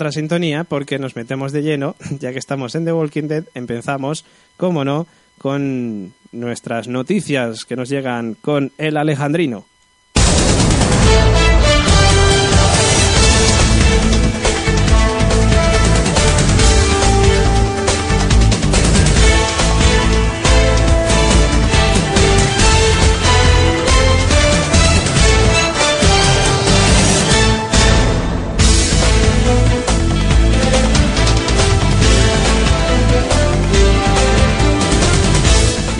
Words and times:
otra 0.00 0.12
sintonía 0.12 0.64
porque 0.64 0.98
nos 0.98 1.14
metemos 1.14 1.52
de 1.52 1.62
lleno, 1.62 1.94
ya 2.18 2.32
que 2.32 2.38
estamos 2.38 2.74
en 2.74 2.86
The 2.86 2.92
Walking 2.94 3.24
Dead, 3.24 3.44
empezamos, 3.52 4.24
como 4.56 4.82
no, 4.82 5.06
con 5.36 6.14
nuestras 6.32 6.88
noticias 6.88 7.66
que 7.66 7.76
nos 7.76 7.90
llegan 7.90 8.32
con 8.32 8.72
el 8.78 8.96
Alejandrino. 8.96 9.66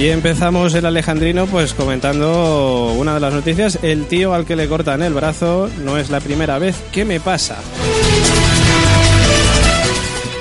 Y 0.01 0.09
empezamos 0.09 0.73
el 0.73 0.87
Alejandrino 0.87 1.47
pues 1.47 1.75
comentando 1.75 2.95
una 2.97 3.13
de 3.13 3.21
las 3.21 3.35
noticias. 3.35 3.79
El 3.83 4.07
tío 4.07 4.33
al 4.33 4.47
que 4.47 4.57
le 4.57 4.67
cortan 4.67 5.03
el 5.03 5.13
brazo 5.13 5.69
no 5.85 5.99
es 5.99 6.09
la 6.09 6.21
primera 6.21 6.59
vez. 6.59 6.75
¿Qué 6.91 7.05
me 7.05 7.21
pasa? 7.21 7.59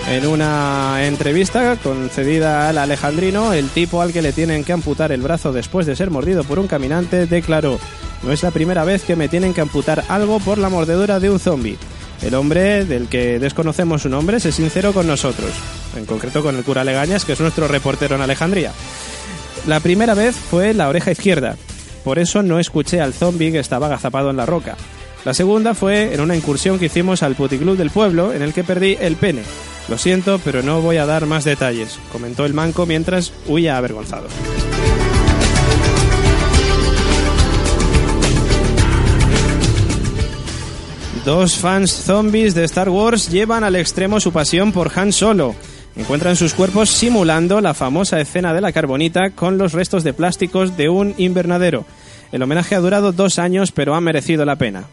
En 0.09 0.25
una 0.25 1.05
entrevista 1.05 1.75
concedida 1.75 2.69
al 2.69 2.77
Alejandrino, 2.77 3.51
el 3.51 3.67
tipo 3.67 4.01
al 4.01 4.13
que 4.13 4.21
le 4.21 4.31
tienen 4.31 4.63
que 4.63 4.71
amputar 4.71 5.11
el 5.11 5.21
brazo 5.21 5.51
después 5.51 5.85
de 5.85 5.97
ser 5.97 6.09
mordido 6.09 6.45
por 6.45 6.57
un 6.57 6.67
caminante 6.67 7.25
declaró, 7.25 7.81
no 8.23 8.31
es 8.31 8.41
la 8.43 8.51
primera 8.51 8.85
vez 8.85 9.03
que 9.03 9.17
me 9.17 9.27
tienen 9.27 9.53
que 9.53 9.59
amputar 9.59 10.05
algo 10.07 10.39
por 10.39 10.57
la 10.57 10.69
mordedura 10.69 11.19
de 11.19 11.31
un 11.31 11.39
zombie. 11.39 11.77
El 12.21 12.33
hombre 12.35 12.85
del 12.85 13.09
que 13.09 13.39
desconocemos 13.39 14.03
su 14.03 14.09
nombre 14.09 14.37
es 14.37 14.55
sincero 14.55 14.93
con 14.93 15.05
nosotros, 15.05 15.51
en 15.97 16.05
concreto 16.05 16.41
con 16.43 16.55
el 16.55 16.63
cura 16.63 16.85
Legañas, 16.85 17.25
que 17.25 17.33
es 17.33 17.39
nuestro 17.41 17.67
reportero 17.67 18.15
en 18.15 18.21
Alejandría. 18.21 18.71
La 19.69 19.81
primera 19.81 20.15
vez 20.15 20.35
fue 20.35 20.73
la 20.73 20.89
oreja 20.89 21.11
izquierda, 21.11 21.55
por 22.03 22.17
eso 22.17 22.41
no 22.41 22.57
escuché 22.57 23.01
al 23.01 23.13
zombie 23.13 23.51
que 23.51 23.59
estaba 23.59 23.85
agazapado 23.85 24.31
en 24.31 24.37
la 24.37 24.47
roca. 24.47 24.75
La 25.25 25.35
segunda 25.35 25.75
fue 25.75 26.11
en 26.11 26.21
una 26.21 26.35
incursión 26.35 26.79
que 26.79 26.87
hicimos 26.87 27.21
al 27.21 27.35
puticlub 27.35 27.77
del 27.77 27.91
pueblo 27.91 28.33
en 28.33 28.41
el 28.41 28.51
que 28.51 28.63
perdí 28.63 28.97
el 28.99 29.15
pene. 29.15 29.43
Lo 29.87 29.99
siento, 29.99 30.41
pero 30.43 30.63
no 30.63 30.81
voy 30.81 30.97
a 30.97 31.05
dar 31.05 31.27
más 31.27 31.43
detalles, 31.43 31.99
comentó 32.11 32.47
el 32.47 32.55
manco 32.55 32.87
mientras 32.87 33.31
huía 33.45 33.77
avergonzado. 33.77 34.25
Dos 41.23 41.57
fans 41.57 41.91
zombies 41.91 42.55
de 42.55 42.63
Star 42.63 42.89
Wars 42.89 43.29
llevan 43.29 43.63
al 43.63 43.75
extremo 43.75 44.19
su 44.19 44.31
pasión 44.31 44.71
por 44.71 44.91
Han 44.95 45.13
Solo. 45.13 45.53
Encuentran 45.99 46.37
sus 46.37 46.53
cuerpos 46.53 46.89
simulando 46.89 47.59
la 47.59 47.73
famosa 47.73 48.21
escena 48.21 48.53
de 48.53 48.61
la 48.61 48.71
carbonita 48.71 49.31
con 49.31 49.57
los 49.57 49.73
restos 49.73 50.05
de 50.05 50.13
plásticos 50.13 50.77
de 50.77 50.87
un 50.87 51.13
invernadero. 51.17 51.85
El 52.31 52.41
homenaje 52.41 52.73
ha 52.73 52.79
durado 52.79 53.11
dos 53.11 53.37
años, 53.37 53.73
pero 53.73 53.93
ha 53.95 54.01
merecido 54.01 54.45
la 54.45 54.55
pena. 54.55 54.85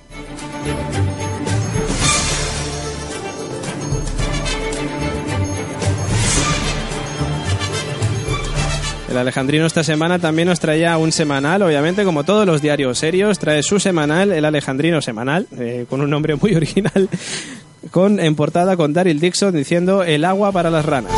El 9.09 9.21
Alejandrino 9.21 9.65
esta 9.65 9.85
semana 9.85 10.19
también 10.19 10.49
nos 10.49 10.61
traía 10.61 10.99
un 10.99 11.11
semanal, 11.11 11.63
obviamente, 11.63 12.05
como 12.05 12.25
todos 12.25 12.45
los 12.45 12.61
diarios 12.61 12.99
serios, 12.99 13.39
trae 13.39 13.63
su 13.63 13.81
semanal, 13.81 14.33
el 14.33 14.45
Alejandrino 14.45 15.01
semanal, 15.01 15.47
eh, 15.59 15.87
con 15.89 16.03
un 16.03 16.11
nombre 16.11 16.35
muy 16.35 16.55
original, 16.55 17.09
con 17.91 18.21
en 18.21 18.35
portada 18.35 18.77
con 18.77 18.93
Daryl 18.93 19.21
Dixon 19.21 19.55
diciendo 19.55 20.03
el 20.03 20.25
agua 20.25 20.53
para 20.53 20.71
las 20.71 20.85
ranas. 20.85 21.13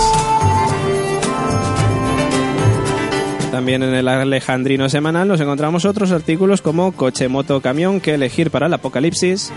También 3.51 3.83
en 3.83 3.95
el 3.95 4.07
Alejandrino 4.07 4.89
semanal 4.89 5.27
nos 5.27 5.41
encontramos 5.41 5.85
otros 5.85 6.13
artículos 6.13 6.63
como 6.63 6.93
coche, 6.93 7.29
moto, 7.29 7.61
camión 7.61 8.01
que 8.01 8.15
elegir 8.15 8.51
para 8.51 8.67
el 8.67 8.75
apocalipsis. 8.75 9.51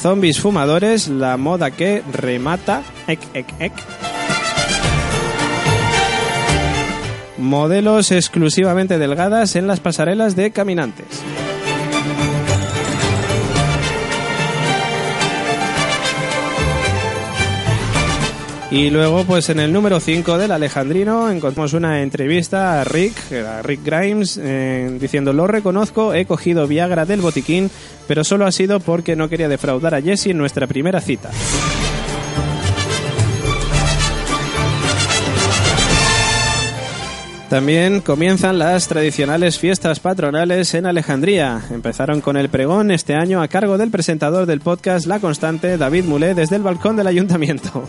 Zombies 0.00 0.40
fumadores, 0.40 1.08
la 1.08 1.36
moda 1.36 1.70
que 1.70 2.02
remata. 2.12 2.82
Ek, 3.06 3.20
ek, 3.34 3.46
ek. 3.58 3.72
Modelos 7.36 8.10
exclusivamente 8.10 8.98
delgadas 8.98 9.54
en 9.54 9.66
las 9.66 9.80
pasarelas 9.80 10.34
de 10.34 10.50
caminantes. 10.50 11.22
Y 18.70 18.90
luego, 18.90 19.24
pues 19.24 19.48
en 19.48 19.60
el 19.60 19.72
número 19.72 19.98
5 19.98 20.36
del 20.36 20.52
Alejandrino 20.52 21.30
encontramos 21.30 21.72
una 21.72 22.02
entrevista 22.02 22.82
a 22.82 22.84
Rick, 22.84 23.32
a 23.32 23.62
Rick 23.62 23.80
Grimes, 23.82 24.38
eh, 24.42 24.94
diciendo, 25.00 25.32
lo 25.32 25.46
reconozco, 25.46 26.12
he 26.12 26.26
cogido 26.26 26.66
Viagra 26.66 27.06
del 27.06 27.22
botiquín, 27.22 27.70
pero 28.06 28.24
solo 28.24 28.46
ha 28.46 28.52
sido 28.52 28.78
porque 28.80 29.16
no 29.16 29.30
quería 29.30 29.48
defraudar 29.48 29.94
a 29.94 30.02
Jesse 30.02 30.26
en 30.28 30.38
nuestra 30.38 30.66
primera 30.66 31.00
cita. 31.00 31.30
También 37.48 38.02
comienzan 38.02 38.58
las 38.58 38.88
tradicionales 38.88 39.58
fiestas 39.58 40.00
patronales 40.00 40.74
en 40.74 40.84
Alejandría. 40.84 41.62
Empezaron 41.70 42.20
con 42.20 42.36
el 42.36 42.50
pregón 42.50 42.90
este 42.90 43.14
año 43.14 43.40
a 43.40 43.48
cargo 43.48 43.78
del 43.78 43.90
presentador 43.90 44.44
del 44.44 44.60
podcast 44.60 45.06
La 45.06 45.18
Constante, 45.18 45.78
David 45.78 46.04
Mulé, 46.04 46.34
desde 46.34 46.56
el 46.56 46.62
balcón 46.62 46.96
del 46.96 47.06
ayuntamiento. 47.06 47.84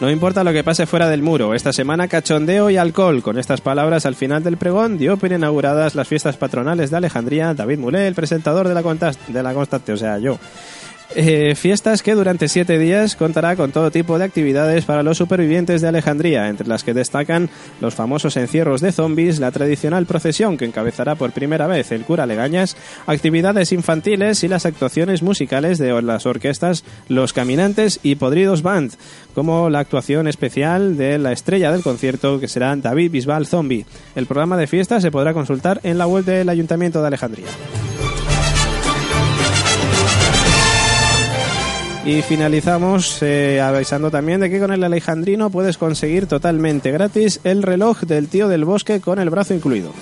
No 0.00 0.08
importa 0.08 0.44
lo 0.44 0.52
que 0.52 0.62
pase 0.62 0.86
fuera 0.86 1.08
del 1.08 1.22
muro, 1.22 1.54
esta 1.54 1.72
semana 1.72 2.06
cachondeo 2.06 2.70
y 2.70 2.76
alcohol. 2.76 3.20
Con 3.20 3.36
estas 3.36 3.60
palabras 3.60 4.06
al 4.06 4.14
final 4.14 4.44
del 4.44 4.56
pregón 4.56 4.96
dio 4.96 5.16
por 5.16 5.32
inauguradas 5.32 5.96
las 5.96 6.06
fiestas 6.06 6.36
patronales 6.36 6.90
de 6.90 6.98
Alejandría, 6.98 7.52
David 7.52 7.78
Mulé, 7.78 8.06
el 8.06 8.14
presentador 8.14 8.68
de 8.68 8.74
la, 8.74 8.82
de 8.82 9.42
la 9.42 9.54
Constante, 9.54 9.92
o 9.92 9.96
sea, 9.96 10.18
yo. 10.18 10.38
Eh, 11.14 11.54
fiestas 11.54 12.02
que 12.02 12.14
durante 12.14 12.48
siete 12.48 12.78
días 12.78 13.16
contará 13.16 13.56
con 13.56 13.72
todo 13.72 13.90
tipo 13.90 14.18
de 14.18 14.26
actividades 14.26 14.84
para 14.84 15.02
los 15.02 15.16
supervivientes 15.16 15.80
de 15.80 15.88
Alejandría, 15.88 16.48
entre 16.48 16.68
las 16.68 16.84
que 16.84 16.92
destacan 16.92 17.48
los 17.80 17.94
famosos 17.94 18.36
encierros 18.36 18.82
de 18.82 18.92
zombies, 18.92 19.40
la 19.40 19.50
tradicional 19.50 20.04
procesión 20.04 20.58
que 20.58 20.66
encabezará 20.66 21.14
por 21.14 21.32
primera 21.32 21.66
vez 21.66 21.92
el 21.92 22.04
cura 22.04 22.26
Legañas, 22.26 22.76
actividades 23.06 23.72
infantiles 23.72 24.44
y 24.44 24.48
las 24.48 24.66
actuaciones 24.66 25.22
musicales 25.22 25.78
de 25.78 26.00
las 26.02 26.26
orquestas 26.26 26.84
Los 27.08 27.32
Caminantes 27.32 28.00
y 28.02 28.16
Podridos 28.16 28.62
Band, 28.62 28.92
como 29.34 29.70
la 29.70 29.78
actuación 29.78 30.28
especial 30.28 30.98
de 30.98 31.18
la 31.18 31.32
estrella 31.32 31.72
del 31.72 31.82
concierto 31.82 32.38
que 32.38 32.48
será 32.48 32.76
David 32.76 33.12
Bisbal 33.12 33.46
Zombie. 33.46 33.86
El 34.14 34.26
programa 34.26 34.58
de 34.58 34.66
fiestas 34.66 35.02
se 35.02 35.10
podrá 35.10 35.32
consultar 35.32 35.80
en 35.84 35.96
la 35.96 36.06
web 36.06 36.24
del 36.24 36.50
Ayuntamiento 36.50 37.00
de 37.00 37.06
Alejandría. 37.06 37.46
Y 42.04 42.22
finalizamos 42.22 43.22
eh, 43.22 43.60
avisando 43.60 44.10
también 44.10 44.40
de 44.40 44.48
que 44.48 44.60
con 44.60 44.72
el 44.72 44.82
Alejandrino 44.84 45.50
puedes 45.50 45.76
conseguir 45.76 46.26
totalmente 46.26 46.90
gratis 46.90 47.40
el 47.44 47.62
reloj 47.62 48.00
del 48.02 48.28
tío 48.28 48.48
del 48.48 48.64
bosque 48.64 49.00
con 49.00 49.18
el 49.18 49.30
brazo 49.30 49.54
incluido. 49.54 49.92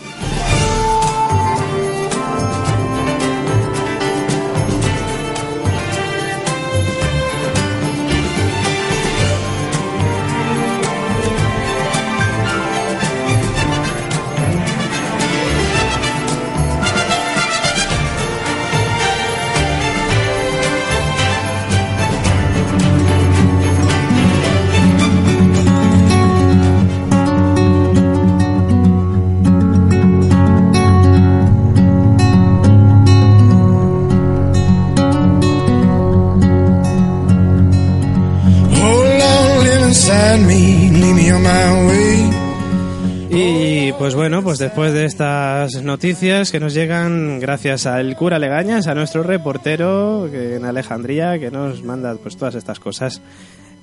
Pues 44.56 44.70
después 44.70 44.92
de 44.94 45.04
estas 45.04 45.82
noticias 45.82 46.50
que 46.50 46.58
nos 46.60 46.72
llegan 46.72 47.40
gracias 47.40 47.84
al 47.84 48.16
cura 48.16 48.38
Legañas, 48.38 48.86
a 48.86 48.94
nuestro 48.94 49.22
reportero 49.22 50.28
en 50.32 50.64
Alejandría, 50.64 51.38
que 51.38 51.50
nos 51.50 51.82
manda 51.82 52.14
pues 52.14 52.38
todas 52.38 52.54
estas 52.54 52.80
cosas. 52.80 53.20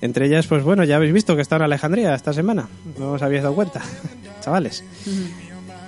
Entre 0.02 0.26
ellas, 0.26 0.48
pues 0.48 0.64
bueno, 0.64 0.84
ya 0.84 0.96
habéis 0.96 1.14
visto 1.14 1.36
que 1.36 1.44
está 1.44 1.58
en 1.58 1.62
Alejandría 1.62 2.16
esta 2.16 2.34
semana. 2.34 2.70
No 2.98 3.12
os 3.12 3.22
habéis 3.22 3.44
dado 3.44 3.54
cuenta, 3.54 3.82
chavales. 4.42 4.84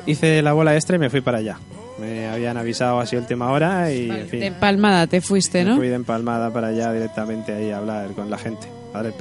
Hice 0.06 0.44
la 0.44 0.54
bola 0.54 0.76
extra 0.76 0.98
y 0.98 1.00
me 1.00 1.10
fui 1.10 1.22
para 1.22 1.40
allá. 1.40 1.58
Me 2.00 2.28
habían 2.28 2.56
avisado 2.58 3.00
así 3.00 3.16
última 3.16 3.50
hora 3.50 3.92
y, 3.92 4.08
en 4.12 4.28
fin, 4.28 4.40
De 4.42 4.46
empalmada 4.48 5.08
te 5.08 5.20
fuiste, 5.20 5.64
me 5.64 5.72
¿no? 5.72 5.78
fui 5.78 5.88
de 5.88 5.96
empalmada 5.96 6.54
para 6.54 6.68
allá 6.68 6.94
directamente 6.94 7.54
ahí 7.56 7.72
a 7.72 7.78
hablar 7.78 8.12
con 8.12 8.30
la 8.30 8.38
gente. 8.38 8.68
El 9.02 9.14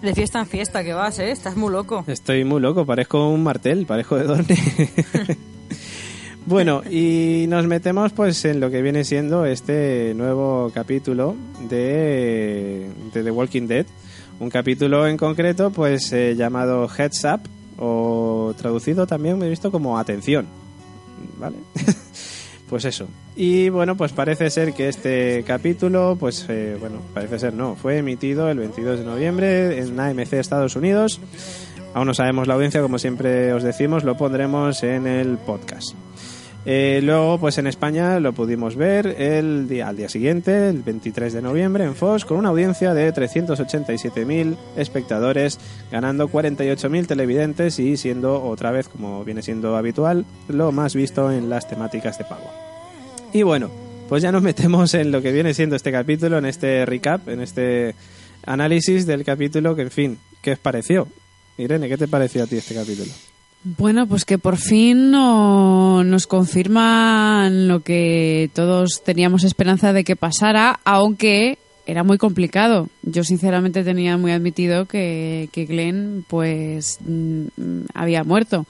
de 0.00 0.14
fiesta 0.14 0.40
en 0.40 0.46
fiesta 0.46 0.82
que 0.82 0.92
vas, 0.92 1.18
¿eh? 1.18 1.30
Estás 1.30 1.56
muy 1.56 1.70
loco. 1.70 2.04
Estoy 2.06 2.44
muy 2.44 2.60
loco, 2.60 2.86
parezco 2.86 3.28
un 3.28 3.42
martel, 3.42 3.86
parezco 3.86 4.16
de 4.16 4.24
Dorne. 4.24 4.56
bueno, 6.46 6.82
y 6.88 7.46
nos 7.48 7.66
metemos 7.66 8.12
pues 8.12 8.44
en 8.44 8.60
lo 8.60 8.70
que 8.70 8.82
viene 8.82 9.04
siendo 9.04 9.44
este 9.44 10.14
nuevo 10.14 10.70
capítulo 10.74 11.36
de, 11.68 12.88
de 13.12 13.22
The 13.22 13.30
Walking 13.30 13.66
Dead. 13.66 13.86
Un 14.40 14.50
capítulo 14.50 15.06
en 15.06 15.16
concreto 15.16 15.70
pues 15.70 16.12
eh, 16.12 16.34
llamado 16.36 16.88
Heads 16.88 17.24
Up 17.24 17.40
o 17.78 18.54
traducido 18.56 19.06
también 19.06 19.38
me 19.38 19.46
he 19.46 19.50
visto 19.50 19.70
como 19.70 19.98
Atención. 19.98 20.46
¿Vale? 21.38 21.56
pues 22.72 22.86
eso. 22.86 23.06
Y 23.36 23.68
bueno, 23.68 23.98
pues 23.98 24.14
parece 24.14 24.48
ser 24.48 24.72
que 24.72 24.88
este 24.88 25.44
capítulo, 25.46 26.16
pues 26.18 26.46
eh, 26.48 26.78
bueno, 26.80 27.02
parece 27.12 27.38
ser 27.38 27.52
no, 27.52 27.76
fue 27.76 27.98
emitido 27.98 28.48
el 28.48 28.56
22 28.56 29.00
de 29.00 29.04
noviembre 29.04 29.78
en 29.78 30.00
AMC 30.00 30.32
Estados 30.32 30.74
Unidos. 30.74 31.20
Aún 31.92 32.06
no 32.06 32.14
sabemos 32.14 32.48
la 32.48 32.54
audiencia, 32.54 32.80
como 32.80 32.98
siempre 32.98 33.52
os 33.52 33.62
decimos, 33.62 34.04
lo 34.04 34.16
pondremos 34.16 34.82
en 34.84 35.06
el 35.06 35.36
podcast. 35.36 35.94
Eh, 36.64 37.00
luego, 37.02 37.38
pues 37.38 37.58
en 37.58 37.66
España 37.66 38.20
lo 38.20 38.32
pudimos 38.32 38.76
ver 38.76 39.20
el 39.20 39.68
día, 39.68 39.88
al 39.88 39.96
día 39.96 40.08
siguiente, 40.08 40.68
el 40.68 40.82
23 40.82 41.32
de 41.32 41.42
noviembre, 41.42 41.84
en 41.84 41.96
Fox, 41.96 42.24
con 42.24 42.38
una 42.38 42.50
audiencia 42.50 42.94
de 42.94 43.12
387.000 43.12 44.56
espectadores, 44.76 45.58
ganando 45.90 46.28
48.000 46.28 47.06
televidentes 47.06 47.80
y 47.80 47.96
siendo 47.96 48.42
otra 48.44 48.70
vez, 48.70 48.88
como 48.88 49.24
viene 49.24 49.42
siendo 49.42 49.76
habitual, 49.76 50.24
lo 50.48 50.70
más 50.70 50.94
visto 50.94 51.32
en 51.32 51.50
las 51.50 51.68
temáticas 51.68 52.18
de 52.18 52.24
pago. 52.24 52.48
Y 53.32 53.42
bueno, 53.42 53.68
pues 54.08 54.22
ya 54.22 54.30
nos 54.30 54.42
metemos 54.42 54.94
en 54.94 55.10
lo 55.10 55.20
que 55.20 55.32
viene 55.32 55.54
siendo 55.54 55.74
este 55.74 55.90
capítulo, 55.90 56.38
en 56.38 56.46
este 56.46 56.86
recap, 56.86 57.28
en 57.28 57.40
este 57.40 57.96
análisis 58.46 59.04
del 59.04 59.24
capítulo, 59.24 59.74
que 59.74 59.82
en 59.82 59.90
fin, 59.90 60.18
¿qué 60.42 60.52
os 60.52 60.58
pareció? 60.60 61.08
Irene, 61.58 61.88
¿qué 61.88 61.96
te 61.96 62.08
pareció 62.08 62.44
a 62.44 62.46
ti 62.46 62.56
este 62.56 62.74
capítulo? 62.74 63.10
Bueno, 63.64 64.06
pues 64.08 64.24
que 64.24 64.38
por 64.38 64.56
fin 64.56 65.10
no- 65.12 66.02
nos 66.02 66.26
confirman 66.26 67.68
lo 67.68 67.80
que 67.80 68.50
todos 68.54 69.02
teníamos 69.04 69.44
esperanza 69.44 69.92
de 69.92 70.02
que 70.02 70.16
pasara, 70.16 70.80
aunque 70.84 71.58
era 71.86 72.02
muy 72.02 72.18
complicado. 72.18 72.88
Yo 73.02 73.22
sinceramente 73.22 73.84
tenía 73.84 74.16
muy 74.16 74.32
admitido 74.32 74.86
que, 74.86 75.48
que 75.52 75.66
Glenn 75.66 76.24
pues 76.28 76.98
mm, 77.06 77.44
había 77.94 78.24
muerto. 78.24 78.66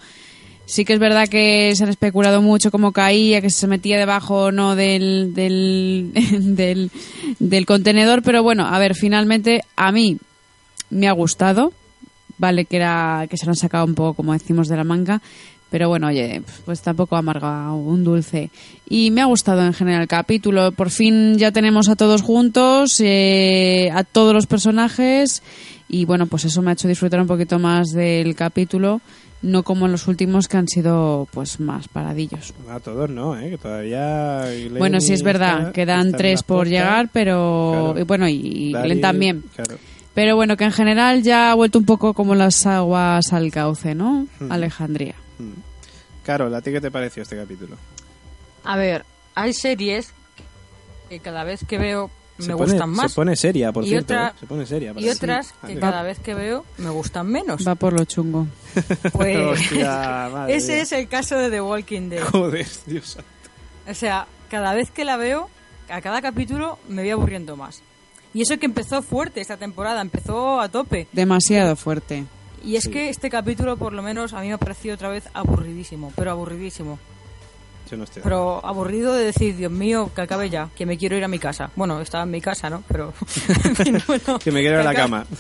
Sí 0.67 0.85
que 0.85 0.93
es 0.93 0.99
verdad 0.99 1.29
que 1.29 1.73
se 1.75 1.85
han 1.85 1.91
especulado 1.91 2.41
mucho 2.43 2.71
cómo 2.71 2.93
caía, 2.93 3.41
que 3.41 3.51
se 3.51 3.67
metía 3.67 3.99
debajo 3.99 4.45
o 4.45 4.53
no 4.53 4.77
del, 4.77 5.33
del, 5.35 6.11
del, 6.55 6.91
del 7.39 7.67
contenedor, 7.67 8.23
pero 8.23 8.43
bueno, 8.43 8.67
a 8.67 8.79
ver, 8.79 8.95
finalmente 8.95 9.63
a 9.77 9.91
mí 9.91 10.19
me 10.91 11.09
ha 11.09 11.13
gustado. 11.13 11.73
Vale 12.39 12.65
que 12.65 12.77
era 12.77 13.27
que 13.31 13.37
se 13.37 13.47
lo 13.47 13.51
han 13.53 13.57
sacado 13.57 13.85
un 13.85 13.95
poco, 13.95 14.15
como 14.15 14.33
decimos, 14.33 14.69
de 14.69 14.77
la 14.77 14.85
manga. 14.85 15.21
Pero 15.71 15.89
bueno, 15.89 16.09
oye, 16.09 16.43
pues 16.67 16.83
tampoco 16.83 17.17
amarga 17.17 17.73
un 17.73 18.05
dulce. 18.05 18.51
Y 18.89 19.11
me 19.11 19.23
ha 19.23 19.25
gustado 19.25 19.65
en 19.65 19.73
general 19.73 20.03
el 20.03 20.09
capítulo. 20.09 20.73
Por 20.73 20.91
fin 20.91 21.39
ya 21.39 21.51
tenemos 21.51 21.89
a 21.89 21.97
todos 21.97 22.21
juntos, 22.21 23.01
eh, 23.01 23.89
a 23.95 24.05
todos 24.05 24.35
los 24.35 24.47
personajes. 24.47 25.43
Y 25.89 26.05
bueno, 26.05 26.27
pues 26.27 26.45
eso 26.45 26.61
me 26.63 26.71
ha 26.71 26.75
hecho 26.75 26.89
disfrutar 26.89 27.21
un 27.21 27.27
poquito 27.27 27.59
más 27.59 27.89
del 27.93 28.35
capítulo. 28.35 29.01
No 29.41 29.63
como 29.65 29.87
en 29.87 29.93
los 29.93 30.07
últimos 30.09 30.47
que 30.47 30.57
han 30.59 30.69
sido 30.69 31.27
pues 31.33 31.59
más 31.59 31.89
paradillos. 31.89 32.53
A 32.69 32.79
todos 32.79 33.11
no, 33.11 33.37
¿eh? 33.39 33.51
que 33.51 33.59
todavía... 33.59 34.45
Glenn 34.53 34.79
bueno, 34.79 35.01
sí 35.01 35.15
es 35.15 35.23
verdad, 35.25 35.59
está- 35.61 35.73
quedan 35.73 36.13
tres 36.13 36.43
por 36.45 36.69
llegar, 36.69 37.09
pero 37.13 37.93
Claro. 37.95 38.01
y 38.01 38.05
bueno, 38.05 38.29
y, 38.29 38.73
Glenn 38.73 39.01
también. 39.01 39.43
Claro. 39.57 39.79
Pero 40.15 40.37
bueno, 40.37 40.57
que 40.57 40.65
en 40.65 40.73
general 40.73 41.23
ya 41.23 41.51
ha 41.51 41.55
vuelto 41.55 41.79
un 41.79 41.87
poco 41.87 42.13
como 42.15 42.35
las 42.35 42.67
aguas 42.67 43.33
al 43.33 43.51
cauce, 43.51 43.95
¿no? 43.95 44.27
Alejandría. 44.51 45.15
Carol, 46.25 46.55
¿a 46.55 46.61
ti 46.61 46.71
qué 46.71 46.81
te 46.81 46.91
pareció 46.91 47.23
este 47.23 47.37
capítulo? 47.37 47.77
A 48.65 48.77
ver, 48.77 49.05
hay 49.35 49.53
series 49.53 50.13
que 51.09 51.19
cada 51.21 51.45
vez 51.45 51.65
que 51.67 51.79
veo 51.79 52.11
me 52.39 52.45
se 52.45 52.53
pone, 52.53 52.65
gustan 52.73 52.91
más. 52.91 53.11
Se 53.13 53.17
pone 53.17 53.37
seria, 53.37 53.73
por 53.73 53.85
Y 53.85 53.89
cierto. 53.89 54.13
otra- 54.15 54.29
¿eh? 54.29 54.33
Se 54.41 54.47
pone 54.47 54.67
seria. 54.67 54.93
Y 54.97 55.09
otras 55.09 55.55
que 55.67 55.79
cada 55.79 56.03
vez 56.03 56.19
que 56.21 56.35
veo 56.35 56.65
me 56.79 56.91
gustan 56.91 57.27
menos. 57.29 57.67
Va 57.67 57.75
por 57.75 57.93
lo 57.93 58.05
chungo. 58.05 58.47
Pues 59.13 59.37
Hostia, 59.39 60.29
madre 60.33 60.57
ese 60.57 60.73
mía. 60.75 60.83
es 60.83 60.93
el 60.93 61.09
caso 61.09 61.37
de 61.39 61.51
The 61.51 61.61
Walking 61.61 62.09
Dead. 62.11 62.23
Joder, 62.23 62.67
Dios 62.87 63.07
santo. 63.09 63.29
O 63.89 63.95
sea, 63.95 64.27
cada 64.51 64.75
vez 64.75 64.91
que 64.91 65.05
la 65.05 65.17
veo, 65.17 65.49
a 65.91 66.01
cada 66.01 66.23
capítulo 66.23 66.79
me 66.89 67.03
voy 67.03 67.11
aburriendo 67.11 67.57
más. 67.57 67.83
Y 68.35 68.43
eso 68.43 68.59
que 68.59 68.67
empezó 68.67 69.03
fuerte 69.03 69.41
esta 69.41 69.57
temporada, 69.57 70.01
empezó 70.01 70.61
a 70.61 70.69
tope. 70.69 71.07
Demasiado 71.13 71.77
fuerte. 71.77 72.25
Y 72.65 72.77
es 72.77 72.89
que 72.89 73.09
este 73.09 73.29
capítulo, 73.29 73.77
por 73.77 73.93
lo 73.93 74.03
menos, 74.03 74.33
a 74.33 74.41
mí 74.41 74.49
me 74.49 74.55
ha 74.55 74.59
parecido 74.59 74.95
otra 74.95 75.09
vez 75.09 75.25
aburridísimo, 75.35 76.13
pero 76.17 76.31
aburridísimo. 76.31 76.99
Yo 77.91 77.97
no 77.97 78.05
estoy. 78.05 78.23
Pero 78.23 78.65
aburrido 78.65 79.13
de 79.15 79.25
decir, 79.25 79.57
Dios 79.57 79.73
mío, 79.73 80.11
que 80.15 80.23
acabe 80.23 80.49
ya, 80.49 80.71
que 80.77 80.87
me 80.87 80.97
quiero 80.97 81.17
ir 81.17 81.25
a 81.25 81.29
mi 81.29 81.39
casa. 81.39 81.71
Bueno, 81.77 82.01
estaba 82.01 82.25
en 82.25 82.31
mi 82.31 82.41
casa, 82.41 82.71
¿no? 82.71 82.85
Pero. 82.89 83.13
bueno, 84.07 84.39
que 84.39 84.53
me 84.53 84.61
quiero 84.61 84.77
ir 84.77 84.81
a 84.81 84.85
la 84.85 84.95
cama. 84.95 85.27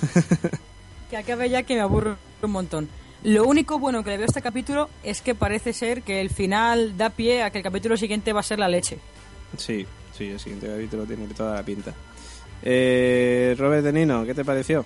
Que 1.09 1.19
acabe 1.19 1.51
ya, 1.51 1.63
que 1.63 1.75
me 1.75 1.83
aburro 1.83 2.17
un 2.41 2.51
montón. 2.51 2.89
Lo 3.23 3.45
único 3.45 3.79
bueno 3.79 4.03
que 4.03 4.09
le 4.09 4.17
veo 4.17 4.25
a 4.25 4.29
este 4.29 4.41
capítulo 4.41 4.89
es 5.03 5.21
que 5.21 5.35
parece 5.35 5.75
ser 5.75 6.01
que 6.01 6.23
el 6.23 6.31
final 6.31 6.97
da 6.97 7.11
pie 7.11 7.43
a 7.43 7.51
que 7.51 7.59
el 7.59 7.65
capítulo 7.65 7.99
siguiente 7.99 8.33
va 8.33 8.41
a 8.41 8.43
ser 8.43 8.59
la 8.59 8.67
leche. 8.67 8.99
sí, 9.59 9.87
sí, 10.17 10.29
el 10.29 10.41
siguiente 10.41 10.69
capítulo 10.69 11.05
tiene 11.05 11.27
toda 11.27 11.57
la 11.57 11.63
pinta. 11.63 11.93
Eh, 12.62 13.54
Robert 13.59 13.85
De 13.85 13.92
Nino, 13.92 14.25
¿qué 14.25 14.35
te 14.35 14.45
pareció? 14.45 14.85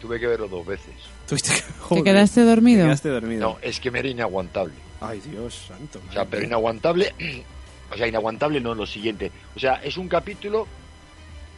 Tuve 0.00 0.18
que 0.20 0.26
verlo 0.26 0.48
dos 0.48 0.66
veces. 0.66 0.94
Tuviste 1.28 1.52
que- 1.54 1.94
¿Te 1.96 2.02
quedaste 2.02 2.40
te 2.40 2.46
dormido? 2.46 2.84
quedaste 2.84 3.08
dormido. 3.08 3.40
No, 3.40 3.58
es 3.62 3.80
que 3.80 3.90
me 3.90 3.98
era 4.00 4.08
inaguantable. 4.08 4.74
Ay, 5.00 5.20
Dios 5.20 5.54
santo. 5.68 6.00
O 6.08 6.12
sea, 6.12 6.24
pero 6.24 6.44
inaguantable. 6.44 7.14
O 7.92 7.96
sea, 7.96 8.06
inaguantable 8.06 8.60
no 8.60 8.72
lo 8.72 8.86
siguiente. 8.86 9.32
O 9.56 9.58
sea, 9.58 9.80
es 9.82 9.96
un 9.96 10.06
capítulo 10.06 10.68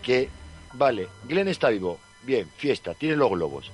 que, 0.00 0.30
vale, 0.73 1.06
Glenn 1.28 1.49
está 1.49 1.68
vivo. 1.68 1.99
Bien, 2.23 2.49
fiesta, 2.56 2.94
tiene 2.94 3.16
los 3.16 3.30
globos. 3.30 3.71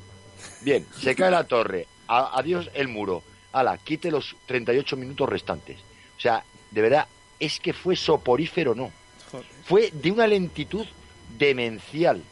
Bien, 0.62 0.84
se 1.00 1.14
cae 1.14 1.30
la 1.30 1.44
torre. 1.44 1.86
a- 2.08 2.36
adiós 2.36 2.68
el 2.74 2.88
muro. 2.88 3.22
Ala, 3.52 3.78
quite 3.78 4.10
los 4.10 4.34
38 4.46 4.96
minutos 4.96 5.28
restantes. 5.28 5.76
O 6.16 6.20
sea, 6.20 6.42
de 6.72 6.82
verdad, 6.82 7.06
es 7.38 7.60
que 7.60 7.72
fue 7.72 7.94
soporífero, 7.94 8.74
no. 8.74 8.90
Joder. 9.30 9.46
Fue 9.64 9.90
de 9.92 10.10
una 10.10 10.26
lentitud 10.26 10.84
demencial. 11.36 12.22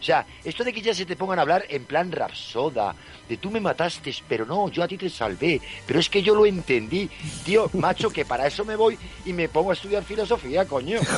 O 0.00 0.02
sea, 0.04 0.26
esto 0.44 0.64
de 0.64 0.72
que 0.72 0.82
ya 0.82 0.92
se 0.92 1.06
te 1.06 1.16
pongan 1.16 1.38
a 1.38 1.42
hablar 1.42 1.64
en 1.68 1.84
plan 1.86 2.12
rapsoda, 2.12 2.94
de 3.26 3.36
tú 3.38 3.50
me 3.50 3.60
mataste, 3.60 4.14
pero 4.28 4.44
no, 4.44 4.68
yo 4.68 4.82
a 4.82 4.88
ti 4.88 4.98
te 4.98 5.08
salvé, 5.08 5.60
pero 5.86 5.98
es 5.98 6.10
que 6.10 6.22
yo 6.22 6.34
lo 6.34 6.44
entendí. 6.44 7.08
Tío, 7.44 7.70
macho, 7.72 8.10
que 8.10 8.26
para 8.26 8.46
eso 8.46 8.64
me 8.66 8.76
voy 8.76 8.98
y 9.24 9.32
me 9.32 9.48
pongo 9.48 9.70
a 9.70 9.74
estudiar 9.74 10.02
filosofía, 10.04 10.66
coño. 10.66 10.98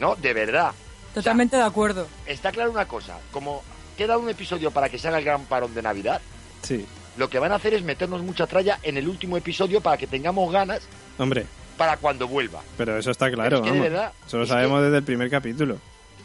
No, 0.00 0.16
de 0.16 0.32
verdad. 0.34 0.72
Totalmente 1.14 1.56
de 1.56 1.62
acuerdo. 1.62 2.08
Está 2.26 2.50
claro 2.50 2.72
una 2.72 2.86
cosa, 2.88 3.16
como 3.30 3.62
queda 3.96 4.18
un 4.18 4.28
episodio 4.28 4.72
para 4.72 4.88
que 4.88 4.98
se 4.98 5.06
haga 5.06 5.18
el 5.18 5.24
gran 5.24 5.44
parón 5.44 5.72
de 5.72 5.82
Navidad, 5.82 6.20
Sí, 6.62 6.84
lo 7.16 7.30
que 7.30 7.38
van 7.38 7.52
a 7.52 7.56
hacer 7.56 7.74
es 7.74 7.84
meternos 7.84 8.22
mucha 8.22 8.48
tralla 8.48 8.80
en 8.82 8.96
el 8.96 9.06
último 9.08 9.36
episodio 9.36 9.80
para 9.80 9.96
que 9.96 10.08
tengamos 10.08 10.50
ganas 10.52 10.80
hombre, 11.16 11.46
para 11.78 11.96
cuando 11.98 12.26
vuelva. 12.26 12.60
pero 12.76 12.98
eso 12.98 13.12
está 13.12 13.30
claro, 13.30 13.58
Es 13.58 13.62
que 13.62 13.68
de 13.70 13.78
vamos. 13.78 13.90
verdad, 13.92 14.12
Eso 14.26 14.36
lo 14.38 14.42
es 14.42 14.48
sabemos 14.48 14.82
desde 14.82 14.96
el 14.96 15.04
primer 15.04 15.30
capítulo. 15.30 15.78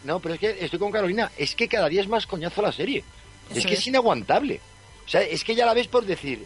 No, 0.03 0.19
pero 0.19 0.35
es 0.35 0.39
que 0.39 0.57
estoy 0.59 0.79
con 0.79 0.91
Carolina. 0.91 1.31
Es 1.37 1.55
que 1.55 1.67
cada 1.67 1.89
día 1.89 2.01
es 2.01 2.07
más 2.07 2.25
coñazo 2.25 2.61
la 2.61 2.71
serie. 2.71 3.03
es 3.53 3.65
que 3.65 3.73
es. 3.73 3.79
es 3.79 3.87
inaguantable. 3.87 4.59
O 5.05 5.09
sea, 5.09 5.21
es 5.21 5.43
que 5.43 5.55
ya 5.55 5.65
la 5.65 5.73
ves 5.73 5.87
por 5.87 6.05
decir, 6.05 6.45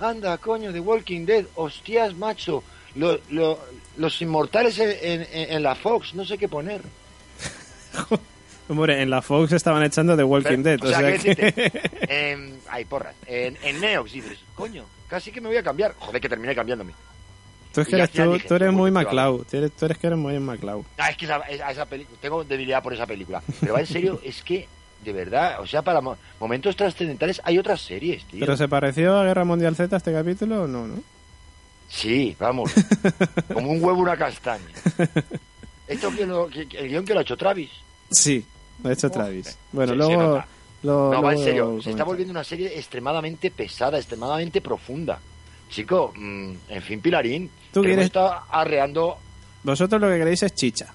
anda, 0.00 0.38
coño, 0.38 0.72
The 0.72 0.80
Walking 0.80 1.24
Dead, 1.26 1.44
hostias, 1.54 2.14
macho, 2.16 2.64
lo- 2.94 3.20
lo- 3.30 3.58
los 3.96 4.20
inmortales 4.22 4.78
en, 4.78 4.90
en- 5.30 5.52
en 5.52 5.62
la 5.62 5.74
Fox, 5.74 6.14
no 6.14 6.24
sé 6.24 6.36
qué 6.38 6.48
poner. 6.48 6.80
Hombre, 8.68 9.02
en 9.02 9.10
la 9.10 9.20
Fox 9.20 9.52
estaban 9.52 9.82
echando 9.82 10.16
The 10.16 10.24
Walking 10.24 10.62
Pero, 10.62 10.78
Dead, 10.78 10.84
o 10.84 10.88
sea, 10.88 11.18
que... 11.18 11.72
En- 12.08 12.58
ay, 12.70 12.84
porras. 12.86 13.14
En, 13.26 13.58
en 13.62 13.80
Neox 13.80 14.12
dices, 14.12 14.38
coño, 14.54 14.86
casi 15.06 15.30
que 15.30 15.40
me 15.40 15.48
voy 15.48 15.58
a 15.58 15.62
cambiar. 15.62 15.94
Joder, 15.98 16.20
que 16.20 16.28
terminé 16.30 16.54
cambiándome. 16.54 16.94
Tú, 17.74 17.80
es 17.82 17.88
que 17.88 17.96
eres, 17.96 18.12
ya 18.12 18.24
tú, 18.24 18.32
dije, 18.34 18.48
tú 18.48 18.54
eres 18.54 18.66
seguro 18.68 18.82
muy. 18.82 18.90
MacLeod, 18.90 19.42
tú 19.50 19.56
eres, 19.58 19.72
tú 19.72 19.84
eres 19.84 19.98
que 19.98 20.06
eres 20.06 20.18
muy 20.18 20.38
MacLeod. 20.38 20.84
Ah, 20.96 21.10
es 21.10 21.16
que 21.16 21.24
esa, 21.26 21.38
esa, 21.40 21.70
esa 21.70 21.84
película, 21.86 22.16
tengo 22.22 22.44
debilidad 22.44 22.82
por 22.82 22.94
esa 22.94 23.06
película. 23.06 23.42
Pero 23.60 23.74
va 23.74 23.80
en 23.80 23.86
serio, 23.86 24.20
es 24.24 24.42
que, 24.42 24.66
de 25.04 25.12
verdad, 25.12 25.60
o 25.60 25.66
sea, 25.66 25.82
para 25.82 26.00
mo- 26.00 26.16
momentos 26.40 26.74
trascendentales 26.76 27.40
hay 27.44 27.58
otras 27.58 27.80
series, 27.82 28.24
tío. 28.24 28.40
¿Pero 28.40 28.56
se 28.56 28.68
pareció 28.68 29.18
a 29.18 29.24
Guerra 29.24 29.44
Mundial 29.44 29.76
Z 29.76 29.94
este 29.96 30.12
capítulo 30.12 30.62
o 30.62 30.66
no, 30.66 30.86
no? 30.86 31.02
Sí, 31.88 32.34
vamos. 32.40 32.72
Como 33.52 33.70
un 33.70 33.82
huevo 33.84 34.00
una 34.00 34.16
castaña. 34.16 34.64
Esto 35.86 36.10
que 36.10 36.26
lo- 36.26 36.48
que- 36.48 36.66
el 36.78 36.88
guion 36.88 37.04
que 37.04 37.12
lo 37.12 37.18
ha 37.20 37.22
hecho 37.22 37.36
Travis. 37.36 37.70
Sí, 38.10 38.44
lo 38.82 38.90
ha 38.90 38.92
hecho 38.92 39.10
Travis. 39.10 39.56
Bueno, 39.72 39.94
luego... 39.94 40.42
lo- 40.82 41.12
No, 41.12 41.22
va 41.22 41.32
en 41.32 41.38
serio. 41.38 41.78
Se 41.82 41.90
está 41.90 42.04
volviendo 42.04 42.32
una 42.32 42.44
serie 42.44 42.78
extremadamente 42.78 43.50
pesada, 43.50 43.98
extremadamente 43.98 44.60
profunda. 44.60 45.18
Chico, 45.70 46.12
mm, 46.16 46.52
en 46.68 46.82
fin, 46.82 47.00
Pilarín, 47.00 47.50
Tú 47.74 47.82
quieres, 47.82 48.06
estado 48.06 48.34
arreando. 48.50 49.18
vosotros 49.62 50.00
lo 50.00 50.08
que 50.08 50.18
queréis 50.18 50.42
es 50.42 50.54
chicha. 50.54 50.92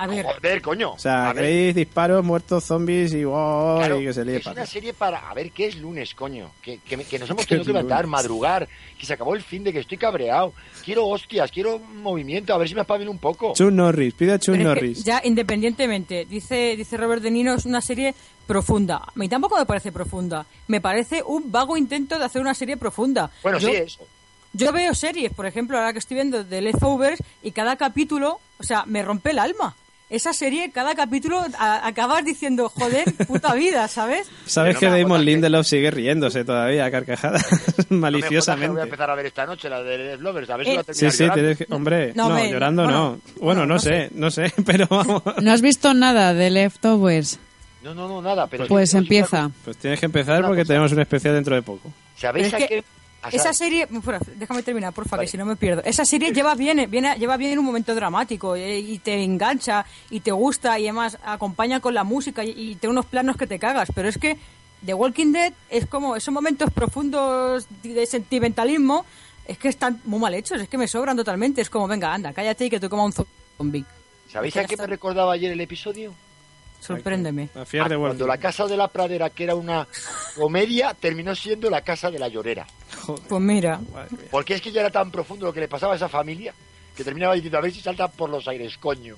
A 0.00 0.06
ver, 0.06 0.24
Joder, 0.24 0.62
coño. 0.62 0.92
O 0.92 0.98
sea, 0.98 1.32
queréis 1.34 1.74
disparos, 1.74 2.24
muertos, 2.24 2.62
zombies 2.62 3.12
y, 3.14 3.24
wow, 3.24 3.78
claro, 3.78 4.00
y 4.00 4.04
que 4.04 4.12
se 4.12 4.36
es 4.36 4.44
para 4.44 4.52
una 4.54 4.66
serie 4.66 4.94
para. 4.94 5.28
A 5.28 5.34
ver, 5.34 5.50
¿qué 5.50 5.66
es 5.66 5.76
lunes, 5.76 6.14
coño? 6.14 6.52
Que, 6.62 6.78
que, 6.78 6.96
nos 6.96 7.08
hemos 7.30 7.44
¿Qué 7.44 7.56
tenido 7.56 7.62
es 7.62 7.66
que 7.66 7.72
levantar, 7.72 8.06
madrugar, 8.06 8.68
que 8.96 9.04
se 9.04 9.14
acabó 9.14 9.34
el 9.34 9.42
fin 9.42 9.64
de 9.64 9.72
que 9.72 9.80
estoy 9.80 9.98
cabreado. 9.98 10.52
Quiero 10.84 11.04
hostias, 11.08 11.50
quiero 11.50 11.80
movimiento, 11.80 12.54
a 12.54 12.58
ver 12.58 12.68
si 12.68 12.76
me 12.76 12.82
espabilo 12.82 13.10
un 13.10 13.18
poco. 13.18 13.54
Chuck 13.54 13.72
Norris, 13.72 14.14
pide 14.14 14.30
a 14.30 14.34
es 14.36 14.46
que 14.46 14.56
Norris. 14.58 15.02
ya 15.02 15.20
independientemente, 15.24 16.26
dice, 16.26 16.76
dice 16.76 16.96
Robert 16.96 17.20
De 17.20 17.32
Niro, 17.32 17.54
es 17.54 17.66
una 17.66 17.80
serie 17.80 18.14
profunda. 18.46 18.98
A 18.98 19.12
mí 19.16 19.28
tampoco 19.28 19.58
me 19.58 19.66
parece 19.66 19.90
profunda. 19.90 20.46
Me 20.68 20.80
parece 20.80 21.24
un 21.26 21.50
vago 21.50 21.76
intento 21.76 22.20
de 22.20 22.24
hacer 22.24 22.40
una 22.40 22.54
serie 22.54 22.76
profunda. 22.76 23.32
Bueno, 23.42 23.58
Yo- 23.58 23.68
sí, 23.70 23.74
eso. 23.74 24.06
Yo 24.58 24.72
veo 24.72 24.94
series, 24.94 25.32
por 25.32 25.46
ejemplo, 25.46 25.78
ahora 25.78 25.92
que 25.92 25.98
estoy 26.00 26.16
viendo 26.16 26.44
The 26.44 26.60
Leftovers, 26.60 27.22
y 27.42 27.52
cada 27.52 27.76
capítulo, 27.76 28.40
o 28.58 28.62
sea, 28.62 28.84
me 28.86 29.02
rompe 29.02 29.30
el 29.30 29.38
alma. 29.38 29.74
Esa 30.10 30.32
serie, 30.32 30.70
cada 30.72 30.94
capítulo, 30.94 31.44
a- 31.58 31.86
acabas 31.86 32.24
diciendo, 32.24 32.70
joder, 32.70 33.12
puta 33.26 33.52
vida, 33.52 33.86
¿sabes? 33.88 34.26
Sabes 34.46 34.78
que 34.78 34.86
Damon 34.88 35.18
que- 35.20 35.24
Lindelof 35.26 35.66
sigue 35.66 35.90
riéndose 35.90 36.46
todavía 36.46 36.86
a 36.86 36.90
carcajadas, 36.90 37.44
No 37.50 37.58
me 37.58 37.76
que 37.76 37.84
voy 37.88 37.96
a 37.98 38.00
maliciosamente. 38.00 38.80
empezar 38.80 39.10
a 39.10 39.14
ver 39.14 39.26
esta 39.26 39.44
noche 39.44 39.68
la 39.68 39.82
de 39.82 40.16
Lovers, 40.16 40.48
a 40.48 40.56
ver 40.56 40.66
si 40.66 40.72
Eh, 40.72 40.76
va 40.76 40.80
a 40.80 40.94
Sí, 40.94 41.10
sí, 41.10 41.28
tienes 41.34 41.58
que... 41.58 41.66
Hombre, 41.68 42.12
No, 42.14 42.30
no, 42.30 42.36
me- 42.36 42.50
llorando 42.50 42.84
bueno, 42.84 42.98
no. 42.98 43.20
Bueno, 43.38 43.60
no, 43.60 43.66
no, 43.66 43.74
no 43.74 43.80
sé, 43.80 44.08
no 44.14 44.30
sé, 44.30 44.50
pero 44.64 44.86
vamos. 44.88 45.22
¿No 45.42 45.52
has 45.52 45.60
visto 45.60 45.92
nada 45.92 46.32
de 46.32 46.48
Leftovers? 46.50 47.38
No, 47.82 47.94
no, 47.94 48.08
no, 48.08 48.22
nada. 48.22 48.46
Pero 48.46 48.66
Pues 48.66 48.90
sí, 48.92 48.96
empieza. 48.96 49.50
Pues 49.64 49.76
tienes 49.76 50.00
que 50.00 50.06
empezar 50.06 50.42
porque 50.44 50.64
tenemos 50.64 50.90
un 50.92 51.00
especial 51.00 51.34
dentro 51.34 51.54
de 51.54 51.60
poco. 51.62 51.92
¿Sabéis 52.16 52.46
Es 52.48 52.54
a 52.54 52.56
que 52.56 52.66
qué? 52.68 52.84
Esa 53.32 53.44
sa- 53.44 53.52
serie, 53.54 53.86
déjame 54.36 54.62
terminar, 54.62 54.92
porfa, 54.92 55.16
Vale. 55.16 55.26
que 55.26 55.30
si 55.32 55.36
no 55.36 55.44
me 55.44 55.56
pierdo. 55.56 55.82
Esa 55.84 56.04
serie 56.04 56.32
lleva 56.32 56.54
bien, 56.54 56.88
viene, 56.90 57.16
lleva 57.18 57.36
bien 57.36 57.52
en 57.52 57.58
un 57.58 57.64
momento 57.64 57.94
dramático 57.94 58.54
eh, 58.54 58.78
y 58.78 58.98
te 59.00 59.22
engancha 59.22 59.84
y 60.10 60.20
te 60.20 60.30
gusta 60.30 60.78
y 60.78 60.84
además 60.84 61.18
acompaña 61.24 61.80
con 61.80 61.94
la 61.94 62.04
música 62.04 62.44
y, 62.44 62.50
y 62.50 62.74
tiene 62.76 62.92
unos 62.92 63.06
planos 63.06 63.36
que 63.36 63.46
te 63.46 63.58
cagas. 63.58 63.88
Pero 63.94 64.08
es 64.08 64.18
que 64.18 64.38
The 64.86 64.94
Walking 64.94 65.32
Dead 65.32 65.52
es 65.68 65.86
como 65.86 66.14
esos 66.14 66.32
momentos 66.32 66.70
profundos 66.72 67.66
de 67.82 68.06
sentimentalismo, 68.06 69.04
es 69.46 69.58
que 69.58 69.68
están 69.68 70.00
muy 70.04 70.20
mal 70.20 70.34
hechos, 70.34 70.60
es 70.60 70.68
que 70.68 70.78
me 70.78 70.86
sobran 70.86 71.16
totalmente. 71.16 71.60
Es 71.60 71.70
como, 71.70 71.88
venga, 71.88 72.14
anda, 72.14 72.32
cállate 72.32 72.66
y 72.66 72.70
que 72.70 72.78
te 72.78 72.88
coma 72.88 73.04
un 73.04 73.12
zombie. 73.56 73.84
¿Sabéis 74.30 74.56
a 74.58 74.64
qué 74.64 74.76
me 74.76 74.86
recordaba 74.86 75.32
ayer 75.32 75.50
el 75.50 75.60
episodio? 75.60 76.14
Sorpréndeme. 76.80 77.48
La 77.54 77.64
fiar 77.66 77.88
de 77.88 77.94
Ah, 77.96 77.98
Cuando 77.98 78.26
la 78.26 78.38
casa 78.38 78.66
de 78.66 78.76
la 78.76 78.88
pradera, 78.88 79.30
que 79.30 79.44
era 79.44 79.54
una 79.54 79.86
comedia, 80.36 80.94
terminó 80.94 81.34
siendo 81.34 81.68
la 81.70 81.82
casa 81.82 82.10
de 82.10 82.18
la 82.18 82.28
llorera. 82.28 82.66
Joder, 83.02 83.22
Pues 83.28 83.40
mira. 83.42 83.80
Porque 84.30 84.54
es 84.54 84.60
que 84.62 84.70
ya 84.72 84.80
era 84.82 84.90
tan 84.90 85.10
profundo 85.10 85.46
lo 85.46 85.52
que 85.52 85.60
le 85.60 85.68
pasaba 85.68 85.92
a 85.94 85.96
esa 85.96 86.08
familia 86.08 86.54
que 86.96 87.04
terminaba 87.04 87.34
diciendo 87.34 87.58
a 87.58 87.60
ver 87.60 87.72
si 87.72 87.80
salta 87.80 88.08
por 88.08 88.28
los 88.30 88.46
aires, 88.48 88.76
coño. 88.78 89.16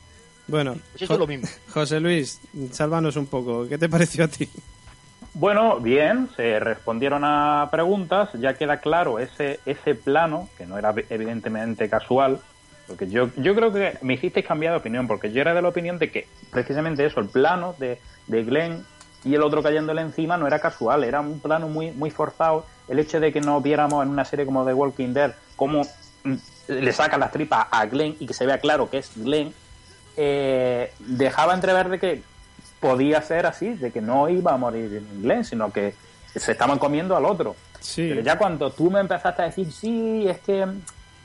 Bueno, 0.48 0.74
Pues 0.92 1.02
esto 1.02 1.14
es 1.14 1.20
lo 1.20 1.26
mismo. 1.26 1.48
José 1.72 2.00
Luis, 2.00 2.40
sálvanos 2.72 3.16
un 3.16 3.26
poco. 3.26 3.68
¿Qué 3.68 3.78
te 3.78 3.88
pareció 3.88 4.24
a 4.24 4.28
ti? 4.28 4.48
Bueno, 5.32 5.78
bien, 5.78 6.28
se 6.36 6.58
respondieron 6.58 7.22
a 7.24 7.68
preguntas, 7.70 8.30
ya 8.34 8.54
queda 8.54 8.80
claro 8.80 9.18
ese, 9.20 9.60
ese 9.64 9.94
plano, 9.94 10.48
que 10.58 10.66
no 10.66 10.76
era 10.76 10.92
evidentemente 11.08 11.88
casual, 11.88 12.40
porque 12.90 13.06
yo, 13.06 13.30
yo 13.36 13.54
creo 13.54 13.72
que 13.72 13.98
me 14.02 14.14
hicisteis 14.14 14.44
cambiar 14.44 14.72
de 14.72 14.80
opinión, 14.80 15.06
porque 15.06 15.30
yo 15.30 15.40
era 15.40 15.54
de 15.54 15.62
la 15.62 15.68
opinión 15.68 16.00
de 16.00 16.10
que 16.10 16.26
precisamente 16.50 17.06
eso, 17.06 17.20
el 17.20 17.28
plano 17.28 17.76
de, 17.78 18.00
de 18.26 18.42
Glenn 18.42 18.84
y 19.22 19.32
el 19.36 19.42
otro 19.44 19.62
cayéndole 19.62 20.02
encima 20.02 20.36
no 20.36 20.48
era 20.48 20.58
casual, 20.58 21.04
era 21.04 21.20
un 21.20 21.38
plano 21.38 21.68
muy, 21.68 21.92
muy 21.92 22.10
forzado. 22.10 22.66
El 22.88 22.98
hecho 22.98 23.20
de 23.20 23.32
que 23.32 23.40
no 23.40 23.60
viéramos 23.60 24.02
en 24.02 24.10
una 24.10 24.24
serie 24.24 24.44
como 24.44 24.66
The 24.66 24.74
Walking 24.74 25.12
Dead 25.12 25.32
cómo 25.54 25.82
mm, 26.24 26.34
le 26.66 26.92
sacan 26.92 27.20
las 27.20 27.30
tripas 27.30 27.68
a 27.70 27.86
Glenn 27.86 28.16
y 28.18 28.26
que 28.26 28.34
se 28.34 28.44
vea 28.44 28.58
claro 28.58 28.90
que 28.90 28.98
es 28.98 29.12
Glenn, 29.14 29.54
eh, 30.16 30.92
dejaba 30.98 31.54
entrever 31.54 31.90
de 31.90 32.00
que 32.00 32.22
podía 32.80 33.22
ser 33.22 33.46
así, 33.46 33.74
de 33.74 33.92
que 33.92 34.00
no 34.00 34.28
iba 34.28 34.52
a 34.52 34.56
morir 34.56 35.00
Glenn, 35.20 35.44
sino 35.44 35.72
que 35.72 35.94
se 36.34 36.50
estaban 36.50 36.80
comiendo 36.80 37.16
al 37.16 37.24
otro. 37.24 37.54
Sí. 37.78 38.08
Pero 38.08 38.20
ya 38.22 38.36
cuando 38.36 38.72
tú 38.72 38.90
me 38.90 38.98
empezaste 38.98 39.42
a 39.42 39.44
decir, 39.44 39.70
sí, 39.70 40.26
es 40.26 40.40
que 40.40 40.66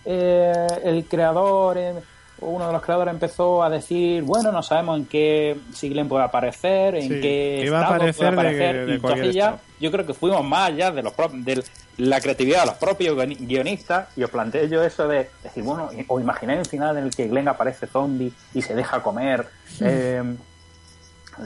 eh, 0.06 0.68
el 0.84 1.06
creador, 1.06 1.78
eh, 1.78 1.94
uno 2.42 2.68
de 2.68 2.74
los 2.74 2.82
creadores 2.82 3.14
empezó 3.14 3.64
a 3.64 3.70
decir, 3.70 4.22
bueno, 4.24 4.52
no 4.52 4.62
sabemos 4.62 5.00
en 5.00 5.06
qué 5.06 5.58
si 5.74 5.90
Glenn 5.90 6.08
puede 6.10 6.24
aparecer, 6.26 6.96
en 6.96 7.02
Sí, 7.04 7.22
qué 7.22 7.60
a 7.62 7.64
estado 7.64 7.86
aparecer 7.86 8.14
puede 8.16 8.30
de- 8.30 8.36
aparecer. 8.66 8.86
de 8.86 8.92
y 8.92 8.96
entonces 8.96 9.36
ya, 9.36 9.58
yo 9.80 9.92
creo 9.92 10.06
que 10.06 10.14
fuimos 10.14 10.44
más 10.44 10.70
allá 10.70 10.92
de 10.92 11.02
los 11.02 11.14
pro- 11.14 11.32
de 11.34 11.64
la 11.98 12.20
creatividad 12.20 12.62
de 12.62 12.66
los 12.68 12.76
propios 12.76 13.16
guion- 13.18 13.38
guionistas 13.48 14.10
y 14.18 14.24
os 14.24 14.30
planteé 14.30 14.68
yo 14.68 14.84
eso 14.84 15.08
de 15.08 15.30
decir, 15.44 15.64
bueno, 15.64 15.90
o 16.10 16.20
imagináis 16.20 16.60
un 16.60 16.66
final 16.66 16.98
en 16.98 17.06
el 17.06 17.16
que 17.16 17.28
Glenn 17.28 17.48
aparece 17.48 17.88
zombie 17.88 18.32
y 18.54 18.62
se 18.62 18.76
deja 18.76 19.02
comer. 19.02 19.48
eh, 19.80 20.22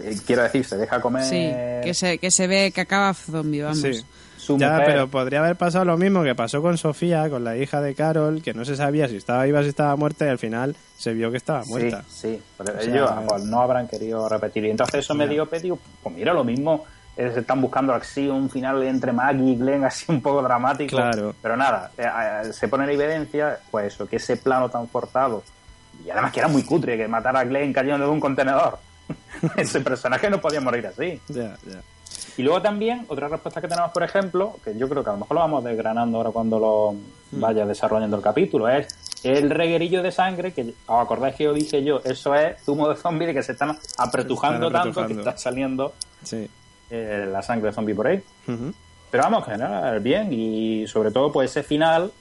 eh, 0.03 0.15
quiero 0.25 0.43
decir, 0.43 0.65
se 0.65 0.77
deja 0.77 0.99
comer 1.01 1.23
Sí, 1.23 1.51
que 1.83 1.93
se, 1.93 2.17
que 2.17 2.29
se 2.31 2.47
ve 2.47 2.71
que 2.73 2.81
acaba 2.81 3.13
zombie, 3.13 3.61
vamos. 3.63 3.79
Sí. 3.79 4.03
Su 4.53 4.57
Ya, 4.57 4.71
mujer. 4.71 4.85
pero 4.87 5.07
podría 5.07 5.39
haber 5.39 5.55
pasado 5.55 5.85
lo 5.85 5.97
mismo 5.97 6.23
que 6.23 6.33
pasó 6.35 6.61
con 6.61 6.77
Sofía, 6.77 7.29
con 7.29 7.43
la 7.43 7.55
hija 7.57 7.81
de 7.81 7.93
Carol, 7.93 8.41
que 8.41 8.53
no 8.53 8.65
se 8.65 8.75
sabía 8.75 9.07
si 9.07 9.15
estaba 9.17 9.43
viva, 9.43 9.61
si 9.61 9.69
estaba 9.69 9.95
muerta, 9.95 10.25
y 10.25 10.29
al 10.29 10.39
final 10.39 10.75
se 10.97 11.13
vio 11.13 11.29
que 11.31 11.37
estaba 11.37 11.63
muerta. 11.65 12.03
Sí, 12.09 12.33
sí, 12.35 12.41
pero 12.57 12.73
O 12.77 12.81
sea, 12.81 12.91
ellos 12.91 13.11
pues, 13.27 13.43
no 13.43 13.61
habrán 13.61 13.87
querido 13.87 14.27
repetir. 14.27 14.65
Y 14.65 14.71
entonces 14.71 15.01
eso 15.05 15.13
me 15.13 15.27
dio 15.27 15.45
pe, 15.45 15.59
digo, 15.59 15.77
pues 16.01 16.15
mira, 16.15 16.33
lo 16.33 16.43
mismo, 16.43 16.85
se 17.15 17.39
están 17.39 17.61
buscando 17.61 17.93
así 17.93 18.27
un 18.27 18.49
final 18.49 18.81
entre 18.83 19.11
Maggie 19.11 19.51
y 19.51 19.55
Glenn 19.57 19.85
así 19.85 20.05
un 20.07 20.21
poco 20.21 20.41
dramático. 20.41 20.95
Claro. 20.95 21.35
Pero 21.41 21.55
nada, 21.55 21.91
eh, 21.97 22.05
eh, 22.05 22.53
se 22.53 22.67
pone 22.67 22.85
en 22.85 22.89
evidencia, 22.91 23.59
pues 23.69 23.93
eso, 23.93 24.07
que 24.07 24.15
ese 24.15 24.37
plano 24.37 24.69
tan 24.69 24.87
forzado, 24.87 25.43
y 26.05 26.09
además 26.09 26.31
que 26.31 26.39
era 26.39 26.47
muy 26.47 26.63
cutre, 26.63 26.97
que 26.97 27.07
matar 27.07 27.35
a 27.37 27.43
Glenn 27.43 27.71
cayendo 27.73 28.05
de 28.05 28.11
un 28.11 28.19
contenedor. 28.19 28.79
ese 29.57 29.79
personaje 29.81 30.29
no 30.29 30.39
podía 30.41 30.61
morir 30.61 30.87
así. 30.87 31.19
Ya, 31.27 31.55
ya. 31.67 31.81
Y 32.37 32.43
luego 32.43 32.61
también, 32.61 33.05
otra 33.09 33.27
respuesta 33.27 33.59
que 33.61 33.67
tenemos, 33.67 33.91
por 33.91 34.03
ejemplo, 34.03 34.57
que 34.63 34.77
yo 34.77 34.87
creo 34.89 35.03
que 35.03 35.09
a 35.09 35.13
lo 35.13 35.19
mejor 35.19 35.35
lo 35.35 35.41
vamos 35.41 35.63
desgranando 35.63 36.17
ahora 36.17 36.31
cuando 36.31 36.59
lo 36.59 36.95
Mm. 37.31 37.41
vaya 37.41 37.65
desarrollando 37.65 38.17
el 38.17 38.23
capítulo, 38.23 38.67
es 38.69 38.87
el 39.23 39.51
reguerillo 39.51 40.01
de 40.01 40.11
sangre, 40.11 40.51
que 40.51 40.61
os 40.87 41.01
acordáis 41.03 41.35
que 41.35 41.43
yo 41.43 41.53
dije 41.53 41.83
yo, 41.83 42.01
eso 42.03 42.33
es 42.33 42.59
zumo 42.63 42.89
de 42.89 42.95
zombie 42.95 43.27
de 43.27 43.33
que 43.35 43.43
se 43.43 43.51
están 43.51 43.77
apretujando, 43.99 44.67
Están 44.67 44.91
tanto 44.93 45.05
que 45.07 45.13
está 45.13 45.37
saliendo 45.37 45.93
Sí. 46.23 46.49
eh, 46.89 47.27
la 47.31 47.43
sangre 47.43 47.67
de 47.69 47.73
zombie 47.73 47.93
por 47.93 48.07
ahí. 48.07 48.19
Pero 49.11 49.23
vamos, 49.23 49.47
en 49.47 49.53
general, 49.59 49.99
bien, 49.99 50.33
y 50.33 50.87
sobre 50.87 51.11
todo 51.11 51.31
pues 51.31 51.51
ese 51.51 51.61
final 51.61 52.11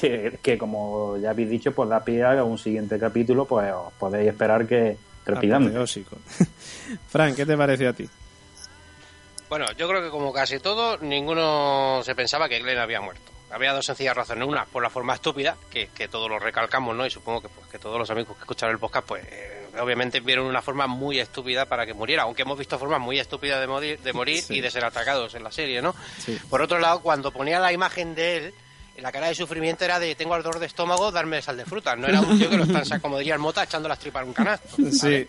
que, 0.00 0.38
que 0.42 0.56
como 0.56 1.16
ya 1.18 1.30
habéis 1.30 1.50
dicho, 1.50 1.72
pues 1.72 1.88
da 1.90 2.00
pie 2.02 2.24
a 2.24 2.42
un 2.42 2.56
siguiente 2.56 2.98
capítulo, 2.98 3.44
pues 3.44 3.70
os 3.72 3.92
podéis 3.94 4.28
esperar 4.28 4.66
que 4.66 4.96
trepidante. 5.24 5.68
Apoteósico. 5.68 6.16
Fran, 7.08 7.34
¿qué 7.34 7.44
te 7.44 7.56
pareció 7.56 7.90
a 7.90 7.92
ti? 7.92 8.08
Bueno, 9.54 9.66
yo 9.78 9.86
creo 9.86 10.02
que 10.02 10.10
como 10.10 10.32
casi 10.32 10.58
todo, 10.58 10.98
ninguno 10.98 12.00
se 12.02 12.16
pensaba 12.16 12.48
que 12.48 12.58
Glenn 12.58 12.80
había 12.80 13.00
muerto. 13.00 13.30
Había 13.52 13.72
dos 13.72 13.86
sencillas 13.86 14.16
razones. 14.16 14.48
Una, 14.48 14.64
por 14.64 14.82
la 14.82 14.90
forma 14.90 15.14
estúpida, 15.14 15.56
que, 15.70 15.90
que 15.94 16.08
todos 16.08 16.28
lo 16.28 16.40
recalcamos, 16.40 16.96
¿no? 16.96 17.06
Y 17.06 17.10
supongo 17.10 17.40
que, 17.40 17.48
pues, 17.48 17.68
que 17.68 17.78
todos 17.78 17.96
los 17.96 18.10
amigos 18.10 18.34
que 18.36 18.40
escucharon 18.42 18.74
el 18.74 18.80
podcast, 18.80 19.06
pues 19.06 19.24
eh, 19.30 19.68
obviamente 19.80 20.18
vieron 20.18 20.46
una 20.46 20.60
forma 20.60 20.88
muy 20.88 21.20
estúpida 21.20 21.66
para 21.66 21.86
que 21.86 21.94
muriera. 21.94 22.24
Aunque 22.24 22.42
hemos 22.42 22.58
visto 22.58 22.80
formas 22.80 22.98
muy 23.00 23.20
estúpidas 23.20 23.60
de 23.60 23.68
morir, 23.68 24.00
de 24.00 24.12
morir 24.12 24.42
Sí. 24.42 24.54
y 24.56 24.60
de 24.60 24.72
ser 24.72 24.84
atacados 24.84 25.32
en 25.36 25.44
la 25.44 25.52
serie, 25.52 25.80
¿no? 25.80 25.94
Sí. 26.18 26.36
Por 26.50 26.60
otro 26.60 26.80
lado, 26.80 26.98
cuando 26.98 27.30
ponía 27.30 27.60
la 27.60 27.72
imagen 27.72 28.16
de 28.16 28.36
él, 28.38 28.54
la 28.96 29.12
cara 29.12 29.28
de 29.28 29.34
sufrimiento 29.36 29.84
era 29.84 30.00
de 30.00 30.16
tengo 30.16 30.34
ardor 30.34 30.58
de 30.58 30.66
estómago, 30.66 31.12
darme 31.12 31.40
sal 31.42 31.56
de 31.56 31.64
fruta. 31.64 31.94
No 31.94 32.08
era 32.08 32.20
un 32.20 32.36
tío 32.38 32.50
que 32.50 32.56
lo 32.56 32.64
están, 32.64 33.00
como 33.00 33.18
diría 33.18 33.34
el 33.34 33.40
mota, 33.40 33.62
echando 33.62 33.88
las 33.88 34.00
tripas 34.00 34.22
en 34.22 34.28
un 34.30 34.34
canasto. 34.34 34.68
Sí. 34.90 35.28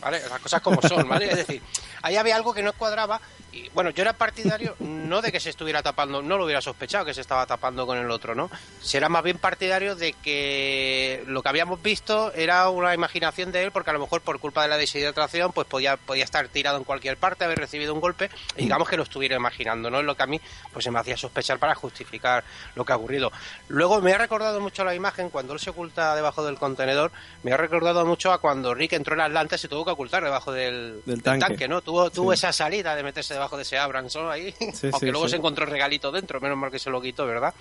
¿vale? 0.00 0.20
Las 0.28 0.40
cosas 0.40 0.60
como 0.60 0.82
son, 0.82 1.08
¿vale? 1.08 1.30
Es 1.30 1.36
decir, 1.36 1.62
ahí 2.02 2.16
había 2.16 2.36
algo 2.36 2.52
que 2.52 2.62
no 2.62 2.72
cuadraba 2.74 3.18
y, 3.56 3.70
bueno, 3.74 3.90
yo 3.90 4.02
era 4.02 4.12
partidario 4.12 4.76
no 4.80 5.22
de 5.22 5.32
que 5.32 5.40
se 5.40 5.50
estuviera 5.50 5.82
tapando, 5.82 6.22
no 6.22 6.36
lo 6.36 6.44
hubiera 6.44 6.60
sospechado 6.60 7.04
que 7.04 7.14
se 7.14 7.20
estaba 7.20 7.46
tapando 7.46 7.86
con 7.86 7.98
el 7.98 8.10
otro, 8.10 8.34
¿no? 8.34 8.50
Si 8.80 8.96
era 8.96 9.08
más 9.08 9.22
bien 9.22 9.38
partidario 9.38 9.94
de 9.96 10.12
que 10.14 11.22
lo 11.26 11.42
que 11.42 11.48
habíamos 11.48 11.82
visto 11.82 12.32
era 12.34 12.68
una 12.70 12.94
imaginación 12.94 13.52
de 13.52 13.62
él 13.62 13.72
porque 13.72 13.90
a 13.90 13.92
lo 13.92 13.98
mejor 14.00 14.20
por 14.20 14.38
culpa 14.40 14.62
de 14.62 14.68
la 14.68 14.76
deshidratación 14.76 15.52
pues 15.52 15.66
podía, 15.66 15.96
podía 15.96 16.24
estar 16.24 16.48
tirado 16.48 16.76
en 16.78 16.84
cualquier 16.84 17.16
parte, 17.16 17.44
haber 17.44 17.58
recibido 17.58 17.94
un 17.94 18.00
golpe 18.00 18.30
y 18.56 18.62
digamos 18.62 18.88
que 18.88 18.96
lo 18.96 19.04
estuviera 19.04 19.36
imaginando, 19.36 19.90
¿no? 19.90 20.00
Es 20.00 20.04
lo 20.04 20.16
que 20.16 20.22
a 20.22 20.26
mí 20.26 20.40
pues 20.72 20.84
se 20.84 20.90
me 20.90 20.98
hacía 20.98 21.16
sospechar 21.16 21.58
para 21.58 21.74
justificar 21.74 22.44
lo 22.74 22.84
que 22.84 22.92
ha 22.92 22.96
ocurrido. 22.96 23.30
Luego 23.68 24.00
me 24.00 24.12
ha 24.12 24.18
recordado 24.18 24.60
mucho 24.60 24.84
la 24.84 24.94
imagen 24.94 25.30
cuando 25.30 25.52
él 25.52 25.60
se 25.60 25.70
oculta 25.70 26.14
debajo 26.16 26.44
del 26.44 26.56
contenedor, 26.58 27.12
me 27.42 27.52
ha 27.52 27.56
recordado 27.56 28.04
mucho 28.04 28.32
a 28.32 28.40
cuando 28.40 28.74
Rick 28.74 28.94
entró 28.94 29.14
en 29.14 29.20
Atlanta 29.20 29.54
y 29.54 29.58
se 29.58 29.68
tuvo 29.68 29.84
que 29.84 29.92
ocultar 29.92 30.24
debajo 30.24 30.52
del, 30.52 31.00
Del 31.06 31.22
tanque. 31.22 31.68
¿no? 31.68 31.80
Tuvo, 31.80 32.10
tuvo 32.10 32.32
Sí. 32.32 32.38
esa 32.40 32.52
salida 32.52 32.94
de 32.96 33.02
meterse 33.02 33.34
debajo 33.34 33.45
debajo 33.46 33.56
de 33.56 33.62
ese 33.62 33.78
Abranson 33.78 34.30
ahí, 34.30 34.52
Sí, 34.72 34.88
aunque 34.92 35.06
sí, 35.06 35.10
luego 35.10 35.26
sí. 35.26 35.30
se 35.30 35.36
encontró 35.36 35.64
el 35.64 35.70
regalito 35.70 36.10
dentro, 36.10 36.40
menos 36.40 36.58
mal 36.58 36.70
que 36.70 36.78
se 36.78 36.90
lo 36.90 37.00
quitó, 37.00 37.26
¿verdad? 37.26 37.54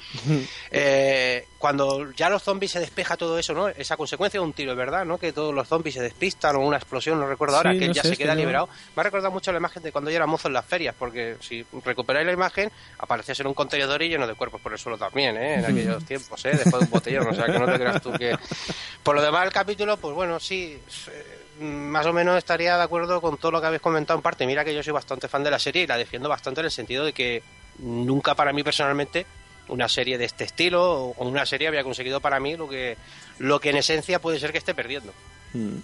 Eh, 0.72 1.48
cuando 1.58 2.12
ya 2.12 2.30
los 2.30 2.42
zombies 2.44 2.72
se 2.72 2.80
despeja 2.80 3.15
todo 3.18 3.38
eso, 3.38 3.54
¿no? 3.54 3.68
Esa 3.68 3.98
consecuencia 3.98 4.39
de 4.39 4.46
un 4.46 4.54
tiro, 4.54 4.75
¿verdad? 4.75 5.06
¿No? 5.06 5.18
Que 5.18 5.32
todos 5.32 5.54
los 5.54 5.68
zombies 5.68 5.96
se 5.96 6.01
despistan 6.01 6.56
o 6.56 6.60
una 6.60 6.77
explosión, 6.77 7.20
no 7.20 7.27
recuerdo 7.27 7.58
ahora, 7.58 7.74
que 7.74 7.88
no 7.88 7.94
ya 7.94 8.01
sé, 8.01 8.10
se 8.10 8.18
queda 8.18 8.36
liberado. 8.36 8.68
Me 8.96 9.01
ha 9.01 9.04
recordado 9.04 9.32
mucho 9.32 9.51
la 9.51 9.60
imagen 9.60 9.84
de 9.84 9.92
cuando 9.92 10.10
yo 10.10 10.18
era 10.18 10.25
mozo 10.25 10.48
en 10.48 10.54
las 10.54 10.65
ferias, 10.65 10.96
porque 10.98 11.38
si 11.39 11.65
recuperáis 11.84 12.25
la 12.25 12.34
imagen, 12.34 12.72
aparecías 12.98 13.39
en 13.39 13.48
un 13.48 13.54
contenedor 13.54 14.01
y 14.01 14.10
lleno 14.10 14.27
de 14.27 14.34
cuerpos 14.34 14.62
por 14.62 14.74
el 14.74 14.80
suelo 14.80 14.98
también, 14.98 15.38
¿eh? 15.38 15.56
En 15.56 15.65
aquellos 15.65 16.04
tiempos, 16.06 16.44
¿eh? 16.46 16.51
Después 16.51 16.80
de 16.80 16.86
un 16.86 16.89
botellón, 16.89 17.27
o 17.27 17.34
sea, 17.34 17.46
que 17.46 17.60
no 17.60 17.65
te 17.65 17.75
creas 17.75 18.01
tú 18.01 18.12
que... 18.13 18.36
Por 19.04 19.15
lo 19.15 19.22
demás, 19.22 19.46
el 19.46 19.54
capítulo, 19.54 19.98
pues 19.98 20.15
bueno, 20.15 20.39
sí, 20.39 20.80
eh, 21.12 21.45
más 21.60 22.06
o 22.06 22.14
menos 22.14 22.38
estaría 22.38 22.76
de 22.78 22.84
acuerdo 22.84 23.22
con 23.22 23.38
todo 23.38 23.52
lo 23.52 23.62
que 23.62 23.68
habéis 23.68 23.82
comentado 23.82 24.18
en 24.20 24.24
parte. 24.24 24.46
Mira 24.46 24.64
que 24.66 24.74
yo 24.74 24.84
soy 24.84 24.94
bastante 24.94 25.28
fan 25.28 25.44
de 25.44 25.52
la 25.52 25.60
serie 25.60 25.84
y 25.84 25.88
la 25.88 25.98
defiendo 25.98 26.28
bastante 26.30 26.60
en 26.62 26.66
el 26.66 26.72
sentido 26.72 27.06
de 27.06 27.14
que 27.14 27.42
nunca 27.80 28.36
para 28.36 28.52
mí 28.54 28.64
personalmente 28.64 29.26
una 29.68 29.90
serie 29.90 30.18
de 30.18 30.26
este 30.26 30.44
estilo 30.44 31.06
o 31.18 31.26
una 31.28 31.46
serie 31.46 31.68
había 31.68 31.84
conseguido 31.84 32.22
para 32.22 32.40
mí 32.40 32.56
lo 32.56 32.68
que 32.70 32.98
lo 33.40 33.60
que 33.60 33.72
en 33.72 33.78
esencia 33.78 34.20
puede 34.20 34.40
ser 34.40 34.52
que 34.52 34.60
esté 34.60 34.74
perdiendo. 34.76 35.12
Mm. 35.54 35.78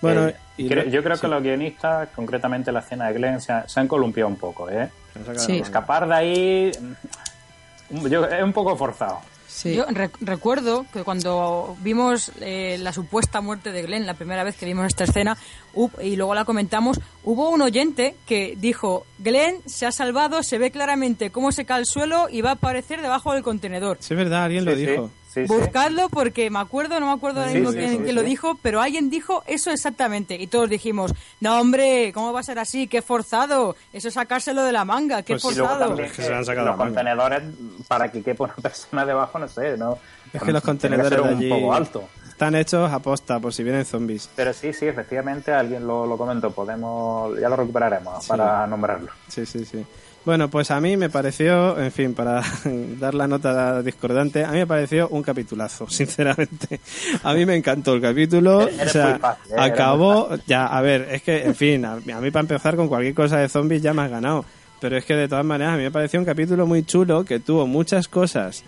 Bueno, 0.00 0.28
Eh, 0.28 0.36
y 0.58 0.68
creo- 0.68 0.84
lo- 0.84 0.90
yo 0.90 1.02
creo 1.02 1.16
sí, 1.16 1.22
que 1.22 1.28
los 1.28 1.42
guionistas, 1.42 2.08
concretamente 2.14 2.70
la 2.70 2.80
escena 2.80 3.08
de 3.08 3.14
Glenn, 3.14 3.40
se, 3.40 3.50
ha- 3.52 3.66
se 3.68 3.80
han 3.80 3.88
columpiado 3.88 4.28
un 4.28 4.36
poco. 4.36 4.68
¿eh? 4.70 4.88
Sí. 5.38 5.58
Escapar 5.58 6.06
de 6.06 6.14
ahí 6.14 6.70
mm, 7.90 8.06
yo- 8.06 8.26
es 8.26 8.42
un 8.42 8.52
poco 8.52 8.76
forzado. 8.76 9.20
Sí. 9.56 9.74
Yo 9.74 9.86
re- 9.86 10.10
recuerdo 10.20 10.84
que 10.92 11.02
cuando 11.02 11.78
vimos 11.80 12.30
eh, 12.42 12.76
la 12.78 12.92
supuesta 12.92 13.40
muerte 13.40 13.72
de 13.72 13.80
Glenn, 13.84 14.04
la 14.04 14.12
primera 14.12 14.44
vez 14.44 14.54
que 14.54 14.66
vimos 14.66 14.84
esta 14.86 15.04
escena, 15.04 15.38
y 16.02 16.16
luego 16.16 16.34
la 16.34 16.44
comentamos, 16.44 17.00
hubo 17.24 17.48
un 17.48 17.62
oyente 17.62 18.16
que 18.26 18.54
dijo, 18.58 19.06
Glenn 19.18 19.56
se 19.64 19.86
ha 19.86 19.92
salvado, 19.92 20.42
se 20.42 20.58
ve 20.58 20.70
claramente 20.70 21.30
cómo 21.30 21.52
se 21.52 21.64
cae 21.64 21.78
al 21.78 21.86
suelo 21.86 22.28
y 22.30 22.42
va 22.42 22.50
a 22.50 22.52
aparecer 22.54 23.00
debajo 23.00 23.32
del 23.32 23.42
contenedor. 23.42 23.96
Sí, 24.00 24.12
es 24.12 24.18
verdad, 24.18 24.44
alguien 24.44 24.66
lo 24.66 24.74
Sí, 24.74 24.84
dijo. 24.84 25.10
Sí, 25.42 25.46
sí. 25.48 25.52
Buscadlo 25.54 26.08
porque 26.08 26.50
me 26.50 26.58
acuerdo, 26.58 26.98
no 27.00 27.06
me 27.06 27.12
acuerdo 27.12 27.44
Sí, 27.46 27.54
mismo 27.54 27.70
sí, 27.72 27.78
quién, 27.78 27.90
sí, 27.98 28.04
sí. 28.06 28.12
lo 28.12 28.22
dijo, 28.22 28.58
pero 28.62 28.80
alguien 28.80 29.10
dijo 29.10 29.42
eso 29.46 29.70
exactamente. 29.70 30.34
Y 30.36 30.46
todos 30.46 30.68
dijimos, 30.68 31.12
no 31.40 31.60
hombre, 31.60 32.10
¿cómo 32.12 32.32
va 32.32 32.40
a 32.40 32.42
ser 32.42 32.58
así? 32.58 32.86
¡Qué 32.88 33.02
forzado! 33.02 33.76
Eso 33.92 34.08
es 34.08 34.14
sacárselo 34.14 34.64
de 34.64 34.72
la 34.72 34.84
manga, 34.84 35.22
qué 35.22 35.34
Pues 35.34 35.42
sí, 35.42 35.48
forzado. 35.60 35.78
también 35.88 36.08
Es 36.08 36.12
que 36.16 36.22
se 36.22 36.28
lo 36.30 36.34
han 36.36 36.40
que 36.42 36.46
sacado 36.46 36.66
los 36.66 36.72
la 36.78 36.84
manga. 36.84 36.94
contenedores, 36.94 37.42
para 37.88 38.10
que 38.10 38.22
quepa 38.22 38.44
una 38.44 38.54
persona 38.62 39.04
debajo, 39.06 39.38
no 39.38 39.48
sé, 39.48 39.76
¿no? 39.76 39.98
Es 40.32 40.42
que 40.42 40.52
los 40.52 40.62
que 40.62 40.66
contenedores 40.66 41.20
un 41.20 41.48
poco 41.48 41.72
alto. 41.72 42.08
están 42.28 42.54
hechos 42.56 42.90
a 42.92 42.98
posta 42.98 43.38
por 43.40 43.54
si 43.54 43.62
vienen 43.62 43.84
zombies. 43.84 44.28
Pero 44.36 44.52
sí, 44.52 44.72
sí, 44.72 44.86
efectivamente, 44.86 45.52
alguien 45.52 45.86
lo, 45.86 46.04
lo 46.06 46.18
comentó. 46.18 46.50
Podemos, 46.50 47.38
ya 47.40 47.48
lo 47.48 47.56
recuperaremos 47.56 48.22
Sí. 48.24 48.28
para 48.28 48.66
nombrarlo. 48.66 49.10
Sí, 49.28 49.46
sí, 49.46 49.64
sí. 49.64 49.84
Bueno, 50.26 50.50
pues 50.50 50.72
a 50.72 50.80
mí 50.80 50.96
me 50.96 51.08
pareció, 51.08 51.80
en 51.80 51.92
fin, 51.92 52.12
para 52.12 52.42
dar 52.98 53.14
la 53.14 53.28
nota 53.28 53.80
discordante, 53.80 54.44
a 54.44 54.50
mí 54.50 54.58
me 54.58 54.66
pareció 54.66 55.08
un 55.10 55.22
capitulazo, 55.22 55.86
sinceramente. 55.88 56.80
A 57.22 57.32
mí 57.32 57.46
me 57.46 57.54
encantó 57.54 57.94
el 57.94 58.00
capítulo. 58.00 58.62
Eres 58.62 58.88
o 58.88 58.90
sea, 58.90 59.10
muy 59.10 59.18
fácil, 59.20 59.52
¿eh? 59.52 59.54
Acabó, 59.56 60.30
ya, 60.44 60.66
a 60.66 60.82
ver, 60.82 61.06
es 61.12 61.22
que, 61.22 61.44
en 61.44 61.54
fin, 61.54 61.84
a, 61.84 61.92
a 61.92 62.20
mí 62.20 62.30
para 62.32 62.40
empezar 62.40 62.74
con 62.74 62.88
cualquier 62.88 63.14
cosa 63.14 63.38
de 63.38 63.48
zombies 63.48 63.82
ya 63.82 63.94
me 63.94 64.02
has 64.02 64.10
ganado. 64.10 64.44
Pero 64.80 64.96
es 64.96 65.04
que 65.04 65.14
de 65.14 65.28
todas 65.28 65.44
maneras 65.44 65.74
a 65.74 65.76
mí 65.76 65.84
me 65.84 65.92
pareció 65.92 66.18
un 66.18 66.26
capítulo 66.26 66.66
muy 66.66 66.82
chulo 66.84 67.24
que 67.24 67.38
tuvo 67.38 67.68
muchas 67.68 68.08
cosas 68.08 68.64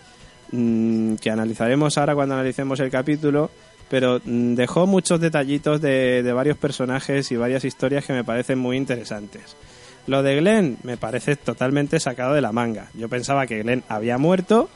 mm, 0.53 1.16
que 1.16 1.29
analizaremos 1.29 1.99
ahora 1.99 2.14
cuando 2.14 2.37
analicemos 2.37 2.79
el 2.79 2.90
capítulo, 2.90 3.51
pero 3.90 4.21
mm, 4.25 4.55
dejó 4.55 4.87
muchos 4.87 5.21
detallitos 5.21 5.81
de, 5.81 6.23
de 6.23 6.33
varios 6.33 6.57
personajes 6.57 7.33
y 7.33 7.37
varias 7.37 7.64
historias 7.64 8.05
que 8.05 8.12
me 8.12 8.23
parecen 8.23 8.61
muy 8.61 8.77
interesantes. 8.77 9.57
Lo 10.09 10.23
de 10.23 10.37
Glenn 10.37 10.79
me 10.85 10.97
parece 10.97 11.37
totalmente 11.37 12.01
sacado 12.01 12.33
de 12.33 12.40
la 12.40 12.51
manga. 12.51 12.88
Yo 12.94 13.11
pensaba 13.11 13.47
que 13.47 13.62
Glenn 13.62 13.85
había 13.88 14.16
muerto. 14.16 14.71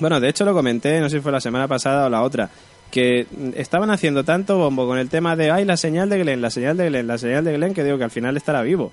Bueno, 0.00 0.18
de 0.18 0.30
hecho 0.30 0.46
lo 0.46 0.54
comenté, 0.54 0.98
no 0.98 1.10
sé 1.10 1.18
si 1.18 1.22
fue 1.22 1.30
la 1.30 1.42
semana 1.42 1.68
pasada 1.68 2.06
o 2.06 2.08
la 2.08 2.22
otra, 2.22 2.48
que 2.90 3.26
estaban 3.54 3.90
haciendo 3.90 4.24
tanto 4.24 4.56
bombo 4.56 4.86
con 4.86 4.96
el 4.96 5.10
tema 5.10 5.36
de, 5.36 5.50
ay, 5.50 5.66
la 5.66 5.76
señal 5.76 6.08
de 6.08 6.20
Glenn, 6.20 6.40
la 6.40 6.48
señal 6.48 6.78
de 6.78 6.88
Glenn, 6.88 7.06
la 7.06 7.18
señal 7.18 7.44
de 7.44 7.52
Glenn, 7.52 7.74
que 7.74 7.84
digo 7.84 7.98
que 7.98 8.04
al 8.04 8.10
final 8.10 8.34
estará 8.38 8.62
vivo. 8.62 8.92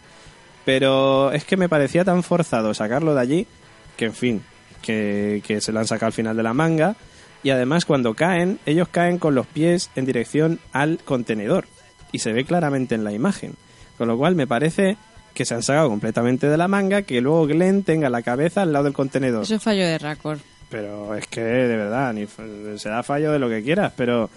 Pero 0.65 1.31
es 1.31 1.45
que 1.45 1.55
me 1.55 1.69
parecía 1.69 2.03
tan 2.03 2.23
forzado 2.23 2.73
sacarlo 2.73 3.15
de 3.15 3.21
allí, 3.21 3.47
que 3.95 4.05
en 4.05 4.13
fin, 4.13 4.41
que, 4.81 5.41
que 5.47 5.61
se 5.61 5.71
lo 5.71 5.79
han 5.79 5.87
sacado 5.87 6.07
al 6.07 6.13
final 6.13 6.35
de 6.35 6.43
la 6.43 6.53
manga. 6.53 6.97
Y 7.41 7.51
además 7.51 7.85
cuando 7.85 8.15
caen, 8.15 8.59
ellos 8.65 8.89
caen 8.89 9.17
con 9.17 9.33
los 9.33 9.47
pies 9.47 9.91
en 9.95 10.03
dirección 10.03 10.59
al 10.73 10.99
contenedor. 11.05 11.67
Y 12.11 12.19
se 12.19 12.33
ve 12.33 12.43
claramente 12.43 12.95
en 12.95 13.05
la 13.05 13.13
imagen. 13.13 13.53
Con 13.97 14.09
lo 14.09 14.17
cual 14.17 14.35
me 14.35 14.45
parece 14.45 14.97
que 15.39 15.45
se 15.45 15.55
han 15.55 15.63
sacado 15.63 15.87
completamente 15.87 16.49
de 16.49 16.57
la 16.57 16.67
manga, 16.67 17.03
que 17.03 17.21
luego 17.21 17.47
Glenn 17.47 17.83
tenga 17.83 18.09
la 18.09 18.21
cabeza 18.21 18.61
al 18.63 18.73
lado 18.73 18.83
del 18.83 18.93
contenedor. 18.93 19.43
Eso 19.43 19.55
es 19.55 19.63
fallo 19.63 19.85
de 19.85 19.97
Raccord. 19.97 20.39
Pero 20.69 21.15
es 21.15 21.27
que, 21.27 21.39
de 21.41 21.77
verdad, 21.77 22.11
ni 22.11 22.27
se 22.77 22.89
da 22.89 23.03
fallo 23.03 23.31
de 23.31 23.39
lo 23.39 23.47
que 23.47 23.63
quieras, 23.63 23.93
pero 23.95 24.29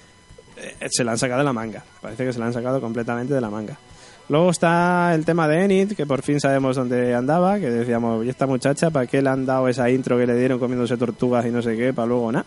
eh, 0.57 0.87
se 0.89 1.03
la 1.03 1.11
han 1.13 1.19
sacado 1.19 1.41
de 1.41 1.45
la 1.45 1.53
manga. 1.53 1.83
Parece 2.01 2.25
que 2.25 2.33
se 2.33 2.39
la 2.39 2.47
han 2.47 2.53
sacado 2.53 2.81
completamente 2.81 3.35
de 3.35 3.41
la 3.41 3.51
manga. 3.51 3.77
Luego 4.29 4.51
está 4.51 5.13
el 5.13 5.25
tema 5.25 5.49
de 5.49 5.65
Enid, 5.65 5.95
que 5.97 6.07
por 6.07 6.23
fin 6.23 6.39
sabemos 6.39 6.77
dónde 6.77 7.17
andaba, 7.17 7.59
que 7.59 7.69
decíamos, 7.69 8.25
¿y 8.25 8.29
esta 8.29 8.47
muchacha 8.47 8.91
para 8.91 9.09
qué 9.09 9.21
le 9.21 9.29
han 9.31 9.45
dado 9.45 9.67
esa 9.67 9.91
intro 9.91 10.17
que 10.17 10.27
le 10.29 10.37
dieron 10.37 10.61
comiéndose 10.61 10.97
tortugas 10.97 11.45
y 11.47 11.51
no 11.51 11.61
sé 11.63 11.77
qué, 11.77 11.93
para 11.93 12.07
luego 12.07 12.31
nada? 12.31 12.47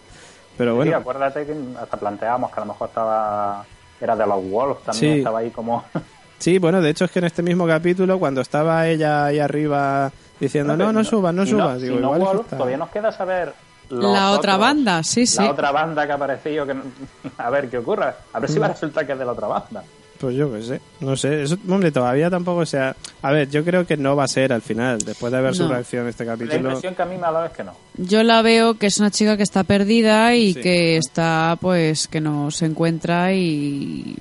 Pero 0.58 0.72
Sí, 0.72 0.78
bueno, 0.78 0.96
acuérdate 0.96 1.46
que 1.46 1.54
hasta 1.78 1.98
planteábamos 1.98 2.52
que 2.54 2.58
a 2.62 2.64
lo 2.66 2.72
mejor 2.72 2.88
estaba. 2.88 3.66
Era 4.00 4.16
de 4.16 4.26
los 4.26 4.50
Wolves 4.50 4.84
también, 4.86 5.14
Sí. 5.14 5.18
estaba 5.20 5.40
ahí 5.40 5.50
como. 5.52 5.84
sí, 6.40 6.58
bueno, 6.58 6.82
de 6.82 6.90
hecho 6.90 7.06
es 7.06 7.12
que 7.12 7.20
en 7.20 7.26
este 7.26 7.42
mismo 7.44 7.66
capítulo, 7.68 8.20
cuando 8.20 8.42
estaba 8.42 8.88
ella 8.88 9.26
ahí 9.26 9.40
arriba 9.40 10.12
diciendo, 10.40 10.76
no, 10.76 10.92
no, 10.92 11.04
subas, 11.04 11.34
no 11.34 11.46
subas, 11.46 11.82
digo, 11.82 12.00
no 12.00 12.16
igual 12.16 12.40
está- 12.42 12.58
todavía 12.58 12.78
nos 12.78 12.90
queda 12.90 13.12
saber. 13.12 13.54
La 13.90 14.32
otra 14.32 14.56
otros- 14.56 14.60
banda, 14.60 15.04
sí, 15.04 15.28
sí. 15.28 15.38
La 15.44 15.52
otra 15.52 15.72
banda 15.72 16.06
que 16.06 16.12
ha 16.12 16.16
aparecido, 16.16 16.66
que 16.66 16.74
no- 16.74 16.84
a 17.38 17.50
ver 17.50 17.70
qué 17.70 17.78
ocurra. 17.78 18.16
A 18.34 18.40
ver 18.40 18.50
si 18.50 18.58
Mm. 18.58 18.62
va 18.62 18.66
a 18.66 18.70
resultar 18.70 19.06
que 19.06 19.14
es 19.14 19.20
de 19.20 19.26
la 19.26 19.32
otra 19.32 19.48
banda. 19.48 19.84
Pues 20.20 20.34
yo 20.36 20.52
qué 20.52 20.62
sé, 20.62 20.82
no 21.02 21.18
sé, 21.18 21.44
eso, 21.44 21.58
hombre, 21.70 21.92
todavía 21.92 22.30
tampoco 22.30 22.66
sea... 22.66 22.96
A 23.22 23.32
ver, 23.32 23.50
yo 23.50 23.66
creo 23.66 23.86
que 23.86 23.98
no 23.98 24.16
va 24.16 24.24
a 24.24 24.28
ser 24.30 24.54
al 24.54 24.62
final, 24.62 25.00
después 25.00 25.32
de 25.32 25.42
ver 25.42 25.54
su 25.54 25.64
No. 25.64 25.72
reacción 25.72 26.08
a 26.08 26.10
este 26.10 26.24
La 26.24 26.32
capítulo... 26.32 26.58
impresión 26.70 26.96
que 26.96 27.02
a 27.02 27.06
mí 27.06 27.18
me 27.18 27.28
ha 27.28 27.32
dado 27.32 27.46
es 27.46 27.52
que 27.52 27.66
no. 27.66 27.74
Yo 27.98 28.24
la 28.24 28.42
veo 28.42 28.76
que 28.76 28.88
es 28.88 28.98
una 28.98 29.12
chica 29.12 29.36
que 29.36 29.44
está 29.44 29.66
perdida 29.66 30.34
y 30.34 30.54
Sí. 30.54 30.62
que 30.62 30.96
está, 30.98 31.58
pues, 31.60 32.08
que 32.08 32.22
no 32.22 32.50
se 32.50 32.66
encuentra 32.66 33.34
y. 33.34 34.16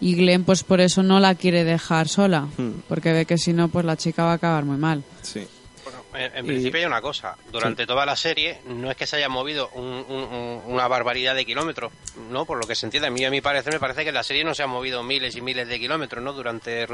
Y 0.00 0.14
Glenn, 0.14 0.44
pues 0.44 0.62
por 0.62 0.80
eso 0.80 1.02
no 1.02 1.18
la 1.20 1.34
quiere 1.34 1.64
dejar 1.64 2.08
sola. 2.08 2.48
Hmm. 2.56 2.80
Porque 2.88 3.12
ve 3.12 3.26
que 3.26 3.36
si 3.38 3.52
no, 3.52 3.68
pues 3.68 3.84
la 3.84 3.96
chica 3.96 4.24
va 4.24 4.32
a 4.32 4.34
acabar 4.34 4.64
muy 4.64 4.76
mal. 4.76 5.02
Sí. 5.22 5.46
Bueno, 5.84 6.02
en, 6.14 6.36
en 6.36 6.44
Y- 6.44 6.48
principio 6.48 6.80
hay 6.80 6.86
una 6.86 7.00
cosa. 7.00 7.36
Durante 7.50 7.86
toda 7.86 8.04
la 8.06 8.14
serie 8.14 8.60
no 8.66 8.90
es 8.90 8.96
que 8.96 9.06
se 9.06 9.16
haya 9.16 9.28
movido 9.28 9.70
un- 9.74 10.04
un- 10.08 10.22
un- 10.24 10.62
una 10.66 10.86
barbaridad 10.86 11.34
de 11.34 11.44
kilómetros, 11.44 11.92
¿no? 12.30 12.44
Por 12.44 12.58
lo 12.58 12.66
que 12.66 12.74
se 12.74 12.86
entiende. 12.86 13.08
A 13.08 13.10
mí, 13.10 13.24
a 13.24 13.30
mi 13.30 13.40
parecer, 13.40 13.72
me 13.72 13.80
parece 13.80 14.02
que 14.02 14.10
en 14.10 14.14
la 14.14 14.22
serie 14.22 14.44
no 14.44 14.54
se 14.54 14.62
han 14.62 14.70
movido 14.70 15.02
miles 15.02 15.34
y 15.36 15.40
miles 15.40 15.66
de 15.66 15.78
kilómetros, 15.80 16.22
¿no? 16.22 16.32
Durante... 16.32 16.86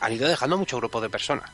Han 0.00 0.12
ido 0.12 0.28
dejando 0.28 0.58
muchos 0.58 0.78
grupos 0.80 1.00
de 1.02 1.08
personas. 1.10 1.50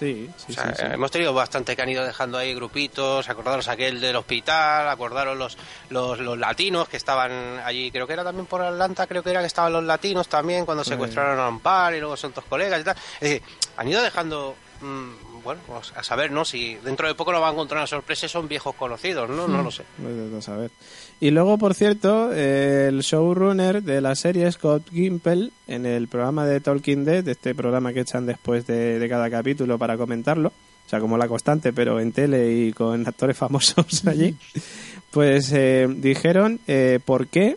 Sí, 0.00 0.30
sí, 0.38 0.46
O 0.48 0.52
sea, 0.54 0.74
sí, 0.74 0.76
sí. 0.78 0.82
hemos 0.94 1.10
tenido 1.10 1.34
bastante 1.34 1.76
que 1.76 1.82
han 1.82 1.90
ido 1.90 2.02
dejando 2.06 2.38
ahí 2.38 2.54
grupitos, 2.54 3.28
acordaros 3.28 3.68
aquel 3.68 4.00
del 4.00 4.16
hospital, 4.16 4.88
acordaros 4.88 5.36
los, 5.36 5.58
los, 5.90 6.18
los 6.20 6.38
latinos 6.38 6.88
que 6.88 6.96
estaban 6.96 7.60
allí, 7.62 7.90
creo 7.90 8.06
que 8.06 8.14
era 8.14 8.24
también 8.24 8.46
por 8.46 8.62
Atlanta, 8.62 9.06
creo 9.06 9.22
que 9.22 9.28
era 9.28 9.40
que 9.40 9.46
estaban 9.46 9.74
los 9.74 9.84
latinos 9.84 10.26
también 10.26 10.64
cuando 10.64 10.84
secuestraron 10.84 11.38
a 11.38 11.46
Ampar 11.46 11.94
y 11.94 12.00
luego 12.00 12.16
son 12.16 12.32
todos 12.32 12.46
colegas 12.48 12.80
y 12.80 12.84
tal. 12.84 12.96
Es 12.96 13.20
decir, 13.20 13.42
han 13.76 13.88
ido 13.88 14.02
dejando, 14.02 14.56
mm, 14.80 15.42
bueno, 15.42 15.60
pues 15.66 15.92
a 15.94 16.02
saber, 16.02 16.30
¿no? 16.30 16.46
Si 16.46 16.76
dentro 16.76 17.06
de 17.06 17.14
poco 17.14 17.30
nos 17.30 17.42
va 17.42 17.48
a 17.48 17.52
encontrar 17.52 17.80
una 17.80 17.86
sorpresa 17.86 18.24
y 18.24 18.30
son 18.30 18.48
viejos 18.48 18.74
conocidos, 18.76 19.28
¿no? 19.28 19.46
No 19.48 19.62
lo 19.62 19.70
sé. 19.70 19.84
Tú 19.98 20.36
a 20.38 20.40
saber. 20.40 20.70
Y 21.20 21.30
luego, 21.30 21.58
por 21.58 21.74
cierto, 21.74 22.32
el 22.32 23.00
showrunner 23.00 23.82
de 23.82 24.00
la 24.00 24.14
serie, 24.14 24.50
Scott 24.50 24.88
Gimple, 24.90 25.50
en 25.66 25.84
el 25.84 26.08
programa 26.08 26.46
de 26.46 26.60
Talking 26.60 27.04
Dead, 27.04 27.28
este 27.28 27.54
programa 27.54 27.92
que 27.92 28.00
echan 28.00 28.24
después 28.24 28.66
de, 28.66 28.98
de 28.98 29.08
cada 29.08 29.28
capítulo 29.28 29.76
para 29.76 29.98
comentarlo, 29.98 30.48
o 30.48 30.88
sea, 30.90 30.98
como 30.98 31.18
la 31.18 31.28
constante, 31.28 31.72
pero 31.72 32.00
en 32.00 32.10
tele 32.10 32.52
y 32.52 32.72
con 32.72 33.06
actores 33.06 33.36
famosos 33.38 34.06
allí, 34.06 34.34
pues 35.10 35.52
eh, 35.52 35.86
dijeron 35.88 36.58
eh, 36.66 37.00
por 37.04 37.26
qué 37.26 37.56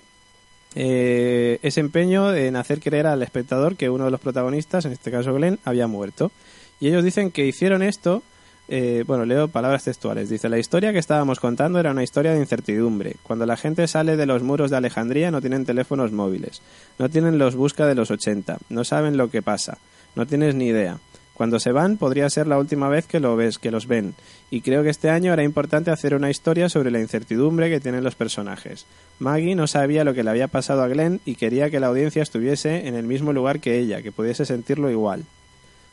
eh, 0.76 1.60
ese 1.62 1.80
empeño 1.80 2.34
en 2.34 2.56
hacer 2.56 2.80
creer 2.80 3.08
al 3.08 3.22
espectador 3.22 3.76
que 3.76 3.90
uno 3.90 4.06
de 4.06 4.12
los 4.12 4.20
protagonistas, 4.20 4.86
en 4.86 4.92
este 4.92 5.12
caso 5.12 5.34
Glenn, 5.34 5.60
había 5.64 5.88
muerto. 5.88 6.32
Y 6.80 6.88
ellos 6.88 7.04
dicen 7.04 7.32
que 7.32 7.46
hicieron 7.46 7.82
esto, 7.82 8.24
eh, 8.70 9.04
bueno, 9.06 9.26
leo 9.26 9.50
palabras 9.50 9.84
textuales. 9.84 10.30
Dice, 10.30 10.50
la 10.50 10.58
historia 10.58 10.94
que 10.94 11.00
estábamos 11.00 11.40
contando 11.40 11.80
era 11.80 11.92
una 11.92 12.04
historia 12.04 12.34
de 12.34 12.40
incertidumbre. 12.40 13.18
Cuando 13.24 13.46
la 13.46 13.58
gente 13.58 13.88
sale 13.88 14.16
de 14.16 14.26
los 14.26 14.42
muros 14.42 14.72
de 14.72 14.78
Alejandría 14.78 15.32
no 15.32 15.42
tienen 15.42 15.66
teléfonos 15.66 16.12
móviles, 16.12 16.62
no 16.98 17.10
tienen 17.10 17.38
los 17.38 17.56
busca 17.56 17.86
de 17.86 17.96
los 17.96 18.10
80, 18.10 18.58
no 18.70 18.84
saben 18.84 19.18
lo 19.18 19.30
que 19.30 19.42
pasa, 19.42 19.78
no 20.16 20.26
tienes 20.26 20.56
ni 20.56 20.68
idea. 20.68 20.98
Cuando 21.34 21.60
se 21.60 21.72
van 21.72 21.98
podría 21.98 22.30
ser 22.30 22.46
la 22.46 22.60
última 22.60 22.90
vez 22.90 23.08
que 23.08 23.20
lo 23.20 23.36
ves, 23.36 23.58
que 23.58 23.72
los 23.72 23.88
ven. 23.88 24.14
Y 24.52 24.62
creo 24.62 24.84
que 24.84 24.92
este 24.92 25.10
año 25.10 25.34
era 25.34 25.44
importante 25.44 25.90
hacer 25.90 26.14
una 26.14 26.30
historia 26.30 26.70
sobre 26.70 26.92
la 26.92 27.00
incertidumbre 27.00 27.72
que 27.72 27.80
tienen 27.80 28.04
los 28.04 28.16
personajes. 28.16 28.86
Maggie 29.18 29.56
no 29.56 29.66
sabía 29.66 30.04
lo 30.04 30.14
que 30.14 30.24
le 30.24 30.30
había 30.30 30.48
pasado 30.48 30.84
a 30.84 30.88
Glenn 30.88 31.22
y 31.26 31.36
quería 31.36 31.72
que 31.72 31.80
la 31.80 31.88
audiencia 31.88 32.22
estuviese 32.22 32.88
en 32.88 32.94
el 32.94 33.08
mismo 33.08 33.34
lugar 33.34 33.60
que 33.60 33.80
ella, 33.80 34.04
que 34.04 34.12
pudiese 34.12 34.46
sentirlo 34.46 34.92
igual. 34.92 35.22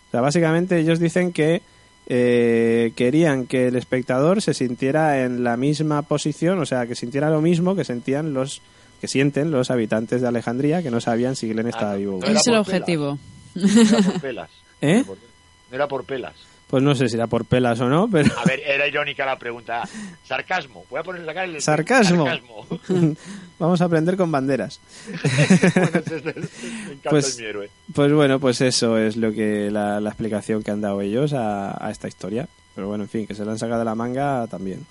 O 0.08 0.10
sea, 0.10 0.20
básicamente 0.20 0.78
ellos 0.78 0.98
dicen 0.98 1.32
que 1.32 1.62
eh, 2.06 2.92
querían 2.96 3.46
que 3.46 3.68
el 3.68 3.76
espectador 3.76 4.42
se 4.42 4.54
sintiera 4.54 5.24
en 5.24 5.44
la 5.44 5.56
misma 5.56 6.02
posición, 6.02 6.58
o 6.58 6.66
sea, 6.66 6.86
que 6.86 6.94
sintiera 6.94 7.30
lo 7.30 7.40
mismo 7.40 7.74
que 7.76 7.84
sentían 7.84 8.34
los 8.34 8.62
que 9.00 9.08
sienten 9.08 9.50
los 9.50 9.70
habitantes 9.70 10.20
de 10.20 10.28
Alejandría 10.28 10.82
que 10.82 10.90
no 10.90 11.00
sabían 11.00 11.34
si 11.34 11.48
Glenn 11.48 11.68
estaba 11.68 11.92
Ah, 11.92 11.96
vivo. 11.96 12.18
no 12.18 12.18
no. 12.20 12.26
era 12.26 12.40
Ese 12.40 12.50
es 12.50 12.56
el 12.56 12.62
por 12.62 12.66
pelas. 12.66 12.80
objetivo. 12.80 13.18
No 13.54 13.62
era 13.72 14.02
por 14.02 14.20
pelas. 14.20 14.50
¿Eh? 14.82 15.04
No 15.06 15.74
era 15.76 15.88
por 15.88 16.04
pelas. 16.04 16.34
Pues 16.70 16.82
no 16.84 16.94
sé 16.94 17.08
si 17.08 17.16
era 17.16 17.26
por 17.26 17.44
pelas 17.44 17.80
o 17.80 17.88
no, 17.88 18.08
pero 18.08 18.32
A 18.38 18.44
ver, 18.44 18.60
era 18.64 18.86
irónica 18.86 19.26
la 19.26 19.36
pregunta. 19.36 19.82
Sarcasmo. 20.24 20.84
Voy 20.88 21.00
a 21.00 21.02
poner 21.02 21.22
la 21.22 21.34
cara 21.34 21.46
en 21.48 21.56
el 21.56 21.60
Sarcasmo. 21.62 22.26
Sarcasmo. 22.26 22.66
vamos 23.58 23.80
a 23.80 23.84
aprender 23.86 24.16
con 24.16 24.30
banderas. 24.30 24.80
Me 25.10 26.92
encanta 26.92 27.10
Pues- 27.10 27.36
el 27.38 27.42
mi 27.44 27.48
héroe. 27.50 27.70
Pues 27.92 28.12
bueno, 28.12 28.38
pues 28.38 28.60
eso 28.60 28.96
es 28.98 29.16
lo 29.16 29.32
que 29.32 29.70
la, 29.70 30.00
la 30.00 30.10
explicación 30.10 30.62
que 30.62 30.70
han 30.70 30.80
dado 30.80 31.00
ellos 31.00 31.32
a, 31.32 31.84
a 31.84 31.90
esta 31.90 32.08
historia. 32.08 32.46
Pero 32.74 32.86
bueno, 32.88 33.04
en 33.04 33.10
fin, 33.10 33.26
que 33.26 33.34
se 33.34 33.44
lo 33.44 33.50
han 33.50 33.58
sacado 33.58 33.80
de 33.80 33.84
la 33.84 33.94
manga 33.96 34.46
también. 34.46 34.86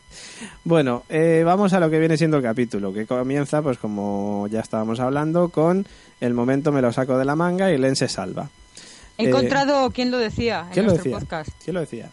bueno, 0.64 1.02
eh, 1.08 1.42
vamos 1.44 1.72
a 1.72 1.80
lo 1.80 1.90
que 1.90 1.98
viene 1.98 2.16
siendo 2.16 2.36
el 2.36 2.42
capítulo, 2.42 2.92
que 2.92 3.04
comienza, 3.06 3.62
pues 3.62 3.78
como 3.78 4.46
ya 4.48 4.60
estábamos 4.60 5.00
hablando, 5.00 5.48
con 5.48 5.86
el 6.20 6.34
momento 6.34 6.70
me 6.72 6.82
lo 6.82 6.92
saco 6.92 7.18
de 7.18 7.24
la 7.24 7.34
manga 7.36 7.72
y 7.72 7.78
Len 7.78 7.96
se 7.96 8.08
salva. 8.08 8.48
He 9.18 9.24
Eh, 9.24 9.28
encontrado 9.28 9.90
quién 9.90 10.10
lo 10.10 10.18
decía 10.18 10.64
en 10.68 10.72
¿Quién 10.72 10.86
lo 10.86 10.92
nuestro 10.92 11.10
decía? 11.10 11.18
podcast. 11.20 11.50
¿Quién 11.64 11.74
lo 11.74 11.80
decía? 11.80 12.10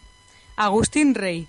Agustín 0.56 1.16
Rey. 1.16 1.48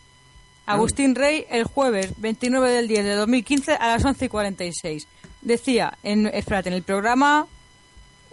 Agustín 0.67 1.15
Rey 1.15 1.45
el 1.51 1.65
jueves 1.65 2.13
29 2.17 2.71
del 2.71 2.89
10 2.89 3.05
de 3.05 3.15
2015 3.15 3.75
a 3.75 3.89
las 3.89 4.05
11 4.05 4.25
y 4.25 4.29
46. 4.29 5.07
Decía, 5.43 5.97
en, 6.03 6.27
espérate, 6.27 6.71
en 6.71 6.75
el 6.75 6.83
programa... 6.83 7.47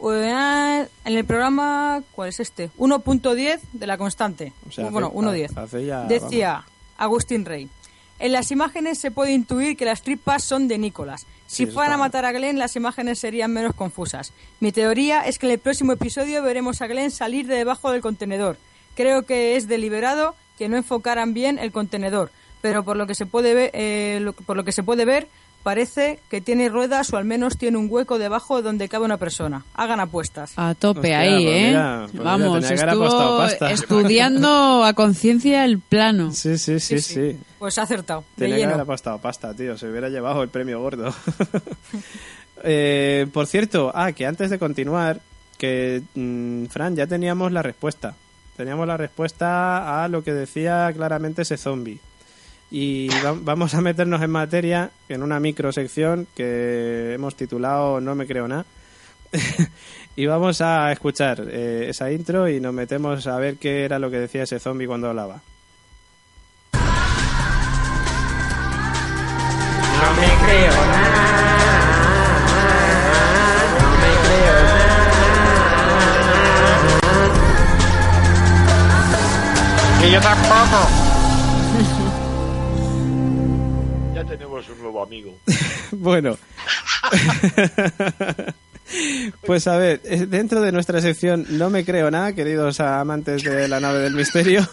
eh, 0.01 0.87
En 1.05 1.17
el 1.17 1.25
programa... 1.25 2.01
¿Cuál 2.13 2.29
es 2.29 2.39
este? 2.39 2.69
1.10 2.77 3.59
de 3.73 3.87
la 3.87 3.97
constante. 3.97 4.53
O 4.67 4.71
sea, 4.71 4.89
bueno, 4.89 5.07
hace- 5.07 5.17
1.10. 5.17 5.57
hace 5.57 5.85
ya- 5.85 6.03
Decía 6.05 6.63
Agustín 6.97 7.43
Rey. 7.45 7.67
En 8.21 8.31
las 8.31 8.51
imágenes 8.51 8.99
se 8.99 9.11
puede 9.11 9.31
intuir 9.33 9.75
que 9.75 9.85
las 9.85 10.01
tripas 10.03 10.43
son 10.43 10.67
de 10.67 10.77
Nicolás. 10.77 11.25
Sí, 11.47 11.65
Si 11.65 11.71
fueran 11.71 11.93
a 11.93 11.97
matar 11.97 12.23
a 12.23 12.31
Glenn, 12.31 12.59
las 12.59 12.75
imágenes 12.75 13.19
serían 13.19 13.51
menos 13.51 13.73
confusas. 13.75 14.31
Mi 14.59 14.71
teoría 14.71 15.21
es 15.25 15.37
que 15.39 15.47
en 15.47 15.53
el 15.53 15.59
próximo 15.59 15.91
episodio 15.93 16.41
veremos 16.43 16.81
a 16.81 16.87
Glenn 16.87 17.11
salir 17.11 17.47
de 17.47 17.55
debajo 17.55 17.91
del 17.91 18.01
contenedor. 18.01 18.57
Creo 18.95 19.23
que 19.25 19.55
es 19.57 19.67
deliberado 19.67 20.35
que 20.57 20.69
no 20.69 20.77
enfocaran 20.77 21.33
bien 21.33 21.57
el 21.59 21.71
contenedor, 21.71 22.31
pero 22.61 22.83
por 22.83 22.95
lo 22.95 23.07
que 23.07 23.15
se 23.15 23.25
puede 23.25 23.53
ver, 23.53 23.71
eh, 23.73 24.19
lo- 24.21 24.33
por 24.33 24.55
lo 24.55 24.63
que 24.63 24.71
se 24.71 24.83
puede 24.83 25.03
ver, 25.03 25.27
parece 25.63 26.19
que 26.29 26.41
tiene 26.41 26.69
ruedas 26.69 27.11
o 27.13 27.17
al 27.17 27.25
menos 27.25 27.57
tiene 27.57 27.77
un 27.77 27.87
hueco 27.89 28.17
debajo 28.17 28.61
donde 28.61 28.89
cabe 28.89 29.05
una 29.05 29.17
persona. 29.17 29.65
Hagan 29.73 29.99
apuestas. 29.99 30.53
A 30.55 30.75
tope 30.75 30.99
Hostia, 30.99 31.19
ahí, 31.19 31.45
pues 31.45 31.55
¿eh? 31.55 31.67
mira, 31.67 32.07
pues 32.11 32.23
Vamos, 32.23 32.71
estuvo 32.71 33.45
estudiando 33.67 34.83
a 34.83 34.93
conciencia 34.93 35.65
el 35.65 35.79
plano. 35.79 36.31
Sí, 36.31 36.57
sí, 36.57 36.79
sí, 36.79 36.99
sí. 36.99 37.37
Pues 37.59 37.77
ha 37.77 37.83
acertado. 37.83 38.23
Tenía 38.35 38.57
que 38.57 38.65
haber 38.65 38.81
apostado 38.81 39.19
pasta, 39.19 39.53
tío. 39.53 39.77
Se 39.77 39.89
hubiera 39.89 40.09
llevado 40.09 40.43
el 40.43 40.49
premio 40.49 40.79
gordo. 40.79 41.13
Eh, 42.63 43.25
por 43.33 43.47
cierto, 43.47 43.91
ah, 43.95 44.11
que 44.11 44.27
antes 44.27 44.51
de 44.51 44.59
continuar, 44.59 45.19
que 45.57 46.03
mm, 46.13 46.65
Fran, 46.65 46.95
ya 46.95 47.07
teníamos 47.07 47.51
la 47.51 47.63
respuesta. 47.63 48.13
Teníamos 48.55 48.85
la 48.85 48.97
respuesta 48.97 50.03
a 50.03 50.07
lo 50.07 50.23
que 50.23 50.31
decía 50.31 50.91
claramente 50.93 51.41
ese 51.41 51.57
zombie. 51.57 51.99
Y 52.71 53.09
va- 53.23 53.35
vamos 53.39 53.73
a 53.73 53.81
meternos 53.81 54.21
en 54.21 54.31
materia 54.31 54.91
en 55.09 55.23
una 55.23 55.39
microsección 55.39 56.25
que 56.35 57.13
hemos 57.13 57.35
titulado 57.35 57.99
No 57.99 58.15
me 58.15 58.25
creo 58.25 58.47
nada. 58.47 58.65
y 60.15 60.25
vamos 60.25 60.61
a 60.61 60.91
escuchar 60.91 61.43
eh, 61.49 61.87
esa 61.89 62.11
intro 62.11 62.47
y 62.49 62.59
nos 62.59 62.73
metemos 62.73 63.27
a 63.27 63.37
ver 63.37 63.57
qué 63.57 63.83
era 63.85 63.99
lo 63.99 64.09
que 64.09 64.19
decía 64.19 64.43
ese 64.43 64.59
zombie 64.59 64.87
cuando 64.87 65.09
hablaba. 65.09 65.41
Y 80.03 80.11
yo 80.11 80.19
tampoco. 80.21 81.00
Amigo. 85.03 85.37
Bueno. 85.91 86.37
Pues 89.45 89.67
a 89.67 89.77
ver, 89.77 90.01
dentro 90.01 90.59
de 90.59 90.73
nuestra 90.73 90.99
sección 90.99 91.45
No 91.51 91.69
me 91.69 91.85
creo 91.85 92.11
nada, 92.11 92.33
queridos 92.33 92.81
amantes 92.81 93.43
de 93.43 93.67
la 93.69 93.79
nave 93.79 93.99
del 93.99 94.15
misterio, 94.15 94.67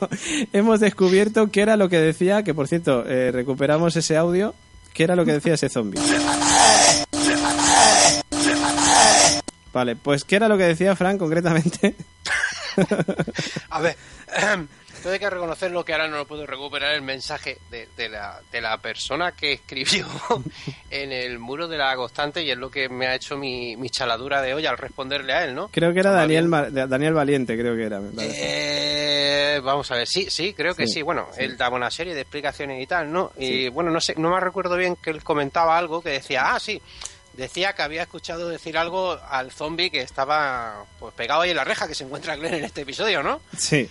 hemos 0.52 0.80
descubierto 0.80 1.50
qué 1.50 1.62
era 1.62 1.78
lo 1.78 1.88
que 1.88 1.98
decía, 1.98 2.42
que 2.42 2.52
por 2.52 2.68
cierto, 2.68 3.06
eh, 3.06 3.30
recuperamos 3.32 3.96
ese 3.96 4.16
audio, 4.16 4.54
qué 4.92 5.04
era 5.04 5.16
lo 5.16 5.24
que 5.24 5.32
decía 5.32 5.54
ese 5.54 5.70
zombie. 5.70 6.00
Vale, 9.72 9.96
pues 9.96 10.24
qué 10.24 10.36
era 10.36 10.48
lo 10.48 10.58
que 10.58 10.64
decía 10.64 10.94
Frank 10.94 11.18
concretamente. 11.18 11.94
A 13.70 13.80
ver, 13.80 13.96
tengo 15.02 15.18
que 15.18 15.30
reconocerlo 15.30 15.84
que 15.84 15.92
ahora 15.92 16.08
no 16.08 16.16
lo 16.16 16.26
puedo 16.26 16.46
recuperar 16.46 16.94
el 16.94 17.02
mensaje 17.02 17.58
de, 17.70 17.88
de 17.96 18.08
la, 18.08 18.40
de 18.50 18.60
la 18.60 18.78
persona 18.78 19.32
que 19.32 19.52
escribió 19.52 20.06
en 20.90 21.12
el 21.12 21.38
muro 21.38 21.68
de 21.68 21.76
la 21.78 21.94
constante 21.96 22.42
y 22.42 22.50
es 22.50 22.56
lo 22.56 22.70
que 22.70 22.88
me 22.88 23.06
ha 23.06 23.14
hecho 23.14 23.36
mi, 23.36 23.76
mi 23.76 23.90
chaladura 23.90 24.40
de 24.42 24.54
hoy 24.54 24.66
al 24.66 24.78
responderle 24.78 25.32
a 25.32 25.44
él, 25.44 25.54
¿no? 25.54 25.68
Creo 25.68 25.92
que 25.92 26.00
era 26.00 26.12
Daniel, 26.12 26.50
Daniel 26.50 27.14
Valiente, 27.14 27.58
creo 27.58 27.76
que 27.76 27.84
era. 27.84 28.00
me. 28.00 28.12
Eh, 28.18 29.60
vamos 29.62 29.90
a 29.90 29.96
ver, 29.96 30.06
sí, 30.06 30.28
sí, 30.30 30.54
creo 30.54 30.74
que 30.74 30.86
Sí, 30.86 30.94
sí. 30.94 31.02
Bueno, 31.02 31.28
sí. 31.34 31.42
él 31.44 31.56
daba 31.56 31.76
una 31.76 31.90
serie 31.90 32.14
de 32.14 32.22
explicaciones 32.22 32.82
y 32.82 32.86
tal, 32.86 33.12
¿no? 33.12 33.32
Y 33.36 33.68
bueno, 33.68 33.90
no 33.90 34.00
sé, 34.00 34.14
no 34.16 34.30
me 34.30 34.40
recuerdo 34.40 34.76
bien 34.76 34.96
que 34.96 35.10
él 35.10 35.22
comentaba 35.22 35.76
algo 35.76 36.02
que 36.02 36.10
decía, 36.10 36.54
ah, 36.54 36.60
sí, 36.60 36.80
decía 37.34 37.72
que 37.74 37.82
había 37.82 38.02
escuchado 38.02 38.48
decir 38.48 38.76
algo 38.76 39.18
al 39.28 39.50
zombie 39.52 39.90
que 39.90 40.00
estaba 40.00 40.84
pues 40.98 41.14
pegado 41.14 41.42
ahí 41.42 41.50
en 41.50 41.56
la 41.56 41.64
reja 41.64 41.88
que 41.88 41.94
se 41.94 42.04
encuentra 42.04 42.36
Glenn 42.36 42.54
en 42.54 42.64
este 42.64 42.82
episodio, 42.82 43.22
¿no? 43.22 43.40
Sí. 43.56 43.88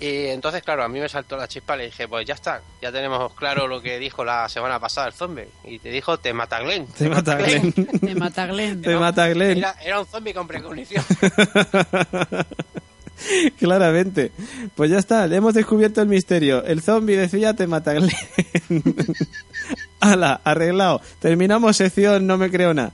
Y 0.00 0.26
entonces, 0.26 0.62
claro, 0.62 0.82
a 0.82 0.88
mí 0.88 0.98
me 0.98 1.08
saltó 1.08 1.36
la 1.36 1.46
chispa, 1.46 1.76
le 1.76 1.86
dije, 1.86 2.08
pues 2.08 2.26
ya 2.26 2.34
está, 2.34 2.60
ya 2.82 2.90
tenemos 2.90 3.32
claro 3.34 3.68
lo 3.68 3.80
que 3.80 3.98
dijo 3.98 4.24
la 4.24 4.48
semana 4.48 4.80
pasada 4.80 5.06
el 5.06 5.12
zombie. 5.12 5.48
Y 5.64 5.78
te 5.78 5.90
dijo, 5.90 6.18
te 6.18 6.32
mata 6.32 6.58
Glenn. 6.60 6.86
Te 6.88 7.08
mata 7.08 7.36
Glenn. 7.38 7.72
Te 7.72 8.14
mata 8.14 8.46
Glenn. 8.46 8.82
Te 8.82 8.96
mata 8.96 9.28
Glenn. 9.28 9.58
Era, 9.58 9.76
era 9.82 10.00
un 10.00 10.06
zombie 10.06 10.34
con 10.34 10.46
precognición. 10.48 11.04
Claramente. 13.58 14.32
Pues 14.74 14.90
ya 14.90 14.98
está, 14.98 15.26
le 15.26 15.36
hemos 15.36 15.54
descubierto 15.54 16.02
el 16.02 16.08
misterio. 16.08 16.64
El 16.64 16.82
zombie 16.82 17.16
decía 17.16 17.54
te 17.54 17.66
mata 17.66 17.92
Glenn. 17.94 18.10
Ala, 20.00 20.40
arreglado. 20.44 21.00
Terminamos 21.20 21.76
sección, 21.76 22.26
no 22.26 22.36
me 22.36 22.50
creo 22.50 22.74
nada. 22.74 22.92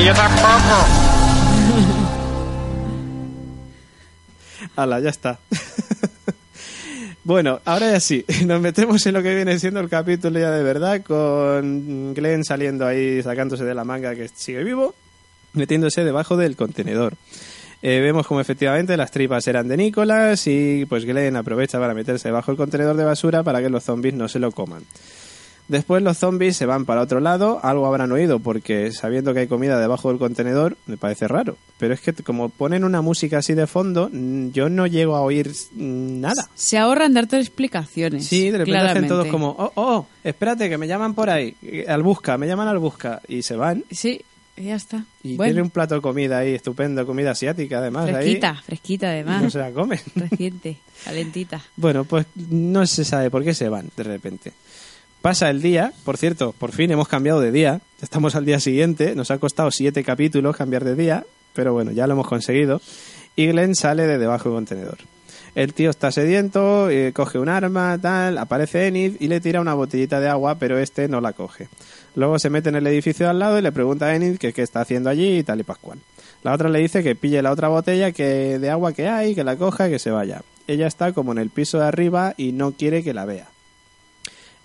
Y 0.00 0.04
yo 0.04 0.14
tampoco. 0.14 0.86
Ala, 4.76 5.00
ya 5.00 5.10
está. 5.10 5.38
bueno, 7.24 7.60
ahora 7.64 7.92
ya 7.92 8.00
sí, 8.00 8.24
nos 8.46 8.60
metemos 8.60 9.06
en 9.06 9.14
lo 9.14 9.22
que 9.22 9.34
viene 9.34 9.58
siendo 9.58 9.80
el 9.80 9.88
capítulo 9.88 10.38
ya 10.38 10.50
de 10.50 10.62
verdad, 10.62 11.02
con 11.02 12.14
Glenn 12.14 12.44
saliendo 12.44 12.86
ahí, 12.86 13.22
sacándose 13.22 13.64
de 13.64 13.74
la 13.74 13.84
manga 13.84 14.14
que 14.14 14.28
sigue 14.28 14.62
vivo, 14.64 14.94
metiéndose 15.54 16.04
debajo 16.04 16.36
del 16.36 16.56
contenedor. 16.56 17.14
Eh, 17.82 18.00
vemos 18.00 18.26
como 18.26 18.40
efectivamente 18.40 18.96
las 18.96 19.10
tripas 19.10 19.46
eran 19.46 19.68
de 19.68 19.76
Nicolás 19.76 20.46
y 20.46 20.86
pues 20.86 21.04
Glenn 21.04 21.36
aprovecha 21.36 21.78
para 21.78 21.94
meterse 21.94 22.28
debajo 22.28 22.50
del 22.50 22.56
contenedor 22.56 22.96
de 22.96 23.04
basura 23.04 23.42
para 23.42 23.60
que 23.62 23.70
los 23.70 23.84
zombies 23.84 24.14
no 24.14 24.28
se 24.28 24.38
lo 24.38 24.50
coman. 24.50 24.82
Después 25.68 26.02
los 26.02 26.18
zombies 26.18 26.56
se 26.56 26.64
van 26.64 26.84
para 26.84 27.00
otro 27.00 27.18
lado, 27.18 27.58
algo 27.62 27.86
habrán 27.86 28.12
oído 28.12 28.38
porque 28.38 28.92
sabiendo 28.92 29.34
que 29.34 29.40
hay 29.40 29.46
comida 29.48 29.80
debajo 29.80 30.10
del 30.10 30.18
contenedor 30.18 30.76
me 30.86 30.96
parece 30.96 31.26
raro. 31.26 31.56
Pero 31.78 31.92
es 31.92 32.00
que 32.00 32.12
como 32.12 32.48
ponen 32.50 32.84
una 32.84 33.02
música 33.02 33.38
así 33.38 33.54
de 33.54 33.66
fondo, 33.66 34.08
yo 34.12 34.68
no 34.68 34.86
llego 34.86 35.16
a 35.16 35.22
oír 35.22 35.50
nada. 35.74 36.48
Se 36.54 36.78
ahorran 36.78 37.14
darte 37.14 37.38
explicaciones. 37.38 38.26
Sí, 38.26 38.50
de 38.50 38.58
repente 38.58 38.78
hacen 38.78 39.08
todos 39.08 39.26
como, 39.26 39.50
oh, 39.58 39.72
oh, 39.74 40.06
espérate 40.22 40.68
que 40.68 40.78
me 40.78 40.86
llaman 40.86 41.14
por 41.14 41.30
ahí, 41.30 41.56
eh, 41.62 41.84
al 41.88 42.02
busca, 42.02 42.38
me 42.38 42.46
llaman 42.46 42.68
al 42.68 42.78
busca 42.78 43.20
y 43.26 43.42
se 43.42 43.56
van. 43.56 43.84
Sí, 43.90 44.22
y 44.56 44.64
ya 44.66 44.76
está. 44.76 45.04
Y 45.22 45.36
bueno, 45.36 45.52
tiene 45.52 45.62
un 45.62 45.70
plato 45.70 45.96
de 45.96 46.00
comida 46.00 46.38
ahí 46.38 46.54
estupendo, 46.54 47.04
comida 47.04 47.32
asiática 47.32 47.78
además. 47.78 48.08
fresquita, 48.08 48.50
Ahí, 48.50 48.62
fresquita 48.64 49.08
además. 49.08 49.42
no 49.42 49.50
se 49.50 49.58
la 49.58 49.72
comen. 49.72 50.00
Reciente, 50.14 50.78
calentita. 51.04 51.60
Bueno, 51.76 52.04
pues 52.04 52.26
no 52.36 52.86
se 52.86 53.04
sabe 53.04 53.30
por 53.30 53.44
qué 53.44 53.52
se 53.52 53.68
van 53.68 53.90
de 53.96 54.02
repente. 54.04 54.52
Pasa 55.26 55.50
el 55.50 55.60
día, 55.60 55.92
por 56.04 56.18
cierto, 56.18 56.54
por 56.56 56.70
fin 56.70 56.92
hemos 56.92 57.08
cambiado 57.08 57.40
de 57.40 57.50
día, 57.50 57.80
estamos 58.00 58.36
al 58.36 58.44
día 58.44 58.60
siguiente, 58.60 59.16
nos 59.16 59.32
ha 59.32 59.38
costado 59.38 59.72
siete 59.72 60.04
capítulos 60.04 60.56
cambiar 60.56 60.84
de 60.84 60.94
día, 60.94 61.26
pero 61.52 61.72
bueno, 61.72 61.90
ya 61.90 62.06
lo 62.06 62.12
hemos 62.12 62.28
conseguido. 62.28 62.80
Y 63.34 63.48
Glenn 63.48 63.74
sale 63.74 64.06
de 64.06 64.18
debajo 64.18 64.50
del 64.50 64.58
contenedor. 64.58 64.98
El 65.56 65.74
tío 65.74 65.90
está 65.90 66.12
sediento, 66.12 66.90
eh, 66.90 67.12
coge 67.12 67.40
un 67.40 67.48
arma, 67.48 67.98
tal, 68.00 68.38
aparece 68.38 68.86
Enid 68.86 69.16
y 69.18 69.26
le 69.26 69.40
tira 69.40 69.60
una 69.60 69.74
botellita 69.74 70.20
de 70.20 70.28
agua, 70.28 70.60
pero 70.60 70.78
este 70.78 71.08
no 71.08 71.20
la 71.20 71.32
coge. 71.32 71.66
Luego 72.14 72.38
se 72.38 72.48
mete 72.48 72.68
en 72.68 72.76
el 72.76 72.86
edificio 72.86 73.26
de 73.26 73.30
al 73.30 73.40
lado 73.40 73.58
y 73.58 73.62
le 73.62 73.72
pregunta 73.72 74.06
a 74.06 74.14
Enid 74.14 74.38
qué 74.38 74.54
está 74.62 74.82
haciendo 74.82 75.10
allí 75.10 75.38
y 75.38 75.42
tal 75.42 75.58
y 75.58 75.64
pascual. 75.64 75.98
La 76.44 76.52
otra 76.52 76.68
le 76.68 76.78
dice 76.78 77.02
que 77.02 77.16
pille 77.16 77.42
la 77.42 77.50
otra 77.50 77.66
botella 77.66 78.12
que 78.12 78.60
de 78.60 78.70
agua 78.70 78.92
que 78.92 79.08
hay, 79.08 79.34
que 79.34 79.42
la 79.42 79.56
coja 79.56 79.88
y 79.88 79.90
que 79.90 79.98
se 79.98 80.12
vaya. 80.12 80.42
Ella 80.68 80.86
está 80.86 81.10
como 81.10 81.32
en 81.32 81.38
el 81.38 81.50
piso 81.50 81.80
de 81.80 81.86
arriba 81.86 82.34
y 82.36 82.52
no 82.52 82.70
quiere 82.70 83.02
que 83.02 83.12
la 83.12 83.24
vea. 83.24 83.48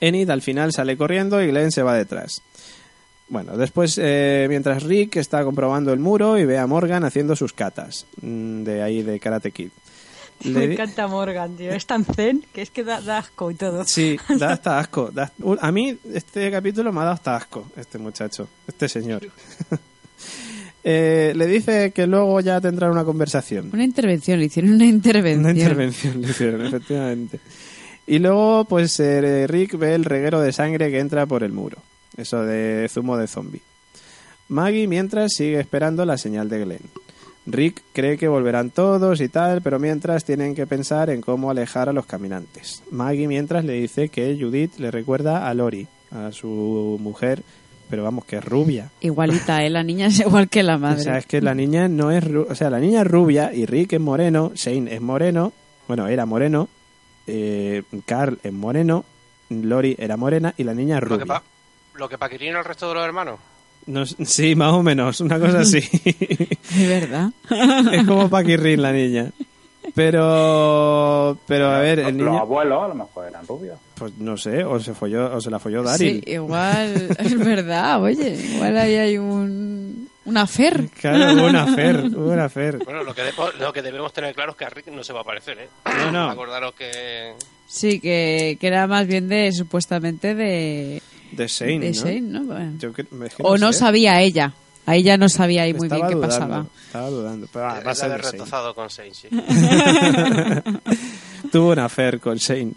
Enid 0.01 0.29
al 0.29 0.41
final 0.41 0.73
sale 0.73 0.97
corriendo 0.97 1.41
y 1.41 1.47
Glenn 1.47 1.71
se 1.71 1.83
va 1.83 1.95
detrás. 1.95 2.41
Bueno, 3.29 3.55
después, 3.55 3.97
eh, 4.01 4.47
mientras 4.49 4.83
Rick 4.83 5.15
está 5.15 5.43
comprobando 5.45 5.93
el 5.93 5.99
muro 5.99 6.37
y 6.37 6.43
ve 6.43 6.57
a 6.57 6.67
Morgan 6.67 7.05
haciendo 7.05 7.35
sus 7.37 7.53
catas 7.53 8.05
mm, 8.21 8.63
de 8.63 8.81
ahí 8.83 9.03
de 9.03 9.19
Karate 9.21 9.51
Kid. 9.51 9.69
Le 10.43 10.67
Me 10.67 10.73
encanta 10.73 11.07
Morgan, 11.07 11.55
tío. 11.55 11.71
Es 11.71 11.85
tan 11.85 12.03
zen 12.03 12.43
que 12.51 12.63
es 12.63 12.71
que 12.71 12.83
da, 12.83 12.99
da 12.99 13.19
asco 13.19 13.51
y 13.51 13.55
todo. 13.55 13.85
Sí, 13.85 14.17
da 14.37 14.51
hasta 14.53 14.79
asco. 14.79 15.11
da- 15.13 15.31
a 15.61 15.71
mí 15.71 15.97
este 16.13 16.49
capítulo 16.51 16.91
me 16.91 16.99
ha 16.99 17.03
dado 17.03 17.13
hasta 17.13 17.35
asco, 17.35 17.67
este 17.77 17.97
muchacho, 17.99 18.47
este 18.67 18.89
señor. 18.89 19.21
Eh, 20.83 21.33
le 21.35 21.45
dice 21.45 21.91
que 21.91 22.07
luego 22.07 22.39
ya 22.39 22.59
tendrán 22.59 22.89
una 22.91 23.03
conversación. 23.03 23.69
Una 23.71 23.83
intervención, 23.83 24.39
le 24.39 24.45
hicieron 24.45 24.73
una 24.73 24.85
intervención. 24.85 25.45
Una 25.51 25.59
intervención 25.59 26.21
le 26.21 26.29
hicieron, 26.31 26.65
efectivamente. 26.65 27.39
Y 28.11 28.19
luego, 28.19 28.65
pues 28.65 28.99
eh, 28.99 29.47
Rick 29.47 29.77
ve 29.77 29.95
el 29.95 30.03
reguero 30.03 30.41
de 30.41 30.51
sangre 30.51 30.91
que 30.91 30.99
entra 30.99 31.25
por 31.25 31.43
el 31.43 31.53
muro. 31.53 31.77
Eso 32.17 32.43
de 32.43 32.85
zumo 32.89 33.15
de 33.15 33.25
zombie. 33.25 33.61
Maggie, 34.49 34.85
mientras, 34.85 35.31
sigue 35.31 35.61
esperando 35.61 36.03
la 36.03 36.17
señal 36.17 36.49
de 36.49 36.59
Glenn. 36.59 36.81
Rick 37.45 37.81
cree 37.93 38.17
que 38.17 38.27
volverán 38.27 38.69
todos 38.69 39.21
y 39.21 39.29
tal, 39.29 39.61
pero 39.61 39.79
mientras 39.79 40.25
tienen 40.25 40.55
que 40.55 40.67
pensar 40.67 41.09
en 41.09 41.21
cómo 41.21 41.49
alejar 41.49 41.87
a 41.87 41.93
los 41.93 42.05
caminantes. 42.05 42.83
Maggie, 42.91 43.29
mientras, 43.29 43.63
le 43.63 43.75
dice 43.75 44.09
que 44.09 44.37
Judith 44.37 44.77
le 44.77 44.91
recuerda 44.91 45.47
a 45.47 45.53
Lori, 45.53 45.87
a 46.11 46.33
su 46.33 46.97
mujer, 47.01 47.43
pero 47.89 48.03
vamos, 48.03 48.25
que 48.25 48.35
es 48.39 48.43
rubia. 48.43 48.89
Igualita, 48.99 49.63
¿eh? 49.63 49.69
La 49.69 49.83
niña 49.83 50.07
es 50.07 50.19
igual 50.19 50.49
que 50.49 50.63
la 50.63 50.75
O 50.75 50.79
madre. 50.79 51.01
sea, 51.01 51.17
es 51.17 51.25
que 51.27 51.39
la 51.39 51.55
niña 51.55 51.87
no 51.87 52.11
es... 52.11 52.25
O 52.27 52.55
sea, 52.55 52.69
la 52.69 52.79
niña 52.81 53.03
es 53.03 53.07
rubia 53.07 53.53
y 53.53 53.65
Rick 53.65 53.93
es 53.93 54.01
moreno, 54.01 54.51
Shane 54.53 54.93
es 54.93 54.99
moreno, 54.99 55.53
bueno, 55.87 56.09
era 56.09 56.25
moreno, 56.25 56.67
eh, 57.27 57.83
Carl 58.05 58.39
es 58.43 58.51
moreno, 58.53 59.05
Lori 59.49 59.95
era 59.99 60.17
morena 60.17 60.53
y 60.57 60.63
la 60.63 60.73
niña 60.73 60.97
es 60.97 61.03
Lo 61.03 61.17
que, 61.17 61.23
rubia. 61.25 61.41
lo 61.95 62.09
que 62.09 62.17
Paquirino 62.17 62.59
el 62.59 62.65
resto 62.65 62.87
de 62.89 62.95
los 62.95 63.03
hermanos. 63.05 63.39
No 63.87 64.05
sí, 64.05 64.55
más 64.55 64.73
o 64.73 64.83
menos, 64.83 65.19
una 65.21 65.39
cosa 65.39 65.59
así. 65.61 65.79
Es 66.03 66.87
verdad. 66.87 67.31
es 67.91 68.05
como 68.07 68.29
Paquirrin 68.29 68.81
la 68.81 68.91
niña. 68.91 69.31
Pero, 69.95 71.37
pero 71.47 71.69
a 71.71 71.79
ver, 71.79 71.99
el 71.99 72.05
Los 72.17 72.27
niño, 72.27 72.37
abuelos 72.39 72.83
a 72.83 72.87
lo 72.89 72.95
mejor 72.95 73.27
eran 73.27 73.45
rubios. 73.47 73.77
pues 73.95 74.13
no 74.19 74.37
sé, 74.37 74.63
o 74.63 74.79
se 74.79 74.93
folló, 74.93 75.35
o 75.35 75.41
se 75.41 75.49
la 75.49 75.59
folló 75.59 75.81
Sí, 75.81 75.87
Daryl. 76.05 76.23
igual, 76.27 77.15
es 77.19 77.37
verdad, 77.37 78.01
oye, 78.01 78.35
igual 78.53 78.77
ahí 78.77 78.95
hay 78.95 79.17
un, 79.17 79.70
un 80.31 80.37
afer. 80.37 80.87
Claro, 80.99 81.33
hubo 81.33 81.47
una 81.47 81.67
fer, 81.75 81.97
hubo 82.05 82.31
una 82.31 82.49
fer. 82.49 82.79
Bueno, 82.83 83.03
lo 83.03 83.13
que, 83.13 83.21
debo- 83.23 83.53
lo 83.59 83.71
que 83.71 83.81
debemos 83.81 84.11
tener 84.13 84.33
claro 84.33 84.51
es 84.51 84.57
que 84.57 84.65
a 84.65 84.69
Rick 84.69 84.87
no 84.87 85.03
se 85.03 85.13
va 85.13 85.21
a 85.21 85.23
parecer, 85.23 85.57
¿eh? 85.59 85.69
No, 85.85 86.11
no. 86.11 86.29
Acordaros 86.31 86.73
que... 86.73 87.33
Sí, 87.67 87.99
que, 87.99 88.57
que 88.59 88.67
era 88.67 88.87
más 88.87 89.07
bien 89.07 89.29
de, 89.29 89.51
supuestamente, 89.53 90.35
de, 90.35 91.01
De 91.31 91.47
Shane, 91.47 91.79
de 91.79 91.91
¿no? 91.91 91.93
Shane, 91.93 92.21
¿no? 92.21 92.43
Bueno. 92.43 92.73
Yo 92.79 92.89
es 92.89 92.95
que 92.95 93.05
O 93.43 93.57
no 93.57 93.71
sé. 93.71 93.79
sabía 93.79 94.19
ella. 94.21 94.53
Ahí 94.85 95.03
ya 95.03 95.15
no 95.15 95.29
sabía 95.29 95.61
ahí 95.63 95.73
muy 95.73 95.85
Estaba 95.85 96.07
bien 96.07 96.19
qué 96.19 96.27
dudando, 96.27 96.45
pasaba. 96.47 96.65
Estaba 96.87 97.09
dudando. 97.09 97.47
Pero, 97.53 97.65
ah, 97.65 97.79
va 97.85 97.91
a 97.91 97.95
ser 97.95 98.09
Shane. 98.09 98.21
retozado 98.31 98.75
con 98.75 98.89
Saint, 98.89 99.13
sí. 99.15 99.27
Tuvo 101.51 101.71
una 101.71 101.85
affair 101.85 102.19
con 102.19 102.37
Shane. 102.37 102.73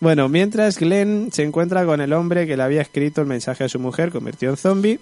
Bueno, 0.00 0.28
mientras 0.28 0.78
Glenn 0.78 1.30
se 1.32 1.42
encuentra 1.42 1.84
con 1.84 2.00
el 2.00 2.12
hombre 2.12 2.46
que 2.46 2.56
le 2.56 2.62
había 2.62 2.80
escrito 2.82 3.20
el 3.20 3.26
mensaje 3.26 3.64
a 3.64 3.68
su 3.68 3.78
mujer, 3.78 4.10
convirtió 4.10 4.50
en 4.50 4.56
zombie, 4.56 4.98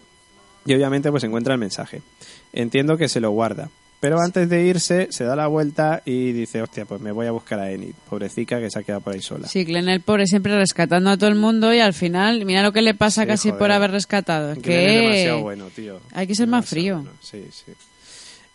y 0.68 0.74
obviamente 0.74 1.11
pues 1.11 1.24
encuentra 1.24 1.54
el 1.54 1.61
mensaje. 1.61 2.02
Entiendo 2.52 2.96
que 2.96 3.09
se 3.09 3.20
lo 3.20 3.31
guarda. 3.31 3.68
Pero 4.00 4.20
antes 4.20 4.48
de 4.48 4.64
irse, 4.64 5.09
se 5.11 5.24
da 5.24 5.35
la 5.35 5.48
vuelta 5.48 6.02
y 6.04 6.31
dice, 6.31 6.62
hostia, 6.62 6.85
pues 6.85 7.00
me 7.00 7.11
voy 7.11 7.26
a 7.26 7.33
buscar 7.33 7.59
a 7.59 7.72
Enid, 7.72 7.94
pobrecita 8.09 8.61
que 8.61 8.70
se 8.70 8.78
ha 8.78 8.83
quedado 8.85 9.00
por 9.00 9.12
ahí 9.12 9.20
sola. 9.20 9.48
Sí, 9.48 9.64
Glenn 9.64 9.88
el 9.88 10.02
pobre 10.02 10.26
siempre 10.28 10.57
rescatando 10.57 11.11
a 11.11 11.16
todo 11.16 11.28
el 11.28 11.35
mundo 11.35 11.74
y 11.74 11.81
al 11.81 11.94
final, 11.94 12.44
mira 12.44 12.62
lo 12.62 12.70
que 12.70 12.81
le 12.81 12.94
pasa 12.94 13.22
Sí, 13.22 13.26
casi 13.26 13.48
joder. 13.48 13.59
por 13.59 13.72
haber 13.72 13.90
rescatado. 13.90 14.52
Es 14.52 14.62
Glenn 14.62 14.78
es 14.78 14.87
que 14.87 14.98
demasiado 15.00 15.40
bueno, 15.42 15.64
tío. 15.74 16.00
hay 16.12 16.28
que 16.28 16.37
ser 16.37 16.46
más 16.46 16.64
frío. 16.68 16.96
bueno, 16.98 17.11
Sí, 17.20 17.44
sí. 17.50 17.72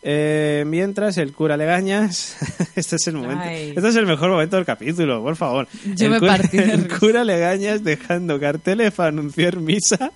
Eh, 0.05 0.65
mientras 0.67 1.17
el 1.17 1.31
cura 1.31 1.55
Legañas, 1.55 2.35
este 2.75 2.97
es 2.97 3.07
el 3.07 3.15
momento, 3.15 3.43
Ay. 3.45 3.73
este 3.75 3.87
es 3.87 3.95
el 3.95 4.05
mejor 4.05 4.29
momento 4.31 4.57
del 4.57 4.65
capítulo, 4.65 5.23
por 5.23 5.37
favor. 5.37 5.67
Yo 5.95 6.07
el 6.07 6.11
me 6.11 6.19
cura, 6.19 6.37
partí 6.37 6.57
de 6.57 6.71
el 6.73 6.87
cura 6.99 7.23
Legañas 7.23 7.83
dejando 7.85 8.37
carteles 8.39 8.91
para 8.93 9.09
anunciar 9.09 9.57
misa 9.57 10.11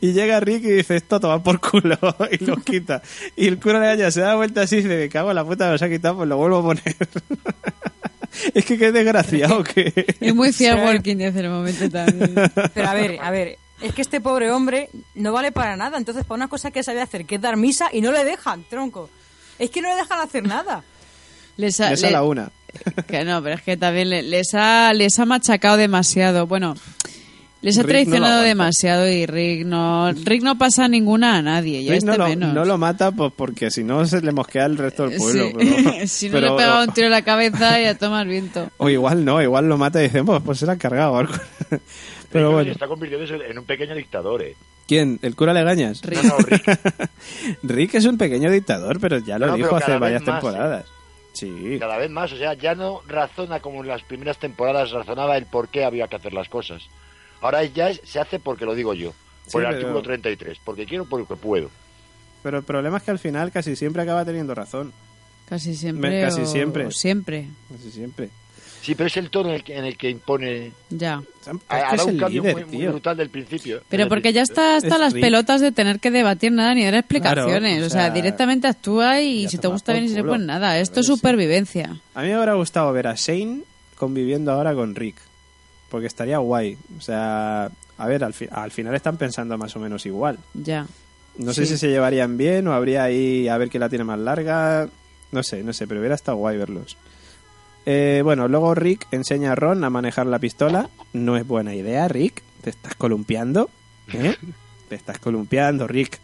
y 0.00 0.12
llega 0.12 0.40
Rick 0.40 0.64
y 0.64 0.70
dice 0.72 0.96
esto 0.96 1.20
toma 1.20 1.40
por 1.42 1.60
culo 1.60 1.96
y 2.32 2.44
lo 2.44 2.56
quita. 2.56 3.00
Y 3.36 3.46
el 3.46 3.60
cura 3.60 3.78
Legañas 3.78 4.14
se 4.14 4.22
da 4.22 4.34
vuelta 4.34 4.62
así 4.62 4.76
y 4.76 4.82
dice 4.82 4.96
me 4.96 5.08
cago 5.08 5.30
en 5.30 5.36
la 5.36 5.44
puta 5.44 5.66
me 5.66 5.72
los 5.72 5.82
ha 5.82 5.88
quitado 5.88 6.16
pues 6.16 6.28
lo 6.28 6.36
vuelvo 6.36 6.58
a 6.58 6.62
poner. 6.62 6.96
es 8.54 8.64
que 8.64 8.76
qué 8.76 8.90
desgraciado 8.90 9.62
que 9.62 10.16
Es 10.20 10.34
muy 10.34 10.52
fiel 10.52 10.78
Sí. 10.78 10.84
Walking 10.84 11.16
Dead 11.16 11.36
en 11.36 11.44
el 11.44 11.50
momento 11.50 11.88
también. 11.88 12.34
Pero 12.74 12.88
a 12.88 12.94
ver, 12.94 13.18
a 13.20 13.30
ver, 13.30 13.56
es 13.80 13.94
que 13.94 14.02
este 14.02 14.20
pobre 14.20 14.50
hombre 14.50 14.88
no 15.14 15.32
vale 15.32 15.52
para 15.52 15.76
nada. 15.76 15.96
Entonces, 15.96 16.24
para 16.24 16.36
una 16.36 16.48
cosa 16.48 16.72
que 16.72 16.82
sabe 16.82 17.00
hacer, 17.00 17.24
que 17.24 17.36
es 17.36 17.40
dar 17.40 17.56
misa, 17.56 17.88
y 17.92 18.00
no 18.00 18.10
le 18.10 18.24
dejan, 18.24 18.64
tronco. 18.68 19.08
Es 19.58 19.70
que 19.70 19.80
no 19.82 19.88
le 19.88 19.96
dejan 19.96 20.20
hacer 20.20 20.46
nada. 20.46 20.82
Les 21.56 21.80
ha, 21.80 21.92
es 21.92 22.02
a 22.04 22.06
le- 22.06 22.12
la 22.12 22.22
una. 22.22 22.50
que 23.08 23.24
no, 23.24 23.42
pero 23.42 23.56
es 23.56 23.62
que 23.62 23.76
también 23.76 24.10
le- 24.10 24.22
les 24.22 24.54
ha, 24.54 24.92
les 24.92 25.18
ha 25.18 25.24
machacado 25.24 25.76
demasiado. 25.76 26.46
Bueno, 26.46 26.74
les 27.62 27.76
ha 27.76 27.82
Rick 27.82 27.90
traicionado 27.90 28.42
demasiado 28.42 29.08
y 29.08 29.26
Rick 29.26 29.64
no, 29.66 30.12
Rick 30.12 30.42
no 30.42 30.56
pasa 30.58 30.86
ninguna 30.86 31.38
a 31.38 31.42
nadie. 31.42 31.82
Ya 31.82 31.94
Rick 31.94 32.04
no 32.04 32.16
lo, 32.16 32.28
menos. 32.28 32.54
no 32.54 32.64
lo 32.64 32.78
mata 32.78 33.10
pues 33.10 33.32
porque 33.34 33.70
si 33.72 33.82
no 33.82 34.06
se 34.06 34.20
le 34.20 34.30
mosquea 34.30 34.66
el 34.66 34.76
resto 34.78 35.08
del 35.08 35.18
pueblo. 35.18 35.48
Sí. 35.48 35.54
pero- 35.58 36.06
si 36.06 36.26
no 36.28 36.32
pero- 36.34 36.50
le 36.56 36.56
pega 36.62 36.82
un 36.84 36.92
tiro 36.94 37.06
en 37.06 37.12
la 37.12 37.22
cabeza 37.22 37.80
y 37.80 37.86
a 37.86 37.98
tomar 37.98 38.26
viento. 38.28 38.70
O 38.76 38.88
igual 38.88 39.24
no, 39.24 39.42
igual 39.42 39.68
lo 39.68 39.76
mata 39.76 39.98
y 40.00 40.04
dicen, 40.04 40.24
pues, 40.24 40.40
pues 40.44 40.58
se 40.58 40.66
la 40.66 40.72
han 40.72 40.78
cargado. 40.78 41.26
Pero 42.30 42.48
Rick 42.50 42.54
bueno. 42.54 42.70
está 42.72 42.86
convirtiéndose 42.86 43.34
en 43.50 43.58
un 43.58 43.64
pequeño 43.64 43.94
dictador, 43.96 44.42
¿eh? 44.42 44.54
¿Quién? 44.88 45.18
¿El 45.22 45.36
cura 45.36 45.52
Legañas? 45.52 46.00
Rick. 46.02 46.22
No, 46.24 46.30
no, 46.30 46.38
Rick. 46.38 46.80
Rick 47.62 47.94
es 47.94 48.06
un 48.06 48.16
pequeño 48.18 48.50
dictador, 48.50 48.98
pero 49.00 49.18
ya 49.18 49.38
lo 49.38 49.46
No, 49.48 49.54
dijo 49.56 49.76
hace 49.76 49.96
varias 49.98 50.22
más, 50.22 50.40
temporadas. 50.40 50.86
Sí. 51.34 51.76
Cada 51.78 51.98
vez 51.98 52.10
más, 52.10 52.32
o 52.32 52.36
sea, 52.36 52.54
ya 52.54 52.74
no 52.74 53.02
razona 53.06 53.60
como 53.60 53.82
en 53.82 53.88
las 53.88 54.02
primeras 54.02 54.38
temporadas 54.38 54.90
razonaba 54.90 55.36
el 55.36 55.46
por 55.46 55.68
qué 55.68 55.84
había 55.84 56.08
que 56.08 56.16
hacer 56.16 56.32
las 56.32 56.48
cosas. 56.48 56.82
Ahora 57.40 57.62
ya 57.64 57.90
es- 57.90 58.00
se 58.02 58.18
hace 58.18 58.40
porque 58.40 58.64
lo 58.64 58.74
digo 58.74 58.94
yo, 58.94 59.12
por 59.52 59.62
Sí, 59.62 59.66
el 59.68 59.74
pero- 59.74 59.76
artículo 59.76 60.02
33, 60.02 60.58
porque 60.64 60.86
quiero, 60.86 61.04
porque 61.04 61.36
puedo. 61.36 61.70
Pero 62.42 62.58
el 62.58 62.64
problema 62.64 62.96
es 62.96 63.02
que 63.02 63.10
al 63.10 63.18
final 63.18 63.52
casi 63.52 63.76
siempre 63.76 64.02
acaba 64.02 64.24
teniendo 64.24 64.54
razón. 64.54 64.92
Casi 65.48 65.74
siempre. 65.76 66.10
Me- 66.10 66.20
casi 66.22 66.40
o- 66.40 66.46
siempre. 66.46 66.86
o 66.86 66.90
siempre. 66.90 67.46
Casi 67.70 67.90
siempre. 67.90 68.30
Sí, 68.82 68.94
pero 68.94 69.08
es 69.08 69.16
el 69.16 69.28
tono 69.30 69.50
en 69.50 69.56
el 69.56 69.64
que, 69.64 69.76
en 69.76 69.84
el 69.84 69.96
que 69.96 70.08
impone... 70.08 70.72
Ya. 70.90 71.22
Hará 71.68 71.94
es 71.94 72.04
un 72.04 72.16
cambio 72.18 72.42
líder, 72.42 72.66
muy, 72.66 72.86
brutal 72.86 73.16
del 73.16 73.28
principio. 73.30 73.82
Pero 73.88 74.08
porque 74.08 74.32
ya 74.32 74.42
está 74.42 74.76
hasta 74.76 74.94
es 74.94 75.00
las 75.00 75.14
pelotas 75.14 75.60
de 75.60 75.72
tener 75.72 76.00
que 76.00 76.10
debatir 76.10 76.52
nada 76.52 76.74
ni 76.74 76.84
dar 76.84 76.94
explicaciones. 76.94 77.72
Claro, 77.72 77.84
o 77.84 77.86
o, 77.86 77.90
sea, 77.90 78.10
directamente 78.10 78.66
actúa 78.68 79.20
y 79.20 79.48
si 79.48 79.58
te 79.58 79.68
gusta 79.68 79.92
bien 79.92 80.04
y 80.04 80.08
si 80.08 80.16
no, 80.16 80.24
pues 80.26 80.40
nada. 80.40 80.78
Esto 80.78 81.00
es 81.00 81.06
supervivencia. 81.06 82.00
A 82.14 82.22
mí 82.22 82.28
me 82.28 82.36
hubiera 82.36 82.54
gustado 82.54 82.92
ver 82.92 83.06
a 83.08 83.14
Shane 83.14 83.60
conviviendo 83.96 84.52
ahora 84.52 84.74
con 84.74 84.94
Rick. 84.94 85.16
Porque 85.90 86.06
estaría 86.06 86.38
guay. 86.38 86.76
O 86.98 87.00
sea, 87.00 87.70
a 87.98 88.06
ver, 88.06 88.22
al, 88.24 88.34
fi- 88.34 88.48
al 88.50 88.70
final 88.70 88.94
están 88.94 89.16
pensando 89.16 89.56
más 89.58 89.74
o 89.76 89.80
menos 89.80 90.04
igual. 90.06 90.38
Ya. 90.54 90.86
No 91.36 91.52
sé 91.52 91.66
Sí. 91.66 91.72
si 91.74 91.78
se 91.78 91.88
llevarían 91.88 92.36
bien 92.36 92.66
o 92.68 92.72
habría 92.74 93.04
ahí 93.04 93.48
a 93.48 93.56
ver 93.58 93.68
quién 93.70 93.80
la 93.80 93.88
tiene 93.88 94.04
más 94.04 94.18
larga. 94.18 94.88
No 95.32 95.42
sé, 95.42 95.62
no 95.62 95.72
sé, 95.72 95.86
pero 95.86 96.00
hubiera 96.00 96.14
estado 96.14 96.36
guay 96.38 96.56
verlos. 96.58 96.96
Eh, 97.90 98.20
bueno, 98.22 98.48
luego 98.48 98.74
Rick 98.74 99.06
enseña 99.12 99.52
a 99.52 99.54
Ron 99.54 99.82
a 99.82 99.88
manejar 99.88 100.26
la 100.26 100.38
pistola. 100.38 100.90
No 101.14 101.38
es 101.38 101.46
buena 101.46 101.74
idea, 101.74 102.06
Rick. 102.06 102.42
Te 102.60 102.68
estás 102.68 102.94
columpiando. 102.96 103.70
¿eh? 104.12 104.36
Te 104.90 104.94
estás 104.94 105.18
columpiando, 105.18 105.86
Rick. 105.86 106.20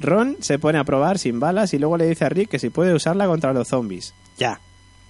Ron 0.00 0.38
se 0.40 0.58
pone 0.58 0.78
a 0.78 0.84
probar 0.84 1.18
sin 1.18 1.38
balas 1.38 1.74
y 1.74 1.78
luego 1.78 1.98
le 1.98 2.06
dice 2.06 2.24
a 2.24 2.30
Rick 2.30 2.48
que 2.48 2.58
si 2.58 2.70
puede 2.70 2.94
usarla 2.94 3.26
contra 3.26 3.52
los 3.52 3.68
zombies. 3.68 4.14
Ya, 4.38 4.58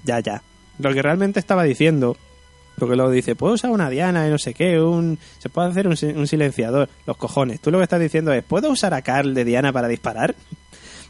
ya, 0.02 0.18
ya. 0.18 0.42
Lo 0.80 0.92
que 0.92 1.02
realmente 1.02 1.38
estaba 1.38 1.62
diciendo, 1.62 2.16
porque 2.78 2.96
luego 2.96 3.12
dice, 3.12 3.36
puedo 3.36 3.54
usar 3.54 3.70
una 3.70 3.88
diana 3.88 4.26
y 4.26 4.30
no 4.30 4.38
sé 4.38 4.54
qué, 4.54 4.80
un, 4.80 5.20
se 5.38 5.48
puede 5.50 5.68
hacer 5.68 5.86
un, 5.86 5.96
si- 5.96 6.06
un 6.06 6.26
silenciador. 6.26 6.88
Los 7.06 7.16
cojones. 7.16 7.60
Tú 7.60 7.70
lo 7.70 7.78
que 7.78 7.84
estás 7.84 8.00
diciendo 8.00 8.32
es, 8.32 8.42
¿puedo 8.42 8.70
usar 8.70 8.92
a 8.92 9.02
Carl 9.02 9.34
de 9.34 9.44
diana 9.44 9.72
para 9.72 9.86
disparar? 9.86 10.34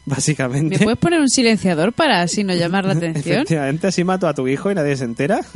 Básicamente. 0.15 0.77
¿Me 0.79 0.83
puedes 0.85 0.99
poner 0.99 1.19
un 1.19 1.29
silenciador 1.29 1.91
para 1.93 2.21
así 2.21 2.43
no 2.43 2.53
llamar 2.55 2.85
la 2.85 2.93
atención? 2.97 3.35
Efectivamente, 3.37 3.87
así 3.87 4.03
mato 4.03 4.27
a 4.27 4.33
tu 4.33 4.47
hijo 4.47 4.71
y 4.71 4.75
nadie 4.75 4.95
se 4.95 5.03
entera. 5.05 5.39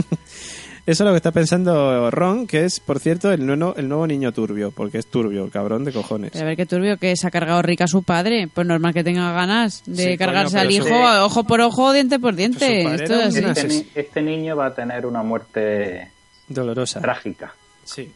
Eso 0.83 1.03
es 1.03 1.05
lo 1.05 1.11
que 1.11 1.17
está 1.17 1.31
pensando 1.31 2.09
Ron, 2.09 2.47
que 2.47 2.65
es, 2.65 2.79
por 2.79 2.99
cierto, 2.99 3.31
el 3.31 3.45
nuevo, 3.45 3.75
el 3.77 3.87
nuevo 3.87 4.07
niño 4.07 4.31
turbio, 4.33 4.71
porque 4.71 4.97
es 4.97 5.05
turbio, 5.05 5.45
el 5.45 5.51
cabrón 5.51 5.85
de 5.85 5.93
cojones. 5.93 6.35
A 6.35 6.43
ver 6.43 6.57
qué 6.57 6.65
turbio 6.65 6.97
que 6.97 7.15
se 7.15 7.27
ha 7.27 7.29
cargado 7.31 7.61
rica 7.61 7.83
a 7.83 7.87
su 7.87 8.01
padre. 8.01 8.47
Pues 8.51 8.65
normal 8.65 8.91
que 8.91 9.03
tenga 9.03 9.31
ganas 9.31 9.83
de 9.85 10.13
Sí, 10.13 10.17
cargarse 10.17 10.57
coño, 10.57 10.61
al 10.61 10.67
pero 10.69 10.85
hijo, 10.87 10.87
su- 11.17 11.21
ojo 11.23 11.43
por 11.43 11.61
ojo, 11.61 11.93
diente 11.93 12.17
por 12.17 12.35
diente. 12.35 12.81
Pues 12.83 13.01
Esto 13.01 13.13
es. 13.21 13.35
Este, 13.35 13.67
ni- 13.67 13.87
este 13.93 14.21
niño 14.23 14.55
va 14.55 14.65
a 14.65 14.73
tener 14.73 15.05
una 15.05 15.21
muerte 15.21 16.09
Dolorosa. 16.47 16.99
trágica. 16.99 17.53
Sí. 17.83 18.11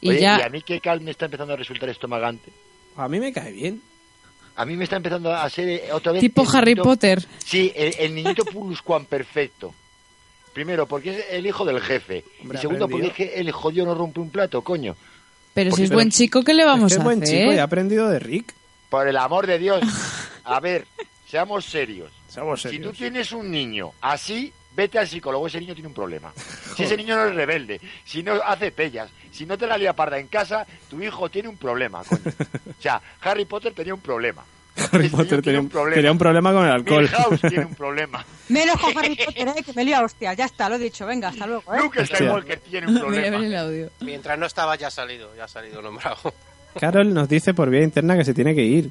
Y 0.00 0.10
Oye, 0.10 0.20
ya, 0.20 0.40
y 0.40 0.42
a 0.42 0.48
mí 0.48 0.60
que 0.62 0.80
Cal 0.80 1.00
me 1.00 1.12
está 1.12 1.26
empezando 1.26 1.54
a 1.54 1.56
resultar 1.56 1.88
estomagante. 1.88 2.50
A 2.96 3.08
mí 3.08 3.20
me 3.20 3.32
cae 3.32 3.52
bien. 3.52 3.80
A 4.58 4.64
mí 4.66 4.76
me 4.76 4.84
está 4.84 4.96
empezando 4.96 5.32
a 5.32 5.48
ser 5.48 5.68
eh, 5.68 5.92
otra 5.92 6.12
vez... 6.12 6.20
tipo 6.20 6.44
Harry 6.52 6.74
niñito- 6.74 6.82
Potter. 6.82 7.24
Sí, 7.44 7.72
el, 7.74 7.94
el 7.98 8.14
niñito 8.14 8.44
Puluscuan 8.44 9.04
perfecto. 9.06 9.72
Primero, 10.52 10.86
porque 10.86 11.10
es 11.16 11.24
el 11.30 11.46
hijo 11.46 11.64
del 11.64 11.80
jefe. 11.80 12.24
Hombre, 12.42 12.58
y 12.58 12.60
segundo, 12.60 12.88
porque 12.88 13.06
es 13.06 13.12
que 13.12 13.34
el 13.36 13.50
jodido 13.52 13.86
no 13.86 13.94
rompe 13.94 14.18
un 14.20 14.30
plato, 14.30 14.62
coño. 14.62 14.96
Pero 15.54 15.70
si 15.74 15.84
es 15.84 15.90
buen 15.90 16.10
chico, 16.10 16.42
¿qué 16.42 16.54
le 16.54 16.64
vamos 16.64 16.90
es 16.92 16.98
que 16.98 17.00
a 17.00 17.02
es 17.02 17.04
buen 17.04 17.22
hacer? 17.22 17.38
chico 17.40 17.52
y 17.52 17.58
ha 17.58 17.62
aprendido 17.62 18.08
de 18.08 18.18
Rick. 18.18 18.52
Por 18.90 19.06
el 19.06 19.16
amor 19.16 19.46
de 19.46 19.58
Dios. 19.58 19.80
A 20.44 20.58
ver, 20.60 20.86
seamos 21.30 21.64
serios. 21.64 22.10
Seamos 22.28 22.62
Si 22.62 22.78
tú 22.78 22.92
tienes 22.92 23.30
un 23.32 23.50
niño 23.50 23.92
así, 24.00 24.52
vete 24.78 24.96
al 24.98 25.08
psicólogo. 25.08 25.48
Ese 25.48 25.58
niño 25.60 25.74
tiene 25.74 25.88
un 25.88 25.94
problema. 25.94 26.32
Si 26.78 26.84
ese 26.84 26.96
niño 26.96 27.16
no 27.16 27.26
es 27.26 27.34
rebelde, 27.34 27.80
si 28.04 28.22
no 28.22 28.34
hace 28.34 28.70
pellas, 28.70 29.10
si 29.32 29.44
no 29.44 29.58
te 29.58 29.66
la 29.66 29.76
lía 29.76 29.94
parda 29.94 30.16
en 30.20 30.28
casa, 30.28 30.64
tu 30.88 31.02
hijo 31.02 31.28
tiene 31.28 31.48
un 31.48 31.56
problema, 31.56 32.04
coño. 32.04 32.22
O 32.78 32.80
sea, 32.80 33.02
Harry 33.22 33.44
Potter 33.46 33.72
tenía 33.74 33.92
un 33.94 34.00
problema. 34.00 34.44
Harry 34.92 35.06
Este 35.06 35.16
Potter 35.16 35.42
tenía 35.42 35.60
un, 35.60 35.68
tenía 35.68 36.12
un 36.12 36.18
problema. 36.18 36.18
problema 36.18 36.52
con 36.52 36.64
el 36.66 36.70
alcohol. 36.72 37.02
Milhouse 37.02 37.40
tiene 37.40 37.64
un 37.66 37.74
problema. 37.74 38.24
Menos 38.48 38.80
con 38.80 38.96
Harry 38.96 39.16
Potter, 39.26 39.48
¿eh? 39.48 39.62
que 39.64 39.72
me 39.72 39.84
lío 39.84 39.96
a 39.96 40.02
hostias. 40.04 40.36
Ya 40.36 40.44
está, 40.44 40.68
lo 40.68 40.76
he 40.76 40.78
dicho. 40.78 41.04
Venga, 41.04 41.28
hasta 41.30 41.48
luego. 41.48 41.74
¿eh? 41.74 41.78
Luke 41.82 42.06
Skywalker 42.06 42.60
tiene 42.60 42.86
un 42.86 43.00
problema. 43.00 43.60
audio. 43.60 43.90
Mientras 44.02 44.38
no 44.38 44.46
estaba 44.46 44.76
ya 44.76 44.86
ha 44.86 44.90
salido, 44.92 45.34
ya 45.34 45.44
ha 45.44 45.48
salido 45.48 45.82
nombrado. 45.82 46.32
Carol 46.78 47.12
nos 47.12 47.28
dice 47.28 47.54
por 47.54 47.70
vía 47.70 47.82
interna 47.82 48.16
que 48.16 48.24
se 48.24 48.34
tiene 48.34 48.54
que 48.54 48.62
ir. 48.62 48.90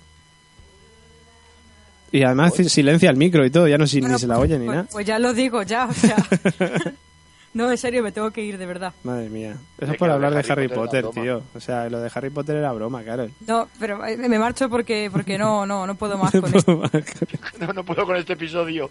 Y 2.11 2.23
además 2.23 2.53
silencia 2.55 3.09
el 3.09 3.17
micro 3.17 3.45
y 3.45 3.49
todo, 3.49 3.67
ya 3.67 3.77
no 3.77 3.85
si, 3.87 3.99
Bueno, 3.99 4.15
ni 4.15 4.19
se 4.19 4.27
la 4.27 4.35
pues- 4.35 4.49
oye 4.49 4.59
ni 4.59 4.65
pues, 4.65 4.75
nada. 4.77 4.87
Pues 4.91 5.05
ya 5.05 5.19
lo 5.19 5.33
digo, 5.33 5.63
ya, 5.63 5.85
o 5.87 5.93
sea. 5.93 6.15
no, 7.53 7.69
en 7.71 7.77
serio, 7.77 8.03
me 8.03 8.11
tengo 8.11 8.31
que 8.31 8.41
ir, 8.43 8.57
de 8.57 8.65
verdad. 8.65 8.93
Madre 9.03 9.29
mía. 9.29 9.57
Eso 9.79 9.91
Es 9.91 9.97
por 9.97 10.09
hablar 10.09 10.31
de 10.33 10.39
Harry 10.39 10.51
Harry 10.51 10.67
Potter 10.69 11.05
tío. 11.09 11.41
O 11.53 11.59
sea, 11.59 11.89
lo 11.89 11.99
de 11.99 12.09
Harry 12.13 12.29
Potter 12.29 12.55
era 12.57 12.71
broma, 12.71 13.03
Carol. 13.03 13.31
No, 13.45 13.67
pero 13.79 14.05
eh, 14.05 14.15
me 14.17 14.39
marcho 14.39 14.69
porque 14.69 15.09
porque 15.11 15.37
no 15.37 15.65
no 15.65 15.85
no 15.87 15.95
puedo 15.95 16.17
más 16.19 16.31
con 16.31 16.55
esto. 16.55 16.81
No, 17.59 17.73
no 17.73 17.83
puedo 17.83 18.05
con 18.05 18.15
este 18.15 18.33
episodio. 18.33 18.89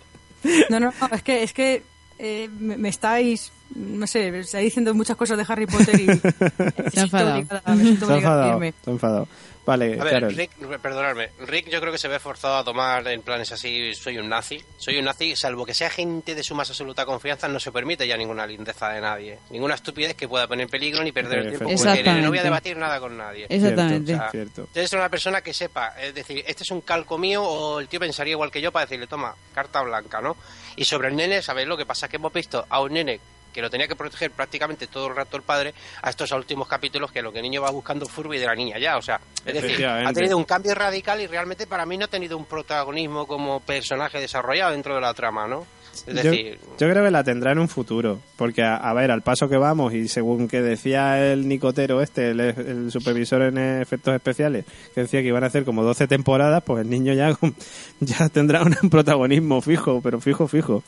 No, 0.68 0.78
no, 0.80 0.92
no, 1.00 1.14
es 1.14 1.22
que 1.22 1.42
es 1.42 1.52
que 1.52 1.82
eh, 2.18 2.48
me, 2.58 2.76
me 2.76 2.88
estáis 2.88 3.52
no 3.74 4.06
sé, 4.06 4.30
me 4.30 4.40
estáis 4.40 4.64
diciendo 4.64 4.94
muchas 4.94 5.16
cosas 5.16 5.36
de 5.38 5.44
Harry 5.48 5.66
Potter 5.66 5.98
y 6.00 6.06
me 6.06 6.20
siento 6.20 7.00
enfadado. 7.00 7.34
obligada, 7.36 7.74
me 7.74 7.82
siento 7.82 8.06
Se 8.06 8.12
ha 8.12 8.16
enfadado. 8.16 8.52
irme. 8.52 8.74
Se 8.84 8.90
ha 8.90 8.92
enfadado. 8.92 9.28
Vale, 9.66 10.00
A 10.00 10.04
ver, 10.04 10.12
Carol. 10.12 10.34
Rick, 10.36 10.50
perdonadme, 10.80 11.30
Rick 11.40 11.68
yo 11.70 11.80
creo 11.80 11.90
que 11.90 11.98
se 11.98 12.06
ve 12.06 12.20
forzado 12.20 12.56
a 12.58 12.62
tomar 12.62 13.04
en 13.08 13.20
planes 13.22 13.50
así, 13.50 13.92
soy 13.96 14.16
un 14.16 14.28
nazi, 14.28 14.62
soy 14.78 14.96
un 14.96 15.06
nazi, 15.06 15.34
salvo 15.34 15.66
que 15.66 15.74
sea 15.74 15.90
gente 15.90 16.36
de 16.36 16.44
su 16.44 16.54
más 16.54 16.70
absoluta 16.70 17.04
confianza, 17.04 17.48
no 17.48 17.58
se 17.58 17.72
permite 17.72 18.06
ya 18.06 18.16
ninguna 18.16 18.46
lindeza 18.46 18.90
de 18.90 19.00
nadie, 19.00 19.40
ninguna 19.50 19.74
estupidez 19.74 20.14
que 20.14 20.28
pueda 20.28 20.46
poner 20.46 20.66
en 20.66 20.68
peligro 20.70 21.02
ni 21.02 21.10
perder 21.10 21.40
el 21.40 21.48
tiempo 21.48 21.64
con. 21.64 22.22
No 22.22 22.28
voy 22.28 22.38
a 22.38 22.44
debatir 22.44 22.76
nada 22.76 23.00
con 23.00 23.16
nadie. 23.16 23.46
Exactamente. 23.48 24.14
O 24.14 24.18
sea, 24.18 24.30
Cierto. 24.30 24.68
Tienes 24.72 24.92
una 24.92 25.08
persona 25.08 25.40
que 25.40 25.52
sepa, 25.52 25.94
es 26.00 26.14
decir, 26.14 26.44
este 26.46 26.62
es 26.62 26.70
un 26.70 26.82
calco 26.82 27.18
mío 27.18 27.42
o 27.42 27.80
el 27.80 27.88
tío 27.88 27.98
pensaría 27.98 28.34
igual 28.34 28.52
que 28.52 28.60
yo 28.60 28.70
para 28.70 28.86
decirle, 28.86 29.08
toma, 29.08 29.34
carta 29.52 29.82
blanca, 29.82 30.20
¿no? 30.20 30.36
Y 30.76 30.84
sobre 30.84 31.08
el 31.08 31.16
nene, 31.16 31.42
¿sabéis 31.42 31.66
lo 31.66 31.76
que 31.76 31.86
pasa? 31.86 32.06
Que 32.08 32.18
hemos 32.18 32.32
visto 32.32 32.64
a 32.68 32.80
un 32.80 32.92
nene 32.92 33.18
que 33.56 33.62
lo 33.62 33.70
tenía 33.70 33.88
que 33.88 33.96
proteger 33.96 34.30
prácticamente 34.32 34.86
todo 34.86 35.06
el 35.08 35.16
rato 35.16 35.38
el 35.38 35.42
padre, 35.42 35.72
a 36.02 36.10
estos 36.10 36.30
últimos 36.32 36.68
capítulos 36.68 37.10
que 37.10 37.22
lo 37.22 37.32
que 37.32 37.38
el 37.38 37.44
niño 37.44 37.62
va 37.62 37.70
buscando 37.70 38.04
Furby 38.04 38.38
de 38.38 38.44
la 38.44 38.54
niña 38.54 38.78
ya, 38.78 38.98
o 38.98 39.02
sea, 39.02 39.18
es 39.46 39.54
decir, 39.54 39.86
ha 39.86 40.12
tenido 40.12 40.36
un 40.36 40.44
cambio 40.44 40.74
radical 40.74 41.22
y 41.22 41.26
realmente 41.26 41.66
para 41.66 41.86
mí 41.86 41.96
no 41.96 42.04
ha 42.04 42.08
tenido 42.08 42.36
un 42.36 42.44
protagonismo 42.44 43.26
como 43.26 43.60
personaje 43.60 44.20
desarrollado 44.20 44.72
dentro 44.72 44.94
de 44.94 45.00
la 45.00 45.14
trama, 45.14 45.48
¿no? 45.48 45.66
Es 46.06 46.22
Yo, 46.22 46.30
decir, 46.30 46.58
yo 46.78 46.90
creo 46.90 47.02
que 47.02 47.10
la 47.10 47.24
tendrá 47.24 47.52
en 47.52 47.58
un 47.58 47.68
futuro, 47.68 48.20
porque 48.36 48.62
a, 48.62 48.76
a 48.76 48.92
ver, 48.92 49.10
al 49.10 49.22
paso 49.22 49.48
que 49.48 49.56
vamos 49.56 49.94
y 49.94 50.08
según 50.08 50.48
que 50.48 50.60
decía 50.60 51.32
el 51.32 51.48
Nicotero 51.48 52.02
este, 52.02 52.32
el, 52.32 52.40
el 52.40 52.92
supervisor 52.92 53.40
en 53.40 53.80
efectos 53.80 54.14
especiales, 54.14 54.66
que 54.94 55.00
decía 55.00 55.22
que 55.22 55.28
iban 55.28 55.44
a 55.44 55.46
hacer 55.46 55.64
como 55.64 55.82
12 55.82 56.06
temporadas, 56.06 56.62
pues 56.64 56.82
el 56.82 56.90
niño 56.90 57.14
ya, 57.14 57.34
ya 58.00 58.28
tendrá 58.28 58.62
un 58.62 58.90
protagonismo 58.90 59.62
fijo, 59.62 60.02
pero 60.02 60.20
fijo, 60.20 60.46
fijo. 60.46 60.82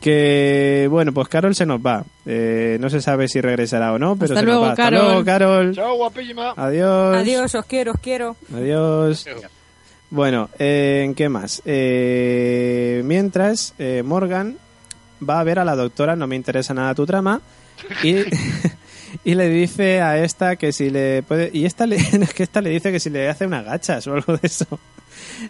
Que 0.00 0.86
bueno, 0.90 1.12
pues 1.12 1.28
Carol 1.28 1.54
se 1.54 1.66
nos 1.66 1.80
va. 1.80 2.04
Eh, 2.24 2.76
no 2.80 2.88
se 2.88 3.00
sabe 3.00 3.26
si 3.28 3.40
regresará 3.40 3.92
o 3.92 3.98
no, 3.98 4.14
pero 4.16 4.34
Hasta 4.34 4.40
se 4.40 4.46
luego, 4.46 4.60
nos 4.60 4.68
va. 4.68 4.72
Hasta 4.72 4.82
Carol. 4.84 5.02
luego, 5.06 5.24
Carol. 5.24 5.74
Chao, 5.74 5.96
guapísima. 5.96 6.54
Adiós. 6.56 7.16
Adiós, 7.16 7.54
os 7.54 7.64
quiero, 7.64 7.92
os 7.92 8.00
quiero. 8.00 8.36
Adiós. 8.54 9.26
Bueno, 10.10 10.48
eh, 10.58 11.02
¿en 11.04 11.14
qué 11.14 11.28
más? 11.28 11.62
Eh, 11.66 13.02
mientras, 13.04 13.74
eh, 13.78 14.02
Morgan 14.04 14.56
va 15.28 15.40
a 15.40 15.44
ver 15.44 15.58
a 15.58 15.64
la 15.64 15.74
doctora, 15.76 16.16
no 16.16 16.26
me 16.26 16.36
interesa 16.36 16.72
nada 16.72 16.94
tu 16.94 17.04
trama, 17.04 17.42
y, 18.02 18.14
y 19.24 19.34
le 19.34 19.48
dice 19.48 20.00
a 20.00 20.16
esta 20.22 20.56
que 20.56 20.72
si 20.72 20.88
le 20.90 21.22
puede... 21.24 21.50
Y 21.52 21.66
esta 21.66 21.86
le, 21.86 21.96
es 22.22 22.32
que 22.32 22.44
esta 22.44 22.60
le 22.62 22.70
dice 22.70 22.90
que 22.92 23.00
si 23.00 23.10
le 23.10 23.28
hace 23.28 23.46
unas 23.46 23.64
gachas 23.64 24.06
o 24.06 24.14
algo 24.14 24.34
de 24.36 24.46
eso. 24.46 24.66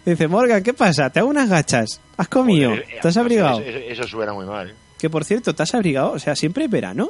Dice, 0.05 0.27
Morgan, 0.27 0.63
¿qué 0.63 0.73
pasa? 0.73 1.09
Te 1.09 1.19
hago 1.19 1.29
unas 1.29 1.49
gachas. 1.49 1.99
¿Has 2.17 2.27
comido? 2.27 2.73
Eh, 2.73 2.85
¿Te 3.01 3.07
has 3.07 3.13
eso- 3.13 3.19
abrigado? 3.21 3.59
Eso, 3.61 3.69
eso- 3.77 4.01
eso 4.01 4.03
suena 4.07 4.33
muy 4.33 4.45
mal. 4.45 4.73
Que 4.97 5.09
por 5.09 5.23
cierto, 5.25 5.53
¿te 5.55 5.63
has 5.63 5.73
abrigado? 5.73 6.11
O 6.11 6.19
sea, 6.19 6.35
siempre 6.35 6.65
es 6.65 6.69
verano 6.71 7.09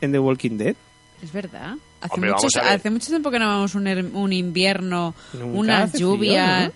en 0.00 0.12
The 0.12 0.18
Walking 0.18 0.58
Dead. 0.58 0.74
Es 1.22 1.32
verdad. 1.32 1.74
Hace, 2.00 2.14
Hombre, 2.14 2.32
hace 2.62 2.90
mucho 2.90 3.06
tiempo 3.06 3.30
que 3.30 3.38
no 3.38 3.46
vamos 3.46 3.74
un, 3.76 3.86
un 3.86 4.32
invierno, 4.32 5.14
Nunca 5.32 5.46
unas 5.58 5.92
lluvias. 5.92 6.64
¿no? 6.66 6.72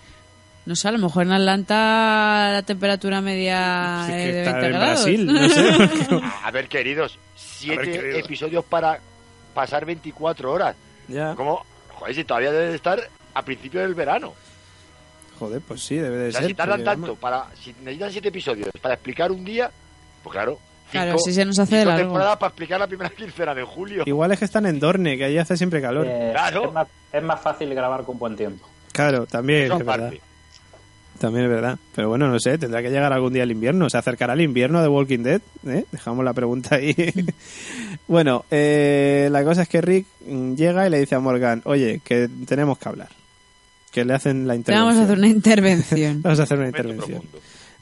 ¿no? 0.67 0.75
sé, 0.77 0.87
a 0.87 0.91
lo 0.93 0.99
mejor 0.99 1.23
en 1.23 1.33
Atlanta 1.33 2.49
la 2.53 2.61
temperatura 2.63 3.19
media 3.21 4.03
Sí, 4.07 4.13
es 4.13 4.17
que 4.17 4.31
de 4.33 4.39
está 4.39 4.51
20 4.53 4.65
en 4.67 4.71
grados. 4.73 5.03
Brasil, 5.03 5.25
no 5.25 5.49
sé. 5.49 6.21
A 6.43 6.51
ver, 6.51 6.67
queridos, 6.69 7.19
siete 7.35 7.77
ver, 7.77 7.91
queridos. 7.91 8.25
episodios 8.25 8.65
para 8.65 8.99
pasar 9.53 9.85
24 9.85 10.51
horas. 10.51 10.75
ya. 11.09 11.35
¿Cómo? 11.35 11.65
Joder, 11.89 12.15
si 12.15 12.23
todavía 12.23 12.51
debe 12.51 12.69
de 12.69 12.75
estar 12.75 12.99
a 13.33 13.41
principio 13.43 13.81
del 13.81 13.95
verano. 13.95 14.33
Joder, 15.39 15.61
pues 15.61 15.81
sí, 15.83 15.95
debe 15.95 16.17
de 16.17 16.29
O 16.29 16.31
sea, 16.31 16.41
ser. 16.41 16.49
si 16.49 16.53
tardan 16.55 16.83
tanto 16.83 17.01
vamos, 17.01 17.19
para... 17.19 17.45
Si 17.61 17.71
necesitan 17.81 18.11
siete 18.11 18.27
episodios 18.29 18.69
para 18.81 18.95
explicar 18.95 19.31
un 19.31 19.43
día, 19.45 19.69
pues 20.23 20.33
claro. 20.33 20.59
Claro, 20.91 21.11
cinco- 21.11 21.23
si 21.25 21.33
se 21.33 21.43
nos 21.45 21.59
hace 21.59 21.75
de 21.77 21.85
largo. 21.85 22.03
temporadas 22.05 22.37
para 22.37 22.47
explicar 22.49 22.79
la 22.79 22.87
primera 22.87 23.09
quincena 23.15 23.53
de 23.53 23.63
julio. 23.63 24.03
Igual 24.05 24.31
es 24.31 24.39
que 24.39 24.45
están 24.45 24.65
en 24.65 24.79
Dorne, 24.79 25.17
que 25.17 25.25
allí 25.25 25.37
hace 25.37 25.57
siempre 25.57 25.81
calor. 25.81 26.05
Eh, 26.07 26.29
Claro. 26.33 26.65
es, 26.65 26.73
más, 26.73 26.87
es 27.13 27.23
más 27.23 27.41
fácil 27.41 27.73
grabar 27.75 28.03
con 28.03 28.17
buen 28.17 28.35
tiempo. 28.35 28.67
Claro, 28.93 29.25
también 29.27 29.65
Eso 29.65 29.77
es 29.77 29.85
verdad. 29.85 30.13
También 31.19 31.45
es 31.45 31.51
verdad. 31.51 31.77
Pero 31.95 32.09
bueno, 32.09 32.27
no 32.29 32.39
sé, 32.39 32.57
tendrá 32.59 32.81
que 32.83 32.89
llegar 32.91 33.11
algún 33.11 33.33
día 33.33 33.41
el 33.43 33.51
invierno. 33.51 33.89
¿Se 33.89 33.97
acercará 33.97 34.33
el 34.33 34.41
invierno 34.41 34.81
de 34.83 34.87
Walking 34.87 35.23
Dead? 35.23 35.41
¿Eh? 35.65 35.83
Dejamos 35.91 36.23
la 36.23 36.33
pregunta 36.33 36.75
ahí. 36.75 36.95
bueno, 38.07 38.45
eh, 38.51 39.27
la 39.31 39.43
cosa 39.43 39.63
es 39.63 39.67
que 39.69 39.81
Rick 39.81 40.05
llega 40.55 40.85
y 40.85 40.89
le 40.91 40.99
dice 40.99 41.15
a 41.15 41.19
Morgan, 41.19 41.61
oye, 41.65 42.01
que 42.03 42.29
tenemos 42.47 42.77
que 42.77 42.89
hablar. 42.89 43.09
Que 43.97 44.05
le 44.05 44.13
hacen 44.13 44.45
la 44.47 44.53
Te 44.53 44.57
intervención. 44.59 44.85
vamos 44.85 44.99
a 45.01 45.03
hacer 45.05 45.17
una 45.17 45.27
intervención. 45.27 46.21
Vamos 46.21 46.39
a 46.39 46.43
hacer 46.43 46.57
una 46.59 46.67
intervención. 46.67 47.21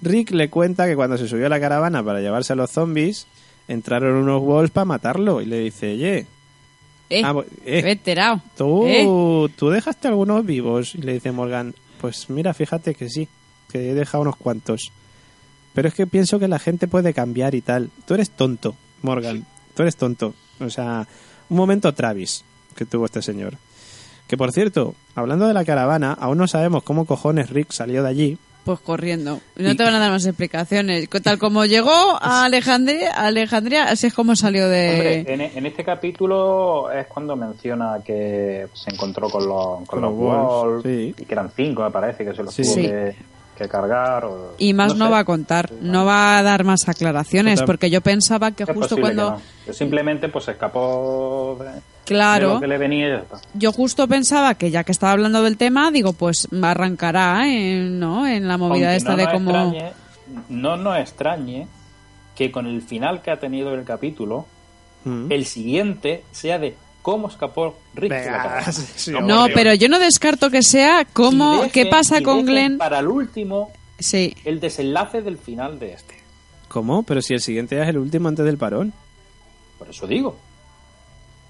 Rick 0.02 0.32
le 0.32 0.50
cuenta 0.50 0.88
que 0.88 0.96
cuando 0.96 1.18
se 1.18 1.28
subió 1.28 1.48
a 1.48 1.50
la 1.50 1.60
caravana 1.60 2.02
para 2.04 2.22
llevarse 2.22 2.54
a 2.54 2.56
los 2.56 2.72
zombies, 2.72 3.28
entraron 3.68 4.16
unos 4.16 4.42
wolves 4.42 4.72
para 4.72 4.86
matarlo. 4.86 5.42
Y 5.42 5.46
le 5.46 5.60
dice, 5.60 5.92
oye, 5.94 6.26
eh, 7.10 7.22
ah, 7.24 7.34
bo- 7.34 7.44
eh, 7.66 7.82
veterano. 7.82 8.42
¿Tú, 8.58 8.86
¿Eh? 8.88 9.50
tú 9.58 9.70
dejaste 9.70 10.08
algunos 10.08 10.46
vivos. 10.46 10.96
Y 10.96 11.00
le 11.00 11.14
dice 11.16 11.32
Morgan, 11.34 11.76
pues 12.00 12.30
mira, 12.30 12.54
fíjate 12.54 12.96
que 12.96 13.10
sí, 13.10 13.28
que 13.70 13.92
he 13.92 13.94
dejado 13.94 14.22
unos 14.22 14.38
cuantos. 14.38 14.92
Pero 15.74 15.90
es 15.90 15.94
que 15.94 16.08
pienso 16.08 16.40
que 16.40 16.48
la 16.48 16.60
gente 16.60 16.88
puede 16.88 17.14
cambiar 17.14 17.56
y 17.56 17.62
tal. 17.62 17.90
Tú 18.08 18.14
eres 18.14 18.30
tonto, 18.32 18.76
Morgan. 19.02 19.46
Tú 19.76 19.82
eres 19.82 19.98
tonto. 19.98 20.34
O 20.62 20.70
sea, 20.70 21.06
un 21.50 21.58
momento 21.58 21.94
Travis 21.94 22.46
que 22.76 22.86
tuvo 22.86 23.06
este 23.06 23.22
señor. 23.22 23.58
Que 24.28 24.38
por 24.38 24.52
cierto, 24.52 24.96
hablando 25.16 25.48
de 25.48 25.54
la 25.54 25.64
caravana, 25.66 26.14
aún 26.20 26.38
no 26.38 26.48
sabemos 26.48 26.84
cómo 26.84 27.06
cojones 27.06 27.50
Rick 27.50 27.72
salió 27.72 28.02
de 28.04 28.10
allí. 28.10 28.38
Pues 28.64 28.80
corriendo. 28.80 29.40
No 29.58 29.72
Y- 29.72 29.78
te 29.78 29.84
van 29.84 29.94
a 29.94 30.00
dar 30.00 30.10
más 30.10 30.26
explicaciones. 30.26 31.08
Tal 31.22 31.38
como 31.38 31.66
llegó 31.66 31.92
a 32.20 32.46
Alejandría, 32.46 33.12
a 33.14 33.28
Alejandría 33.28 33.84
así 33.84 34.08
es 34.08 34.14
como 34.16 34.36
salió 34.36 34.68
de... 34.68 34.90
Hombre, 35.22 35.34
en, 35.34 35.42
en 35.42 35.66
este 35.68 35.84
capítulo 35.84 36.90
es 36.92 37.06
cuando 37.06 37.36
menciona 37.36 37.98
que 38.04 38.66
se 38.74 38.90
encontró 38.92 39.30
con 39.30 39.48
los, 39.48 39.66
con 39.82 39.86
Con 39.86 40.02
los 40.02 40.14
Wolves, 40.16 40.84
sí. 40.84 41.14
y 41.16 41.26
que 41.26 41.34
eran 41.36 41.52
cinco, 41.56 41.84
me 41.84 41.92
parece, 41.92 42.26
que 42.26 42.34
se 42.34 42.42
los 42.42 42.52
Sí. 42.56 42.64
tuvo 42.64 42.74
Sí. 42.74 42.82
que, 42.82 43.16
que 43.56 43.70
cargar. 43.70 44.26
o- 44.26 44.56
Y 44.58 44.74
más 44.74 44.96
no, 44.96 45.06
sé. 45.06 45.12
va 45.12 45.20
a 45.20 45.26
contar, 45.26 45.72
no 45.82 46.04
va 46.04 46.40
a 46.40 46.42
dar 46.42 46.64
más 46.64 46.90
aclaraciones, 46.90 47.62
porque 47.62 47.92
yo 47.92 48.02
pensaba 48.02 48.50
que 48.50 48.64
Es 48.64 48.70
justo 48.74 48.98
cuando... 48.98 49.36
que 49.66 49.68
no. 49.68 49.74
Simplemente 49.76 50.28
pues 50.30 50.46
se 50.46 50.52
escapó 50.54 51.56
de, 51.60 51.70
de 52.14 52.18
Claro, 52.20 52.54
lo 52.56 52.60
que 52.62 52.68
le 52.68 52.78
venía 52.78 53.08
y 53.08 53.10
ya 53.12 53.18
está. 53.18 53.40
yo 53.54 53.72
justo 53.72 54.08
pensaba 54.08 54.56
que 54.56 54.70
ya 54.72 54.84
que 54.84 54.92
estaba 54.92 55.12
hablando 55.14 55.42
del 55.44 55.58
tema, 55.58 55.90
digo, 55.92 56.14
pues 56.14 56.48
arrancará 56.70 57.48
en, 57.50 58.00
¿no? 58.00 58.28
en 58.28 58.48
la 58.48 58.58
movida 58.58 58.88
Aunque 58.88 58.98
esta 58.98 59.12
no 59.12 59.18
de 59.18 59.32
cómo... 59.32 59.52
extrañe- 59.52 59.92
no 60.50 60.78
nos 60.78 60.98
extrañe 60.98 61.68
que 62.36 62.52
con 62.52 62.68
el 62.68 62.82
final 62.82 63.22
que 63.22 63.32
ha 63.32 63.40
tenido 63.40 63.74
el 63.74 63.84
capítulo 63.84 64.46
Mm. 65.08 65.32
el 65.32 65.46
siguiente 65.46 66.24
sea 66.32 66.58
de 66.58 66.76
cómo 67.04 67.28
escapó 67.28 67.78
Rick 67.94 68.12
de 68.12 68.26
la 68.32 68.72
sí, 68.72 69.12
No, 69.12 69.46
pero 69.54 69.76
yo 69.76 69.88
no 69.88 70.00
descarto 70.00 70.50
que 70.50 70.64
sea 70.64 71.02
dejen- 71.02 71.70
¿Qué 71.72 71.86
pasa 71.86 72.22
con 72.24 72.44
Glenn? 72.44 72.80
Para 72.80 73.00
el 73.00 73.08
último, 73.08 73.72
Sí. 74.00 74.36
el 74.46 74.60
desenlace 74.60 75.22
del 75.22 75.38
final 75.38 75.78
de 75.78 75.94
este. 75.94 76.16
¿Cómo? 76.70 77.04
Pero 77.04 77.22
si 77.22 77.36
el 77.36 77.40
siguiente 77.40 77.80
es 77.80 77.88
el 77.88 78.00
último 78.00 78.28
antes 78.30 78.44
del 78.46 78.58
parón. 78.58 78.94
Por 79.78 79.90
eso 79.92 80.08
digo. 80.08 80.38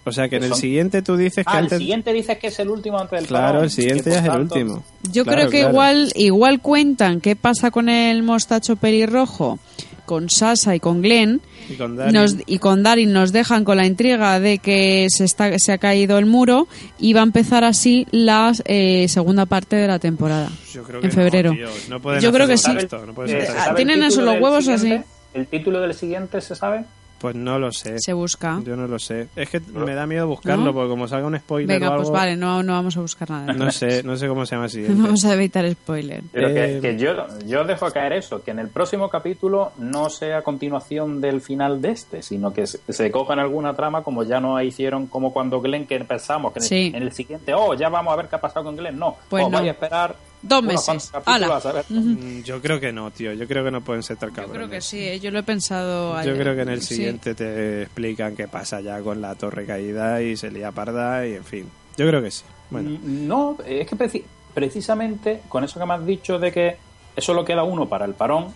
O 0.08 0.12
sea 0.12 0.30
que 0.30 0.36
en 0.38 0.44
el 0.44 0.50
son- 0.50 0.60
siguiente 0.60 1.02
tú 1.02 1.18
dices 1.18 1.44
que 1.46 1.52
Ah, 1.52 1.58
el 1.60 1.64
antes... 1.66 1.80
siguiente 1.80 2.14
dices 2.14 2.38
que 2.38 2.48
es 2.48 2.60
el 2.60 2.70
último 2.70 3.00
antes 3.00 3.20
del 3.20 3.28
Claro, 3.28 3.48
parón, 3.48 3.64
el 3.64 3.72
siguiente 3.72 4.12
ya 4.12 4.20
es 4.20 4.26
el 4.26 4.40
último. 4.40 4.84
Yo 5.12 5.24
Claro, 5.24 5.38
creo 5.40 5.50
que 5.50 5.58
claro. 5.60 5.72
igual 5.74 6.12
igual 6.16 6.62
cuentan 6.62 7.22
qué 7.22 7.36
pasa 7.36 7.72
con 7.72 7.90
el 7.90 8.22
mostacho 8.24 8.76
pelirrojo, 8.76 9.58
con 10.06 10.30
Sasa 10.30 10.76
y 10.76 10.80
con 10.80 11.02
Glenn, 11.02 11.42
Y 11.68 11.74
con 11.74 11.96
Daryl. 11.96 12.14
nos- 12.14 12.36
y 12.46 12.60
con 12.60 12.84
Darin 12.84 13.12
nos 13.12 13.32
dejan 13.32 13.64
con 13.64 13.78
la 13.78 13.88
intriga 13.88 14.40
de 14.40 14.60
que 14.60 15.08
se, 15.10 15.24
está, 15.24 15.58
se 15.58 15.72
ha 15.72 15.80
caído 15.80 16.20
el 16.20 16.28
muro 16.28 16.68
y 17.00 17.14
va 17.14 17.22
a 17.22 17.24
empezar 17.24 17.64
así 17.64 18.06
la 18.12 18.52
eh, 18.66 19.08
segunda 19.10 19.48
parte 19.48 19.76
de 19.76 19.88
la 19.88 19.98
temporada. 19.98 20.50
Yo 20.72 20.84
creo 20.84 21.02
que 21.02 21.08
en 21.08 21.12
febrero. 21.14 21.50
No, 21.52 21.58
tío, 21.58 21.68
no 21.90 22.00
pueden 22.00 22.22
Yo 22.22 22.32
creo 22.32 22.48
que 22.48 22.58
sí. 22.58 22.72
esto, 22.78 23.04
no 23.08 23.14
pueden 23.16 23.32
Eh, 23.32 23.38
hacer 23.38 23.48
¿se 23.48 23.52
esto. 23.54 23.66
sabe 23.66 23.76
tienen 23.78 24.04
el 24.04 24.10
eso 24.10 24.22
los 24.22 24.36
huevos 24.40 24.68
así. 24.68 25.00
¿El 25.34 25.48
título 25.48 25.82
del 25.82 25.96
siguiente 25.96 26.40
se 26.42 26.56
sabe? 26.56 26.86
Pues 27.20 27.34
no 27.36 27.58
lo 27.58 27.72
sé. 27.72 27.98
Se 28.00 28.14
busca. 28.14 28.60
Yo 28.64 28.76
no 28.76 28.88
lo 28.88 29.00
sé. 29.00 29.28
Es 29.36 29.50
que 29.50 29.60
me 29.60 29.96
da 29.96 30.06
miedo 30.06 30.28
buscarlo, 30.28 30.66
¿No? 30.66 30.74
porque 30.74 30.90
como 30.90 31.08
salga 31.08 31.26
un 31.28 31.38
spoiler 31.40 31.80
Venga, 31.80 31.90
o 31.90 31.94
algo... 31.94 32.04
pues 32.04 32.14
vale, 32.14 32.36
no, 32.36 32.62
no 32.62 32.74
vamos 32.74 32.96
a 32.98 33.02
buscar 33.02 33.30
nada. 33.30 33.54
No 33.54 33.72
sé, 33.72 34.04
no 34.04 34.16
sé 34.18 34.28
cómo 34.28 34.46
se 34.46 34.56
llama 34.56 34.68
siguiente. 34.70 35.02
Vamos 35.02 35.24
a 35.26 35.34
evitar 35.34 35.70
spoiler. 35.72 36.22
Pero 36.32 36.50
Eh, 36.50 36.80
que, 36.82 36.90
que 36.90 36.98
yo, 36.98 37.12
yo 37.48 37.64
dejo 37.64 37.90
caer 37.92 38.14
eso, 38.14 38.44
que 38.44 38.52
en 38.52 38.60
el 38.60 38.68
próximo 38.70 39.10
capítulo 39.10 39.72
no 39.78 40.10
sea 40.10 40.42
continuación 40.42 41.22
del 41.22 41.42
final 41.42 41.82
de 41.82 41.92
este, 41.92 42.22
sino 42.22 42.52
que 42.54 42.68
se, 42.68 42.80
se 42.90 43.10
cojan 43.12 43.40
alguna 43.40 43.74
trama 43.74 44.04
como 44.04 44.24
ya 44.24 44.40
no 44.40 44.62
hicieron 44.62 45.08
como 45.08 45.32
cuando 45.34 45.62
Glenn, 45.62 45.88
que 45.88 46.00
pensamos 46.04 46.52
que 46.54 46.60
en, 46.60 46.64
el- 46.64 46.70
Sí. 46.70 46.92
en 46.94 47.02
el 47.04 47.12
siguiente, 47.14 47.54
oh, 47.56 47.74
ya 47.76 47.90
vamos 47.90 48.14
a 48.14 48.18
ver 48.18 48.28
qué 48.28 48.36
ha 48.36 48.42
pasado 48.42 48.66
con 48.66 48.76
Glenn. 48.76 49.00
No, 49.00 49.16
Pues 49.30 49.44
oh, 49.46 49.50
no. 49.50 49.58
a 49.60 49.66
esperar 49.66 50.16
Dos 50.48 50.64
meses. 50.64 51.12
Ala. 51.26 51.56
a 51.58 51.60
saber. 51.62 51.86
Mm, 51.90 52.44
Yo 52.44 52.62
creo 52.62 52.80
que 52.80 52.92
no, 52.94 53.10
tío. 53.12 53.34
Yo 53.34 53.48
creo 53.48 53.64
que 53.64 53.72
no 53.72 53.82
pueden 53.82 54.04
ser 54.04 54.18
tan 54.18 54.30
Yo 54.30 54.36
cabrones. 54.36 54.58
creo 54.58 54.70
que 54.70 54.82
sí, 54.82 55.00
eh, 55.00 55.20
yo 55.20 55.32
lo 55.32 55.40
he 55.40 55.44
pensado 55.44 56.14
Yo 56.14 56.18
ayer. 56.20 56.38
creo 56.40 56.56
que 56.56 56.62
en 56.62 56.70
el 56.70 56.82
Sí. 56.82 56.96
siguiente 56.96 57.34
te 57.36 57.82
explican 57.84 58.36
qué 58.36 58.48
pasa 58.48 58.80
ya 58.82 59.00
con 59.02 59.22
la 59.22 59.34
torre 59.36 59.66
caída 59.66 60.22
y 60.22 60.38
se 60.38 60.52
lía 60.52 60.72
parda 60.72 61.26
y 61.28 61.34
en 61.36 61.44
fin. 61.46 61.70
Yo 61.98 62.08
creo 62.08 62.22
que 62.22 62.30
sí. 62.32 62.44
Bueno, 62.70 62.92
Mm, 62.92 63.28
No, 63.28 63.58
es 63.66 63.88
que 63.88 63.96
preci- 63.96 64.24
precisamente 64.54 65.42
con 65.50 65.64
eso 65.64 65.80
que 65.80 65.86
me 65.86 65.94
has 65.94 66.06
dicho 66.06 66.40
de 66.40 66.52
que 66.52 66.78
eso 67.16 67.34
lo 67.34 67.46
queda 67.46 67.64
uno 67.64 67.88
para 67.88 68.06
el 68.06 68.14
parón, 68.14 68.54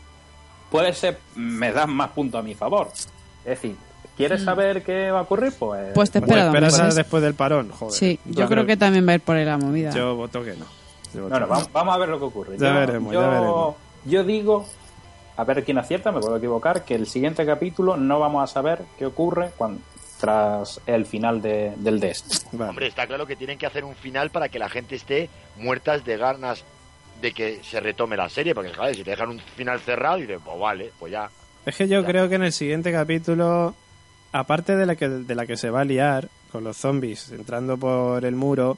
puede 0.70 0.94
ser, 0.94 1.18
me 1.36 1.72
das 1.72 1.88
más 1.88 2.12
puntos 2.12 2.40
a 2.40 2.44
mi 2.44 2.54
favor. 2.56 2.90
Es 3.44 3.62
decir, 3.62 3.76
¿quieres 4.18 4.44
saber 4.44 4.84
qué 4.84 5.12
va 5.12 5.20
a 5.20 5.22
ocurrir? 5.24 5.54
Pues, 5.58 5.90
Mm. 5.90 5.94
Pues 5.94 6.12
te 6.12 6.22
pues 6.22 6.38
esperas 6.38 6.96
después 6.96 7.24
del 7.24 7.34
parón, 7.36 7.70
joder. 7.72 7.94
Sí, 7.96 8.20
yo, 8.26 8.48
creo, 8.48 8.66
que 8.66 8.78
también 8.78 9.08
va 9.08 9.14
a 9.14 9.16
ir 9.16 9.22
por 9.22 9.36
ahí 9.38 9.46
la 9.46 9.58
movida. 9.58 9.92
Yo 9.92 10.16
voto 10.16 10.44
que 10.44 10.52
no. 10.56 10.66
Que 11.12 11.20
vamos, 11.20 11.72
vamos 11.72 11.96
a 11.96 11.98
ver 11.98 12.10
lo 12.10 12.20
que 12.20 12.26
ocurre. 12.26 12.58
Ya 12.58 12.68
yo, 12.74 12.74
veremos, 12.80 13.14
yo- 13.14 13.22
ya 13.22 13.28
veremos. 13.30 13.76
Yo 14.06 14.24
digo, 14.24 14.66
a 15.38 15.44
ver 15.44 15.64
quién 15.64 15.78
acierta, 15.78 16.12
me 16.12 16.20
puedo 16.20 16.38
equivocar, 16.38 16.84
que 16.86 16.96
el 16.96 17.06
siguiente 17.08 17.46
capítulo 17.46 17.98
no 17.98 18.20
vamos 18.20 18.44
a 18.44 18.48
saber 18.54 18.82
qué 18.98 19.06
ocurre 19.06 19.52
cuando, 19.58 19.82
tras 20.20 20.82
el 20.86 21.06
final 21.06 21.42
de- 21.42 21.74
del 21.78 22.00
de 22.00 22.12
este. 22.12 22.38
Vale. 22.52 22.70
Hombre, 22.72 22.88
está 22.88 23.08
claro 23.08 23.26
que 23.26 23.36
tienen 23.36 23.58
que 23.58 23.66
hacer 23.66 23.84
un 23.86 23.96
final 23.96 24.30
para 24.32 24.50
que 24.50 24.60
la 24.60 24.70
gente 24.70 24.96
esté 24.96 25.30
muertas 25.58 26.04
de 26.06 26.18
ganas 26.18 26.64
de 27.22 27.32
que 27.34 27.62
se 27.64 27.80
retome 27.82 28.16
la 28.16 28.30
serie, 28.30 28.54
porque 28.56 28.74
joder, 28.74 28.96
si 28.96 29.04
te 29.04 29.12
dejan 29.12 29.30
un 29.30 29.40
final 29.40 29.80
cerrado, 29.82 30.18
dices, 30.18 30.40
pues 30.44 30.60
vale, 30.60 30.92
pues 31.00 31.12
ya. 31.12 31.30
Es 31.66 31.76
que 31.76 31.88
yo 31.88 32.04
creo 32.06 32.30
que 32.30 32.36
en 32.36 32.44
el 32.44 32.54
siguiente 32.54 32.92
capítulo, 32.94 33.76
aparte 34.32 34.76
de 34.78 34.86
la 34.86 34.96
que, 34.96 35.10
de 35.10 35.36
la 35.36 35.46
que 35.46 35.58
se 35.58 35.70
va 35.70 35.82
a 35.82 35.86
liar 35.86 36.30
con 36.52 36.64
los 36.64 36.78
zombies 36.78 37.32
entrando 37.32 37.78
por 37.78 38.24
el 38.26 38.36
muro, 38.36 38.78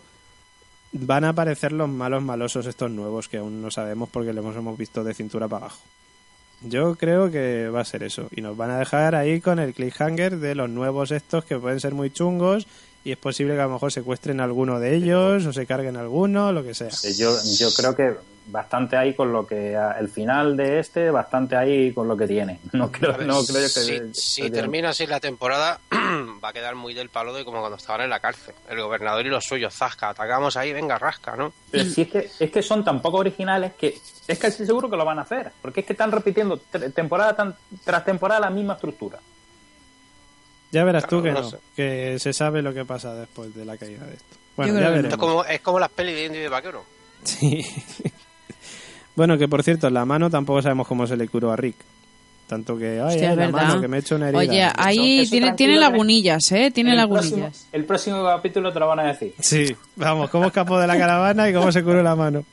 van 0.93 1.23
a 1.23 1.29
aparecer 1.29 1.71
los 1.71 1.89
malos 1.89 2.23
malosos 2.23 2.65
estos 2.65 2.91
nuevos 2.91 3.29
que 3.29 3.37
aún 3.37 3.61
no 3.61 3.71
sabemos 3.71 4.09
porque 4.09 4.33
los 4.33 4.55
hemos 4.55 4.77
visto 4.77 5.03
de 5.03 5.13
cintura 5.13 5.47
para 5.47 5.65
abajo. 5.65 5.81
Yo 6.63 6.95
creo 6.95 7.31
que 7.31 7.69
va 7.69 7.81
a 7.81 7.85
ser 7.85 8.03
eso. 8.03 8.27
Y 8.31 8.41
nos 8.41 8.55
van 8.55 8.69
a 8.69 8.77
dejar 8.77 9.15
ahí 9.15 9.41
con 9.41 9.57
el 9.57 9.73
cliffhanger 9.73 10.37
de 10.37 10.53
los 10.53 10.69
nuevos 10.69 11.11
estos 11.11 11.43
que 11.43 11.57
pueden 11.57 11.79
ser 11.79 11.93
muy 11.93 12.11
chungos 12.11 12.67
y 13.03 13.11
es 13.11 13.17
posible 13.17 13.55
que 13.55 13.61
a 13.61 13.65
lo 13.65 13.71
mejor 13.71 13.91
secuestren 13.91 14.39
alguno 14.39 14.79
de 14.79 14.95
ellos 14.95 15.45
o 15.45 15.53
se 15.53 15.65
carguen 15.65 15.97
a 15.97 16.01
alguno, 16.01 16.51
lo 16.51 16.63
que 16.63 16.75
sea. 16.75 16.89
Eh, 17.03 17.15
Yo, 17.15 17.35
yo 17.57 17.73
creo 17.73 17.95
que 17.95 18.15
bastante 18.47 18.97
ahí 18.97 19.13
con 19.13 19.31
lo 19.31 19.45
que 19.45 19.77
el 19.99 20.09
final 20.09 20.57
de 20.57 20.79
este, 20.79 21.09
bastante 21.11 21.55
ahí 21.55 21.93
con 21.93 22.07
lo 22.07 22.17
que 22.17 22.27
tiene. 22.27 22.59
No 22.73 22.91
creo, 22.91 23.15
ver, 23.17 23.27
no 23.27 23.43
creo 23.43 23.61
que 23.61 23.69
si, 23.69 23.99
si 24.13 24.49
termina 24.49 24.89
así 24.89 25.05
la 25.05 25.19
temporada, 25.19 25.79
va 26.43 26.49
a 26.49 26.53
quedar 26.53 26.75
muy 26.75 26.93
del 26.93 27.09
palo 27.09 27.33
de 27.33 27.45
como 27.45 27.59
cuando 27.59 27.77
estaban 27.77 28.01
en 28.01 28.09
la 28.09 28.19
cárcel. 28.19 28.55
El 28.69 28.81
gobernador 28.81 29.25
y 29.25 29.29
los 29.29 29.45
suyos, 29.45 29.73
zasca, 29.73 30.09
atacamos 30.09 30.57
ahí, 30.57 30.73
venga, 30.73 30.97
rasca, 30.97 31.35
¿no? 31.35 31.53
Pero 31.69 31.85
si 31.85 32.01
es 32.01 32.07
que, 32.09 32.29
es 32.39 32.51
que 32.51 32.61
son 32.63 32.83
tan 32.83 33.01
poco 33.01 33.17
originales 33.17 33.73
que 33.73 33.97
es 34.27 34.39
casi 34.39 34.65
seguro 34.65 34.89
que 34.89 34.97
lo 34.97 35.05
van 35.05 35.19
a 35.19 35.23
hacer. 35.23 35.51
Porque 35.61 35.81
es 35.81 35.85
que 35.85 35.93
están 35.93 36.11
repitiendo 36.11 36.57
temporada 36.93 37.35
tan- 37.35 37.55
tras 37.85 38.03
temporada 38.03 38.39
la 38.41 38.49
misma 38.49 38.73
estructura. 38.73 39.19
Ya 40.71 40.83
verás 40.85 41.05
tú 41.05 41.21
Claro, 41.21 41.23
que 41.23 41.31
no 41.33 41.41
no, 41.41 41.49
sé. 41.49 41.57
que 41.75 42.17
se 42.19 42.31
sabe 42.33 42.61
lo 42.61 42.73
que 42.73 42.85
pasa 42.85 43.13
después 43.13 43.53
de 43.53 43.65
la 43.65 43.75
caída 43.77 44.05
de 44.05 44.13
esto. 44.13 44.35
Bueno, 44.55 44.73
ya 44.79 44.89
veremos. 44.89 45.03
Esto 45.03 45.15
es 45.15 45.19
como, 45.19 45.43
es 45.45 45.61
como 45.61 45.79
las 45.79 45.89
pelis 45.91 46.15
de 46.15 46.25
Indio 46.25 46.45
y 46.45 46.47
Vaquero. 46.47 46.83
Sí. 47.23 47.65
bueno, 49.15 49.37
que 49.37 49.47
por 49.47 49.63
cierto, 49.63 49.89
la 49.89 50.05
mano 50.05 50.29
tampoco 50.29 50.61
sabemos 50.61 50.87
cómo 50.87 51.05
se 51.07 51.15
le 51.17 51.27
curó 51.27 51.51
a 51.51 51.55
Rick. 51.55 51.75
Tanto 52.47 52.77
que, 52.77 52.99
ay, 52.99 53.07
Hostia, 53.15 53.27
ay, 53.29 53.33
es 53.33 53.37
la 53.37 53.49
mano, 53.49 53.79
que 53.79 53.87
me 53.87 53.97
he 53.97 53.99
hecho 54.01 54.15
una 54.17 54.27
herida. 54.27 54.39
Oye, 54.39 54.67
ahí 54.75 55.25
tiene, 55.29 55.53
tiene 55.53 55.75
que- 55.75 55.79
lagunillas, 55.79 56.51
¿eh? 56.51 56.69
Tiene 56.73 56.91
el 56.91 56.97
lagunillas. 56.97 57.31
próximo, 57.39 57.69
el 57.71 57.85
próximo 57.85 58.23
capítulo 58.25 58.73
te 58.73 58.79
lo 58.79 58.87
van 58.87 58.99
a 58.99 59.03
decir. 59.03 59.33
Sí, 59.39 59.73
vamos, 59.95 60.29
cómo 60.29 60.47
escapó 60.47 60.77
de 60.77 60.85
la 60.87 60.97
caravana 60.97 61.49
y 61.49 61.53
cómo 61.53 61.71
se 61.71 61.81
curó 61.81 62.03
la 62.03 62.15
mano. 62.15 62.43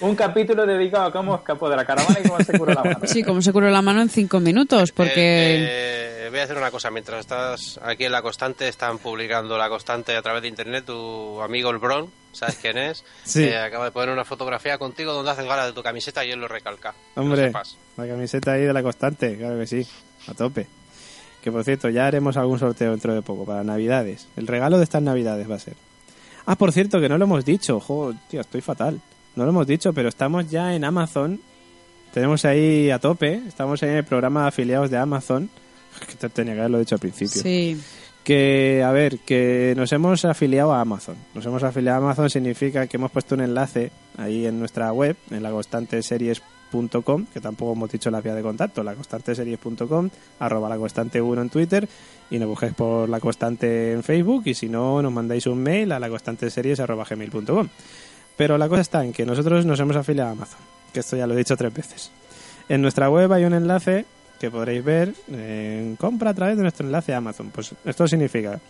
Un 0.00 0.14
capítulo 0.14 0.66
dedicado 0.66 1.06
a 1.06 1.12
cómo 1.12 1.36
escapó 1.36 1.70
de 1.70 1.76
la 1.76 1.86
caravana 1.86 2.18
y 2.22 2.28
cómo 2.28 2.38
se 2.44 2.58
curó 2.58 2.74
la 2.74 2.84
mano. 2.84 2.98
Sí, 3.04 3.22
como 3.22 3.40
se 3.40 3.50
curó 3.50 3.70
la 3.70 3.80
mano 3.80 4.02
en 4.02 4.10
cinco 4.10 4.40
minutos, 4.40 4.92
porque... 4.92 5.14
Eh, 5.16 5.66
eh, 6.26 6.28
voy 6.30 6.40
a 6.40 6.42
hacer 6.42 6.58
una 6.58 6.70
cosa. 6.70 6.90
Mientras 6.90 7.20
estás 7.20 7.80
aquí 7.82 8.04
en 8.04 8.12
La 8.12 8.20
Constante, 8.20 8.68
están 8.68 8.98
publicando 8.98 9.56
La 9.56 9.70
Constante 9.70 10.14
a 10.14 10.20
través 10.20 10.42
de 10.42 10.48
internet. 10.48 10.84
Tu 10.84 11.40
amigo 11.40 11.70
el 11.70 11.78
Bron, 11.78 12.10
¿sabes 12.36 12.56
quién 12.56 12.78
es? 12.78 13.04
Sí. 13.24 13.44
Eh, 13.44 13.58
acaba 13.58 13.86
de 13.86 13.90
poner 13.90 14.10
una 14.10 14.24
fotografía 14.24 14.78
contigo 14.78 15.12
donde 15.12 15.30
haces 15.30 15.44
gala 15.44 15.66
de 15.66 15.72
tu 15.72 15.82
camiseta 15.82 16.24
y 16.24 16.30
él 16.30 16.40
lo 16.40 16.48
recalca. 16.48 16.92
Que 16.92 17.20
lo 17.20 17.26
Hombre, 17.26 17.52
la 17.96 18.06
camiseta 18.06 18.52
ahí 18.52 18.62
de 18.62 18.72
la 18.72 18.82
constante, 18.82 19.36
claro 19.36 19.58
que 19.58 19.66
sí, 19.66 19.86
a 20.28 20.34
tope. 20.34 20.66
Que 21.42 21.52
por 21.52 21.64
cierto, 21.64 21.88
ya 21.88 22.06
haremos 22.06 22.36
algún 22.36 22.58
sorteo 22.58 22.90
dentro 22.90 23.14
de 23.14 23.22
poco, 23.22 23.44
para 23.44 23.62
Navidades. 23.62 24.26
El 24.36 24.46
regalo 24.46 24.78
de 24.78 24.84
estas 24.84 25.02
Navidades 25.02 25.50
va 25.50 25.56
a 25.56 25.60
ser. 25.60 25.74
Ah, 26.44 26.56
por 26.56 26.72
cierto, 26.72 27.00
que 27.00 27.08
no 27.08 27.18
lo 27.18 27.24
hemos 27.24 27.44
dicho, 27.44 27.80
joder, 27.80 28.16
tío, 28.28 28.40
estoy 28.40 28.60
fatal. 28.60 29.00
No 29.34 29.44
lo 29.44 29.50
hemos 29.50 29.66
dicho, 29.66 29.92
pero 29.92 30.08
estamos 30.08 30.48
ya 30.50 30.74
en 30.74 30.84
Amazon. 30.84 31.40
Tenemos 32.14 32.44
ahí 32.44 32.90
a 32.90 32.98
tope, 32.98 33.42
estamos 33.46 33.82
ahí 33.82 33.90
en 33.90 33.96
el 33.96 34.04
programa 34.04 34.42
de 34.42 34.48
afiliados 34.48 34.90
de 34.90 34.96
Amazon. 34.96 35.50
Que 36.06 36.14
te 36.14 36.28
tenía 36.28 36.54
que 36.54 36.60
haberlo 36.60 36.78
dicho 36.78 36.94
al 36.94 37.00
principio. 37.00 37.42
Sí. 37.42 37.80
Que, 38.26 38.82
a 38.84 38.90
ver, 38.90 39.20
que 39.20 39.74
nos 39.76 39.92
hemos 39.92 40.24
afiliado 40.24 40.74
a 40.74 40.80
Amazon. 40.80 41.14
Nos 41.32 41.46
hemos 41.46 41.62
afiliado 41.62 41.98
a 41.98 42.04
Amazon 42.06 42.28
significa 42.28 42.88
que 42.88 42.96
hemos 42.96 43.12
puesto 43.12 43.36
un 43.36 43.40
enlace 43.40 43.92
ahí 44.18 44.46
en 44.46 44.58
nuestra 44.58 44.92
web, 44.92 45.14
en 45.30 45.44
la 45.44 45.52
constanteseries.com, 45.52 47.26
que 47.32 47.40
tampoco 47.40 47.74
hemos 47.74 47.88
dicho 47.88 48.10
la 48.10 48.20
vía 48.20 48.34
de 48.34 48.42
contacto, 48.42 48.82
la 48.82 48.96
constanteseries.com, 48.96 50.10
arroba 50.40 50.68
la 50.68 50.76
constante 50.76 51.22
1 51.22 51.40
en 51.40 51.50
Twitter, 51.50 51.88
y 52.28 52.40
nos 52.40 52.48
buscáis 52.48 52.74
por 52.74 53.08
la 53.08 53.20
constante 53.20 53.92
en 53.92 54.02
Facebook, 54.02 54.42
y 54.46 54.54
si 54.54 54.68
no, 54.68 55.00
nos 55.02 55.12
mandáis 55.12 55.46
un 55.46 55.62
mail 55.62 55.92
a 55.92 56.00
la 56.00 56.06
arroba 56.06 57.04
gmail.com. 57.08 57.68
Pero 58.36 58.58
la 58.58 58.68
cosa 58.68 58.80
está 58.80 59.04
en 59.04 59.12
que 59.12 59.24
nosotros 59.24 59.64
nos 59.64 59.78
hemos 59.78 59.94
afiliado 59.94 60.30
a 60.30 60.32
Amazon, 60.32 60.58
que 60.92 60.98
esto 60.98 61.16
ya 61.16 61.28
lo 61.28 61.34
he 61.34 61.36
dicho 61.36 61.56
tres 61.56 61.72
veces. 61.72 62.10
En 62.68 62.82
nuestra 62.82 63.08
web 63.08 63.32
hay 63.32 63.44
un 63.44 63.54
enlace 63.54 64.04
que 64.38 64.50
podréis 64.50 64.84
ver 64.84 65.14
en 65.28 65.96
compra 65.96 66.30
a 66.30 66.34
través 66.34 66.56
de 66.56 66.62
nuestro 66.62 66.86
enlace 66.86 67.14
a 67.14 67.18
Amazon. 67.18 67.50
Pues 67.50 67.74
esto 67.84 68.06
significa 68.06 68.60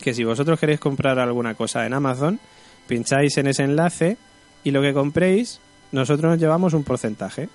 que 0.00 0.14
si 0.14 0.24
vosotros 0.24 0.58
queréis 0.58 0.80
comprar 0.80 1.18
alguna 1.18 1.54
cosa 1.54 1.86
en 1.86 1.92
Amazon, 1.92 2.38
pincháis 2.86 3.36
en 3.38 3.48
ese 3.48 3.64
enlace 3.64 4.16
y 4.62 4.70
lo 4.70 4.82
que 4.82 4.92
compréis, 4.92 5.60
nosotros 5.92 6.32
nos 6.32 6.40
llevamos 6.40 6.74
un 6.74 6.84
porcentaje. 6.84 7.48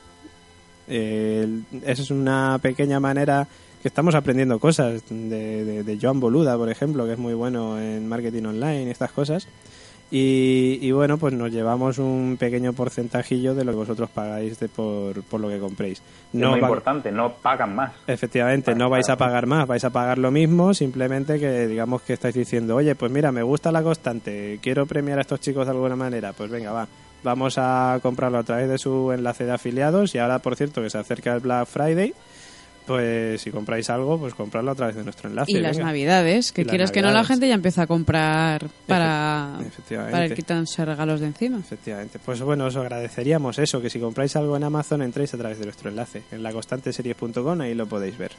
Eh, 0.88 1.47
esa 1.86 2.02
es 2.02 2.12
una 2.12 2.58
pequeña 2.62 3.00
manera 3.00 3.47
que 3.82 3.88
estamos 3.88 4.16
aprendiendo 4.16 4.60
cosas 4.60 5.04
de, 5.10 5.66
de, 5.66 5.84
de 5.84 6.00
Joan 6.02 6.20
Boluda, 6.20 6.58
por 6.58 6.70
ejemplo, 6.70 7.06
que 7.06 7.14
es 7.14 7.20
muy 7.20 7.34
bueno 7.34 7.80
en 7.80 8.08
marketing 8.08 8.43
online 8.43 8.84
y 8.86 8.89
estas 8.89 9.12
cosas. 9.12 9.47
Y, 10.12 10.80
y 10.82 10.91
bueno, 10.91 11.18
pues 11.18 11.34
nos 11.34 11.51
llevamos 11.51 11.99
un 11.99 12.38
pequeño 12.39 12.74
porcentajillo 12.74 13.53
de 13.53 13.64
lo 13.64 13.72
que 13.74 13.78
vosotros 13.78 14.10
pagáis 14.10 14.60
de 14.60 14.68
por, 14.68 15.22
por 15.24 15.39
lo 15.39 15.49
que 15.49 15.60
compréis. 15.60 16.01
es 16.34 16.39
muy 16.39 16.60
importante, 16.60 17.12
no 17.12 17.34
pagan 17.34 17.76
más. 17.76 17.91
Efectivamente, 18.07 18.74
no 18.74 18.89
vais 18.89 19.07
a 19.10 19.18
pagar 19.18 19.45
más, 19.45 19.68
vais 19.68 19.84
a 19.84 19.91
pagar 19.91 20.18
lo 20.18 20.32
mismo, 20.32 20.74
simplemente 20.74 21.39
que 21.39 21.68
digamos 21.68 22.01
que 22.01 22.14
estáis 22.14 22.34
diciendo, 22.34 22.76
oye, 22.76 22.95
pues 22.95 23.12
mira, 23.12 23.32
me 23.32 23.43
gusta 23.43 23.72
la 23.72 23.84
constante, 23.84 24.60
quiero 24.64 24.88
premiar 24.88 25.20
a 25.20 25.22
estos 25.22 25.41
chicos 25.41 25.66
de 25.66 25.72
alguna 25.72 25.95
manera, 25.95 26.34
pues 26.34 26.49
venga, 26.49 26.72
va, 26.72 26.88
vamos 27.24 27.57
a 27.57 27.99
comprarlo 28.01 28.39
a 28.39 28.43
través 28.43 28.68
de 28.68 28.80
su 28.80 29.12
enlace 29.12 29.45
de 29.45 29.51
afiliados 29.51 30.16
y 30.16 30.18
ahora, 30.18 30.39
por 30.39 30.55
cierto, 30.55 30.82
que 30.82 30.89
se 30.89 30.97
acerca 30.97 31.36
el 31.36 31.41
Black 31.41 31.68
Friday, 31.68 32.14
Pues 32.90 33.40
si 33.42 33.52
compráis 33.52 33.88
algo, 33.92 34.18
pues 34.18 34.34
comprarlo 34.34 34.72
a 34.72 34.74
través 34.74 34.96
de 34.96 35.04
nuestro 35.04 35.30
enlace. 35.30 35.52
Y 35.52 35.60
las 35.60 35.78
navidades, 35.78 36.52
que 36.52 36.66
quieras 36.66 36.90
que 36.90 37.04
no, 37.04 37.12
la 37.12 37.24
gente 37.24 37.48
ya 37.48 37.54
empieza 37.54 37.84
a 37.84 37.88
comprar 37.88 38.66
para, 38.88 39.60
para 39.78 40.26
ir 40.26 40.34
quitándose 40.34 40.84
regalos 40.84 41.20
de 41.20 41.28
encima. 41.28 41.60
Efectivamente. 41.60 42.18
Pues 42.18 42.42
bueno, 42.42 42.66
os 42.66 42.76
agradeceríamos 42.76 43.60
eso, 43.60 43.80
que 43.80 43.92
si 43.92 44.00
compráis 44.00 44.36
algo 44.38 44.58
en 44.58 44.64
Amazon 44.64 45.04
entréis 45.04 45.32
a 45.36 45.38
través 45.38 45.60
de 45.60 45.66
nuestro 45.66 45.92
enlace, 45.92 46.24
en 46.32 46.42
laconstanteseries.com, 46.42 47.62
ahí 47.62 47.76
lo 47.76 47.86
podéis 47.86 48.18
ver. 48.18 48.32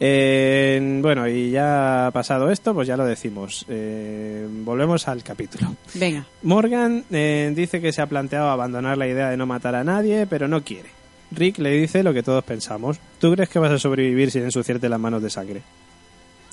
Eh, 0.00 0.98
bueno, 1.00 1.28
y 1.28 1.52
ya 1.52 2.10
pasado 2.12 2.50
esto, 2.50 2.74
pues 2.74 2.88
ya 2.88 2.96
lo 2.96 3.04
decimos. 3.04 3.66
Eh, 3.68 4.48
volvemos 4.50 5.06
al 5.06 5.22
capítulo. 5.22 5.76
Venga, 5.94 6.26
Morgan 6.42 7.04
eh, 7.12 7.52
dice 7.54 7.80
que 7.80 7.92
se 7.92 8.02
ha 8.02 8.06
planteado 8.06 8.50
abandonar 8.50 8.98
la 8.98 9.06
idea 9.06 9.30
de 9.30 9.36
no 9.36 9.46
matar 9.46 9.76
a 9.76 9.84
nadie, 9.84 10.26
pero 10.26 10.48
no 10.48 10.64
quiere. 10.64 10.99
Rick 11.30 11.58
le 11.58 11.70
dice 11.70 12.02
lo 12.02 12.12
que 12.12 12.22
todos 12.22 12.42
pensamos. 12.44 12.98
¿Tú 13.18 13.32
crees 13.32 13.48
que 13.48 13.58
vas 13.58 13.72
a 13.72 13.78
sobrevivir 13.78 14.30
sin 14.30 14.42
ensuciarte 14.42 14.88
las 14.88 15.00
manos 15.00 15.22
de 15.22 15.30
sangre? 15.30 15.62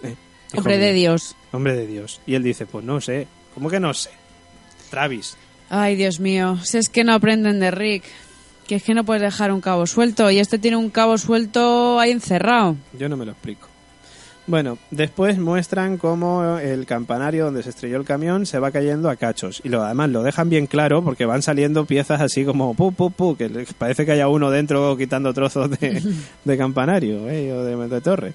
Eh, 0.03 0.15
hombre 0.55 0.77
de. 0.77 0.93
Dios. 0.93 1.35
Hombre 1.51 1.75
de 1.75 1.87
Dios. 1.87 2.21
Y 2.25 2.35
él 2.35 2.43
dice, 2.43 2.65
pues 2.65 2.85
no 2.85 3.01
sé. 3.01 3.27
¿Cómo 3.53 3.69
que 3.69 3.79
no 3.79 3.93
sé? 3.93 4.11
Travis. 4.89 5.35
Ay, 5.69 5.95
Dios 5.95 6.19
mío, 6.19 6.57
si 6.63 6.77
es 6.77 6.89
que 6.89 7.03
no 7.03 7.13
aprenden 7.13 7.59
de 7.59 7.71
Rick. 7.71 8.03
Que 8.67 8.75
es 8.75 8.83
que 8.83 8.93
no 8.93 9.05
puedes 9.05 9.23
dejar 9.23 9.51
un 9.51 9.61
cabo 9.61 9.87
suelto. 9.87 10.29
Y 10.29 10.39
este 10.39 10.59
tiene 10.59 10.77
un 10.77 10.89
cabo 10.89 11.17
suelto 11.17 11.99
ahí 11.99 12.11
encerrado. 12.11 12.75
Yo 12.97 13.07
no 13.07 13.17
me 13.17 13.25
lo 13.25 13.31
explico. 13.31 13.67
Bueno, 14.47 14.77
después 14.91 15.37
muestran 15.37 15.97
cómo 15.97 16.57
el 16.57 16.85
campanario 16.85 17.45
donde 17.45 17.63
se 17.63 17.69
estrelló 17.69 17.97
el 17.97 18.05
camión 18.05 18.45
se 18.45 18.59
va 18.59 18.71
cayendo 18.71 19.09
a 19.09 19.17
cachos. 19.17 19.61
Y 19.65 19.69
lo, 19.69 19.83
además 19.83 20.09
lo 20.09 20.23
dejan 20.23 20.49
bien 20.49 20.67
claro 20.67 21.03
porque 21.03 21.25
van 21.25 21.41
saliendo 21.41 21.83
piezas 21.83 22.21
así 22.21 22.45
como 22.45 22.73
pu, 22.73 22.93
pu, 22.93 23.11
pu, 23.11 23.35
que 23.35 23.49
parece 23.77 24.05
que 24.05 24.13
haya 24.13 24.29
uno 24.29 24.49
dentro 24.49 24.95
quitando 24.95 25.33
trozos 25.33 25.69
de, 25.71 26.01
de 26.45 26.57
campanario 26.57 27.29
eh, 27.29 27.51
o 27.51 27.63
de, 27.63 27.89
de 27.89 28.01
torre. 28.01 28.33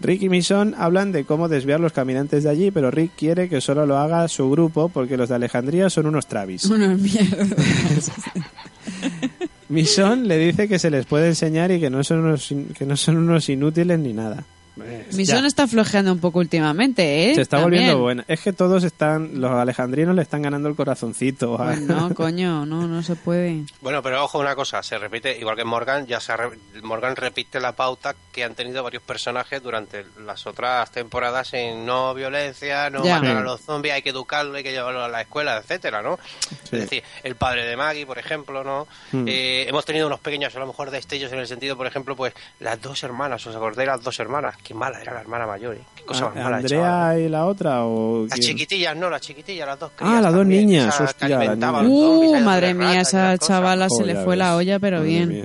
Rick 0.00 0.22
y 0.22 0.28
Mission 0.28 0.74
hablan 0.78 1.10
de 1.10 1.24
cómo 1.24 1.48
desviar 1.48 1.80
los 1.80 1.92
caminantes 1.92 2.44
de 2.44 2.50
allí, 2.50 2.70
pero 2.70 2.90
Rick 2.90 3.12
quiere 3.16 3.48
que 3.48 3.62
solo 3.62 3.86
lo 3.86 3.98
haga 3.98 4.28
su 4.28 4.50
grupo 4.50 4.90
porque 4.90 5.16
los 5.16 5.30
de 5.30 5.36
Alejandría 5.36 5.88
son 5.88 6.06
unos 6.06 6.26
Travis. 6.26 6.66
Una 6.66 6.94
mierda. 6.94 7.46
Mission 9.70 10.28
le 10.28 10.38
dice 10.38 10.68
que 10.68 10.78
se 10.78 10.90
les 10.90 11.06
puede 11.06 11.28
enseñar 11.28 11.70
y 11.70 11.80
que 11.80 11.88
no 11.88 12.04
son 12.04 12.20
unos, 12.20 12.54
que 12.76 12.84
no 12.84 12.96
son 12.96 13.18
unos 13.18 13.48
inútiles 13.48 13.98
ni 13.98 14.12
nada. 14.12 14.44
Mi 14.76 15.24
ya. 15.24 15.36
son 15.36 15.44
está 15.44 15.66
flojeando 15.66 16.12
un 16.12 16.20
poco 16.20 16.38
últimamente, 16.38 17.30
¿eh? 17.30 17.34
Se 17.34 17.42
está 17.42 17.58
También. 17.58 17.82
volviendo 17.82 18.02
buena. 18.02 18.24
Es 18.28 18.40
que 18.40 18.52
todos 18.52 18.84
están, 18.84 19.40
los 19.40 19.50
alejandrinos 19.50 20.14
le 20.14 20.22
están 20.22 20.42
ganando 20.42 20.68
el 20.68 20.74
corazoncito. 20.76 21.54
a- 21.60 21.66
Pues 21.66 21.80
no, 21.82 22.14
coño, 22.14 22.64
no, 22.64 22.86
no 22.88 23.02
se 23.02 23.16
puede. 23.16 23.64
Bueno, 23.82 24.02
pero 24.02 24.24
ojo 24.24 24.38
una 24.38 24.54
cosa, 24.54 24.82
se 24.82 24.96
repite, 24.98 25.38
igual 25.38 25.56
que 25.56 25.64
Morgan, 25.64 26.06
ya 26.06 26.18
se 26.20 26.36
re- 26.36 26.58
Morgan 26.82 27.16
repite 27.16 27.60
la 27.60 27.72
pauta 27.72 28.14
que 28.32 28.44
han 28.44 28.54
tenido 28.54 28.82
varios 28.82 29.02
personajes 29.02 29.62
durante 29.62 30.04
las 30.24 30.46
otras 30.46 30.90
temporadas 30.90 31.52
en 31.54 31.84
no 31.84 32.14
violencia, 32.14 32.88
no 32.90 33.04
Ya. 33.04 33.16
matar 33.20 33.36
a 33.38 33.40
los 33.42 33.60
zombies, 33.60 33.94
hay 33.94 34.02
que 34.02 34.10
educarlo, 34.10 34.54
hay 34.56 34.62
que 34.62 34.72
llevarlo 34.72 35.02
a 35.04 35.08
la 35.08 35.20
escuela, 35.20 35.58
etcétera, 35.58 36.00
¿no? 36.02 36.18
Sí. 36.48 36.76
Es 36.76 36.80
decir, 36.82 37.02
el 37.22 37.34
padre 37.36 37.66
de 37.66 37.76
Maggie, 37.76 38.06
por 38.06 38.18
ejemplo, 38.18 38.64
¿no? 38.64 38.86
Hmm. 39.12 39.24
Eh, 39.28 39.66
hemos 39.68 39.84
tenido 39.84 40.06
unos 40.06 40.20
pequeños, 40.20 40.54
a 40.56 40.58
lo 40.58 40.66
mejor, 40.66 40.90
destellos 40.90 41.32
en 41.32 41.40
el 41.40 41.46
sentido, 41.46 41.76
por 41.76 41.86
ejemplo, 41.86 42.16
pues 42.16 42.32
las 42.60 42.80
dos 42.80 43.02
hermanas, 43.02 43.46
¿os 43.46 43.54
acordáis 43.54 43.80
de 43.80 43.86
las 43.86 44.02
dos 44.02 44.18
hermanas? 44.20 44.56
Qué 44.70 44.74
mala 44.74 45.00
era 45.02 45.14
la 45.14 45.20
hermana 45.22 45.48
mayor, 45.48 45.74
¿eh? 45.74 45.80
Qué 45.96 46.04
cosa 46.04 46.26
más 46.26 46.36
mala 46.36 46.58
¿Andrea 46.58 46.80
chaval. 46.80 47.20
y 47.22 47.28
la 47.28 47.44
otra? 47.46 47.84
O 47.86 48.24
Las 48.28 48.38
chiquitillas, 48.38 48.96
no, 48.96 49.10
las 49.10 49.20
chiquitillas, 49.20 49.66
las 49.66 49.80
dos 49.80 49.90
Ah, 49.98 50.20
las 50.22 50.32
dos 50.32 50.46
niñas, 50.46 51.00
hostia, 51.00 51.40
zombies, 51.40 51.90
Uh, 51.90 52.40
madre 52.44 52.72
mía, 52.72 53.00
esa 53.00 53.36
chavala 53.36 53.88
se 53.90 54.04
Oh, 54.04 54.06
le 54.06 54.14
fue 54.22 54.36
la 54.36 54.54
olla, 54.54 54.78
pero 54.78 54.98
Madre 54.98 55.08
bien. 55.10 55.28
mía. 55.28 55.44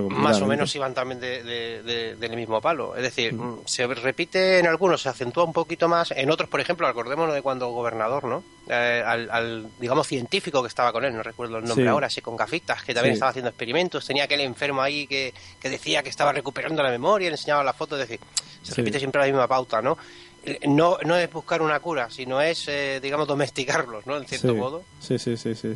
Más 0.00 0.40
o 0.40 0.46
menos 0.46 0.74
iban 0.74 0.94
también 0.94 1.20
de, 1.20 1.42
de- 1.42 1.82
de- 1.82 2.16
del 2.16 2.36
mismo 2.36 2.60
palo. 2.60 2.96
Es 2.96 3.02
decir, 3.02 3.34
mm, 3.34 3.62
se 3.66 3.86
repite 3.86 4.58
en 4.58 4.66
algunos, 4.66 5.02
se 5.02 5.08
acentúa 5.08 5.44
un 5.44 5.52
poquito 5.52 5.88
más, 5.88 6.10
en 6.12 6.30
otros, 6.30 6.48
por 6.48 6.60
ejemplo, 6.60 6.86
acordémonos 6.86 7.34
de 7.34 7.42
cuando 7.42 7.68
gobernador, 7.70 8.24
¿no? 8.24 8.42
Eh, 8.68 9.02
al, 9.04 9.30
al, 9.30 9.66
digamos, 9.80 10.06
científico 10.06 10.62
que 10.62 10.68
estaba 10.68 10.92
con 10.92 11.04
él, 11.04 11.14
no 11.14 11.22
recuerdo 11.22 11.58
el 11.58 11.64
nombre 11.64 11.84
Sí. 11.84 11.88
ahora, 11.88 12.06
ese 12.06 12.22
con 12.22 12.36
gafitas, 12.36 12.82
que 12.82 12.94
también 12.94 13.14
Sí. 13.14 13.16
estaba 13.16 13.30
haciendo 13.30 13.48
experimentos, 13.50 14.06
tenía 14.06 14.24
aquel 14.24 14.40
enfermo 14.40 14.80
ahí 14.82 15.06
que, 15.06 15.32
que 15.60 15.68
decía 15.70 16.02
que 16.02 16.08
estaba 16.10 16.32
recuperando 16.32 16.82
la 16.82 16.90
memoria, 16.90 17.28
le 17.28 17.34
enseñaba 17.34 17.62
la 17.64 17.72
foto, 17.72 17.96
es 17.96 18.08
decir, 18.08 18.20
se 18.62 18.72
Sí. 18.72 18.80
repite 18.80 18.98
siempre 18.98 19.20
la 19.20 19.26
misma 19.26 19.46
pauta, 19.48 19.82
¿no? 19.82 19.98
Eh, 20.44 20.58
No, 20.66 20.98
no 21.04 21.16
es 21.16 21.32
buscar 21.32 21.62
una 21.62 21.78
cura, 21.80 22.10
sino 22.10 22.40
es, 22.40 22.66
eh, 22.68 22.98
digamos, 23.00 23.28
domesticarlos, 23.28 24.06
¿no? 24.06 24.16
En 24.16 24.24
cierto 24.26 24.54
modo. 24.54 24.82
Sí, 25.00 25.18
sí, 25.18 25.36
sí, 25.36 25.54
sí. 25.54 25.72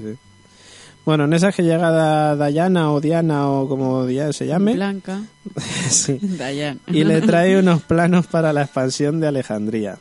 Bueno, 1.06 1.24
en 1.24 1.32
esa 1.32 1.52
que 1.52 1.62
llega 1.62 1.90
Da- 1.90 2.36
Dayana 2.36 2.90
o 2.92 3.00
Diana 3.00 3.48
o 3.48 3.68
como 3.68 4.06
se 4.06 4.46
llame, 4.46 4.74
Blanca. 4.74 5.22
sí, 5.88 6.18
Dayan. 6.20 6.80
y 6.88 7.04
le 7.04 7.20
trae 7.22 7.58
unos 7.58 7.82
planos 7.82 8.26
para 8.26 8.52
la 8.52 8.62
expansión 8.62 9.20
de 9.20 9.28
Alejandría. 9.28 9.96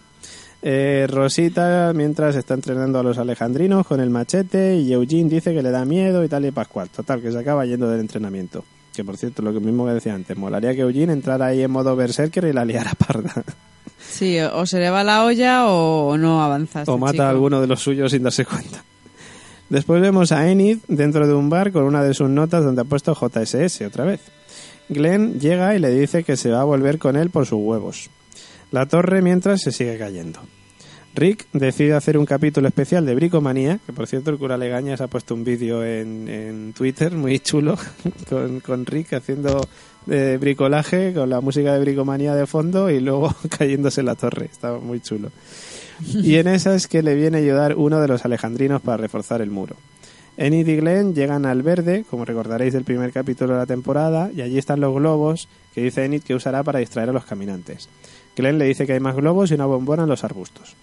Eh, 0.67 1.05
Rosita, 1.07 1.91
mientras 1.93 2.35
está 2.35 2.55
entrenando 2.55 2.97
a 2.97 3.03
los 3.03 3.19
alejandrinos 3.19 3.85
con 3.85 3.99
el 3.99 4.09
machete, 4.09 4.77
y 4.77 4.91
Eugene 4.93 5.29
dice 5.29 5.53
que 5.53 5.61
le 5.61 5.69
da 5.69 5.85
miedo 5.85 6.23
y 6.23 6.27
tal 6.27 6.43
y 6.45 6.49
Pascual. 6.51 6.89
Total, 6.89 7.21
que 7.21 7.31
se 7.31 7.37
acaba 7.37 7.65
yendo 7.67 7.87
del 7.87 7.99
entrenamiento. 7.99 8.65
Que 8.95 9.03
por 9.03 9.15
cierto, 9.15 9.43
lo 9.43 9.53
que 9.53 9.59
mismo 9.59 9.85
que 9.85 9.91
decía 9.93 10.15
antes, 10.15 10.35
molaría 10.35 10.73
que 10.73 10.81
Eugene 10.81 11.13
entrara 11.13 11.45
ahí 11.47 11.61
en 11.61 11.69
modo 11.69 11.95
berserker 11.95 12.45
y 12.45 12.53
la 12.53 12.65
liara 12.65 12.93
parda. 13.07 13.43
Sí, 14.09 14.39
o 14.39 14.65
se 14.65 14.79
le 14.79 14.89
va 14.89 15.03
la 15.03 15.23
olla 15.23 15.67
o 15.67 16.17
no 16.17 16.41
avanza. 16.43 16.79
este 16.79 16.91
o 16.91 16.97
mata 16.97 17.11
chico. 17.11 17.23
a 17.25 17.29
alguno 17.29 17.61
de 17.61 17.67
los 17.67 17.79
suyos 17.81 18.11
sin 18.11 18.23
darse 18.23 18.43
cuenta. 18.45 18.83
Después 19.69 20.01
vemos 20.01 20.31
a 20.31 20.49
Enid 20.49 20.79
dentro 20.87 21.27
de 21.27 21.33
un 21.33 21.49
bar 21.49 21.71
con 21.71 21.83
una 21.83 22.03
de 22.03 22.13
sus 22.13 22.29
notas 22.29 22.63
donde 22.63 22.81
ha 22.81 22.85
puesto 22.85 23.15
JSS 23.15 23.81
otra 23.81 24.05
vez. 24.05 24.21
Glenn 24.89 25.39
llega 25.39 25.75
y 25.75 25.79
le 25.79 25.89
dice 25.89 26.23
que 26.23 26.37
se 26.37 26.51
va 26.51 26.61
a 26.61 26.65
volver 26.65 26.99
con 26.99 27.15
él 27.15 27.31
por 27.31 27.45
sus 27.45 27.59
huevos. 27.59 28.09
La 28.71 28.85
torre 28.85 29.21
mientras 29.21 29.61
se 29.61 29.71
sigue 29.71 29.97
cayendo. 29.97 30.39
Rick 31.15 31.47
decide 31.53 31.93
hacer 31.93 32.17
un 32.17 32.25
capítulo 32.25 32.67
especial 32.67 33.05
de 33.05 33.15
Bricomanía, 33.15 33.79
que 33.85 33.93
por 33.93 34.05
cierto 34.05 34.31
el 34.31 34.37
cura 34.37 34.57
Legañas 34.57 34.99
ha 34.99 35.07
puesto 35.07 35.33
un 35.33 35.45
vídeo 35.45 35.83
en, 35.83 36.27
en 36.27 36.73
Twitter 36.73 37.13
muy 37.13 37.39
chulo 37.39 37.77
con, 38.29 38.59
con 38.59 38.85
Rick 38.85 39.13
haciendo 39.13 39.61
eh, 40.07 40.37
bricolaje 40.39 41.13
con 41.13 41.29
la 41.29 41.41
música 41.41 41.73
de 41.73 41.79
Bricomanía 41.79 42.35
de 42.35 42.45
fondo 42.45 42.89
y 42.91 42.99
luego 42.99 43.33
cayéndose 43.57 44.03
la 44.03 44.15
torre. 44.15 44.49
Está 44.51 44.73
muy 44.73 44.99
chulo. 44.99 45.31
Y 46.13 46.35
en 46.35 46.47
esa 46.47 46.75
es 46.75 46.87
que 46.87 47.03
le 47.03 47.15
viene 47.15 47.37
a 47.37 47.41
ayudar 47.41 47.75
uno 47.75 48.01
de 48.01 48.07
los 48.07 48.25
alejandrinos 48.25 48.81
para 48.81 48.97
reforzar 48.97 49.41
el 49.41 49.49
muro. 49.49 49.75
Enid 50.37 50.67
y 50.67 50.75
Glenn 50.75 51.15
llegan 51.15 51.45
al 51.45 51.61
verde, 51.61 52.03
como 52.09 52.25
recordaréis 52.25 52.73
del 52.73 52.83
primer 52.83 53.13
capítulo 53.13 53.53
de 53.53 53.59
la 53.59 53.65
temporada, 53.65 54.29
y 54.35 54.41
allí 54.41 54.57
están 54.57 54.81
los 54.81 54.93
globos 54.93 55.47
que 55.73 55.81
dice 55.81 56.03
Enid 56.03 56.23
que 56.23 56.35
usará 56.35 56.63
para 56.63 56.79
distraer 56.79 57.09
a 57.09 57.13
los 57.13 57.25
caminantes. 57.25 57.87
Glenn 58.35 58.57
le 58.57 58.65
dice 58.65 58.85
que 58.85 58.93
hay 58.93 58.99
más 58.99 59.15
globos 59.15 59.51
y 59.51 59.53
una 59.53 59.65
bombona 59.65 60.03
en 60.03 60.09
los 60.09 60.25
arbustos. 60.25 60.75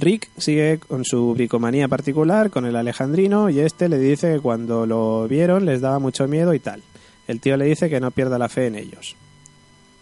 Rick 0.00 0.28
sigue 0.36 0.78
con 0.78 1.04
su 1.04 1.34
bricomanía 1.34 1.86
particular 1.86 2.50
con 2.50 2.66
el 2.66 2.74
alejandrino 2.74 3.48
y 3.48 3.60
este 3.60 3.88
le 3.88 3.98
dice 3.98 4.34
que 4.34 4.40
cuando 4.40 4.86
lo 4.86 5.28
vieron 5.28 5.64
les 5.64 5.80
daba 5.80 6.00
mucho 6.00 6.26
miedo 6.26 6.52
y 6.52 6.58
tal. 6.58 6.82
El 7.28 7.40
tío 7.40 7.56
le 7.56 7.66
dice 7.66 7.88
que 7.88 8.00
no 8.00 8.10
pierda 8.10 8.38
la 8.38 8.48
fe 8.48 8.66
en 8.66 8.74
ellos. 8.74 9.16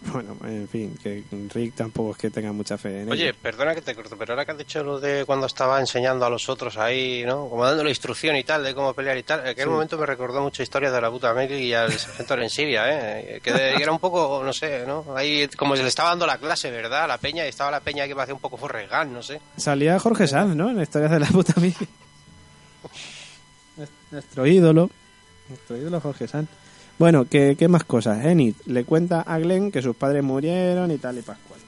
Bueno, 0.11 0.35
en 0.43 0.67
fin, 0.67 0.95
que 1.01 1.23
Rick 1.53 1.75
tampoco 1.75 2.11
es 2.11 2.17
que 2.17 2.29
tenga 2.29 2.51
mucha 2.51 2.77
fe 2.77 3.01
en 3.01 3.11
Oye, 3.11 3.33
perdona 3.33 3.73
que 3.73 3.81
te 3.81 3.95
corto, 3.95 4.15
pero 4.17 4.33
ahora 4.33 4.45
que 4.45 4.51
has 4.51 4.57
dicho 4.57 4.83
lo 4.83 4.99
de 4.99 5.23
cuando 5.25 5.47
estaba 5.47 5.79
enseñando 5.79 6.25
a 6.25 6.29
los 6.29 6.49
otros 6.49 6.77
ahí, 6.77 7.23
¿no? 7.25 7.47
Como 7.49 7.65
dándole 7.65 7.89
instrucción 7.89 8.35
y 8.35 8.43
tal, 8.43 8.63
de 8.63 8.75
cómo 8.75 8.93
pelear 8.93 9.17
y 9.17 9.23
tal, 9.23 9.39
en 9.41 9.47
aquel 9.47 9.63
Sí. 9.65 9.69
momento 9.69 9.97
me 9.97 10.05
recordó 10.05 10.41
mucho 10.41 10.61
historias 10.61 10.91
de 10.91 11.01
la 11.01 11.09
puta 11.09 11.33
Mary 11.33 11.55
y 11.55 11.73
al 11.73 11.91
sargento 11.93 12.33
en 12.35 12.49
Siria, 12.49 13.19
¿eh? 13.19 13.39
Que 13.41 13.53
de- 13.53 13.73
era 13.75 13.91
un 13.91 13.99
poco, 13.99 14.41
no 14.43 14.51
sé, 14.53 14.85
¿no? 14.85 15.05
Ahí 15.15 15.47
como 15.57 15.75
se 15.77 15.83
le 15.83 15.89
estaba 15.89 16.09
dando 16.09 16.27
la 16.27 16.37
clase, 16.37 16.69
¿verdad? 16.69 17.05
A 17.05 17.07
la 17.07 17.17
peña, 17.17 17.45
y 17.45 17.49
estaba 17.49 17.71
la 17.71 17.79
peña 17.79 18.05
que 18.07 18.15
parecía 18.15 18.35
un 18.35 18.41
poco 18.41 18.57
Forrest 18.57 18.91
Gump, 18.91 19.11
no 19.11 19.23
sé. 19.23 19.39
Salía 19.57 19.97
Jorge 19.99 20.27
Sanz, 20.27 20.55
¿no? 20.55 20.69
En 20.69 20.77
la 20.77 20.83
historia 20.83 21.07
de 21.07 21.19
la 21.19 21.27
puta 21.27 21.53
mía. 21.61 21.73
Nuestro 24.11 24.45
ídolo. 24.45 24.89
Nuestro 25.49 25.77
ídolo 25.77 25.99
Jorge 26.01 26.27
Sanz. 26.27 26.49
Bueno, 26.99 27.25
¿qué, 27.25 27.55
qué 27.57 27.67
más 27.67 27.83
cosas? 27.83 28.23
Enid 28.25 28.55
le 28.65 28.83
cuenta 28.83 29.21
a 29.21 29.39
Glenn 29.39 29.71
que 29.71 29.81
sus 29.81 29.95
padres 29.95 30.23
murieron 30.23 30.91
y 30.91 30.97
tal 30.97 31.17
y 31.17 31.21
pascual. 31.21 31.59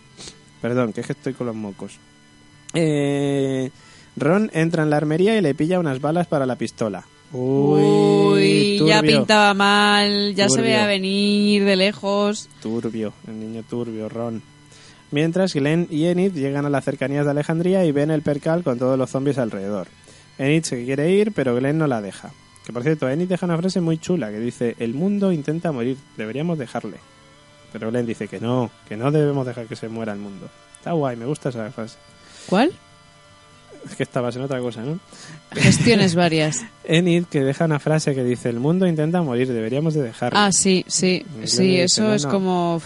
Perdón, 0.61 0.93
que 0.93 1.01
es 1.01 1.07
que 1.07 1.13
estoy 1.13 1.33
con 1.33 1.47
los 1.47 1.55
mocos. 1.55 1.97
Eh, 2.73 3.69
Ron 4.15 4.49
entra 4.53 4.83
en 4.83 4.89
la 4.89 4.97
armería 4.97 5.37
y 5.37 5.41
le 5.41 5.55
pilla 5.55 5.79
unas 5.79 6.01
balas 6.01 6.27
para 6.27 6.45
la 6.45 6.55
pistola. 6.55 7.05
Uy, 7.31 8.81
ya 8.85 9.01
pintaba 9.01 9.53
mal, 9.53 10.35
ya 10.35 10.47
se 10.47 10.61
veía 10.61 10.85
venir 10.85 11.65
de 11.65 11.75
lejos. 11.75 12.49
Turbio, 12.61 13.13
el 13.27 13.39
niño 13.39 13.63
turbio, 13.69 14.07
Ron. 14.07 14.41
Mientras 15.11 15.53
Glenn 15.53 15.87
y 15.89 16.05
Enid 16.05 16.33
llegan 16.33 16.65
a 16.65 16.69
las 16.69 16.85
cercanías 16.85 17.25
de 17.25 17.31
Alejandría 17.31 17.85
y 17.85 17.91
ven 17.91 18.11
el 18.11 18.21
percal 18.21 18.63
con 18.63 18.79
todos 18.79 18.97
los 18.97 19.09
zombies 19.09 19.37
alrededor. 19.37 19.87
Enid 20.37 20.63
se 20.63 20.83
quiere 20.83 21.11
ir, 21.11 21.31
pero 21.33 21.55
Glenn 21.55 21.77
no 21.77 21.87
la 21.87 22.01
deja. 22.01 22.31
Que 22.65 22.73
por 22.73 22.83
cierto, 22.83 23.07
Enid 23.09 23.27
deja 23.27 23.45
una 23.45 23.57
frase 23.57 23.79
muy 23.81 23.97
chula 23.97 24.29
que 24.31 24.39
dice: 24.39 24.75
El 24.79 24.93
mundo 24.93 25.31
intenta 25.31 25.71
morir, 25.71 25.97
deberíamos 26.17 26.57
dejarle. 26.57 26.97
Pero 27.71 27.91
Glenn 27.91 28.05
dice 28.05 28.27
que 28.27 28.39
no, 28.39 28.71
que 28.87 28.95
no 28.97 29.11
debemos 29.11 29.45
dejar 29.45 29.65
que 29.67 29.75
se 29.75 29.89
muera 29.89 30.13
el 30.13 30.19
mundo. 30.19 30.49
Está 30.77 30.93
guay, 30.93 31.15
me 31.17 31.25
gusta 31.25 31.49
esa 31.49 31.69
frase. 31.71 31.97
¿Cuál? 32.47 32.71
Es 33.85 33.95
que 33.95 34.03
estabas 34.03 34.35
en 34.35 34.41
otra 34.43 34.59
cosa, 34.61 34.81
¿no? 34.81 34.97
Gestiones 35.51 36.15
varias. 36.15 36.65
Enid 36.85 37.25
que 37.25 37.41
deja 37.41 37.65
una 37.65 37.79
frase 37.79 38.15
que 38.15 38.23
dice, 38.23 38.49
el 38.49 38.59
mundo 38.59 38.87
intenta 38.87 39.21
morir, 39.21 39.47
deberíamos 39.51 39.93
de 39.93 40.01
dejarlo. 40.03 40.39
Ah, 40.39 40.51
sí, 40.51 40.83
sí, 40.87 41.23
sí, 41.43 41.63
dice, 41.67 41.83
eso 41.83 42.03
"No, 42.03 42.13
es 42.15 42.25
no". 42.25 42.31
como... 42.31 42.81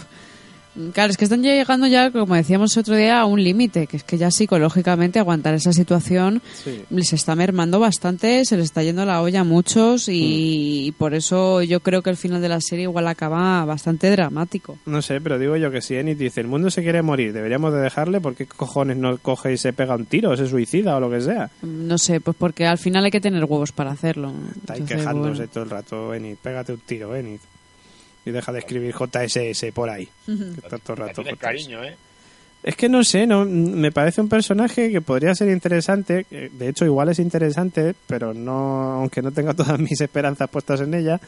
Claro, 0.92 1.10
es 1.10 1.16
que 1.16 1.24
están 1.24 1.42
llegando 1.42 1.86
ya, 1.86 2.10
como 2.10 2.34
decíamos 2.34 2.76
otro 2.76 2.96
día, 2.96 3.20
a 3.20 3.24
un 3.26 3.42
límite, 3.42 3.86
que 3.86 3.96
es 3.98 4.04
que 4.04 4.18
ya 4.18 4.30
psicológicamente 4.30 5.18
aguantar 5.18 5.54
esa 5.54 5.72
situación 5.72 6.42
Sí. 6.64 6.82
les 6.90 7.12
está 7.12 7.34
mermando 7.34 7.78
bastante, 7.80 8.44
se 8.44 8.56
les 8.56 8.66
está 8.66 8.82
yendo 8.82 9.04
la 9.04 9.22
olla 9.22 9.40
a 9.40 9.44
muchos 9.44 10.08
Mm. 10.08 10.12
y, 10.14 10.92
por 10.98 11.14
eso 11.14 11.62
yo 11.62 11.80
creo 11.80 12.02
que 12.02 12.10
el 12.10 12.16
final 12.16 12.40
de 12.42 12.48
la 12.48 12.60
serie 12.60 12.84
igual 12.84 13.06
acaba 13.08 13.64
bastante 13.64 14.10
dramático. 14.10 14.78
No 14.86 15.02
sé, 15.02 15.20
pero 15.20 15.38
digo 15.38 15.56
yo 15.56 15.70
que 15.70 15.80
si 15.80 15.94
Enid 15.96 16.16
dice, 16.16 16.40
el 16.40 16.46
mundo 16.46 16.70
se 16.70 16.82
quiere 16.82 17.02
morir, 17.02 17.32
deberíamos 17.32 17.72
de 17.72 17.80
dejarle, 17.80 18.20
¿por 18.20 18.34
qué 18.34 18.46
cojones 18.46 18.96
no 18.96 19.16
coge 19.18 19.52
y 19.52 19.56
se 19.58 19.72
pega 19.72 19.94
un 19.94 20.06
tiro, 20.06 20.30
o 20.30 20.36
se 20.36 20.46
suicida 20.46 20.96
o 20.96 21.00
lo 21.00 21.10
que 21.10 21.20
sea? 21.20 21.50
No 21.62 21.98
sé, 21.98 22.20
pues 22.20 22.36
porque 22.38 22.66
al 22.66 22.78
final 22.78 23.04
hay 23.04 23.10
que 23.10 23.20
tener 23.20 23.44
huevos 23.44 23.72
para 23.72 23.90
hacerlo. 23.90 24.32
Está 24.56 24.74
ahí 24.74 24.82
quejándose 24.82 25.36
bueno. 25.38 25.50
todo 25.52 25.64
el 25.64 25.70
rato, 25.70 26.14
Enid, 26.14 26.36
pégate 26.42 26.72
un 26.72 26.80
tiro, 26.80 27.14
Enid. 27.14 27.40
Y 28.24 28.30
deja 28.30 28.52
de 28.52 28.58
escribir 28.58 28.94
JSS 28.94 29.72
por 29.72 29.88
ahí. 29.90 30.08
que 30.26 30.32
está 30.62 30.78
todo 30.78 30.94
el 30.94 31.00
Le 31.00 31.06
rato 31.08 31.22
JSS. 31.22 31.38
cariño, 31.38 31.82
¿eh? 31.84 31.96
Es 32.62 32.76
que 32.76 32.90
no 32.90 33.02
sé, 33.04 33.26
no 33.26 33.46
me 33.46 33.90
parece 33.90 34.20
un 34.20 34.28
personaje 34.28 34.90
que 34.92 35.00
podría 35.00 35.34
ser 35.34 35.48
interesante. 35.48 36.24
que 36.28 36.50
De 36.50 36.68
hecho, 36.68 36.84
igual 36.84 37.08
es 37.08 37.18
interesante, 37.18 37.94
pero 38.06 38.34
no, 38.34 38.92
aunque 39.00 39.22
no 39.22 39.32
tenga 39.32 39.54
todas 39.54 39.78
mis 39.78 40.00
esperanzas 40.00 40.50
puestas 40.50 40.80
en 40.82 40.92
ella. 40.94 41.18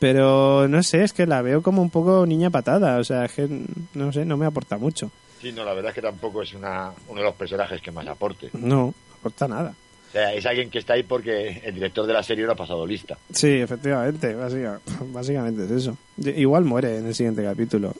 Pero 0.00 0.66
no 0.66 0.82
sé, 0.82 1.04
es 1.04 1.12
que 1.12 1.26
la 1.26 1.42
veo 1.42 1.62
como 1.62 1.80
un 1.80 1.90
poco 1.90 2.26
niña 2.26 2.50
patada. 2.50 2.98
O 2.98 3.04
sea, 3.04 3.26
es 3.26 3.32
que 3.32 3.48
no 3.94 4.12
sé, 4.12 4.24
no 4.24 4.36
me 4.36 4.46
aporta 4.46 4.76
mucho. 4.76 5.12
Sí, 5.40 5.52
no, 5.52 5.64
la 5.64 5.72
verdad 5.74 5.90
es 5.90 5.94
que 5.94 6.02
tampoco 6.02 6.42
es 6.42 6.52
una, 6.54 6.90
uno 7.08 7.20
de 7.20 7.26
los 7.26 7.36
personajes 7.36 7.80
que 7.80 7.92
más 7.92 8.06
aporte. 8.08 8.50
No, 8.54 8.66
no 8.86 8.94
aporta 9.20 9.46
nada. 9.46 9.74
O 10.12 10.14
sea, 10.14 10.34
es 10.34 10.44
alguien 10.44 10.68
que 10.68 10.78
está 10.78 10.92
ahí 10.92 11.02
porque 11.04 11.62
el 11.64 11.72
director 11.74 12.06
de 12.06 12.12
la 12.12 12.22
serie 12.22 12.44
lo 12.44 12.52
ha 12.52 12.56
pasado 12.56 12.86
lista. 12.86 13.16
Sí, 13.32 13.48
efectivamente, 13.48 14.34
básica- 14.34 14.78
básicamente 15.12 15.64
es 15.64 15.70
eso. 15.70 15.96
Igual 16.18 16.64
muere 16.64 16.98
en 16.98 17.06
el 17.06 17.14
siguiente 17.14 17.42
capítulo. 17.42 17.94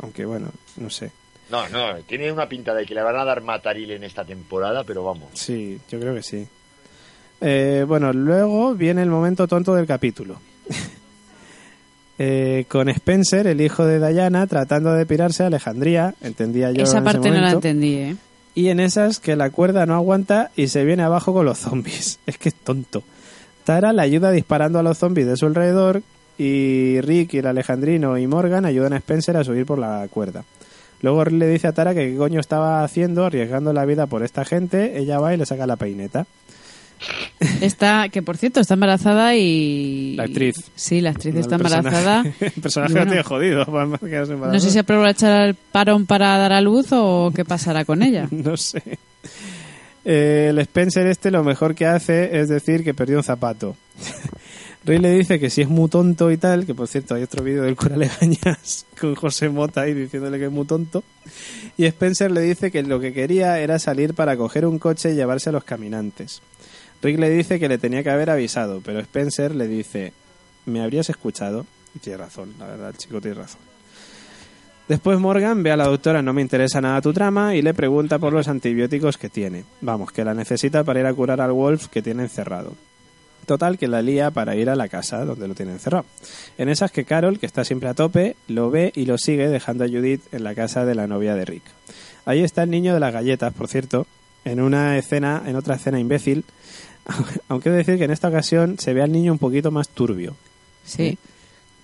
Aunque 0.00 0.24
bueno, 0.24 0.48
no 0.78 0.88
sé. 0.88 1.10
No, 1.50 1.68
no, 1.68 1.96
tiene 2.06 2.32
una 2.32 2.48
pinta 2.48 2.72
de 2.74 2.86
que 2.86 2.94
le 2.94 3.02
van 3.02 3.16
a 3.16 3.26
dar 3.26 3.42
mataril 3.42 3.90
en 3.90 4.04
esta 4.04 4.24
temporada, 4.24 4.84
pero 4.84 5.04
vamos. 5.04 5.28
Sí, 5.34 5.78
yo 5.90 6.00
creo 6.00 6.14
que 6.14 6.22
sí. 6.22 6.46
Eh, 7.42 7.84
bueno, 7.86 8.10
luego 8.14 8.74
viene 8.74 9.02
el 9.02 9.10
momento 9.10 9.46
tonto 9.46 9.74
del 9.74 9.86
capítulo. 9.86 10.40
Eh, 12.18 12.66
con 12.68 12.88
Spencer, 12.88 13.46
el 13.48 13.60
hijo 13.60 13.84
de 13.84 13.98
Diana, 14.12 14.46
tratando 14.46 14.92
de 14.92 15.06
pirarse 15.06 15.42
a 15.42 15.46
Alejandría, 15.46 16.14
entendía 16.20 16.70
yo 16.70 16.84
Esa 16.84 16.98
en 16.98 17.04
ese 17.06 17.12
parte 17.14 17.28
no 17.30 17.34
la 17.34 17.40
momento. 17.40 17.56
entendí, 17.56 17.94
¿eh? 17.96 18.16
Y 18.54 18.68
en 18.68 18.80
esas 18.80 19.18
que 19.18 19.36
la 19.36 19.50
cuerda 19.50 19.86
no 19.86 19.94
aguanta 19.94 20.50
y 20.56 20.68
se 20.68 20.84
viene 20.84 21.02
abajo 21.02 21.32
con 21.32 21.46
los 21.46 21.58
zombies. 21.58 22.18
Es 22.26 22.38
que 22.38 22.50
es 22.50 22.54
tonto. 22.54 23.02
Tara 23.64 23.92
le 23.92 24.02
ayuda 24.02 24.30
disparando 24.30 24.78
a 24.78 24.82
los 24.82 24.98
zombies 24.98 25.26
de 25.26 25.36
su 25.36 25.46
alrededor 25.46 26.02
y 26.36 27.00
Rick 27.00 27.34
el 27.34 27.46
alejandrino 27.46 28.18
y 28.18 28.26
Morgan 28.26 28.64
ayudan 28.64 28.92
a 28.92 28.96
Spencer 28.96 29.36
a 29.36 29.44
subir 29.44 29.66
por 29.66 29.78
la 29.78 30.06
cuerda. 30.10 30.44
Luego 31.00 31.24
le 31.24 31.48
dice 31.48 31.68
a 31.68 31.72
Tara 31.72 31.94
que 31.94 32.10
qué 32.10 32.16
coño 32.16 32.40
estaba 32.40 32.84
haciendo 32.84 33.24
arriesgando 33.24 33.72
la 33.72 33.84
vida 33.84 34.06
por 34.06 34.22
esta 34.22 34.44
gente. 34.44 34.98
Ella 34.98 35.18
va 35.18 35.34
y 35.34 35.36
le 35.36 35.46
saca 35.46 35.66
la 35.66 35.76
peineta. 35.76 36.26
Está, 37.60 38.08
que 38.08 38.22
por 38.22 38.36
cierto, 38.36 38.60
está 38.60 38.74
embarazada 38.74 39.34
y... 39.36 40.14
La 40.16 40.24
actriz. 40.24 40.56
Sí, 40.74 41.00
la 41.00 41.10
actriz 41.10 41.34
está 41.34 41.56
El 41.56 41.62
personaje- 41.62 41.88
embarazada. 41.88 42.22
El 42.40 42.62
personaje 42.62 42.92
Y 42.92 42.94
lo 42.94 43.00
bueno, 43.00 43.10
tiene 43.12 43.22
jodido. 43.24 43.98
quedarse 44.00 44.36
No 44.36 44.60
sé 44.60 44.70
si 44.70 44.78
aprovechará 44.78 45.46
el 45.46 45.54
parón 45.54 46.06
para 46.06 46.36
dar 46.38 46.52
a 46.52 46.60
luz 46.60 46.86
o 46.92 47.32
qué 47.34 47.44
pasará 47.44 47.84
con 47.84 48.02
ella. 48.02 48.28
No 48.32 48.56
sé. 48.56 48.82
Eh, 50.04 50.48
el 50.50 50.58
Spencer 50.58 51.06
este 51.06 51.30
lo 51.30 51.44
mejor 51.44 51.74
que 51.74 51.86
hace 51.86 52.40
es 52.40 52.48
decir 52.48 52.82
que 52.82 52.92
perdió 52.94 53.18
un 53.18 53.22
zapato. 53.24 53.76
Rey 54.84 54.98
le 54.98 55.12
dice 55.12 55.38
que 55.38 55.48
si 55.48 55.62
es 55.62 55.68
muy 55.68 55.88
tonto 55.88 56.32
y 56.32 56.36
tal, 56.38 56.66
que 56.66 56.74
por 56.74 56.88
cierto 56.88 57.14
hay 57.14 57.22
otro 57.22 57.44
vídeo 57.44 57.62
del 57.62 57.76
cura 57.76 57.96
Legañas 57.96 58.84
con 59.00 59.14
José 59.14 59.48
Mota 59.48 59.82
ahí 59.82 59.94
diciéndole 59.94 60.40
que 60.40 60.46
es 60.46 60.50
muy 60.50 60.66
tonto. 60.66 61.04
Y 61.78 61.84
Spencer 61.84 62.32
le 62.32 62.40
dice 62.40 62.72
que 62.72 62.82
lo 62.82 62.98
que 62.98 63.12
quería 63.12 63.60
era 63.60 63.78
salir 63.78 64.14
para 64.14 64.36
coger 64.36 64.66
un 64.66 64.80
coche 64.80 65.12
y 65.12 65.14
llevarse 65.14 65.50
a 65.50 65.52
los 65.52 65.62
caminantes. 65.62 66.42
Rick 67.02 67.18
le 67.18 67.30
dice 67.30 67.58
que 67.58 67.68
le 67.68 67.78
tenía 67.78 68.02
que 68.02 68.10
haber 68.10 68.30
avisado, 68.30 68.80
pero 68.84 69.00
Spencer 69.00 69.54
le 69.54 69.66
dice, 69.66 70.12
¿me 70.66 70.80
habrías 70.80 71.10
escuchado? 71.10 71.66
Y 71.94 71.98
tiene 71.98 72.18
razón, 72.18 72.54
la 72.58 72.66
verdad, 72.66 72.90
el 72.90 72.96
chico 72.96 73.20
tiene 73.20 73.36
razón. 73.36 73.60
Después 74.88 75.18
Morgan 75.18 75.62
ve 75.62 75.70
a 75.70 75.76
la 75.76 75.86
doctora 75.86 76.22
no 76.22 76.32
me 76.32 76.42
interesa 76.42 76.80
nada 76.80 77.00
tu 77.00 77.12
trama 77.12 77.54
y 77.54 77.62
le 77.62 77.72
pregunta 77.72 78.18
por 78.18 78.32
los 78.32 78.48
antibióticos 78.48 79.16
que 79.16 79.28
tiene. 79.28 79.64
Vamos, 79.80 80.12
que 80.12 80.24
la 80.24 80.34
necesita 80.34 80.84
para 80.84 81.00
ir 81.00 81.06
a 81.06 81.14
curar 81.14 81.40
al 81.40 81.52
Wolf 81.52 81.86
que 81.86 82.02
tiene 82.02 82.24
encerrado. 82.24 82.74
Total, 83.46 83.78
que 83.78 83.88
la 83.88 84.02
lía 84.02 84.30
para 84.30 84.54
ir 84.54 84.70
a 84.70 84.76
la 84.76 84.88
casa 84.88 85.24
donde 85.24 85.48
lo 85.48 85.54
tiene 85.54 85.72
encerrado. 85.72 86.04
En 86.58 86.68
esas 86.68 86.92
que 86.92 87.04
Carol, 87.04 87.38
que 87.38 87.46
está 87.46 87.64
siempre 87.64 87.88
a 87.88 87.94
tope, 87.94 88.36
lo 88.48 88.70
ve 88.70 88.92
y 88.94 89.06
lo 89.06 89.18
sigue 89.18 89.48
dejando 89.48 89.84
a 89.84 89.88
Judith 89.88 90.22
en 90.32 90.44
la 90.44 90.54
casa 90.54 90.84
de 90.84 90.94
la 90.94 91.06
novia 91.06 91.34
de 91.34 91.44
Rick. 91.44 91.64
Ahí 92.24 92.42
está 92.42 92.62
el 92.62 92.70
niño 92.70 92.94
de 92.94 93.00
las 93.00 93.12
galletas, 93.12 93.52
por 93.52 93.68
cierto, 93.68 94.06
en 94.44 94.60
una 94.60 94.96
escena, 94.98 95.42
en 95.46 95.56
otra 95.56 95.76
escena 95.76 95.98
imbécil, 95.98 96.44
aunque 97.48 97.68
he 97.68 97.72
de 97.72 97.78
decir 97.78 97.98
que 97.98 98.04
en 98.04 98.10
esta 98.10 98.28
ocasión 98.28 98.76
se 98.78 98.94
ve 98.94 99.02
al 99.02 99.12
niño 99.12 99.32
un 99.32 99.38
poquito 99.38 99.70
más 99.70 99.88
turbio 99.88 100.34
Sí. 100.84 101.18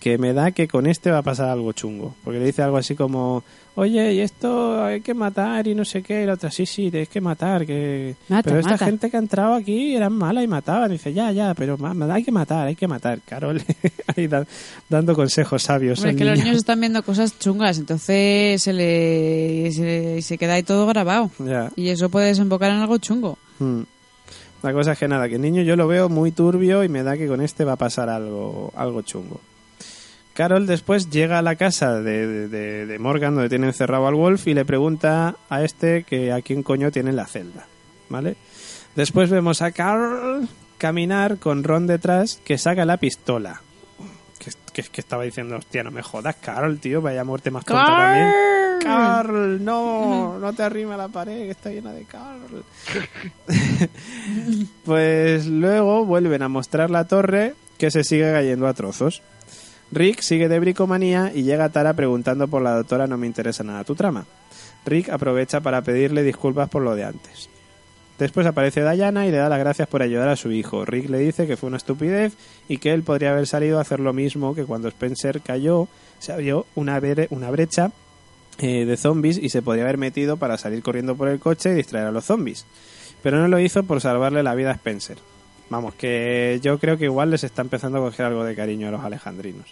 que 0.00 0.18
me 0.18 0.32
da 0.32 0.50
que 0.52 0.68
con 0.68 0.86
este 0.86 1.10
va 1.10 1.18
a 1.18 1.22
pasar 1.22 1.48
algo 1.48 1.72
chungo. 1.72 2.14
Porque 2.24 2.38
le 2.38 2.46
dice 2.46 2.62
algo 2.62 2.76
así 2.76 2.94
como, 2.94 3.42
oye, 3.74 4.12
y 4.14 4.20
esto 4.20 4.84
hay 4.84 5.00
que 5.00 5.12
matar 5.14 5.66
y 5.66 5.74
no 5.74 5.84
sé 5.84 6.02
qué. 6.02 6.22
Y 6.22 6.26
la 6.26 6.34
otra, 6.34 6.50
sí, 6.52 6.66
sí, 6.66 6.88
tienes 6.90 7.08
que 7.08 7.20
matar. 7.20 7.66
que 7.66 8.14
Mata, 8.28 8.42
Pero 8.48 8.60
esta 8.60 8.72
mata. 8.72 8.84
gente 8.86 9.10
que 9.10 9.16
ha 9.16 9.20
entrado 9.20 9.54
aquí 9.54 9.94
eran 9.96 10.12
malas 10.12 10.44
y 10.44 10.46
mataban. 10.46 10.90
dice, 10.92 11.12
ya, 11.12 11.32
ya, 11.32 11.52
pero 11.54 11.76
hay 12.12 12.22
que 12.24 12.30
matar, 12.32 12.68
hay 12.68 12.76
que 12.76 12.86
matar. 12.88 13.20
Carol 13.24 13.60
ahí 14.16 14.28
da- 14.28 14.46
dando 14.88 15.14
consejos 15.16 15.62
sabios. 15.64 15.98
Hombre, 15.98 16.12
es 16.12 16.16
que 16.16 16.24
los 16.24 16.34
niño. 16.34 16.44
niños 16.44 16.58
están 16.58 16.78
viendo 16.80 17.02
cosas 17.02 17.36
chungas, 17.38 17.78
entonces 17.78 18.62
se 18.62 18.72
le 18.72 19.70
se, 19.72 20.22
se 20.22 20.38
queda 20.38 20.54
ahí 20.54 20.62
todo 20.62 20.86
grabado. 20.86 21.30
Ya. 21.40 21.70
Y 21.76 21.88
eso 21.88 22.08
puede 22.08 22.26
desembocar 22.28 22.70
en 22.70 22.78
algo 22.78 22.98
chungo. 22.98 23.36
Mm. 23.58 23.80
La 24.62 24.72
cosa 24.72 24.92
es 24.92 24.98
que 24.98 25.06
nada, 25.08 25.28
que 25.28 25.36
el 25.36 25.40
niño 25.42 25.62
yo 25.62 25.76
lo 25.76 25.86
veo 25.86 26.08
muy 26.08 26.32
turbio 26.32 26.82
y 26.82 26.88
me 26.88 27.02
da 27.02 27.16
que 27.16 27.28
con 27.28 27.40
este 27.40 27.64
va 27.64 27.72
a 27.72 27.76
pasar 27.76 28.08
algo, 28.08 28.72
algo 28.74 29.02
chungo. 29.02 29.40
Carol 30.34 30.66
después 30.66 31.10
llega 31.10 31.38
a 31.38 31.42
la 31.42 31.56
casa 31.56 32.00
de, 32.00 32.48
de- 32.48 32.86
de- 32.86 32.98
Morgan 32.98 33.34
donde 33.34 33.48
tiene 33.48 33.66
encerrado 33.66 34.06
al 34.06 34.14
Wolf 34.14 34.46
y 34.46 34.54
le 34.54 34.64
pregunta 34.64 35.36
a 35.48 35.62
este 35.64 36.04
que 36.04 36.32
a 36.32 36.42
quién 36.42 36.62
coño 36.62 36.90
tiene 36.92 37.12
la 37.12 37.26
celda, 37.26 37.66
¿vale? 38.08 38.36
Después 38.94 39.30
vemos 39.30 39.62
a 39.62 39.72
Carol 39.72 40.48
caminar 40.76 41.38
con 41.38 41.64
Ron 41.64 41.86
detrás 41.88 42.40
que 42.44 42.56
saca 42.58 42.84
la 42.84 42.98
pistola. 42.98 43.62
Que, 44.72 44.82
que, 44.82 44.88
que 44.88 45.00
estaba 45.00 45.24
diciendo, 45.24 45.56
hostia, 45.56 45.82
no 45.82 45.90
me 45.90 46.02
jodas, 46.02 46.36
Carol, 46.36 46.78
tío, 46.78 47.00
vaya 47.00 47.24
muerte 47.24 47.50
más 47.50 47.64
tonta 47.64 47.86
también. 47.86 48.32
Carl, 48.80 49.64
no, 49.64 50.38
no 50.38 50.52
te 50.52 50.62
arrima 50.62 50.94
a 50.94 50.98
la 50.98 51.08
pared 51.08 51.44
que 51.44 51.50
está 51.50 51.70
llena 51.70 51.92
de 51.92 52.04
Carl. 52.04 52.64
pues 54.84 55.46
luego 55.46 56.04
vuelven 56.04 56.42
a 56.42 56.48
mostrar 56.48 56.90
la 56.90 57.06
torre 57.06 57.54
que 57.76 57.90
se 57.90 58.04
sigue 58.04 58.32
cayendo 58.32 58.66
a 58.66 58.74
trozos. 58.74 59.22
Rick 59.90 60.20
sigue 60.20 60.48
de 60.48 60.58
bricomanía 60.58 61.32
y 61.34 61.44
llega 61.44 61.70
Tara 61.70 61.94
preguntando 61.94 62.46
por 62.48 62.62
la 62.62 62.74
doctora 62.74 63.06
no 63.06 63.16
me 63.16 63.26
interesa 63.26 63.64
nada 63.64 63.84
tu 63.84 63.94
trama. 63.94 64.26
Rick 64.84 65.08
aprovecha 65.08 65.60
para 65.60 65.82
pedirle 65.82 66.22
disculpas 66.22 66.68
por 66.68 66.82
lo 66.82 66.94
de 66.94 67.04
antes. 67.04 67.48
Después 68.18 68.46
aparece 68.46 68.82
Diana 68.82 69.26
y 69.26 69.30
le 69.30 69.36
da 69.36 69.48
las 69.48 69.60
gracias 69.60 69.86
por 69.86 70.02
ayudar 70.02 70.28
a 70.28 70.36
su 70.36 70.50
hijo. 70.50 70.84
Rick 70.84 71.08
le 71.08 71.18
dice 71.18 71.46
que 71.46 71.56
fue 71.56 71.68
una 71.68 71.76
estupidez 71.76 72.34
y 72.68 72.78
que 72.78 72.92
él 72.92 73.04
podría 73.04 73.30
haber 73.30 73.46
salido 73.46 73.78
a 73.78 73.82
hacer 73.82 74.00
lo 74.00 74.12
mismo 74.12 74.56
que 74.56 74.64
cuando 74.64 74.88
Spencer 74.88 75.40
cayó, 75.40 75.86
se 76.18 76.32
abrió 76.32 76.66
una, 76.74 77.00
una 77.30 77.50
brecha 77.50 77.92
eh, 78.58 78.84
de 78.84 78.96
zombies 78.96 79.38
y 79.38 79.50
se 79.50 79.62
podría 79.62 79.84
haber 79.84 79.98
metido 79.98 80.36
para 80.36 80.58
salir 80.58 80.82
corriendo 80.82 81.16
por 81.16 81.28
el 81.28 81.38
coche 81.38 81.70
y 81.70 81.74
distraer 81.74 82.06
a 82.08 82.12
los 82.12 82.24
zombies. 82.24 82.66
Pero 83.22 83.38
no 83.38 83.46
lo 83.46 83.60
hizo 83.60 83.84
por 83.84 84.00
salvarle 84.00 84.42
la 84.42 84.56
vida 84.56 84.70
a 84.70 84.74
Spencer. 84.74 85.18
Vamos, 85.70 85.94
que 85.94 86.58
yo 86.62 86.78
creo 86.78 86.98
que 86.98 87.04
igual 87.04 87.30
les 87.30 87.44
está 87.44 87.62
empezando 87.62 87.98
a 87.98 88.00
coger 88.00 88.26
algo 88.26 88.42
de 88.42 88.56
cariño 88.56 88.88
a 88.88 88.90
los 88.90 89.04
alejandrinos. 89.04 89.66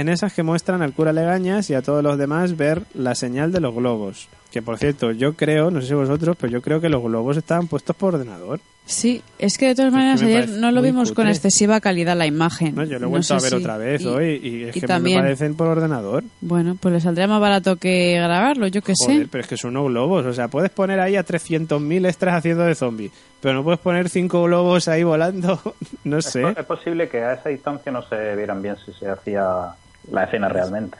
En 0.00 0.08
esas 0.08 0.32
que 0.32 0.42
muestran 0.42 0.80
al 0.82 0.92
cura 0.94 1.12
Legañas 1.12 1.68
y 1.70 1.74
a 1.74 1.82
todos 1.82 2.02
los 2.02 2.16
demás 2.16 2.56
ver 2.56 2.82
la 2.94 3.14
señal 3.14 3.52
de 3.52 3.60
los 3.60 3.74
globos. 3.74 4.28
Que 4.50 4.62
por 4.62 4.78
cierto, 4.78 5.12
yo 5.12 5.34
creo, 5.34 5.70
no 5.70 5.80
sé 5.80 5.88
si 5.88 5.94
vosotros, 5.94 6.36
pero 6.40 6.50
yo 6.52 6.60
creo 6.62 6.80
que 6.80 6.88
los 6.88 7.02
globos 7.02 7.36
estaban 7.36 7.68
puestos 7.68 7.94
por 7.94 8.14
ordenador. 8.14 8.58
Sí, 8.86 9.22
es 9.38 9.56
que 9.58 9.66
de 9.68 9.74
todas 9.76 9.88
Es 9.88 9.92
que 9.92 9.98
maneras 9.98 10.22
ayer 10.22 10.48
no 10.48 10.72
lo 10.72 10.82
vimos 10.82 11.12
con 11.12 11.28
excesiva 11.28 11.80
calidad 11.80 12.16
la 12.16 12.26
imagen. 12.26 12.74
¿no? 12.74 12.82
Yo 12.82 12.92
lo 12.92 12.96
he 12.96 13.00
No 13.02 13.08
vuelto 13.10 13.26
sé 13.28 13.34
a 13.34 13.36
ver 13.38 13.50
si- 13.50 13.56
otra 13.56 13.76
vez 13.76 14.02
y- 14.02 14.06
hoy 14.06 14.40
y 14.42 14.62
es 14.64 14.76
y 14.76 14.80
que 14.80 14.86
también- 14.88 15.18
me 15.18 15.22
parecen 15.22 15.54
por 15.54 15.68
ordenador. 15.68 16.24
Bueno, 16.40 16.76
pues 16.80 16.94
le 16.94 17.00
saldría 17.00 17.28
más 17.28 17.40
barato 17.40 17.76
que 17.76 18.14
grabarlo, 18.14 18.66
yo 18.66 18.82
qué 18.82 18.94
Joder, 18.98 19.22
sé. 19.22 19.28
pero 19.30 19.42
es 19.42 19.48
que 19.48 19.56
son 19.56 19.76
unos 19.76 19.90
globos. 19.92 20.26
O 20.26 20.32
sea, 20.32 20.48
puedes 20.48 20.70
poner 20.70 20.98
ahí 20.98 21.14
a 21.14 21.22
300.000 21.22 22.04
extras 22.06 22.34
haciendo 22.34 22.64
de 22.64 22.74
zombie, 22.74 23.12
pero 23.40 23.54
no 23.54 23.62
puedes 23.62 23.78
poner 23.80 24.08
cinco 24.08 24.42
globos 24.42 24.88
ahí 24.88 25.04
volando. 25.04 25.60
no 26.04 26.20
sé. 26.22 26.42
es 26.58 26.64
posible 26.66 27.08
que 27.08 27.18
a 27.22 27.34
esa 27.34 27.50
distancia 27.50 27.92
no 27.92 28.02
se 28.08 28.34
vieran 28.34 28.60
bien 28.62 28.74
si 28.84 28.92
se 28.94 29.08
hacía 29.08 29.66
la 30.10 30.24
escena 30.24 30.48
realmente. 30.48 30.98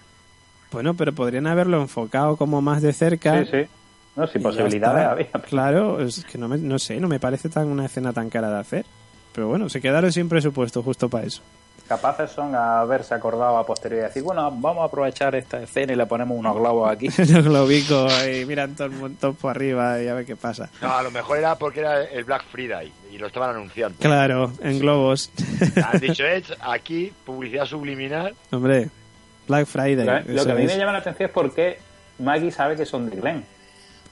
Bueno, 0.72 0.94
pero 0.94 1.12
podrían 1.12 1.46
haberlo 1.46 1.80
enfocado 1.80 2.36
como 2.36 2.62
más 2.62 2.82
de 2.82 2.92
cerca. 2.92 3.44
Sí, 3.44 3.50
sí. 3.50 3.66
No, 4.16 4.26
si 4.26 4.38
Y 4.38 4.42
ya 4.42 4.48
posibilidades 4.48 5.06
había. 5.06 5.30
Claro, 5.48 6.00
es 6.00 6.24
que 6.24 6.38
no, 6.38 6.48
me, 6.48 6.58
no 6.58 6.78
sé, 6.78 7.00
no 7.00 7.08
me 7.08 7.20
parece 7.20 7.48
tan 7.48 7.68
una 7.68 7.86
escena 7.86 8.12
tan 8.12 8.30
cara 8.30 8.50
de 8.50 8.58
hacer. 8.58 8.86
Pero 9.32 9.48
bueno, 9.48 9.68
se 9.68 9.80
quedaron 9.80 10.12
sin 10.12 10.28
presupuesto 10.28 10.82
justo 10.82 11.08
para 11.08 11.26
eso. 11.26 11.42
Capaces 11.90 12.30
son 12.30 12.54
a 12.54 12.78
haberse 12.82 13.14
acordado 13.14 13.58
a 13.58 13.66
posteriori 13.66 14.04
y 14.04 14.06
decir, 14.06 14.22
bueno, 14.22 14.48
vamos 14.48 14.82
a 14.82 14.84
aprovechar 14.84 15.34
esta 15.34 15.60
escena 15.60 15.92
y 15.92 15.96
le 15.96 16.06
ponemos 16.06 16.38
unos 16.38 16.54
globos 16.54 16.88
aquí. 16.88 17.08
Los 17.18 17.44
globicos 17.44 18.12
y 18.28 18.46
miran 18.46 18.76
todo 18.76 18.86
el 18.86 18.92
montón 18.92 19.34
por 19.34 19.50
arriba 19.50 20.00
y 20.00 20.06
a 20.06 20.14
ver 20.14 20.24
qué 20.24 20.36
pasa. 20.36 20.70
No, 20.80 20.96
a 20.96 21.02
lo 21.02 21.10
mejor 21.10 21.38
era 21.38 21.56
porque 21.56 21.80
era 21.80 22.04
el 22.04 22.22
Black 22.22 22.44
Friday 22.44 22.92
y 23.10 23.18
lo 23.18 23.26
estaban 23.26 23.50
anunciando. 23.50 23.98
Claro, 23.98 24.52
en 24.62 24.78
globos. 24.78 25.32
Han 25.84 25.98
dicho, 25.98 26.24
Edge, 26.28 26.54
aquí, 26.60 27.12
publicidad 27.26 27.64
subliminal. 27.66 28.36
Hombre, 28.52 28.88
Black 29.48 29.66
Friday. 29.66 30.06
Lo, 30.28 30.44
que 30.44 30.52
a 30.52 30.54
mí 30.54 30.66
es. 30.66 30.72
me 30.72 30.78
llama 30.78 30.92
la 30.92 30.98
atención 30.98 31.28
es 31.28 31.34
por 31.34 31.52
qué 31.52 31.80
Maggie 32.20 32.52
sabe 32.52 32.76
que 32.76 32.86
son 32.86 33.10
de 33.10 33.16
Glenn. 33.16 33.44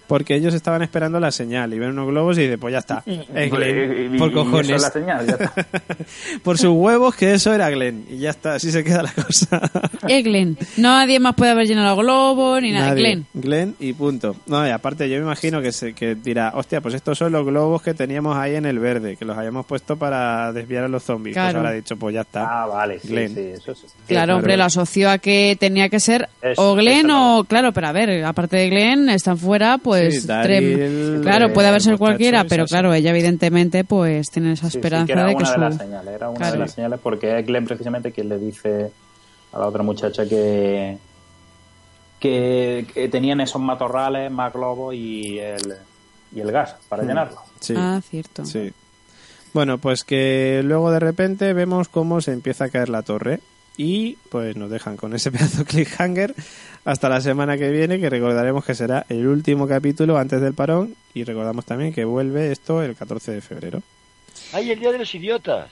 Porque 0.09 0.34
ellos 0.34 0.54
estaban 0.54 0.82
esperando 0.82 1.20
la 1.20 1.30
señal 1.30 1.72
y 1.74 1.78
ven 1.78 1.90
unos 1.90 2.09
globos 2.09 2.36
y 2.38 2.42
dicen, 2.42 2.59
pues 2.59 2.72
ya 2.72 2.78
está. 2.78 3.02
Es 3.34 3.50
Glenn, 3.50 4.12
Y- 4.12 4.16
y- 4.16 4.18
por 4.18 4.30
eso 4.30 4.44
cojones. 4.44 4.70
es 4.70 4.82
la 4.82 4.90
señal, 4.90 5.26
ya 5.26 5.32
está. 5.34 5.52
por 6.42 6.59
sus 6.59 6.70
huevos 6.70 7.14
que 7.14 7.34
eso 7.34 7.52
era 7.52 7.68
Glenn. 7.70 8.06
Y 8.11 8.18
ya 8.18 8.30
está, 8.30 8.54
así 8.54 8.70
se 8.72 8.82
queda 8.82 9.02
la 9.02 9.12
cosa. 9.12 9.61
Es 10.09 10.24
Glenn. 10.24 10.56
Nadie 10.78 11.20
más 11.20 11.34
puede 11.34 11.50
haber 11.52 11.66
llenado 11.66 11.94
el 12.00 12.06
globo 12.06 12.61
ni 12.61 12.72
nada. 12.72 12.88
Nadie. 12.88 13.02
Glenn. 13.02 13.26
Glenn 13.34 13.74
y 13.78 13.92
punto. 13.92 14.34
No, 14.46 14.66
y 14.66 14.70
aparte 14.70 15.09
yo 15.09 15.16
me 15.16 15.22
imagino 15.22 15.61
que, 15.61 15.72
se, 15.72 15.92
que 15.92 16.14
dirá, 16.14 16.52
hostia, 16.54 16.80
pues 16.80 16.94
estos 16.94 17.18
son 17.18 17.32
los 17.32 17.44
globos 17.44 17.82
que 17.82 17.92
teníamos 17.94 18.36
ahí 18.36 18.54
en 18.54 18.64
el 18.64 18.78
verde, 18.78 19.16
que 19.16 19.24
los 19.24 19.36
habíamos 19.36 19.66
puesto 19.66 19.96
para 19.98 20.52
desviar 20.52 20.84
a 20.84 20.88
los 20.88 21.02
zombies. 21.02 21.34
Pues 21.36 21.44
Claro. 21.44 21.59
ahora 21.59 21.70
ha 21.70 21.74
dicho, 21.74 21.96
pues 21.96 22.14
ya 22.14 22.22
está. 22.22 22.62
Ah, 22.62 22.66
vale, 22.66 22.98
Glenn. 23.04 23.34
sí, 23.34 23.40
eso 23.54 23.74
sí. 23.74 23.86
Claro, 24.06 24.36
hombre, 24.36 24.56
lo 24.56 24.64
asoció 24.64 25.11
a 25.11 25.18
que 25.18 25.56
tenía 25.61 25.88
que 25.90 26.00
ser 26.00 26.28
Eso, 26.40 26.72
o 26.72 26.74
Glenn 26.74 27.11
o... 27.11 27.44
Claro, 27.44 27.72
pero 27.72 27.88
a 27.88 27.92
ver, 27.92 28.24
aparte 28.24 28.56
de 28.56 28.70
Glenn, 28.70 29.09
están 29.11 29.36
fuera, 29.36 29.76
pues... 29.78 29.97
Sí, 30.11 30.26
Daryl, 30.26 30.78
trem- 30.78 31.22
claro, 31.22 31.46
eh, 31.46 31.49
puede 31.51 31.68
haber 31.68 31.80
sido 31.82 31.99
cualquiera, 31.99 32.44
pero 32.44 32.64
claro, 32.66 32.92
ella 32.94 33.11
evidentemente 33.11 33.84
pues 33.84 34.30
tiene 34.30 34.53
esa 34.53 34.66
Sí, 34.66 34.72
sí, 34.72 34.78
esperanza 34.78 35.07
que 35.07 35.12
era 35.12 35.24
de 35.26 35.30
que 35.32 35.36
una 35.36 35.46
su... 35.46 35.53
de 35.53 35.59
las 35.61 35.76
señales, 35.76 36.14
era 36.14 36.28
una 36.28 36.38
Claro. 36.38 36.53
de 36.53 36.59
las 36.59 36.72
señales 36.72 37.01
porque 37.03 37.38
es 37.38 37.46
Glenn 37.46 37.64
precisamente 37.66 38.12
quien 38.12 38.28
le 38.28 38.38
dice 38.38 38.90
a 39.53 39.59
la 39.59 39.66
otra 39.66 39.82
muchacha 39.82 40.26
que 40.28 40.99
que, 42.20 42.86
que 42.92 43.09
tenían 43.09 43.40
esos 43.40 43.61
matorrales, 43.62 44.30
más 44.30 44.53
globos 44.53 44.94
y 44.94 45.38
el, 45.38 45.74
y 46.34 46.40
el 46.40 46.51
gas 46.51 46.74
para 46.88 47.05
llenarlo. 47.05 47.38
Sí. 47.61 47.74
Ah, 47.76 48.01
cierto. 48.09 48.44
Sí. 48.44 48.72
Bueno, 49.55 49.78
pues 49.78 50.05
que 50.05 50.61
luego 50.64 50.90
de 50.90 50.99
repente 50.99 51.53
vemos 51.53 51.88
cómo 51.88 52.20
se 52.20 52.32
empieza 52.32 52.64
a 52.64 52.68
caer 52.70 52.88
la 52.88 53.03
torre 53.03 53.40
y 53.79 54.18
pues 54.29 54.57
nos 54.57 54.68
dejan 54.70 54.97
con 54.99 55.14
ese 55.14 55.31
pedazo 55.33 55.59
de 55.61 55.64
cliffhanger 55.64 56.35
hasta 56.85 57.09
la 57.09 57.20
semana 57.22 57.57
que 57.57 57.70
viene, 57.70 57.99
que 57.99 58.11
recordaremos 58.11 58.64
que 58.64 58.74
será 58.74 59.07
el 59.09 59.26
último 59.26 59.66
capítulo 59.66 60.18
antes 60.18 60.41
del 60.43 60.53
parón 60.53 60.95
y 61.14 61.24
recordamos 61.24 61.64
también 61.64 61.93
que 61.95 62.05
vuelve 62.05 62.53
esto 62.53 62.83
el 62.83 62.95
14 62.95 63.33
de 63.33 63.41
febrero. 63.41 63.83
¡Ay, 64.53 64.70
el 64.70 64.81
día 64.81 64.93
de 64.93 64.99
los 64.99 65.14
idiotas! 65.14 65.70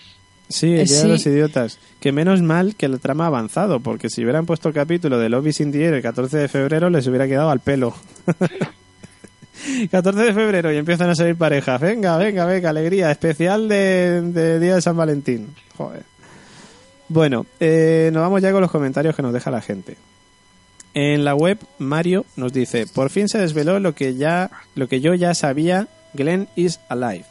Sí, 0.48 0.74
el 0.74 0.80
Eh, 0.80 0.84
día 0.84 1.02
de 1.02 1.08
los 1.08 1.26
idiotas. 1.26 1.78
Que 1.98 2.12
menos 2.12 2.40
mal 2.42 2.76
que 2.76 2.86
el 2.86 3.00
trama 3.00 3.24
ha 3.24 3.28
avanzado, 3.28 3.80
porque 3.80 4.08
si 4.10 4.22
hubieran 4.22 4.46
puesto 4.46 4.68
el 4.68 4.74
capítulo 4.74 5.18
de 5.18 5.28
Lobby 5.28 5.50
in 5.58 5.72
the 5.72 5.84
Air 5.84 5.94
el 5.94 6.02
14 6.02 6.36
de 6.38 6.48
febrero, 6.48 6.88
les 6.90 7.06
hubiera 7.08 7.26
quedado 7.26 7.50
al 7.50 7.60
pelo. 7.60 7.94
14 9.90 10.20
de 10.22 10.34
febrero 10.34 10.72
y 10.72 10.76
empiezan 10.76 11.10
a 11.10 11.14
salir 11.14 11.34
parejas. 11.36 11.80
Venga, 11.80 12.16
venga, 12.18 12.44
venga, 12.44 12.70
alegría. 12.70 13.10
Especial 13.10 13.68
de, 13.68 14.22
de 14.22 14.60
Día 14.60 14.76
de 14.76 14.82
San 14.82 14.96
Valentín. 14.96 15.48
Joder. 15.76 16.02
Bueno, 17.08 17.46
eh, 17.60 18.10
nos 18.12 18.22
vamos 18.22 18.42
ya 18.42 18.52
con 18.52 18.60
los 18.60 18.70
comentarios 18.70 19.14
que 19.14 19.22
nos 19.22 19.32
deja 19.32 19.50
la 19.50 19.60
gente. 19.60 19.96
En 20.92 21.24
la 21.24 21.34
web, 21.34 21.58
Mario 21.78 22.24
nos 22.36 22.52
dice, 22.52 22.86
por 22.86 23.10
fin 23.10 23.28
se 23.28 23.38
desveló 23.38 23.78
lo 23.80 23.94
que 23.94 24.14
ya, 24.14 24.50
lo 24.74 24.88
que 24.88 25.00
yo 25.00 25.14
ya 25.14 25.34
sabía, 25.34 25.88
Glenn 26.14 26.48
is 26.56 26.80
alive. 26.88 27.26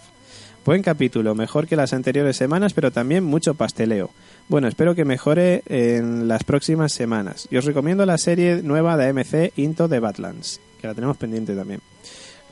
Buen 0.64 0.82
capítulo, 0.82 1.36
mejor 1.36 1.68
que 1.68 1.76
las 1.76 1.94
anteriores 1.94 2.38
semanas, 2.38 2.74
pero 2.74 2.92
también 2.92 3.24
mucho 3.24 3.54
pasteleo. 3.54 4.12
Bueno, 4.48 4.68
espero 4.68 4.96
que 4.96 5.04
mejore 5.04 5.64
en 5.68 6.28
las 6.28 6.44
próximas 6.44 6.92
semanas. 6.92 7.48
Y 7.52 7.58
os 7.58 7.66
recomiendo 7.66 8.06
la 8.06 8.18
serie 8.18 8.62
nueva 8.64 8.98
de 8.98 9.10
AMC 9.10 9.58
Into 9.58 9.90
the 9.90 10.00
Badlands, 10.00 10.62
que 10.80 10.88
la 10.88 10.94
tenemos 10.94 11.18
pendiente 11.18 11.56
también. 11.56 11.82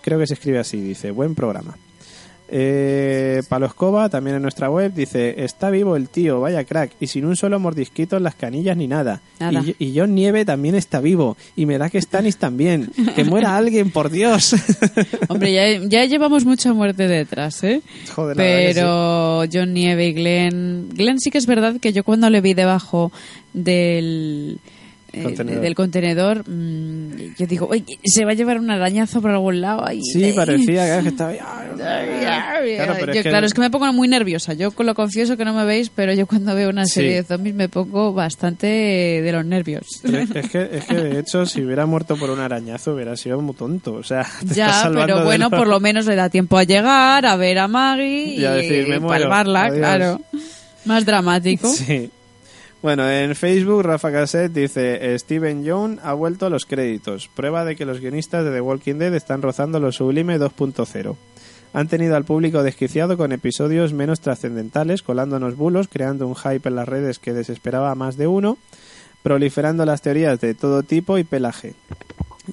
Creo 0.02 0.20
que 0.20 0.28
se 0.28 0.34
escribe 0.34 0.60
así, 0.60 0.82
dice, 0.82 1.12
buen 1.12 1.34
programa. 1.34 1.78
Eh, 2.50 3.41
Palo 3.50 3.66
Escoba, 3.66 4.10
también 4.10 4.36
en 4.36 4.41
nuestra 4.41 4.70
web, 4.70 4.94
dice, 4.94 5.44
está 5.44 5.70
vivo 5.70 5.96
el 5.96 6.10
tío, 6.10 6.41
vaya 6.41 6.64
crack, 6.64 6.91
y 7.00 7.08
sin 7.08 7.26
un 7.26 7.36
solo 7.36 7.60
mordisquito 7.60 8.18
en 8.18 8.24
las 8.24 8.36
canillas 8.36 8.78
ni 8.78 8.88
nada. 8.88 9.22
Nada. 9.39 9.64
Y, 9.66 9.76
y 9.80 9.98
John 9.98 10.14
Nieve 10.14 10.46
también 10.46 10.76
está 10.76 11.00
vivo, 11.00 11.38
y 11.56 11.66
me 11.66 11.78
da 11.78 11.89
que 11.89 12.02
Stanis 12.02 12.38
también. 12.38 12.91
Que 13.16 13.24
muera 13.24 13.56
alguien, 13.56 13.91
por 13.91 14.10
Dios. 14.10 14.56
Hombre, 15.30 15.54
ya, 15.54 15.88
ya 15.88 16.06
llevamos 16.06 16.46
mucha 16.46 16.74
muerte 16.74 17.08
detrás, 17.08 17.64
¿eh? 17.64 17.82
Joder, 18.14 18.36
sí. 18.36 18.44
Pero 18.44 19.44
John 19.52 19.74
Nieve 19.74 20.08
y 20.08 20.14
Glenn... 20.14 20.89
Glenn 20.94 21.20
sí 21.20 21.32
que 21.32 21.38
es 21.38 21.48
verdad 21.48 21.80
que 21.80 21.94
yo 21.94 22.04
cuando 22.04 22.30
le 22.30 22.41
vi 22.41 22.54
debajo 22.54 23.12
del... 23.54 24.60
eh, 25.14 25.24
Contenedor. 25.24 25.61
del 25.61 25.76
contenedor, 25.76 26.49
mm, 26.49 27.36
yo 27.38 27.45
digo, 27.47 27.68
"Oye, 27.70 27.86
se 28.03 28.26
va 28.26 28.32
a 28.32 28.34
llevar 28.34 28.59
un 28.59 28.70
arañazo 28.72 29.22
por 29.22 29.32
algún 29.32 29.61
lado. 29.61 29.86
ahí". 29.88 30.01
Sí, 30.01 30.34
parecía 30.36 31.01
que 31.01 31.09
estaba. 31.09 31.34
Claro, 31.84 32.93
pero 32.99 33.14
yo, 33.14 33.20
es 33.20 33.24
que- 33.24 33.30
claro, 33.30 33.45
es 33.45 33.53
que 33.53 33.61
me 33.61 33.70
pongo 33.70 33.91
muy 33.93 34.07
nerviosa. 34.07 34.53
Yo 34.53 34.72
lo 34.78 34.95
confieso 34.95 35.36
que 35.38 35.45
no 35.45 35.53
me 35.53 35.66
veis, 35.66 35.89
pero 35.93 36.14
yo 36.14 36.26
cuando 36.28 36.55
veo 36.55 36.70
una 36.70 36.86
serie 36.86 37.11
Sí. 37.11 37.16
de 37.18 37.24
zombies 37.24 37.55
me 37.55 37.70
pongo 37.70 38.14
bastante 38.14 38.68
de 38.68 39.32
los 39.32 39.45
nervios. 39.45 39.86
Es 40.03 40.14
es 40.36 40.49
que, 40.51 40.70
es 40.78 40.86
que 40.86 40.95
de 40.95 41.20
hecho, 41.20 41.45
si 41.45 41.61
hubiera 41.61 41.86
muerto 41.86 42.16
por 42.16 42.30
un 42.30 42.39
arañazo, 42.39 42.93
hubiera 42.93 43.16
sido 43.18 43.41
muy 43.41 43.55
tonto. 43.55 43.93
O 43.93 44.03
sea, 44.03 44.26
te 44.47 44.53
Ya, 44.55 44.89
pero 44.93 45.24
bueno, 45.26 45.49
por 45.49 45.68
lo 45.68 45.80
menos 45.80 46.05
le 46.05 46.16
da 46.16 46.30
tiempo 46.30 46.57
a 46.57 46.64
llegar, 46.64 47.26
a 47.26 47.36
ver 47.36 47.59
a 47.59 47.68
Maggie 47.68 48.36
Y 48.38 48.45
a 48.45 48.51
decir, 48.53 48.88
"Me 48.88 48.99
muero, 48.99 49.24
palmarla, 49.30 49.61
adiós". 49.66 49.78
claro. 49.78 50.22
Más 50.86 51.05
dramático. 51.05 51.68
Sí. 51.72 52.09
Bueno, 52.84 53.10
en 53.10 53.34
Facebook, 53.34 53.84
Rafa 53.84 54.12
Cassette 54.12 54.52
dice: 54.52 55.18
Steven 55.18 55.64
Young 55.64 56.00
ha 56.04 56.14
vuelto 56.14 56.46
a 56.46 56.50
los 56.50 56.66
créditos. 56.66 57.30
Prueba 57.34 57.64
de 57.64 57.78
que 57.78 57.86
los 57.86 58.02
guionistas 58.02 58.44
de 58.44 58.52
The 58.52 58.60
Walking 58.60 58.96
Dead 58.96 59.16
están 59.16 59.42
rozando 59.42 59.80
lo 59.80 59.94
sublime 59.94 60.38
2.0. 60.38 61.16
Han 61.72 61.88
tenido 61.88 62.18
al 62.18 62.26
público 62.26 62.62
desquiciado 62.62 63.16
con 63.16 63.32
episodios 63.32 63.94
menos 63.94 64.20
trascendentales, 64.20 65.02
colándonos 65.02 65.56
bulos, 65.56 65.88
creando 65.88 66.28
un 66.28 66.36
hype 66.36 66.68
en 66.68 66.76
las 66.76 66.90
redes 66.90 67.20
que 67.20 67.32
desesperaba 67.32 67.90
a 67.90 67.96
más 67.96 68.18
de 68.18 68.28
uno, 68.28 68.58
proliferando 69.24 69.86
las 69.86 70.02
teorías 70.02 70.42
de 70.42 70.54
todo 70.54 70.84
tipo 70.84 71.18
y 71.18 71.24
pelaje. 71.24 71.76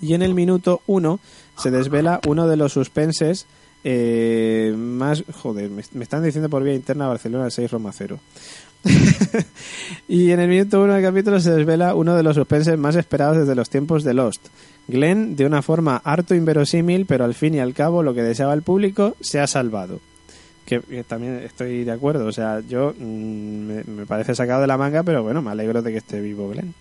Y 0.00 0.14
en 0.14 0.22
el 0.22 0.34
minuto 0.34 0.80
1 0.86 1.18
se 1.58 1.72
desvela 1.72 2.20
uno 2.28 2.46
de 2.46 2.56
los 2.56 2.72
suspenses 2.72 3.48
eh, 3.82 4.74
más... 4.76 5.24
Joder, 5.42 5.70
me, 5.70 5.82
me 5.92 6.02
están 6.04 6.22
diciendo 6.22 6.48
por 6.48 6.62
vía 6.62 6.74
interna 6.74 7.08
Barcelona 7.08 7.50
6 7.50 7.70
Roma 7.70 7.90
0. 7.92 8.18
y 10.08 10.30
en 10.30 10.40
el 10.40 10.48
minuto 10.48 10.82
1 10.82 10.94
del 10.94 11.02
capítulo 11.02 11.40
se 11.40 11.50
desvela 11.50 11.94
uno 11.94 12.16
de 12.16 12.22
los 12.22 12.36
suspenses 12.36 12.78
más 12.78 12.96
esperados 12.96 13.38
desde 13.38 13.54
los 13.54 13.70
tiempos 13.70 14.04
de 14.04 14.14
Lost. 14.14 14.48
Glenn, 14.88 15.36
de 15.36 15.46
una 15.46 15.62
forma 15.62 16.00
harto 16.02 16.34
inverosímil, 16.34 17.06
pero 17.06 17.24
al 17.24 17.34
fin 17.34 17.54
y 17.54 17.60
al 17.60 17.74
cabo 17.74 18.02
lo 18.02 18.14
que 18.14 18.22
deseaba 18.22 18.54
el 18.54 18.62
público, 18.62 19.16
se 19.20 19.40
ha 19.40 19.46
salvado. 19.46 20.00
Que, 20.64 20.80
también 21.06 21.38
estoy 21.38 21.84
de 21.84 21.92
acuerdo, 21.92 22.26
o 22.26 22.32
sea, 22.32 22.60
yo 22.60 22.94
mm, 22.96 23.02
me, 23.02 23.84
me 23.84 24.06
parece 24.06 24.34
sacado 24.34 24.60
de 24.60 24.66
la 24.66 24.78
manga, 24.78 25.02
pero 25.02 25.22
bueno, 25.22 25.42
me 25.42 25.50
alegro 25.50 25.82
de 25.82 25.92
que 25.92 25.98
esté 25.98 26.20
vivo 26.20 26.48
Glenn. 26.48 26.74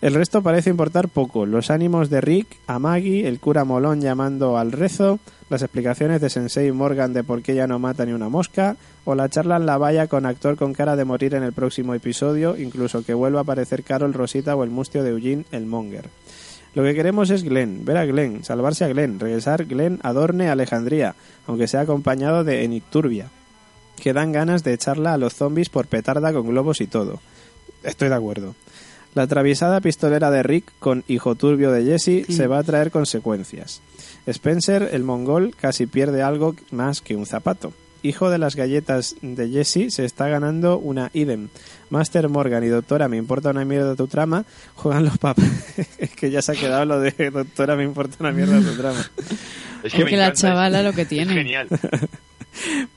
El 0.00 0.14
resto 0.14 0.42
parece 0.42 0.70
importar 0.70 1.08
poco. 1.08 1.44
Los 1.44 1.70
ánimos 1.70 2.08
de 2.08 2.20
Rick, 2.20 2.46
a 2.68 2.78
Maggie, 2.78 3.26
el 3.26 3.40
cura 3.40 3.64
molón 3.64 4.00
llamando 4.00 4.56
al 4.56 4.70
rezo, 4.70 5.18
las 5.50 5.62
explicaciones 5.62 6.20
de 6.20 6.30
Sensei 6.30 6.70
Morgan 6.70 7.12
de 7.12 7.24
por 7.24 7.42
qué 7.42 7.56
ya 7.56 7.66
no 7.66 7.80
mata 7.80 8.06
ni 8.06 8.12
una 8.12 8.28
mosca, 8.28 8.76
o 9.10 9.14
la 9.14 9.30
charla 9.30 9.56
en 9.56 9.64
la 9.64 9.78
valla 9.78 10.06
con 10.06 10.26
actor 10.26 10.56
con 10.56 10.74
cara 10.74 10.94
de 10.94 11.06
morir 11.06 11.34
en 11.34 11.42
el 11.42 11.54
próximo 11.54 11.94
episodio, 11.94 12.58
incluso 12.58 13.02
que 13.02 13.14
vuelva 13.14 13.38
a 13.38 13.42
aparecer 13.42 13.82
Carol 13.82 14.12
Rosita 14.12 14.54
o 14.54 14.64
el 14.64 14.68
mustio 14.68 15.02
de 15.02 15.12
Eugene 15.12 15.46
el 15.50 15.64
Monger. 15.64 16.10
Lo 16.74 16.82
que 16.82 16.94
queremos 16.94 17.30
es 17.30 17.42
Glenn, 17.42 17.86
ver 17.86 17.96
a 17.96 18.04
Glenn, 18.04 18.44
salvarse 18.44 18.84
a 18.84 18.88
Glenn, 18.88 19.18
regresar 19.18 19.64
Glenn 19.64 19.98
a 20.02 20.12
Dorne, 20.12 20.50
Alejandría, 20.50 21.14
aunque 21.46 21.68
sea 21.68 21.80
acompañado 21.80 22.44
de 22.44 22.64
Enicturbia, 22.64 23.30
que 23.96 24.12
dan 24.12 24.30
ganas 24.30 24.62
de 24.62 24.74
echarla 24.74 25.14
a 25.14 25.18
los 25.18 25.32
zombies 25.32 25.70
por 25.70 25.86
petarda 25.86 26.30
con 26.34 26.46
globos 26.46 26.82
y 26.82 26.86
todo. 26.86 27.18
Estoy 27.84 28.10
de 28.10 28.14
acuerdo. 28.14 28.56
La 29.14 29.22
atraviesada 29.22 29.80
pistolera 29.80 30.30
de 30.30 30.42
Rick 30.42 30.70
con 30.80 31.02
hijo 31.08 31.34
turbio 31.34 31.72
de 31.72 31.82
Jesse 31.82 32.26
se 32.28 32.46
va 32.46 32.58
a 32.58 32.62
traer 32.62 32.90
consecuencias. 32.90 33.80
Spencer, 34.26 34.90
el 34.92 35.02
mongol, 35.02 35.56
casi 35.58 35.86
pierde 35.86 36.20
algo 36.20 36.54
más 36.70 37.00
que 37.00 37.16
un 37.16 37.24
zapato. 37.24 37.72
Hijo 38.02 38.30
de 38.30 38.38
las 38.38 38.54
galletas 38.54 39.16
de 39.22 39.48
Jesse, 39.48 39.92
se 39.92 40.04
está 40.04 40.28
ganando 40.28 40.78
una 40.78 41.10
idem. 41.14 41.48
Master 41.90 42.28
Morgan 42.28 42.62
y 42.64 42.68
Doctora, 42.68 43.08
me 43.08 43.16
importa 43.16 43.50
una 43.50 43.64
mierda 43.64 43.96
tu 43.96 44.06
trama, 44.06 44.44
juegan 44.74 45.04
los 45.04 45.18
papás. 45.18 45.46
es 45.98 46.10
que 46.10 46.30
ya 46.30 46.42
se 46.42 46.52
ha 46.52 46.54
quedado 46.54 46.84
lo 46.84 47.00
de 47.00 47.30
Doctora, 47.30 47.76
me 47.76 47.84
importa 47.84 48.16
una 48.20 48.32
mierda 48.32 48.60
tu 48.60 48.76
trama. 48.76 49.10
Es 49.84 49.94
que 49.94 50.16
la 50.16 50.32
chavala 50.32 50.82
lo 50.82 50.92
que 50.92 51.02
es 51.02 51.08
tiene. 51.08 51.34
Genial. 51.34 51.68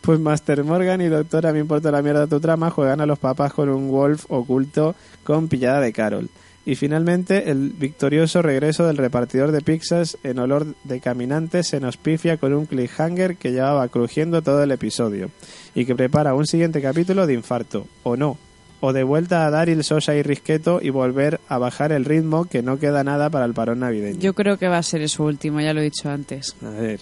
Pues 0.02 0.20
Master 0.20 0.64
Morgan 0.64 1.02
y 1.02 1.08
Doctora, 1.08 1.54
me 1.54 1.60
importa 1.60 1.92
la 1.92 2.02
mierda 2.02 2.26
tu 2.26 2.40
trama, 2.40 2.72
juegan 2.72 3.00
a 3.00 3.06
los 3.06 3.20
papás 3.20 3.54
con 3.54 3.70
un 3.70 3.92
Wolf 3.92 4.26
oculto 4.30 4.96
con 5.24 5.48
pillada 5.48 5.80
de 5.80 5.94
Carol. 5.94 6.30
Y 6.64 6.76
finalmente, 6.76 7.50
el 7.50 7.72
victorioso 7.72 8.42
regreso 8.44 8.86
del 8.86 8.98
repartidor 8.98 9.52
de 9.52 9.62
pizzas 9.62 10.18
en 10.24 10.38
olor 10.38 10.76
de 10.84 11.00
caminante 11.00 11.64
se 11.64 11.80
nos 11.80 11.98
pifia 11.98 12.38
con 12.38 12.54
un 12.54 12.68
cliffhanger 12.68 13.38
que 13.38 13.52
llevaba 13.52 13.88
crujiendo 13.88 14.44
todo 14.44 14.62
el 14.62 14.72
episodio 14.72 15.32
y 15.74 15.86
que 15.86 15.96
prepara 15.96 16.36
un 16.36 16.46
siguiente 16.46 16.82
capítulo 16.82 17.26
de 17.26 17.34
infarto, 17.34 17.88
o 18.04 18.16
no, 18.16 18.38
o 18.80 18.94
de 18.94 19.04
vuelta 19.04 19.48
a 19.48 19.50
Daryl, 19.50 19.84
Sosa 19.84 20.16
y 20.16 20.22
Risqueto 20.22 20.80
y 20.82 20.92
volver 20.92 21.40
a 21.48 21.58
bajar 21.58 21.92
el 21.92 22.06
ritmo 22.06 22.46
que 22.46 22.62
no 22.62 22.78
queda 22.78 23.04
nada 23.04 23.32
para 23.32 23.46
el 23.46 23.54
parón 23.54 23.80
navideño. 23.80 24.20
Yo 24.20 24.34
creo 24.34 24.58
que 24.58 24.68
va 24.68 24.78
a 24.78 24.84
ser 24.84 25.02
eso 25.02 25.24
último, 25.24 25.62
ya 25.62 25.74
lo 25.74 25.82
he 25.82 25.86
dicho 25.86 26.10
antes. 26.10 26.56
A 26.62 26.70
ver. 26.70 27.00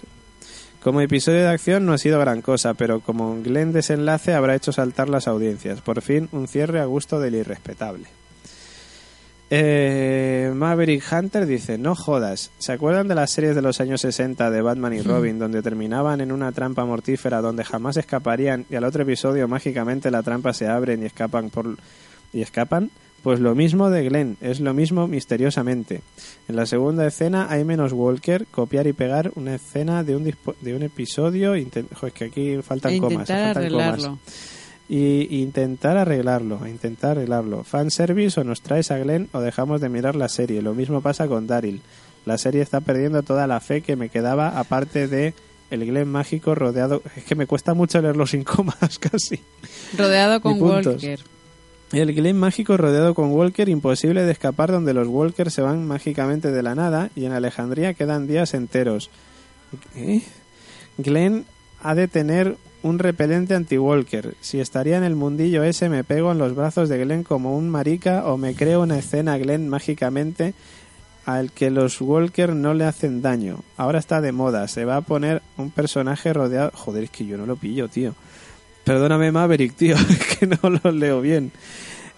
Como 0.82 1.02
episodio 1.02 1.40
de 1.40 1.48
acción 1.48 1.84
no 1.84 1.92
ha 1.92 1.98
sido 1.98 2.18
gran 2.18 2.40
cosa, 2.40 2.72
pero 2.72 3.00
como 3.00 3.42
Glenn 3.42 3.72
desenlace 3.72 4.32
habrá 4.32 4.54
hecho 4.54 4.72
saltar 4.72 5.10
las 5.10 5.28
audiencias. 5.28 5.82
Por 5.82 6.00
fin, 6.00 6.30
un 6.32 6.48
cierre 6.48 6.80
a 6.80 6.86
gusto 6.86 7.20
del 7.20 7.34
irrespetable. 7.34 8.06
Eh, 9.52 10.52
Maverick 10.54 11.02
Hunter 11.12 11.44
dice, 11.44 11.76
no 11.76 11.96
jodas, 11.96 12.50
¿se 12.58 12.70
acuerdan 12.72 13.08
de 13.08 13.16
las 13.16 13.32
series 13.32 13.56
de 13.56 13.62
los 13.62 13.80
años 13.80 14.00
60 14.02 14.48
de 14.48 14.62
Batman 14.62 14.92
y 14.94 15.00
Robin 15.02 15.40
donde 15.40 15.60
terminaban 15.60 16.20
en 16.20 16.30
una 16.30 16.52
trampa 16.52 16.84
mortífera 16.84 17.40
donde 17.40 17.64
jamás 17.64 17.96
escaparían 17.96 18.64
y 18.70 18.76
al 18.76 18.84
otro 18.84 19.02
episodio 19.02 19.48
mágicamente 19.48 20.10
la 20.12 20.22
trampa 20.22 20.52
se 20.52 20.68
abren 20.68 21.02
y 21.02 21.06
escapan 21.06 21.50
por 21.50 21.76
y 22.32 22.42
escapan? 22.42 22.90
Pues 23.24 23.38
lo 23.40 23.54
mismo 23.56 23.90
de 23.90 24.04
Glenn, 24.08 24.36
es 24.40 24.60
lo 24.60 24.72
mismo 24.72 25.06
misteriosamente. 25.08 26.00
En 26.48 26.56
la 26.56 26.64
segunda 26.64 27.06
escena 27.06 27.48
hay 27.50 27.64
menos 27.64 27.92
Walker, 27.92 28.46
copiar 28.50 28.86
y 28.86 28.92
pegar 28.94 29.32
una 29.34 29.56
escena 29.56 30.04
de 30.04 30.16
un, 30.16 30.24
dispo- 30.24 30.54
de 30.62 30.74
un 30.74 30.82
episodio, 30.84 31.54
inten- 31.56 31.86
es 32.06 32.12
que 32.14 32.24
aquí 32.24 32.56
faltan 32.62 32.92
E 32.92 32.98
comas, 32.98 33.12
intentar 33.12 33.44
faltan 33.46 33.62
arreglarlo. 33.62 34.04
comas. 34.04 34.20
Y 34.92 35.42
intentar 35.42 35.96
arreglarlo, 35.96 36.66
intentar 36.66 37.12
arreglarlo. 37.12 37.62
Fanservice 37.62 38.40
o 38.40 38.44
nos 38.44 38.60
traes 38.60 38.90
a 38.90 38.98
Glenn 38.98 39.28
o 39.32 39.40
dejamos 39.40 39.80
de 39.80 39.88
mirar 39.88 40.16
la 40.16 40.28
serie. 40.28 40.62
Lo 40.62 40.74
mismo 40.74 41.00
pasa 41.00 41.28
con 41.28 41.46
Daryl. 41.46 41.80
La 42.26 42.38
serie 42.38 42.60
está 42.60 42.80
perdiendo 42.80 43.22
toda 43.22 43.46
la 43.46 43.60
fe 43.60 43.82
que 43.82 43.94
me 43.94 44.08
quedaba 44.08 44.58
aparte 44.58 45.06
de 45.06 45.32
el 45.70 45.86
Glenn 45.86 46.08
mágico 46.08 46.56
rodeado... 46.56 47.02
Es 47.14 47.22
que 47.22 47.36
me 47.36 47.46
cuesta 47.46 47.72
mucho 47.72 48.02
leerlo 48.02 48.26
sin 48.26 48.42
comas 48.42 48.98
casi. 49.00 49.38
Rodeado 49.96 50.40
con. 50.40 50.60
Walker. 50.60 51.20
El 51.92 52.14
Glen 52.14 52.36
mágico 52.36 52.76
rodeado 52.76 53.14
con 53.14 53.32
Walker, 53.32 53.68
imposible 53.68 54.22
de 54.22 54.30
escapar 54.30 54.70
donde 54.70 54.94
los 54.94 55.08
Walker 55.08 55.50
se 55.50 55.60
van 55.60 55.86
mágicamente 55.86 56.52
de 56.52 56.62
la 56.62 56.76
nada 56.76 57.10
y 57.16 57.24
en 57.24 57.32
Alejandría 57.32 57.94
quedan 57.94 58.28
días 58.28 58.54
enteros. 58.54 59.10
¿Qué? 59.92 60.22
Glenn 60.98 61.46
ha 61.82 61.96
de 61.96 62.06
tener 62.06 62.56
un 62.82 62.98
repelente 62.98 63.54
anti-Walker. 63.54 64.34
Si 64.40 64.60
estaría 64.60 64.96
en 64.96 65.04
el 65.04 65.16
mundillo 65.16 65.62
ese 65.64 65.88
me 65.88 66.04
pego 66.04 66.32
en 66.32 66.38
los 66.38 66.54
brazos 66.54 66.88
de 66.88 66.98
Glenn 66.98 67.22
como 67.24 67.56
un 67.56 67.68
marica 67.68 68.24
o 68.26 68.36
me 68.36 68.54
creo 68.54 68.82
una 68.82 68.98
escena 68.98 69.36
Glenn 69.38 69.68
mágicamente 69.68 70.54
al 71.26 71.52
que 71.52 71.70
los 71.70 72.00
Walker 72.00 72.54
no 72.54 72.72
le 72.74 72.84
hacen 72.84 73.20
daño. 73.22 73.58
Ahora 73.76 73.98
está 73.98 74.20
de 74.20 74.32
moda, 74.32 74.66
se 74.68 74.84
va 74.84 74.96
a 74.96 75.00
poner 75.02 75.42
un 75.58 75.70
personaje 75.70 76.32
rodeado... 76.32 76.70
Joder, 76.74 77.04
es 77.04 77.10
que 77.10 77.26
yo 77.26 77.36
no 77.36 77.46
lo 77.46 77.56
pillo, 77.56 77.88
tío. 77.88 78.14
Perdóname 78.84 79.30
Maverick, 79.30 79.74
tío, 79.76 79.94
es 79.96 80.36
que 80.38 80.46
no 80.46 80.58
lo 80.82 80.90
leo 80.90 81.20
bien. 81.20 81.52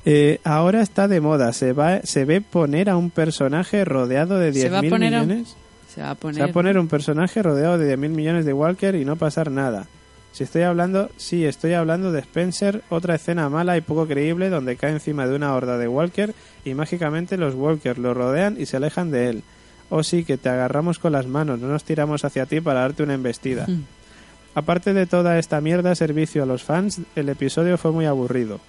Eh, 0.04 0.38
ahora 0.44 0.80
está 0.82 1.08
de 1.08 1.20
moda, 1.20 1.52
se 1.52 1.72
va, 1.72 2.00
se 2.02 2.24
ve 2.24 2.40
poner 2.40 2.88
a 2.88 2.96
un 2.96 3.10
personaje 3.10 3.84
rodeado 3.84 4.38
de 4.38 4.52
Se 4.52 4.68
va 4.70 4.78
a 4.78 4.82
10.000 4.82 4.90
poner 4.90 5.14
a- 5.14 5.22
millones. 5.22 5.56
Se 5.92 6.00
va 6.00 6.10
a 6.10 6.14
Se 6.14 6.20
poner... 6.20 6.40
va 6.42 6.46
a 6.46 6.52
poner 6.52 6.78
un 6.78 6.88
personaje 6.88 7.42
rodeado 7.42 7.76
de 7.78 7.96
10.000 7.96 8.08
millones 8.10 8.44
de 8.46 8.52
Walker 8.52 8.94
y 8.94 9.04
no 9.04 9.16
pasar 9.16 9.50
nada. 9.50 9.88
Si 10.32 10.44
estoy 10.44 10.62
hablando, 10.62 11.10
sí, 11.18 11.44
estoy 11.44 11.74
hablando 11.74 12.10
de 12.10 12.20
Spencer, 12.20 12.82
otra 12.88 13.14
escena 13.14 13.50
mala 13.50 13.76
y 13.76 13.82
poco 13.82 14.06
creíble 14.06 14.48
donde 14.48 14.76
cae 14.76 14.92
encima 14.92 15.26
de 15.26 15.36
una 15.36 15.54
horda 15.54 15.76
de 15.76 15.88
Walker 15.88 16.34
y 16.64 16.72
mágicamente 16.74 17.36
los 17.36 17.54
Walker 17.54 17.98
lo 17.98 18.14
rodean 18.14 18.56
y 18.58 18.64
se 18.64 18.78
alejan 18.78 19.10
de 19.10 19.28
él. 19.28 19.42
Oh 19.90 20.02
sí, 20.02 20.24
que 20.24 20.38
te 20.38 20.48
agarramos 20.48 20.98
con 20.98 21.12
las 21.12 21.26
manos, 21.26 21.60
no 21.60 21.68
nos 21.68 21.84
tiramos 21.84 22.24
hacia 22.24 22.46
ti 22.46 22.62
para 22.62 22.80
darte 22.80 23.02
una 23.02 23.12
embestida. 23.12 23.66
Mm. 23.68 23.84
Aparte 24.54 24.94
de 24.94 25.06
toda 25.06 25.38
esta 25.38 25.60
mierda 25.60 25.94
servicio 25.94 26.42
a 26.42 26.46
los 26.46 26.62
fans, 26.62 27.00
el 27.14 27.28
episodio 27.28 27.76
fue 27.76 27.92
muy 27.92 28.06
aburrido. 28.06 28.60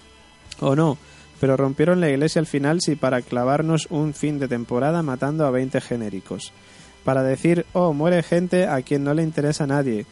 O 0.59 0.75
no, 0.75 0.97
pero 1.39 1.57
rompieron 1.57 2.01
la 2.01 2.09
iglesia 2.09 2.39
al 2.39 2.45
final 2.45 2.79
sí 2.81 2.95
para 2.95 3.21
clavarnos 3.21 3.87
un 3.89 4.13
fin 4.13 4.39
de 4.39 4.47
temporada 4.49 5.01
matando 5.01 5.45
a 5.45 5.51
20 5.51 5.79
genéricos. 5.81 6.51
Para 7.03 7.23
decir, 7.23 7.65
oh, 7.73 7.93
muere 7.93 8.23
gente 8.23 8.67
a 8.67 8.81
quien 8.81 9.03
no 9.03 9.13
le 9.13 9.23
interesa 9.23 9.65
a 9.65 9.67
nadie. 9.67 10.05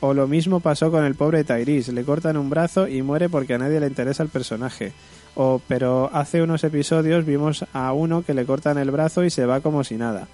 O 0.00 0.14
lo 0.14 0.28
mismo 0.28 0.60
pasó 0.60 0.90
con 0.90 1.04
el 1.04 1.14
pobre 1.16 1.42
Tyrese, 1.44 1.92
le 1.92 2.04
cortan 2.04 2.36
un 2.36 2.50
brazo 2.50 2.86
y 2.86 3.02
muere 3.02 3.28
porque 3.28 3.54
a 3.54 3.58
nadie 3.58 3.80
le 3.80 3.88
interesa 3.88 4.22
el 4.22 4.28
personaje. 4.28 4.92
O, 5.34 5.60
pero 5.66 6.08
hace 6.12 6.42
unos 6.42 6.62
episodios 6.64 7.24
vimos 7.24 7.64
a 7.72 7.92
uno 7.92 8.22
que 8.22 8.34
le 8.34 8.44
cortan 8.44 8.78
el 8.78 8.90
brazo 8.90 9.24
y 9.24 9.30
se 9.30 9.44
va 9.46 9.60
como 9.60 9.82
si 9.84 9.96
nada. 9.96 10.28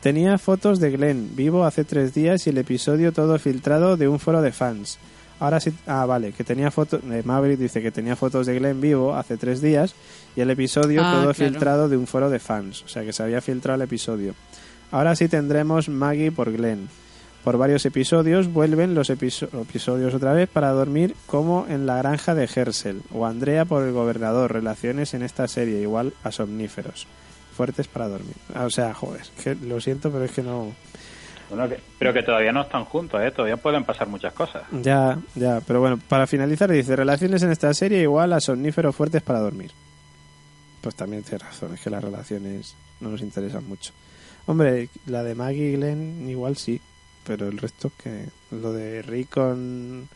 Tenía 0.00 0.38
fotos 0.38 0.78
de 0.78 0.90
Glenn 0.92 1.30
vivo 1.34 1.64
hace 1.64 1.84
tres 1.84 2.14
días 2.14 2.46
y 2.46 2.50
el 2.50 2.58
episodio 2.58 3.12
todo 3.12 3.38
filtrado 3.40 3.96
de 3.96 4.06
un 4.06 4.20
foro 4.20 4.40
de 4.40 4.52
fans. 4.52 4.98
Ahora 5.40 5.58
sí, 5.60 5.72
ah, 5.86 6.06
vale, 6.06 6.32
que 6.32 6.44
tenía 6.44 6.70
fotos, 6.70 7.00
eh, 7.10 7.22
Maverick 7.24 7.58
dice 7.58 7.82
que 7.82 7.90
tenía 7.90 8.14
fotos 8.16 8.46
de 8.46 8.54
Glenn 8.58 8.80
vivo 8.80 9.14
hace 9.14 9.36
tres 9.36 9.60
días 9.60 9.94
y 10.36 10.40
el 10.40 10.50
episodio 10.50 11.02
Ah, 11.04 11.10
todo 11.12 11.32
claro. 11.32 11.34
filtrado 11.34 11.88
de 11.88 11.96
un 11.96 12.06
foro 12.06 12.30
de 12.30 12.38
fans, 12.38 12.82
o 12.84 12.88
sea 12.88 13.04
que 13.04 13.12
se 13.12 13.22
había 13.22 13.40
filtrado 13.40 13.76
el 13.76 13.82
episodio. 13.82 14.34
Ahora 14.92 15.16
sí 15.16 15.28
tendremos 15.28 15.88
Maggie 15.88 16.30
por 16.30 16.52
Glenn. 16.52 16.88
Por 17.46 17.58
varios 17.58 17.86
episodios 17.86 18.52
vuelven 18.52 18.96
los 18.96 19.08
episo- 19.08 19.48
episodios 19.62 20.12
otra 20.14 20.32
vez 20.32 20.48
para 20.48 20.72
dormir 20.72 21.14
como 21.26 21.64
en 21.68 21.86
la 21.86 21.96
granja 21.98 22.34
de 22.34 22.48
Hersel 22.52 23.02
o 23.12 23.24
Andrea 23.24 23.64
por 23.64 23.84
el 23.84 23.92
gobernador. 23.92 24.52
Relaciones 24.52 25.14
en 25.14 25.22
esta 25.22 25.46
serie 25.46 25.80
igual 25.80 26.12
a 26.24 26.32
somníferos. 26.32 27.06
Fuertes 27.56 27.86
para 27.86 28.08
dormir. 28.08 28.34
Ah, 28.52 28.64
O 28.64 28.70
sea, 28.70 28.92
joder, 28.94 29.22
que 29.44 29.54
lo 29.54 29.80
siento, 29.80 30.10
pero 30.10 30.24
es 30.24 30.32
que 30.32 30.42
no... 30.42 30.74
Bueno, 31.48 31.68
que- 31.68 31.78
pero 32.00 32.12
que 32.12 32.24
todavía 32.24 32.50
no 32.50 32.62
están 32.62 32.84
juntos, 32.84 33.20
¿eh? 33.22 33.30
Todavía 33.30 33.58
pueden 33.58 33.84
pasar 33.84 34.08
muchas 34.08 34.32
cosas. 34.32 34.64
Ya, 34.82 35.16
ya, 35.36 35.60
pero 35.64 35.78
bueno, 35.78 36.00
para 36.08 36.26
finalizar 36.26 36.68
dice, 36.68 36.96
relaciones 36.96 37.44
en 37.44 37.52
esta 37.52 37.72
serie 37.74 38.02
igual 38.02 38.32
a 38.32 38.40
somníferos 38.40 38.96
fuertes 38.96 39.22
para 39.22 39.38
dormir. 39.38 39.70
Pues 40.80 40.96
también 40.96 41.22
tiene 41.22 41.44
razón, 41.44 41.74
es 41.74 41.80
que 41.80 41.90
las 41.90 42.02
relaciones 42.02 42.74
no 42.98 43.08
nos 43.10 43.20
interesan 43.22 43.68
mucho. 43.68 43.92
Hombre, 44.46 44.88
la 45.06 45.22
de 45.22 45.36
Maggie 45.36 45.70
y 45.70 45.76
Glenn 45.76 46.28
igual 46.28 46.56
sí, 46.56 46.80
pero 47.26 47.48
el 47.48 47.58
resto 47.58 47.90
que 48.02 48.26
lo 48.52 48.72
de 48.72 49.02
Rick 49.02 49.30
con, 49.30 50.08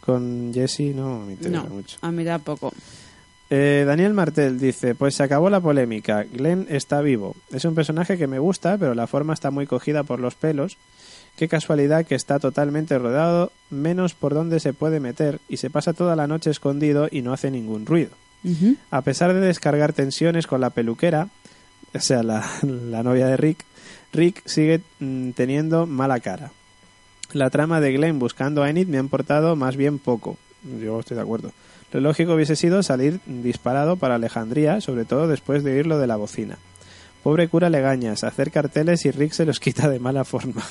con 0.00 0.52
Jesse 0.52 0.94
no 0.94 1.20
me 1.26 1.32
interesa 1.32 1.62
No, 1.62 1.68
mucho. 1.68 1.96
a 2.02 2.10
mí 2.12 2.24
tampoco. 2.24 2.72
Eh, 3.52 3.82
Daniel 3.86 4.14
Martel 4.14 4.60
dice, 4.60 4.94
pues 4.94 5.16
se 5.16 5.24
acabó 5.24 5.50
la 5.50 5.60
polémica, 5.60 6.22
Glenn 6.24 6.66
está 6.68 7.00
vivo. 7.00 7.34
Es 7.50 7.64
un 7.64 7.74
personaje 7.74 8.16
que 8.16 8.28
me 8.28 8.38
gusta, 8.38 8.78
pero 8.78 8.94
la 8.94 9.08
forma 9.08 9.34
está 9.34 9.50
muy 9.50 9.66
cogida 9.66 10.04
por 10.04 10.20
los 10.20 10.36
pelos. 10.36 10.76
Qué 11.36 11.48
casualidad 11.48 12.04
que 12.06 12.14
está 12.14 12.38
totalmente 12.38 12.96
rodeado, 12.98 13.50
menos 13.70 14.14
por 14.14 14.34
donde 14.34 14.60
se 14.60 14.72
puede 14.72 15.00
meter, 15.00 15.40
y 15.48 15.56
se 15.56 15.70
pasa 15.70 15.92
toda 15.94 16.14
la 16.14 16.26
noche 16.28 16.50
escondido 16.50 17.08
y 17.10 17.22
no 17.22 17.32
hace 17.32 17.50
ningún 17.50 17.86
ruido. 17.86 18.10
A 18.90 19.02
pesar 19.02 19.34
de 19.34 19.40
descargar 19.40 19.92
tensiones 19.92 20.46
con 20.46 20.60
la 20.60 20.70
peluquera, 20.70 21.28
o 21.92 21.98
sea, 22.00 22.22
la, 22.22 22.44
la 22.62 23.02
novia 23.02 23.26
de 23.26 23.36
Rick, 23.36 23.64
Rick 24.12 24.42
sigue 24.46 24.80
mm, 24.98 25.30
teniendo 25.30 25.86
mala 25.86 26.20
cara. 26.20 26.52
La 27.32 27.50
trama 27.50 27.80
de 27.80 27.92
Glenn 27.92 28.18
buscando 28.18 28.62
a 28.62 28.70
Enid 28.70 28.88
me 28.88 28.96
ha 28.96 29.00
importado 29.00 29.54
más 29.56 29.76
bien 29.76 29.98
poco. 29.98 30.36
Yo 30.82 31.00
estoy 31.00 31.16
de 31.16 31.22
acuerdo. 31.22 31.52
Lo 31.92 32.00
lógico 32.00 32.34
hubiese 32.34 32.56
sido 32.56 32.82
salir 32.82 33.20
disparado 33.26 33.96
para 33.96 34.16
Alejandría, 34.16 34.80
sobre 34.80 35.04
todo 35.04 35.26
después 35.28 35.64
de 35.64 35.74
oír 35.74 35.86
lo 35.86 35.98
de 35.98 36.06
la 36.06 36.16
bocina. 36.16 36.58
Pobre 37.22 37.48
cura 37.48 37.70
Legañas, 37.70 38.24
hacer 38.24 38.50
carteles 38.50 39.04
y 39.04 39.10
Rick 39.10 39.32
se 39.32 39.44
los 39.44 39.60
quita 39.60 39.88
de 39.88 39.98
mala 39.98 40.24
forma. 40.24 40.62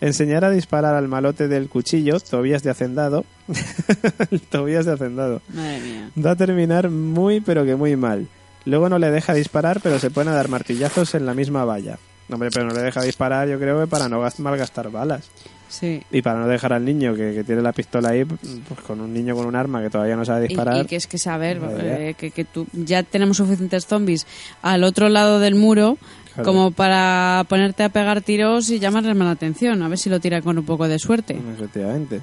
Enseñar 0.00 0.44
a 0.44 0.50
disparar 0.50 0.96
al 0.96 1.06
malote 1.06 1.46
del 1.46 1.68
cuchillo, 1.68 2.18
Tobías 2.18 2.64
de 2.64 2.70
Hacendado. 2.70 3.24
Tobías 4.50 4.84
de 4.84 4.92
Hacendado. 4.92 5.42
Madre 5.48 5.80
mía. 5.80 6.10
Va 6.24 6.32
a 6.32 6.36
terminar 6.36 6.90
muy 6.90 7.40
pero 7.40 7.64
que 7.64 7.76
muy 7.76 7.94
mal. 7.94 8.26
Luego 8.64 8.88
no 8.88 8.98
le 8.98 9.10
deja 9.12 9.32
disparar, 9.32 9.80
pero 9.80 10.00
se 10.00 10.10
pone 10.10 10.30
a 10.30 10.34
dar 10.34 10.48
martillazos 10.48 11.14
en 11.14 11.26
la 11.26 11.34
misma 11.34 11.64
valla. 11.64 11.98
Hombre, 12.32 12.50
pero 12.52 12.66
no 12.66 12.74
le 12.74 12.82
deja 12.82 13.02
disparar, 13.02 13.48
yo 13.48 13.58
creo 13.58 13.80
que 13.80 13.86
para 13.86 14.08
no 14.08 14.20
gas- 14.20 14.40
malgastar 14.40 14.90
balas. 14.90 15.28
Sí. 15.68 16.02
Y 16.10 16.20
para 16.20 16.40
no 16.40 16.48
dejar 16.48 16.74
al 16.74 16.84
niño 16.84 17.14
que, 17.14 17.32
que 17.34 17.44
tiene 17.44 17.62
la 17.62 17.72
pistola 17.72 18.10
ahí, 18.10 18.24
pues 18.26 18.80
con 18.86 19.00
un 19.00 19.12
niño 19.14 19.34
con 19.34 19.46
un 19.46 19.56
arma 19.56 19.80
que 19.82 19.88
todavía 19.88 20.16
no 20.16 20.24
sabe 20.24 20.48
disparar. 20.48 20.76
y 20.76 20.84
que 20.86 20.96
es 20.96 21.06
que 21.06 21.16
saber 21.16 21.60
eh, 21.80 22.14
que, 22.18 22.30
que 22.30 22.44
tú 22.44 22.66
ya 22.74 23.02
tenemos 23.02 23.38
suficientes 23.38 23.86
zombies 23.86 24.26
al 24.60 24.84
otro 24.84 25.08
lado 25.08 25.40
del 25.40 25.54
muro 25.54 25.96
como 26.44 26.70
para 26.72 27.44
ponerte 27.48 27.84
a 27.84 27.88
pegar 27.88 28.20
tiros 28.22 28.68
y 28.70 28.78
llamarles 28.80 29.16
la 29.16 29.30
atención 29.30 29.82
a 29.82 29.88
ver 29.88 29.98
si 29.98 30.08
lo 30.10 30.20
tira 30.20 30.40
con 30.42 30.58
un 30.58 30.64
poco 30.64 30.88
de 30.88 30.98
suerte 30.98 31.38
Efectivamente. 31.54 32.20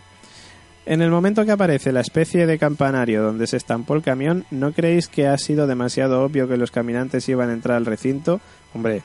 En 0.86 1.01
el 1.03 1.12
momento 1.12 1.45
que 1.45 1.51
aparece 1.51 1.91
la 1.91 2.01
especie 2.01 2.47
de 2.47 2.57
campanario 2.57 3.22
donde 3.22 3.45
se 3.47 3.57
estampó 3.57 3.93
el 3.95 4.01
camión, 4.01 4.45
¿no 4.49 4.72
creéis 4.74 5.07
que 5.07 5.28
ha 5.28 5.38
sido 5.38 5.68
demasiado 5.68 6.24
obvio 6.24 6.47
que 6.47 6.57
los 6.57 6.72
caminantes 6.72 7.28
iban 7.30 7.49
a 7.49 7.53
entrar 7.53 7.78
al 7.78 7.86
recinto? 7.86 8.41
Hombre, 8.74 9.03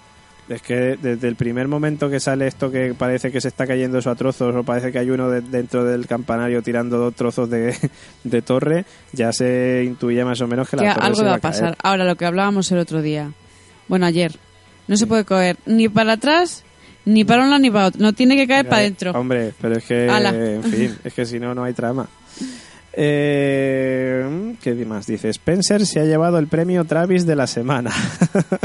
Es 0.49 0.61
que 0.61 0.99
desde 1.01 1.27
el 1.27 1.37
primer 1.37 1.69
momento 1.69 2.11
que 2.11 2.21
sale 2.21 2.47
esto 2.47 2.71
que 2.71 2.93
parece 2.93 3.33
que 3.33 3.41
se 3.41 3.49
está 3.49 3.67
cayendo 3.67 3.99
eso 3.99 4.11
a 4.11 4.15
trozos 4.15 4.55
o 4.55 4.63
parece 4.63 4.93
que 4.93 4.99
hay 4.99 5.09
uno 5.09 5.31
de- 5.31 5.41
dentro 5.41 5.85
del 5.85 6.07
campanario 6.07 6.63
tirando 6.63 6.99
dos 6.99 7.15
trozos 7.15 7.49
de, 7.49 7.75
de 8.25 8.43
torre, 8.43 8.85
ya 9.13 9.33
se 9.33 9.83
intuía 9.87 10.25
más 10.27 10.41
o 10.43 10.47
menos 10.47 10.69
que 10.69 10.77
la 10.77 10.95
torre 10.95 11.07
algo 11.07 11.19
se 11.21 11.25
va 11.25 11.35
a 11.35 11.39
pasar. 11.39 11.63
caer. 11.63 11.77
Ahora, 11.83 12.05
lo 12.05 12.17
que 12.17 12.27
hablábamos 12.27 12.71
el 12.73 12.79
otro 12.79 13.01
día. 13.01 13.33
Bueno, 13.89 14.05
ayer. 14.07 14.33
No 14.87 14.99
se 14.99 15.07
puede 15.07 15.25
caer 15.25 15.57
ni 15.65 15.89
para 15.89 16.13
atrás, 16.13 16.63
ni 17.07 17.25
para 17.25 17.43
un 17.45 17.49
lado, 17.49 17.63
ni 17.63 17.71
para 17.71 17.87
otro. 17.87 18.03
No 18.03 18.13
tiene 18.13 18.37
que 18.37 18.47
caer 18.47 18.67
para 18.69 18.81
adentro. 18.83 19.13
Hombre, 19.13 19.55
pero 19.63 19.79
es 19.79 19.85
que, 19.85 20.11
Ala. 20.11 20.29
en 20.35 20.63
fin, 20.63 20.95
es 21.05 21.15
que 21.15 21.25
si 21.25 21.41
no, 21.41 21.55
no 21.55 21.65
hay 21.65 21.73
trama. 21.73 22.07
Eh, 22.97 24.55
¿Qué 24.63 24.75
más? 24.85 25.07
Dice, 25.07 25.29
Spencer 25.31 25.85
se 25.87 26.01
ha 26.01 26.05
llevado 26.05 26.39
el 26.39 26.47
premio 26.47 26.85
Travis 26.85 27.27
de 27.27 27.37
la 27.37 27.47
semana. 27.47 27.91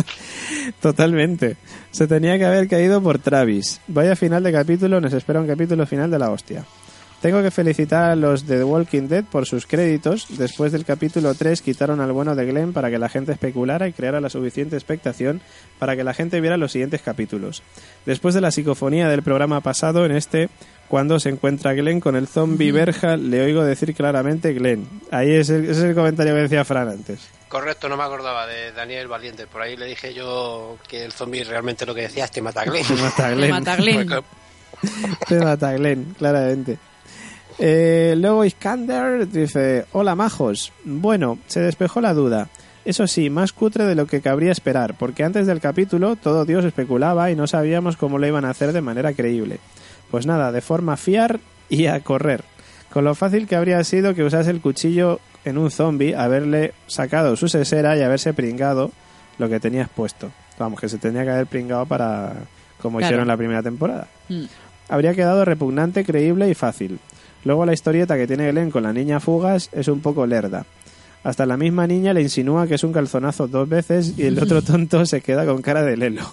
Totalmente. 0.81 1.57
Se 1.91 2.07
tenía 2.07 2.37
que 2.37 2.45
haber 2.45 2.67
caído 2.67 3.01
por 3.01 3.19
Travis. 3.19 3.81
Vaya 3.87 4.15
final 4.15 4.43
de 4.43 4.51
capítulo, 4.51 5.01
nos 5.01 5.13
espera 5.13 5.41
un 5.41 5.47
capítulo 5.47 5.85
final 5.85 6.11
de 6.11 6.19
la 6.19 6.29
hostia. 6.31 6.63
Tengo 7.21 7.41
que 7.43 7.51
felicitar 7.51 8.11
a 8.11 8.15
los 8.15 8.47
de 8.47 8.57
The 8.59 8.63
Walking 8.63 9.09
Dead 9.09 9.25
por 9.25 9.45
sus 9.45 9.65
créditos. 9.65 10.25
Después 10.37 10.71
del 10.71 10.85
capítulo 10.85 11.33
3 11.35 11.61
quitaron 11.61 11.99
al 11.99 12.13
bueno 12.13 12.33
de 12.33 12.45
Glenn 12.45 12.71
para 12.71 12.89
que 12.89 12.97
la 12.97 13.09
gente 13.09 13.33
especulara 13.33 13.89
y 13.89 13.93
creara 13.93 14.21
la 14.21 14.29
suficiente 14.29 14.77
expectación 14.77 15.41
para 15.79 15.97
que 15.97 16.05
la 16.05 16.13
gente 16.13 16.39
viera 16.39 16.55
los 16.55 16.71
siguientes 16.71 17.01
capítulos. 17.01 17.61
Después 18.05 18.35
de 18.35 18.41
la 18.41 18.51
psicofonía 18.51 19.09
del 19.09 19.21
programa 19.21 19.59
pasado, 19.59 20.05
en 20.05 20.13
este, 20.13 20.49
cuando 20.87 21.19
se 21.19 21.27
encuentra 21.27 21.73
Glenn 21.73 21.99
con 21.99 22.15
el 22.15 22.25
zombie 22.27 22.71
verja, 22.71 23.17
le 23.17 23.41
oigo 23.43 23.65
decir 23.65 23.93
claramente 23.93 24.53
Glenn. 24.53 24.87
Ahí 25.11 25.31
es 25.35 25.49
el, 25.49 25.63
ese 25.63 25.71
es 25.71 25.79
el 25.79 25.95
comentario 25.95 26.33
que 26.33 26.41
decía 26.43 26.63
Fran 26.63 26.87
antes. 26.87 27.19
Correcto, 27.49 27.89
no 27.89 27.97
me 27.97 28.03
acordaba 28.03 28.47
de 28.47 28.71
Daniel 28.71 29.09
Valiente. 29.09 29.45
Por 29.45 29.61
ahí 29.61 29.75
le 29.75 29.87
dije 29.87 30.13
yo 30.13 30.77
que 30.87 31.03
el 31.03 31.11
zombie 31.11 31.43
realmente 31.43 31.85
lo 31.85 31.93
que 31.93 32.03
decía 32.03 32.23
es 32.23 32.31
te 32.31 32.41
mata 32.41 32.63
Glenn. 32.63 32.85
Te 32.87 32.93
mata 32.93 33.31
Glenn. 33.31 33.49
mata 33.51 33.75
Glenn. 33.75 34.07
Porque- 34.07 34.23
Te 35.27 35.39
mata 35.39 35.73
Glenn, 35.73 36.15
claramente. 36.17 36.77
Eh, 37.59 38.15
luego 38.17 38.45
Iskander 38.45 39.27
dice, 39.29 39.85
hola 39.91 40.15
majos. 40.15 40.71
Bueno, 40.85 41.39
se 41.47 41.59
despejó 41.59 41.99
la 42.01 42.13
duda. 42.13 42.47
Eso 42.85 43.05
sí, 43.05 43.29
más 43.29 43.51
cutre 43.51 43.83
de 43.85 43.95
lo 43.95 44.07
que 44.07 44.21
cabría 44.21 44.51
esperar, 44.51 44.95
porque 44.97 45.23
antes 45.23 45.45
del 45.45 45.59
capítulo 45.59 46.15
todo 46.15 46.45
Dios 46.45 46.63
especulaba 46.65 47.29
y 47.29 47.35
no 47.35 47.45
sabíamos 47.45 47.97
cómo 47.97 48.17
lo 48.17 48.25
iban 48.25 48.45
a 48.45 48.49
hacer 48.49 48.71
de 48.71 48.81
manera 48.81 49.13
creíble. 49.13 49.59
Pues 50.09 50.25
nada, 50.25 50.51
de 50.51 50.61
forma 50.61 50.93
a 50.93 50.97
fiar 50.97 51.39
y 51.67 51.87
a 51.87 51.99
correr. 51.99 52.43
Con 52.91 53.03
lo 53.03 53.13
fácil 53.13 53.47
que 53.47 53.55
habría 53.55 53.83
sido 53.83 54.15
que 54.15 54.23
usase 54.23 54.49
el 54.49 54.61
cuchillo 54.61 55.19
en 55.45 55.57
un 55.57 55.69
zombie, 55.69 56.15
haberle 56.15 56.73
sacado 56.87 57.35
su 57.35 57.47
sesera 57.47 57.95
y 57.97 58.01
haberse 58.01 58.33
pringado 58.33 58.91
lo 59.37 59.49
que 59.49 59.59
tenías 59.59 59.89
puesto. 59.89 60.31
Vamos, 60.57 60.79
que 60.79 60.89
se 60.89 60.97
tenía 60.97 61.23
que 61.23 61.29
haber 61.31 61.45
pringado 61.47 61.85
para... 61.85 62.33
como 62.81 62.97
Claro. 62.97 63.07
hicieron 63.09 63.23
en 63.23 63.27
la 63.27 63.37
primera 63.37 63.61
temporada 63.61 64.07
Mm. 64.29 64.45
habría 64.87 65.13
quedado 65.13 65.43
repugnante, 65.45 66.03
creíble 66.05 66.49
y 66.49 66.55
fácil. 66.55 66.99
Luego 67.45 67.65
la 67.65 67.73
historieta 67.73 68.17
que 68.17 68.27
tiene 68.27 68.51
Glenn 68.51 68.71
con 68.71 68.83
la 68.83 68.93
niña 68.93 69.19
Fugas 69.19 69.69
es 69.71 69.87
un 69.87 70.01
poco 70.01 70.25
lerda. 70.27 70.65
Hasta 71.23 71.45
la 71.45 71.57
misma 71.57 71.85
niña 71.87 72.13
le 72.13 72.21
insinúa 72.21 72.67
que 72.67 72.75
es 72.75 72.83
un 72.83 72.93
calzonazo 72.93 73.47
dos 73.47 73.67
veces 73.67 74.13
y 74.17 74.23
el 74.23 74.41
otro 74.41 74.61
tonto 74.63 75.05
se 75.05 75.21
queda 75.21 75.45
con 75.45 75.61
cara 75.61 75.83
de 75.83 75.97
lelo. 75.97 76.23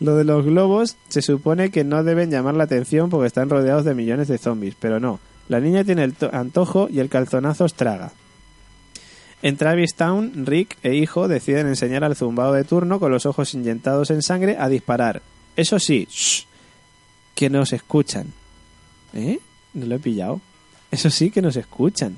Lo 0.00 0.16
de 0.16 0.24
los 0.24 0.44
globos 0.44 0.96
se 1.08 1.22
supone 1.22 1.70
que 1.70 1.84
no 1.84 2.02
deben 2.02 2.30
llamar 2.30 2.54
la 2.54 2.64
atención 2.64 3.10
porque 3.10 3.26
están 3.26 3.50
rodeados 3.50 3.84
de 3.84 3.94
millones 3.94 4.28
de 4.28 4.38
zombies, 4.38 4.74
pero 4.78 5.00
no. 5.00 5.20
La 5.48 5.60
niña 5.60 5.84
tiene 5.84 6.02
el 6.04 6.14
to- 6.14 6.30
antojo 6.32 6.88
y 6.90 7.00
el 7.00 7.08
calzonazo 7.10 7.66
estraga. 7.66 8.12
En 9.42 9.58
Travis 9.58 9.94
Town, 9.94 10.46
Rick 10.46 10.78
e 10.82 10.94
hijo 10.94 11.28
deciden 11.28 11.66
enseñar 11.66 12.02
al 12.02 12.16
zumbado 12.16 12.54
de 12.54 12.64
turno 12.64 12.98
con 12.98 13.12
los 13.12 13.26
ojos 13.26 13.52
inyectados 13.52 14.10
en 14.10 14.22
sangre 14.22 14.56
a 14.58 14.70
disparar. 14.70 15.20
Eso 15.54 15.78
sí, 15.78 16.08
shh, 16.10 16.44
que 17.34 17.50
nos 17.50 17.74
escuchan. 17.74 18.28
¿Eh? 19.12 19.38
No 19.74 19.86
lo 19.86 19.96
he 19.96 19.98
pillado. 19.98 20.40
Eso 20.90 21.10
sí 21.10 21.30
que 21.30 21.42
nos 21.42 21.56
escuchan. 21.56 22.16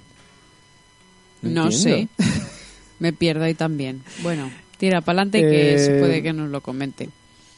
No 1.42 1.70
sé. 1.72 2.08
Me 2.98 3.12
pierdo 3.12 3.44
ahí 3.44 3.54
también. 3.54 4.02
Bueno, 4.22 4.50
tira 4.78 5.00
para 5.00 5.20
adelante 5.22 5.40
que 5.40 5.74
Eh, 5.74 5.78
se 5.78 5.98
puede 5.98 6.22
que 6.22 6.32
nos 6.32 6.50
lo 6.50 6.60
comente. 6.60 7.08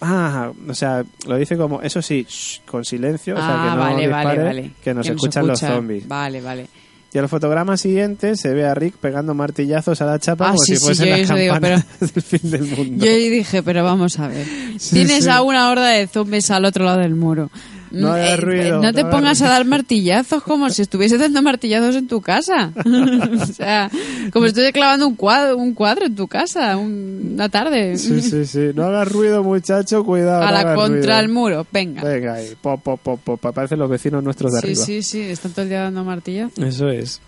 Ah, 0.00 0.52
o 0.68 0.74
sea, 0.74 1.04
lo 1.26 1.36
dice 1.36 1.56
como, 1.56 1.82
eso 1.82 2.00
sí, 2.02 2.24
shh, 2.28 2.60
con 2.66 2.84
silencio, 2.84 3.34
o 3.34 3.38
sea, 3.38 3.48
ah, 3.48 3.64
que 3.64 3.70
no 3.70 3.76
vale, 3.82 4.06
vale, 4.08 4.30
dispare, 4.30 4.44
vale. 4.44 4.70
que 4.82 4.94
nos 4.94 5.08
escuchan 5.08 5.46
los 5.46 5.58
zombies. 5.58 6.06
Vale, 6.06 6.40
vale. 6.40 6.68
Y 7.12 7.18
al 7.18 7.28
fotograma 7.28 7.76
siguiente 7.76 8.36
se 8.36 8.52
ve 8.52 8.66
a 8.66 8.74
Rick 8.74 8.96
pegando 8.96 9.32
martillazos 9.34 10.00
a 10.02 10.06
la 10.06 10.18
chapa 10.18 10.48
Ah, 10.48 10.48
como 10.50 10.62
sí, 10.62 10.76
si 10.76 10.84
fuesen 10.84 11.06
yo 11.26 11.34
las 11.34 11.40
digo, 11.40 11.58
del 12.00 12.22
fin 12.22 12.50
del 12.50 12.62
mundo. 12.64 13.04
Yo 13.04 13.10
ahí 13.10 13.28
dije, 13.30 13.62
pero 13.62 13.82
vamos 13.82 14.18
a 14.18 14.28
ver. 14.28 14.46
Sí, 14.78 14.94
Tienes 14.96 15.26
a 15.26 15.42
una 15.42 15.70
horda 15.70 15.88
de 15.88 16.06
zombies 16.06 16.50
al 16.52 16.64
otro 16.64 16.84
lado 16.84 17.00
del 17.00 17.16
muro. 17.16 17.50
No 17.90 18.12
hagas 18.12 18.30
Eh, 18.32 18.36
ruido, 18.36 18.82
no 18.82 18.92
te 18.92 19.02
no 19.04 19.10
pongas 19.10 19.40
a 19.42 19.48
dar 19.48 19.64
martillazos 19.64 20.42
como 20.42 20.68
si 20.70 20.82
estuviese 20.82 21.18
dando 21.18 21.42
martillazos 21.42 21.96
en 21.96 22.06
tu 22.08 22.20
casa. 22.20 22.72
o 22.84 23.46
sea, 23.46 23.90
como 24.32 24.44
si 24.46 24.48
estuviese 24.48 24.72
clavando 24.72 25.06
un 25.06 25.14
cuadro, 25.14 25.56
un 25.56 25.74
cuadro 25.74 26.06
en 26.06 26.14
tu 26.14 26.26
casa 26.28 26.76
un- 26.76 27.32
una 27.34 27.48
tarde. 27.48 27.96
Sí, 27.98 28.20
sí, 28.20 28.44
sí. 28.46 28.70
No 28.74 28.84
hagas 28.84 29.10
ruido, 29.10 29.42
muchacho, 29.42 30.04
cuidado. 30.04 30.42
a 30.42 30.46
no 30.46 30.52
la 30.52 30.74
contra 30.74 31.20
el 31.20 31.28
muro. 31.28 31.66
Venga. 31.72 32.02
Venga 32.02 32.34
ahí, 32.34 32.52
pop, 32.60 32.82
pop, 32.82 33.00
pop, 33.02 33.20
pop. 33.22 33.46
Aparecen 33.46 33.78
los 33.78 33.88
vecinos 33.90 34.22
nuestros 34.22 34.52
de 34.52 34.60
Sí, 34.60 34.66
arriba. 34.68 34.84
sí, 34.84 35.02
sí. 35.02 35.20
Están 35.20 35.52
todo 35.52 35.62
el 35.62 35.68
día 35.68 35.82
dando 35.82 36.04
martillazos. 36.04 36.58
Eso 36.64 36.88
es. 36.88 37.20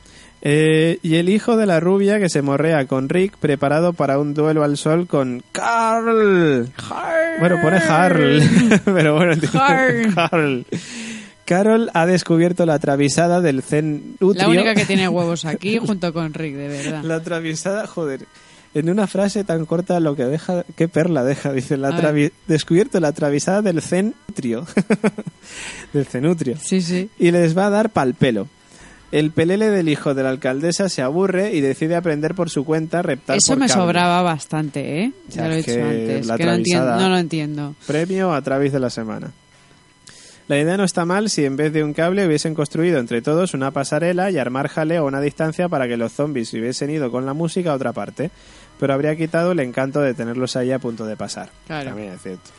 Eh, 0.42 0.98
y 1.02 1.16
el 1.16 1.28
hijo 1.28 1.56
de 1.56 1.66
la 1.66 1.80
rubia 1.80 2.18
que 2.18 2.30
se 2.30 2.40
morrea 2.40 2.86
con 2.86 3.08
Rick 3.08 3.36
preparado 3.36 3.92
para 3.92 4.18
un 4.18 4.32
duelo 4.32 4.64
al 4.64 4.76
sol 4.78 5.06
con 5.06 5.42
Carl. 5.52 6.70
Bueno, 7.40 7.56
pone 7.60 7.76
Harl, 7.76 8.40
pero 8.84 9.16
bueno. 9.16 9.34
Harl. 10.16 10.64
Carol 11.44 11.90
ha 11.94 12.06
descubierto 12.06 12.64
la 12.64 12.78
travisada 12.78 13.40
del 13.40 13.62
Zen 13.62 14.16
La 14.20 14.48
única 14.48 14.74
que 14.74 14.84
tiene 14.84 15.08
huevos 15.08 15.44
aquí 15.44 15.78
junto 15.78 16.12
con 16.12 16.32
Rick, 16.32 16.54
de 16.54 16.68
verdad. 16.68 17.02
La 17.02 17.20
travisada, 17.20 17.86
joder. 17.86 18.26
En 18.72 18.88
una 18.88 19.08
frase 19.08 19.42
tan 19.42 19.66
corta 19.66 19.98
lo 19.98 20.14
que 20.14 20.26
deja, 20.26 20.64
qué 20.76 20.86
perla 20.86 21.24
deja, 21.24 21.52
dice, 21.52 21.76
la 21.76 21.90
travi- 21.90 22.30
descubierto 22.46 23.00
la 23.00 23.10
travisada 23.10 23.62
del 23.62 23.82
cenutrio. 23.82 24.64
del 25.92 26.06
cenutrio. 26.06 26.56
Sí, 26.62 26.80
sí. 26.80 27.10
Y 27.18 27.32
les 27.32 27.58
va 27.58 27.66
a 27.66 27.70
dar 27.70 27.90
pal 27.90 28.14
pelo. 28.14 28.46
El 29.12 29.32
pelele 29.32 29.70
del 29.70 29.88
hijo 29.88 30.14
de 30.14 30.22
la 30.22 30.28
alcaldesa 30.30 30.88
se 30.88 31.02
aburre 31.02 31.52
y 31.52 31.60
decide 31.60 31.96
aprender 31.96 32.34
por 32.36 32.48
su 32.48 32.64
cuenta 32.64 33.02
reptar 33.02 33.36
Eso 33.36 33.52
por 33.52 33.58
me 33.58 33.66
cable. 33.66 33.82
sobraba 33.82 34.22
bastante, 34.22 35.02
¿eh? 35.02 35.12
Ya, 35.28 35.42
Ya 35.42 35.48
lo 35.48 35.54
he 35.54 35.56
dicho 35.58 35.72
antes. 35.72 36.26
la 36.26 36.36
que 36.36 36.44
no, 36.44 36.52
entiendo, 36.52 36.84
travisada- 36.84 37.02
no 37.02 37.08
lo 37.08 37.18
entiendo. 37.18 37.74
Premio 37.86 38.32
a 38.32 38.40
través 38.42 38.72
de 38.72 38.78
la 38.80 38.88
semana. 38.90 39.32
La 40.46 40.58
idea 40.58 40.76
no 40.76 40.84
está 40.84 41.04
mal 41.04 41.28
si 41.30 41.44
en 41.44 41.56
vez 41.56 41.72
de 41.72 41.82
un 41.84 41.92
cable 41.92 42.26
hubiesen 42.26 42.54
construido 42.54 42.98
entre 42.98 43.22
todos 43.22 43.54
una 43.54 43.70
pasarela 43.72 44.30
y 44.30 44.38
armar 44.38 44.68
jaleo 44.68 45.02
a 45.02 45.06
una 45.06 45.20
distancia 45.20 45.68
para 45.68 45.86
que 45.88 45.96
los 45.96 46.12
zombies 46.12 46.52
hubiesen 46.54 46.90
ido 46.90 47.10
con 47.10 47.24
la 47.26 47.34
música 47.34 47.70
a 47.72 47.74
otra 47.74 47.92
parte. 47.92 48.30
Pero 48.78 48.94
habría 48.94 49.14
quitado 49.16 49.52
el 49.52 49.60
encanto 49.60 50.00
de 50.00 50.14
tenerlos 50.14 50.56
ahí 50.56 50.72
a 50.72 50.78
punto 50.78 51.04
de 51.04 51.16
pasar. 51.16 51.50
Claro. 51.66 51.90
También 51.90 52.12
es 52.14 52.22
cierto. 52.22 52.50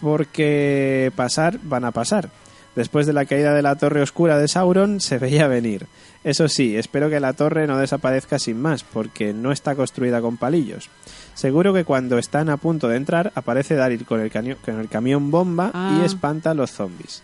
Porque 0.00 1.12
pasar 1.16 1.58
van 1.62 1.84
a 1.84 1.90
pasar. 1.92 2.28
Después 2.76 3.06
de 3.06 3.12
la 3.12 3.24
caída 3.24 3.52
de 3.52 3.62
la 3.62 3.76
torre 3.76 4.00
oscura 4.02 4.38
de 4.38 4.46
Sauron 4.48 5.00
se 5.00 5.18
veía 5.18 5.48
venir. 5.48 5.86
Eso 6.22 6.48
sí, 6.48 6.76
espero 6.76 7.10
que 7.10 7.18
la 7.20 7.32
torre 7.32 7.66
no 7.66 7.78
desaparezca 7.78 8.38
sin 8.38 8.60
más, 8.60 8.84
porque 8.84 9.32
no 9.32 9.52
está 9.52 9.74
construida 9.74 10.20
con 10.20 10.36
palillos. 10.36 10.88
Seguro 11.34 11.72
que 11.74 11.84
cuando 11.84 12.18
están 12.18 12.48
a 12.50 12.58
punto 12.58 12.88
de 12.88 12.96
entrar 12.96 13.32
aparece 13.34 13.74
Daryl 13.74 14.04
con 14.04 14.20
el, 14.20 14.30
con 14.30 14.78
el 14.80 14.88
camión 14.88 15.30
bomba 15.30 15.70
Ah. 15.74 15.98
y 16.00 16.04
espanta 16.04 16.50
a 16.50 16.54
los 16.54 16.70
zombies. 16.70 17.22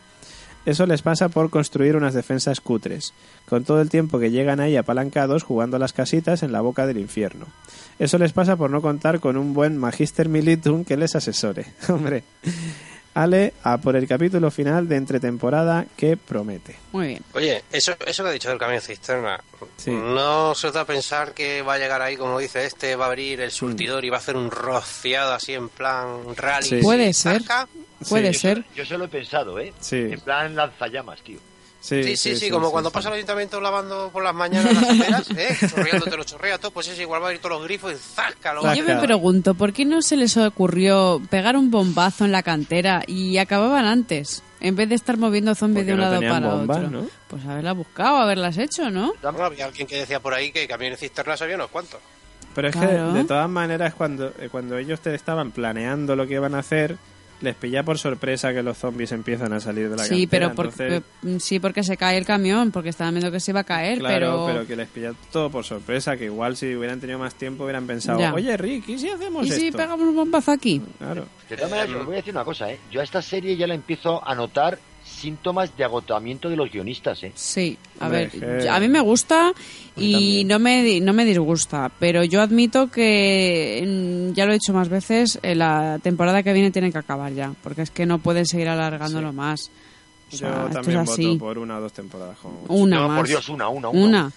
Eso 0.65 0.85
les 0.87 1.01
pasa 1.03 1.29
por 1.29 1.49
construir 1.49 1.95
unas 1.95 2.13
defensas 2.15 2.61
cutres, 2.61 3.13
con 3.49 3.63
todo 3.63 3.81
el 3.81 3.89
tiempo 3.89 4.19
que 4.19 4.33
llegan 4.33 4.59
ahí 4.59 4.77
apalancados 4.77 5.45
jugando 5.45 5.77
a 5.77 5.79
las 5.79 5.93
casitas 5.93 6.43
en 6.43 6.51
la 6.51 6.61
boca 6.61 6.89
del 6.89 6.99
infierno. 6.99 7.47
Eso 8.01 8.19
les 8.19 8.33
pasa 8.33 8.57
por 8.57 8.71
no 8.71 8.83
contar 8.83 9.21
con 9.21 9.37
un 9.37 9.55
buen 9.55 9.77
Magister 9.79 10.29
Militum 10.29 10.85
que 10.85 10.97
les 10.97 11.15
asesore. 11.15 11.67
Hombre, 11.89 12.25
Ale, 13.17 13.55
a 13.63 13.79
por 13.79 13.97
el 13.97 14.07
capítulo 14.07 14.51
final 14.51 14.89
de 14.89 14.97
entretemporada 14.97 15.87
que 15.97 16.19
promete. 16.19 16.77
Muy 16.93 17.07
bien. 17.09 17.23
Oye, 17.33 17.65
eso, 17.73 17.95
eso 18.07 18.23
que 18.23 18.29
ha 18.29 18.33
dicho 18.33 18.51
del 18.51 18.59
camión 18.59 18.83
cisterna, 18.83 19.41
Sí. 19.79 19.91
no 19.91 20.55
se 20.55 20.67
os 20.67 20.75
da 20.75 20.83
a 20.83 20.85
pensar 20.85 21.33
que 21.33 21.63
va 21.63 21.75
a 21.75 21.79
llegar 21.79 22.03
ahí, 22.03 22.17
como 22.19 22.39
dice 22.39 22.67
este, 22.67 22.95
va 22.95 23.07
a 23.07 23.09
abrir 23.09 23.41
el 23.41 23.51
surtidor 23.51 24.05
y 24.05 24.11
va 24.11 24.19
a 24.19 24.21
hacer 24.21 24.37
un 24.37 24.51
rociado 24.51 25.33
así 25.33 25.55
en 25.55 25.71
plan 25.71 26.37
rally. 26.37 26.69
Sí. 26.69 26.77
Puede 26.83 27.13
ser. 27.15 27.43
Puede 28.09 28.33
Yo 28.35 28.39
ser. 28.39 28.65
Yo 28.75 28.85
se 28.85 28.99
lo 28.99 29.07
he 29.07 29.09
pensado, 29.09 29.59
¿eh? 29.59 29.73
Sí. 29.81 29.97
En 29.97 30.21
plan 30.21 30.55
lanzallamas, 30.55 31.23
tío. 31.23 31.39
Sí, 31.87 32.17
sí, 32.17 32.37
sí, 32.37 32.51
como 32.51 32.73
cuando 32.73 32.91
pasa 32.91 33.09
el 33.11 33.15
ayuntamiento 33.15 33.61
lavando 33.61 34.11
por 34.13 34.25
las 34.25 34.35
mañanas 34.35 34.75
las 34.75 34.91
aceras, 34.91 35.31
¿eh? 35.31 35.57
Chorreándote 35.71 36.17
lo 36.17 36.25
chorrea 36.25 36.59
todo, 36.59 36.73
pues 36.73 36.89
es 36.89 36.99
igual, 36.99 37.23
va 37.23 37.29
a 37.29 37.33
ir 37.35 37.39
todos 37.39 37.59
los 37.59 37.65
grifos 37.65 37.93
y 37.93 37.97
¡zasca! 37.97 38.55
lo 38.55 38.63
va 38.63 38.73
a 38.73 38.75
Yo 38.75 38.83
me 38.85 38.97
pregunto, 38.97 39.55
¿por 39.55 39.73
qué 39.73 39.85
no 39.85 40.03
se 40.03 40.17
les 40.17 40.37
ocurrió 40.37 41.23
pegar 41.31 41.57
un 41.57 41.71
bombazo 41.71 42.25
en 42.25 42.33
la 42.33 42.43
cantera 42.43 43.05
y 43.07 43.39
acababan 43.39 43.85
antes? 43.85 44.43
En 44.59 44.75
vez 44.75 44.89
de 44.89 44.95
estar 44.97 45.17
moviendo 45.17 45.55
zombies 45.55 45.85
Porque 45.87 45.87
de 45.87 45.95
un 45.95 46.01
no 46.01 46.11
lado 46.11 46.35
para 46.41 46.55
bombas, 46.57 46.77
otro. 46.79 46.91
¿no? 46.91 47.07
Pues 47.29 47.45
haberlas 47.45 47.77
buscado, 47.77 48.17
haberlas 48.17 48.59
hecho, 48.59 48.91
¿no? 48.91 49.13
Bueno, 49.23 49.45
había 49.45 49.67
alguien 49.67 49.87
que 49.87 49.97
decía 49.99 50.19
por 50.19 50.35
ahí 50.35 50.51
que 50.51 50.67
camiones 50.67 50.99
cisternas 50.99 51.41
había 51.43 51.55
unos 51.55 51.69
cuantos. 51.69 52.01
Pero 52.55 52.69
es 52.69 52.75
Claro. 52.75 53.13
que 53.13 53.19
de 53.19 53.25
todas 53.25 53.49
maneras 53.51 53.95
cuando, 53.95 54.33
eh, 54.41 54.49
cuando 54.51 54.77
ellos 54.79 54.99
te 55.01 55.15
estaban 55.15 55.53
planeando 55.53 56.17
lo 56.17 56.27
que 56.27 56.35
iban 56.35 56.55
a 56.55 56.61
hacer, 56.61 56.97
les 57.41 57.55
pilla 57.55 57.83
por 57.83 57.99
sorpresa 57.99 58.53
que 58.53 58.63
los 58.63 58.79
zombies 58.79 59.13
empiezan 59.13 59.53
a 59.53 59.61
salir 59.61 59.91
de 59.91 59.97
la 59.97 60.05
Sí, 60.05 60.27
cantera, 60.27 60.31
pero 60.31 60.55
por- 60.55 60.67
entonces- 60.67 61.03
eh, 61.25 61.37
sí, 61.41 61.59
porque 61.61 61.83
se 61.83 61.97
cae 61.97 62.17
el 62.17 62.25
camión, 62.25 62.71
porque 62.71 62.89
estaban 62.89 63.15
viendo 63.15 63.31
que 63.31 63.41
se 63.41 63.51
iba 63.51 63.61
a 63.61 63.65
caer, 63.65 63.99
Claro, 63.99 64.15
pero... 64.15 64.47
pero... 64.47 64.67
que 64.67 64.77
les 64.77 64.89
pilla 64.89 65.13
todo 65.31 65.51
por 65.51 65.65
sorpresa, 65.65 66.17
que 66.17 66.25
igual 66.27 66.57
si 66.57 66.75
hubieran 66.75 66.99
tenido 67.01 67.19
más 67.19 67.35
tiempo 67.35 67.65
hubieran 67.65 67.87
pensado, 67.87 68.19
Ya. 68.21 68.33
oye 68.33 68.57
Rick, 68.57 68.89
¿y 68.89 68.99
si 68.99 69.11
hacemos 69.11 69.47
¿Y 69.47 69.51
si 69.53 69.67
esto? 69.67 69.77
pegamos 69.79 70.07
un 70.09 70.17
bombazo 70.17 70.51
aquí? 70.53 70.81
Claro. 70.99 71.27
De 71.51 71.57
todas 71.57 71.71
maneras, 71.71 71.95
os 71.95 72.07
voy 72.07 72.15
a 72.15 72.17
decir 72.19 72.33
una 72.35 72.45
cosa, 72.45 72.71
¿eh? 72.73 72.79
Yo 72.91 73.01
a 73.01 73.05
esta 73.05 73.21
serie 73.23 73.57
ya 73.57 73.67
la 73.67 73.75
empiezo 73.75 74.27
a 74.27 74.35
notar 74.35 74.79
síntomas 75.17 75.77
de 75.77 75.85
agotamiento 75.85 76.49
de 76.49 76.57
los 76.57 76.71
guionistas, 76.71 77.23
¿eh? 77.25 77.33
Sí, 77.35 77.77
a 78.01 78.09
ver, 78.09 78.31
a 78.71 78.79
mí 78.81 78.89
me 78.89 79.01
gusta 79.01 79.53
y 79.97 80.45
no 80.45 80.59
me, 80.59 80.83
di- 80.83 81.01
no 81.01 81.13
me 81.13 81.25
disgusta, 81.25 81.91
pero 81.99 82.23
yo 82.25 82.41
admito 82.43 82.91
que, 82.91 83.83
mm, 83.87 84.35
ya 84.35 84.45
lo 84.45 84.53
he 84.53 84.55
dicho 84.55 84.73
más 84.73 84.89
veces, 84.89 85.39
en 85.43 85.59
la 85.59 85.99
temporada 86.03 86.43
que 86.43 86.53
viene 86.53 86.71
tienen 86.71 86.93
que 86.93 86.99
acabar 86.99 87.33
ya, 87.33 87.53
porque 87.63 87.83
es 87.83 87.91
que 87.91 88.07
no 88.07 88.19
pueden 88.19 88.47
seguir 88.47 88.69
alargándolo 88.69 89.33
más. 89.33 89.71
O 90.33 90.37
sea, 90.37 90.65
Yo 90.67 90.71
también 90.71 91.01
es 91.03 91.11
así. 91.11 91.27
voto 91.27 91.39
por 91.39 91.59
una 91.59 91.79
o 91.79 91.81
dos 91.81 91.93
temporadas. 91.93 92.37
como. 92.43 92.61
Una 92.69 92.97
no, 93.01 93.09
más. 93.09 93.17
por 93.19 93.29
Dios, 93.29 93.49
una, 93.49 93.69
una, 93.69 93.89
una. 93.89 94.05
Una. 94.07 94.33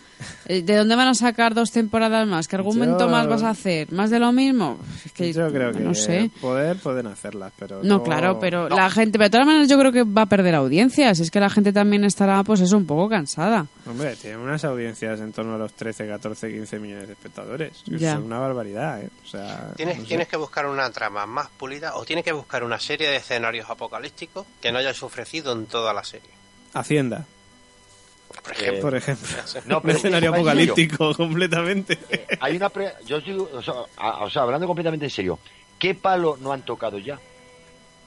Eh, 0.47 0.61
¿De 0.63 0.75
dónde 0.75 0.95
van 0.95 1.07
a 1.07 1.13
sacar 1.13 1.53
dos 1.53 1.71
temporadas 1.71 2.27
más? 2.27 2.47
¿Qué 2.47 2.55
argumento 2.55 2.99
Yo- 3.05 3.09
más 3.09 3.27
vas 3.27 3.43
a 3.43 3.51
hacer? 3.51 3.91
¿Más 3.91 4.09
de 4.09 4.19
lo 4.19 4.31
mismo? 4.31 4.77
Es 5.05 5.11
que 5.11 5.31
Yo 5.31 5.51
creo 5.51 5.71
que 5.71 5.79
no 5.79 5.93
sé. 5.95 6.29
poder 6.41 6.77
pueden 6.77 7.07
hacerlas, 7.07 7.53
pero 7.57 7.81
No, 7.83 8.03
claro, 8.03 8.39
pero 8.39 8.67
la 8.69 8.89
gente, 8.89 9.13
pero 9.17 9.25
de 9.25 9.29
todas 9.29 9.45
maneras 9.47 9.67
yo 9.69 9.77
creo 9.79 9.91
que 9.91 10.03
va 10.03 10.23
a 10.23 10.25
perder 10.25 10.55
audiencias. 10.55 11.19
Es 11.19 11.31
que 11.31 11.39
la 11.39 11.49
gente 11.49 11.71
también 11.71 12.03
estará, 12.03 12.43
pues 12.43 12.61
eso, 12.61 12.75
un 12.77 12.85
poco 12.85 13.07
cansada. 13.09 13.67
Hombre, 13.87 14.15
tienen 14.15 14.39
unas 14.39 14.63
audiencias 14.65 15.19
en 15.19 15.31
torno 15.31 15.55
a 15.55 15.57
los 15.57 15.73
13, 15.73 16.07
14, 16.07 16.51
15 16.51 16.79
millones 16.79 17.07
de 17.07 17.13
espectadores. 17.13 17.83
Ya. 17.85 18.13
Es 18.13 18.19
una 18.19 18.39
barbaridad, 18.39 19.01
¿eh? 19.01 19.09
O 19.23 19.27
sea, 19.27 19.71
Tienes, 19.75 19.97
no 19.97 20.01
sé. 20.03 20.07
tienes 20.09 20.27
que 20.27 20.37
buscar 20.37 20.65
una 20.65 20.89
trama 20.91 21.25
más 21.25 21.47
pulida 21.57 21.95
o 21.95 22.03
tienes 22.05 22.25
que 22.25 22.31
buscar 22.33 22.63
una 22.63 22.79
serie 22.79 23.07
de 23.09 23.17
escenarios 23.17 23.69
apocalípticos 23.69 24.45
que 24.61 24.71
no 24.71 24.79
hayas 24.79 25.01
ofrecido 25.03 25.53
en 25.53 25.65
toda 25.65 25.93
la 25.93 26.03
serie. 26.03 26.29
Hacienda, 26.73 27.25
Por 28.43 28.51
ejemplo, 28.53 28.81
por 28.81 28.95
ejemplo. 28.95 29.27
No, 29.65 29.81
Un 29.83 29.89
escenario 29.89 30.29
apocalíptico 30.33 31.13
completamente. 31.17 31.97
Hay 32.39 32.55
una 32.57 32.69
pre- 32.69 32.93
yo 33.05 33.19
digo, 33.21 33.49
o 33.53 33.61
sea, 33.61 33.73
a- 33.97 34.23
o 34.23 34.29
sea, 34.29 34.43
hablando 34.43 34.67
completamente 34.67 35.05
en 35.05 35.11
serio, 35.11 35.39
¿qué 35.77 35.95
palo 35.95 36.37
no 36.39 36.51
han 36.51 36.63
tocado 36.63 36.97
ya? 36.99 37.19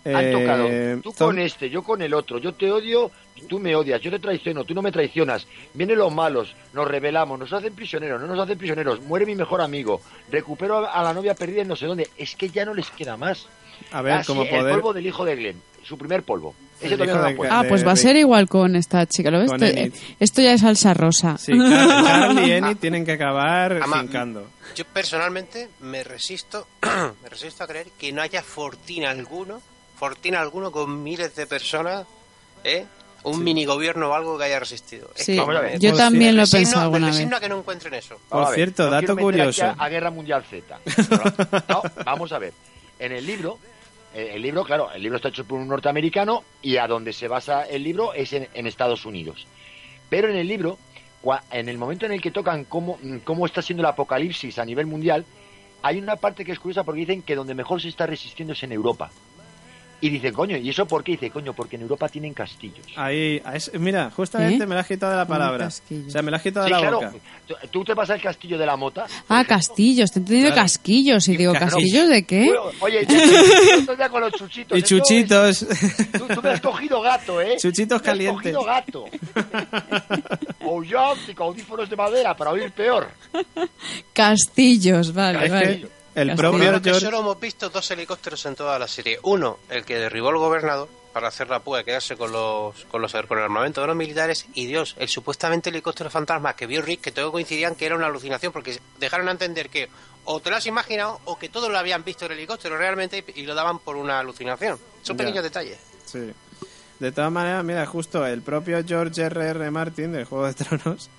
Han 0.05 0.25
Eh, 0.25 0.33
tocado 0.33 0.68
tú 1.03 1.12
con 1.12 1.39
este, 1.39 1.70
yo 1.70 1.85
con 1.85 2.03
el 2.03 2.12
otro, 2.12 2.39
yo 2.39 2.53
te 2.55 2.73
odio, 2.73 3.12
tú 3.49 3.61
me 3.61 3.77
odias, 3.77 4.01
yo 4.01 4.11
te 4.11 4.18
traiciono, 4.18 4.64
tú 4.64 4.75
no 4.75 4.83
me 4.83 4.91
traicionas, 4.91 5.47
vienen 5.75 5.97
los 5.99 6.12
malos, 6.12 6.57
nos 6.73 6.89
rebelamos, 6.89 7.39
nos 7.39 7.53
hacen 7.53 7.73
prisioneros, 7.73 8.20
no 8.20 8.27
nos 8.27 8.39
hacen 8.41 8.59
prisioneros, 8.59 9.01
muere 9.01 9.27
mi 9.27 9.37
mejor 9.37 9.61
amigo, 9.61 10.01
recupero 10.29 10.91
a, 10.91 11.03
la 11.05 11.14
novia 11.14 11.35
perdida 11.35 11.62
en 11.62 11.68
no 11.68 11.77
sé 11.77 11.87
dónde, 11.87 12.11
es 12.16 12.35
que 12.35 12.49
ya 12.49 12.64
no 12.64 12.75
les 12.75 12.91
queda 12.91 13.16
más. 13.16 13.47
A 13.93 14.03
ver, 14.03 14.14
Ah, 14.14 14.25
sí, 14.25 14.33
el 14.33 14.68
polvo 14.70 14.93
del 14.93 15.07
hijo 15.07 15.25
de 15.25 15.37
Glenn, 15.37 15.62
su 15.85 15.97
primer 15.97 16.25
polvo. 16.25 16.55
Todavía 16.91 17.14
no 17.30 17.37
puesto. 17.37 17.55
Ah, 17.57 17.64
pues 17.68 17.87
va 17.87 17.93
a 17.93 17.97
ser 17.97 18.16
igual 18.16 18.49
con 18.49 18.76
esta 18.76 19.07
chica. 19.07 19.30
¿Lo 19.30 19.39
ves? 19.41 19.51
Con 19.51 19.62
Esto, 19.62 19.78
Enid. 19.80 19.93
esto 20.20 20.43
ya 20.43 20.53
es 20.55 20.61
salsa 20.61 20.95
rosa. 20.95 21.39
Sí, 21.39 21.53
Car- 21.57 22.33
y 22.47 22.51
Enid 22.53 22.76
tienen 22.78 23.05
que 23.05 23.12
acabar 23.12 23.80
Ama- 23.83 24.01
fincando. 24.03 24.49
yo 24.74 24.85
personalmente 24.87 25.68
me 25.80 26.03
resisto, 26.05 26.66
me 27.22 27.28
resisto 27.28 27.64
a 27.64 27.66
creer 27.66 27.89
que 27.99 28.12
no 28.12 28.22
haya 28.22 28.43
fortín 28.43 29.05
alguno, 29.05 29.61
fortín 29.99 30.35
alguno 30.35 30.70
con 30.72 31.03
miles 31.03 31.35
de 31.37 31.47
personas, 31.47 32.05
¿eh? 32.64 32.85
Un 33.24 33.45
mini 33.45 33.64
gobierno 33.64 34.09
o 34.11 34.14
algo 34.14 34.37
que 34.37 34.43
haya 34.45 34.59
resistido. 34.59 35.09
Es 35.14 35.24
Sí, 35.24 35.35
que 35.35 35.39
Vamos 35.41 35.55
a 35.55 35.61
ver. 35.61 35.78
yo 35.78 35.91
Pues 35.91 36.03
también 36.03 36.30
sí. 36.33 36.37
lo 36.39 36.43
he 36.43 36.45
resigno- 36.45 36.59
pensado 36.59 36.80
me 36.80 36.85
alguna 36.87 37.07
vez. 37.07 37.14
resigno 37.14 37.37
a 37.37 37.41
que 37.41 37.49
no 37.49 37.59
encuentren 37.59 37.95
eso. 37.95 38.16
Por 38.16 38.22
Vamos 38.30 38.47
a 38.47 38.51
ver, 38.51 38.57
cierto, 38.57 38.85
no 38.87 38.91
dato 38.91 38.99
quiero 39.01 39.14
meter 39.14 39.41
aquí 39.43 39.51
curioso. 39.61 39.64
A, 39.80 39.85
a 39.85 39.89
Guerra 39.89 40.11
Mundial 40.11 40.45
Z. 40.51 40.80
No, 41.68 41.83
no, 41.83 41.83
vamos 42.05 42.33
a 42.33 42.39
ver. 42.41 42.53
En 42.99 43.12
el 43.12 43.24
libro, 43.24 43.59
el 44.14 44.42
libro, 44.42 44.64
claro, 44.64 44.90
el 44.92 45.02
libro 45.02 45.16
está 45.16 45.28
hecho 45.28 45.44
por 45.44 45.58
un 45.58 45.68
norteamericano 45.68 46.44
y 46.60 46.76
a 46.76 46.86
donde 46.86 47.12
se 47.12 47.28
basa 47.28 47.64
el 47.64 47.82
libro 47.82 48.14
es 48.14 48.32
en, 48.32 48.48
en 48.54 48.66
Estados 48.66 49.06
Unidos. 49.06 49.46
Pero 50.10 50.28
en 50.28 50.36
el 50.36 50.46
libro, 50.46 50.78
en 51.50 51.68
el 51.68 51.78
momento 51.78 52.06
en 52.06 52.12
el 52.12 52.20
que 52.20 52.30
tocan 52.30 52.64
cómo, 52.64 52.98
mm, 53.02 53.18
cómo 53.18 53.46
está 53.46 53.62
siendo 53.62 53.82
el 53.82 53.86
apocalipsis 53.86 54.58
a 54.58 54.64
nivel 54.64 54.86
mundial, 54.86 55.24
hay 55.82 55.98
una 55.98 56.16
parte 56.16 56.44
que 56.44 56.52
es 56.52 56.58
curiosa 56.58 56.84
porque 56.84 57.00
dicen 57.00 57.22
que 57.22 57.34
donde 57.34 57.54
mejor 57.54 57.80
se 57.80 57.88
está 57.88 58.06
resistiendo 58.06 58.52
es 58.52 58.62
en 58.62 58.72
Europa. 58.72 59.10
Y 60.05 60.11
dicen, 60.11 60.34
coño, 60.34 60.57
¿y 60.57 60.68
eso 60.68 60.84
por 60.84 61.05
qué? 61.05 61.12
Dice, 61.12 61.30
coño, 61.30 61.53
porque 61.55 61.76
en 61.76 61.82
Europa 61.82 62.09
tienen 62.09 62.34
castillos. 62.34 62.84
Ahí, 62.96 63.40
a 63.44 63.55
es- 63.55 63.70
mira, 63.78 64.11
justamente 64.11 64.64
¿Eh? 64.64 64.66
me 64.66 64.74
la 64.74 64.80
has 64.80 64.88
quitado 64.88 65.12
de 65.12 65.18
la 65.18 65.26
palabra. 65.28 65.68
O 65.68 66.11
sea, 66.11 66.22
me 66.22 66.32
la 66.32 66.38
has 66.38 66.42
quitado 66.42 66.66
Sí, 66.66 66.72
de 66.72 66.80
la 66.80 66.88
claro. 66.88 66.96
boca. 67.12 67.66
Tú- 67.70 67.84
te 67.84 67.94
vas 67.94 68.11
al 68.11 68.20
castillo 68.20 68.59
de 68.59 68.66
la 68.66 68.76
mota. 68.76 69.07
Ah, 69.28 69.44
castillos. 69.46 70.11
Te 70.11 70.18
he 70.18 70.22
entendido 70.22 70.48
Claro. 70.48 70.62
casquillos. 70.62 71.28
Y 71.28 71.36
digo. 71.36 71.53
¿castillos 71.53 72.09
de 72.09 72.24
qué? 72.24 72.46
Bueno, 72.46 72.62
Oye, 72.80 73.07
ya, 73.09 73.16
estoy 73.78 73.96
ya 73.96 74.09
con 74.09 74.20
los 74.22 74.32
chuchitos. 74.32 74.76
Y 74.76 74.80
es- 74.82 74.88
chuchitos. 74.88 75.66
Tú, 76.18 76.26
tú 76.34 76.42
me 76.42 76.50
has 76.50 76.61
cogido 76.61 77.00
gato, 77.00 77.40
¿eh? 77.40 77.57
Chuchitos 77.61 77.90
Me 77.90 77.96
has 77.96 78.03
calientes. 78.03 78.55
cogido 78.57 78.64
gato. 78.64 79.05
O 80.64 80.82
yo, 80.82 81.14
con 81.36 81.46
audífonos 81.48 81.88
de 81.88 81.94
madera 81.94 82.36
para 82.36 82.50
oír 82.50 82.72
peor. 82.72 83.09
Castillos, 84.12 85.12
vale, 85.14 85.44
Es 85.46 85.50
vale. 85.53 85.86
El 86.14 86.36
propio 86.36 86.58
Creo 86.58 86.82
que 86.82 86.90
George... 86.90 87.06
solo 87.06 87.20
hemos 87.20 87.40
visto 87.40 87.68
dos 87.70 87.90
helicópteros 87.90 88.44
en 88.46 88.54
toda 88.54 88.78
la 88.78 88.88
serie. 88.88 89.18
Uno, 89.22 89.58
el 89.68 89.84
que 89.84 89.98
derribó 89.98 90.30
el 90.30 90.36
gobernador 90.38 90.88
para 91.12 91.28
hacer 91.28 91.48
la 91.50 91.60
púa 91.60 91.80
y 91.80 91.84
quedarse 91.84 92.16
con 92.16 92.32
los, 92.32 92.84
con 92.86 93.02
los 93.02 93.12
con 93.12 93.38
el 93.38 93.44
armamento 93.44 93.80
de 93.82 93.86
los 93.86 93.96
militares. 93.96 94.46
Y 94.54 94.66
Dios, 94.66 94.94
el 94.98 95.08
supuestamente 95.08 95.70
helicóptero 95.70 96.08
fantasma 96.10 96.56
que 96.56 96.66
vio 96.66 96.80
Rick, 96.82 97.00
que 97.02 97.12
todos 97.12 97.30
coincidían 97.30 97.74
que 97.74 97.86
era 97.86 97.96
una 97.96 98.06
alucinación 98.06 98.52
porque 98.52 98.78
dejaron 98.98 99.28
a 99.28 99.32
entender 99.32 99.68
que 99.68 99.88
o 100.24 100.40
te 100.40 100.50
lo 100.50 100.56
has 100.56 100.66
imaginado 100.66 101.20
o 101.24 101.38
que 101.38 101.48
todos 101.48 101.70
lo 101.70 101.78
habían 101.78 102.04
visto 102.04 102.26
el 102.26 102.32
helicóptero 102.32 102.78
realmente 102.78 103.24
y 103.34 103.42
lo 103.42 103.54
daban 103.54 103.78
por 103.80 103.96
una 103.96 104.20
alucinación. 104.20 104.78
Son 105.02 105.16
Ya. 105.16 105.24
pequeños 105.24 105.42
detalles. 105.44 105.78
Sí. 106.06 106.32
De 106.98 107.10
todas 107.12 107.32
maneras, 107.32 107.64
mira, 107.64 107.84
justo 107.84 108.24
el 108.24 108.40
propio 108.42 108.82
George 108.86 109.22
R. 109.22 109.48
R. 109.48 109.70
Martin 109.70 110.12
del 110.12 110.24
Juego 110.24 110.46
de 110.46 110.54
Tronos 110.54 111.10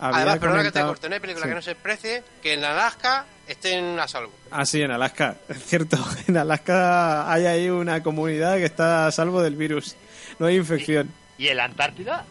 Además, 0.00 0.38
perdona 0.38 0.62
que 0.62 0.72
te 0.72 0.80
corte, 0.80 1.08
no 1.08 1.14
hay 1.14 1.20
película 1.20 1.44
Sí. 1.44 1.50
que 1.50 1.54
no 1.54 1.62
se 1.62 1.74
precie 1.74 2.22
que 2.42 2.54
en 2.54 2.64
Alaska 2.64 3.26
estén 3.46 3.98
a 3.98 4.08
salvo. 4.08 4.32
Ah, 4.50 4.64
sí, 4.64 4.80
en 4.82 4.90
Alaska, 4.90 5.36
es 5.48 5.64
cierto. 5.64 5.96
En 6.28 6.36
Alaska 6.36 7.30
hay 7.30 7.46
ahí 7.46 7.68
una 7.68 8.02
comunidad 8.02 8.56
que 8.56 8.64
está 8.64 9.06
a 9.06 9.12
salvo 9.12 9.42
del 9.42 9.56
virus. 9.56 9.94
No 10.38 10.46
hay 10.46 10.56
infección. 10.56 11.10
¿Y 11.38 11.48
en 11.48 11.56
la 11.56 11.64
Antártida? 11.64 12.24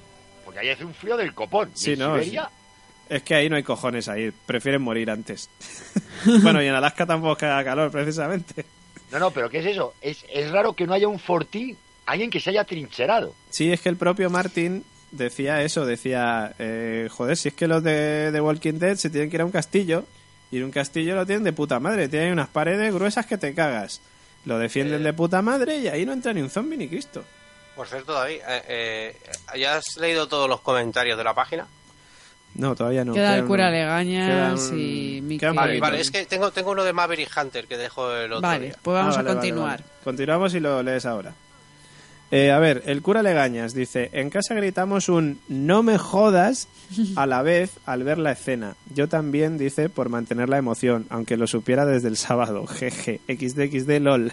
Porque 0.46 0.60
ahí 0.62 0.70
hace 0.70 0.84
un 0.86 0.94
frío 0.94 1.16
del 1.18 1.34
copón. 1.34 1.72
¿Y 1.76 1.78
Sí, 1.78 1.96
no, 1.96 2.14
Siberia? 2.16 2.50
Es 3.08 3.24
que 3.24 3.36
ahí 3.36 3.50
no 3.50 3.56
hay 3.56 3.64
cojones 3.64 4.08
a 4.08 4.18
ir. 4.20 4.34
Prefieren 4.46 4.82
morir 4.82 5.10
antes. 5.10 5.50
bueno, 6.44 6.62
y 6.62 6.68
en 6.68 6.74
Alaska 6.76 7.06
tampoco 7.06 7.34
es 7.34 7.38
que 7.40 7.46
haga 7.46 7.64
calor, 7.64 7.92
precisamente. 7.92 8.66
No, 9.12 9.18
no, 9.20 9.32
pero 9.32 9.50
¿qué 9.50 9.60
es 9.60 9.66
eso? 9.66 9.94
Es, 10.02 10.24
es 10.32 10.52
raro 10.52 10.74
que 10.74 10.86
no 10.86 10.94
haya 10.94 11.08
un 11.08 11.20
fortín, 11.20 11.76
alguien 12.06 12.30
que 12.30 12.40
se 12.40 12.52
haya 12.52 12.64
trincherado. 12.64 13.34
Sí, 13.50 13.72
es 13.72 13.82
que 13.82 13.90
el 13.90 13.98
propio 13.98 14.30
Martin 14.30 14.84
decía 15.12 15.62
eso. 15.64 15.86
Decía, 15.86 16.54
eh, 16.60 17.08
joder, 17.12 17.38
si 17.38 17.50
es 17.50 17.54
que 17.54 17.68
los 17.68 17.84
de, 17.84 18.32
de 18.32 18.42
Walking 18.42 18.74
Dead 18.80 18.96
se 18.96 19.10
tienen 19.10 19.30
que 19.30 19.38
ir 19.38 19.42
a 19.42 19.46
un 19.46 19.52
castillo. 19.52 20.06
Y 20.52 20.58
en 20.58 20.64
un 20.64 20.72
castillo 20.72 21.16
lo 21.16 21.26
tienen 21.26 21.44
de 21.44 21.54
puta 21.54 21.80
madre. 21.80 22.08
Tienen 22.10 22.34
unas 22.34 22.48
paredes 22.48 22.94
gruesas 22.94 23.26
que 23.26 23.38
te 23.38 23.54
cagas. 23.54 24.02
Lo 24.46 24.58
defienden 24.58 25.04
de 25.04 25.14
puta 25.14 25.42
madre 25.42 25.78
y 25.78 25.88
ahí 25.90 26.06
no 26.06 26.14
entra 26.14 26.34
ni 26.34 26.42
un 26.42 26.50
zombie 26.50 26.78
ni 26.78 26.88
Cristo. 26.88 27.24
Por 27.76 27.88
cierto, 27.88 28.14
David, 28.14 28.40
eh, 28.48 28.64
eh, 28.68 29.18
¿ya 29.60 29.76
has 29.78 29.96
leído 29.98 30.28
todos 30.28 30.50
los 30.50 30.62
comentarios 30.62 31.18
de 31.18 31.24
la 31.24 31.34
página? 31.34 31.68
No, 32.56 32.76
todavía 32.76 33.06
no. 33.06 33.14
Queda 33.14 33.36
el 33.38 33.46
cura 33.46 33.70
Legañas 33.70 34.60
quedan- 34.72 34.80
y 34.80 35.22
Mickey. 35.22 35.50
Vale, 35.54 35.80
vale, 35.80 36.02
es 36.02 36.10
que 36.10 36.26
tengo, 36.26 36.50
tengo 36.52 36.72
uno 36.72 36.84
de 36.84 36.94
Maverick 36.94 37.30
Hunter 37.38 37.68
que 37.68 37.78
dejo 37.78 38.12
el 38.16 38.34
otro 38.34 38.42
Vale, 38.42 38.66
día. 38.68 38.76
pues 38.82 38.96
vamos 38.96 39.16
Ah, 39.16 39.20
a 39.20 39.24
vale, 39.24 39.36
continuar. 39.36 39.82
vale. 39.82 39.84
Continuamos 40.04 40.54
y 40.56 40.60
lo 40.60 40.82
lees 40.82 41.06
ahora. 41.06 41.32
Eh, 42.32 42.52
a 42.52 42.60
ver, 42.60 42.84
el 42.86 43.02
cura 43.02 43.24
Legañas 43.24 43.74
dice, 43.74 44.10
en 44.14 44.30
casa 44.30 44.54
gritamos 44.54 45.10
un 45.10 45.40
no 45.48 45.82
me 45.82 45.98
jodas 45.98 46.68
a 47.16 47.26
la 47.26 47.42
vez 47.42 47.72
al 47.88 48.04
ver 48.04 48.20
la 48.20 48.34
escena. 48.34 48.76
Yo 48.94 49.10
también, 49.10 49.58
dice, 49.58 49.90
por 49.90 50.10
mantener 50.10 50.48
la 50.48 50.60
emoción, 50.60 51.08
aunque 51.10 51.38
lo 51.38 51.48
supiera 51.48 51.88
desde 51.88 52.08
el 52.08 52.18
sábado. 52.18 52.68
Jeje, 52.68 53.20
xdxd 53.28 54.00
lol. 54.00 54.32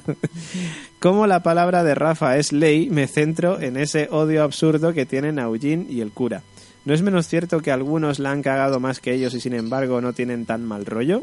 Como 1.01 1.27
la 1.27 1.43
palabra 1.43 1.85
de 1.85 1.95
Rafa 1.95 2.37
es 2.37 2.53
ley, 2.53 2.91
me 2.91 3.07
centro 3.07 3.61
en 3.61 3.79
ese 3.79 4.09
odio 4.11 4.43
absurdo 4.43 4.93
que 4.93 5.07
tienen 5.07 5.39
a 5.39 5.45
Eugene 5.45 5.87
y 5.89 6.03
el 6.03 6.11
cura. 6.11 6.43
¿No 6.85 6.93
es 6.93 7.03
menos 7.03 7.27
cierto 7.27 7.61
que 7.61 7.73
algunos 7.73 8.19
la 8.19 8.31
han 8.31 8.43
cagado 8.43 8.79
más 8.79 9.01
que 9.01 9.15
ellos 9.15 9.35
y 9.35 9.41
sin 9.41 9.55
embargo 9.55 10.01
no 10.01 10.13
tienen 10.13 10.45
tan 10.45 10.65
mal 10.65 10.85
rollo? 10.85 11.23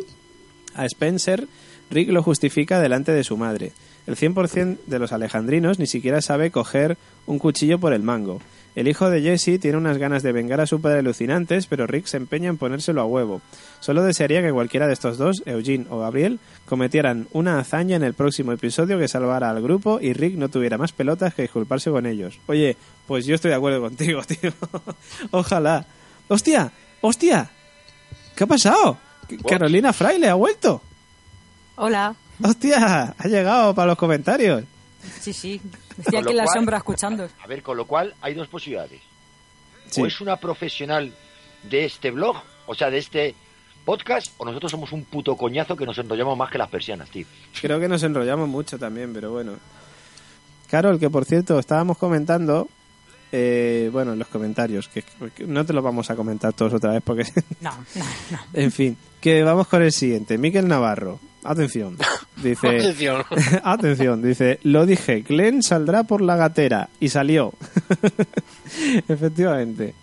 A 0.74 0.86
Spencer, 0.86 1.48
Rick 1.92 2.10
lo 2.10 2.24
justifica 2.24 2.82
delante 2.82 3.12
de 3.12 3.24
su 3.24 3.38
madre. 3.38 3.72
El 4.06 4.16
100% 4.16 4.80
de 4.86 5.00
los 5.00 5.14
alejandrinos 5.14 5.80
ni 5.80 5.88
siquiera 5.88 6.22
sabe 6.22 6.52
coger 6.52 6.98
un 7.26 7.40
cuchillo 7.40 7.80
por 7.80 7.94
el 7.94 8.04
mango. 8.04 8.42
El 8.76 8.88
hijo 8.88 9.10
de 9.12 9.22
Jesse 9.22 9.60
tiene 9.62 9.78
unas 9.78 10.00
ganas 10.00 10.24
de 10.24 10.32
vengar 10.32 10.60
a 10.60 10.66
su 10.66 10.82
padre 10.82 11.00
alucinantes, 11.00 11.68
pero 11.68 11.86
Rick 11.86 12.08
se 12.08 12.18
empeña 12.18 12.50
en 12.50 12.58
ponérselo 12.58 13.02
a 13.02 13.06
huevo. 13.06 13.42
Solo 13.80 14.04
desearía 14.04 14.42
que 14.42 14.52
cualquiera 14.52 14.88
de 14.88 14.94
estos 14.94 15.20
dos, 15.20 15.44
Eugene 15.46 15.86
o 15.90 16.00
Gabriel, 16.00 16.40
cometieran 16.66 17.28
una 17.34 17.60
hazaña 17.60 17.96
en 17.96 18.04
el 18.04 18.16
próximo 18.16 18.52
episodio 18.52 18.98
que 18.98 19.08
salvara 19.08 19.52
al 19.52 19.62
grupo 19.62 20.00
y 20.02 20.14
Rick 20.14 20.36
no 20.38 20.50
tuviera 20.50 20.80
más 20.80 20.92
pelotas 20.92 21.36
que 21.36 21.44
disculparse 21.44 21.92
con 21.92 22.08
ellos. 22.08 22.40
Oye, 22.48 22.76
pues 23.08 23.28
yo 23.28 23.36
estoy 23.36 23.50
de 23.50 23.58
acuerdo 23.58 23.80
contigo, 23.80 24.22
tío. 24.28 24.52
Ojalá. 25.30 25.86
¡Hostia! 26.28 26.72
¡Hostia! 27.02 27.52
¿Qué 28.36 28.44
ha 28.44 28.48
pasado? 28.48 28.98
Carolina 29.48 29.94
Fraile 29.94 30.30
ha 30.30 30.34
vuelto. 30.34 30.82
Hola. 31.76 32.16
¡Hostia! 32.44 33.16
Ha 33.18 33.28
llegado 33.28 33.74
para 33.74 33.88
los 33.88 33.98
comentarios. 33.98 34.64
Sí, 35.22 35.34
sí. 35.34 35.62
Estoy 35.98 36.04
Con 36.14 36.16
aquí 36.24 36.32
en 36.32 36.38
la 36.38 36.44
cual- 36.46 36.56
sombra 36.58 36.78
escuchando. 36.78 37.28
A 37.44 37.48
ver, 37.48 37.62
con 37.64 37.78
lo 37.78 37.86
cual 37.86 38.14
hay 38.22 38.34
dos 38.34 38.48
posibilidades. 38.48 39.02
Sí. 39.90 40.02
O 40.02 40.06
es 40.08 40.22
una 40.22 40.38
profesional 40.38 41.14
de 41.70 41.86
este 41.86 42.12
blog, 42.12 42.38
o 42.66 42.74
sea, 42.76 42.90
de 42.90 42.98
este 43.00 43.36
podcast, 43.86 44.34
o 44.38 44.46
nosotros 44.46 44.72
somos 44.72 44.92
un 44.92 45.04
puto 45.06 45.36
coñazo 45.36 45.76
que 45.76 45.86
nos 45.86 45.98
enrollamos 45.98 46.38
más 46.38 46.50
que 46.52 46.58
las 46.58 46.70
persianas, 46.70 47.10
tío. 47.10 47.26
Creo 47.62 47.80
que 47.80 47.88
nos 47.90 48.02
enrollamos 48.04 48.48
mucho 48.50 48.78
también, 48.80 49.14
pero 49.14 49.32
bueno. 49.32 49.54
Carol, 50.70 51.00
que 51.00 51.10
por 51.10 51.26
cierto, 51.26 51.60
estábamos 51.60 51.98
comentando, 51.98 52.68
eh, 53.32 53.90
bueno, 53.94 54.14
en 54.14 54.20
los 54.20 54.28
comentarios, 54.30 54.88
que, 54.88 55.04
que 55.36 55.46
no 55.46 55.66
te 55.66 55.74
los 55.74 55.84
vamos 55.84 56.10
a 56.10 56.16
comentar 56.16 56.54
todos 56.54 56.74
otra 56.74 56.92
vez 56.94 57.04
porque, 57.06 57.26
No, 57.62 57.72
no, 57.96 58.06
no. 58.32 58.40
en 58.54 58.72
fin, 58.72 58.98
que 59.22 59.44
vamos 59.44 59.68
con 59.68 59.84
el 59.84 59.92
siguiente. 59.92 60.38
Miquel 60.38 60.68
Navarro, 60.68 61.20
atención, 61.44 61.98
dice, 62.44 62.68
Atención. 62.68 63.24
atención, 63.64 64.22
dice, 64.22 64.60
lo 64.64 64.86
dije, 64.86 65.22
Glenn 65.22 65.64
saldrá 65.64 66.04
por 66.04 66.22
la 66.22 66.36
gatera 66.36 66.90
y 67.00 67.10
salió. 67.10 67.54
Efectivamente. 69.08 69.94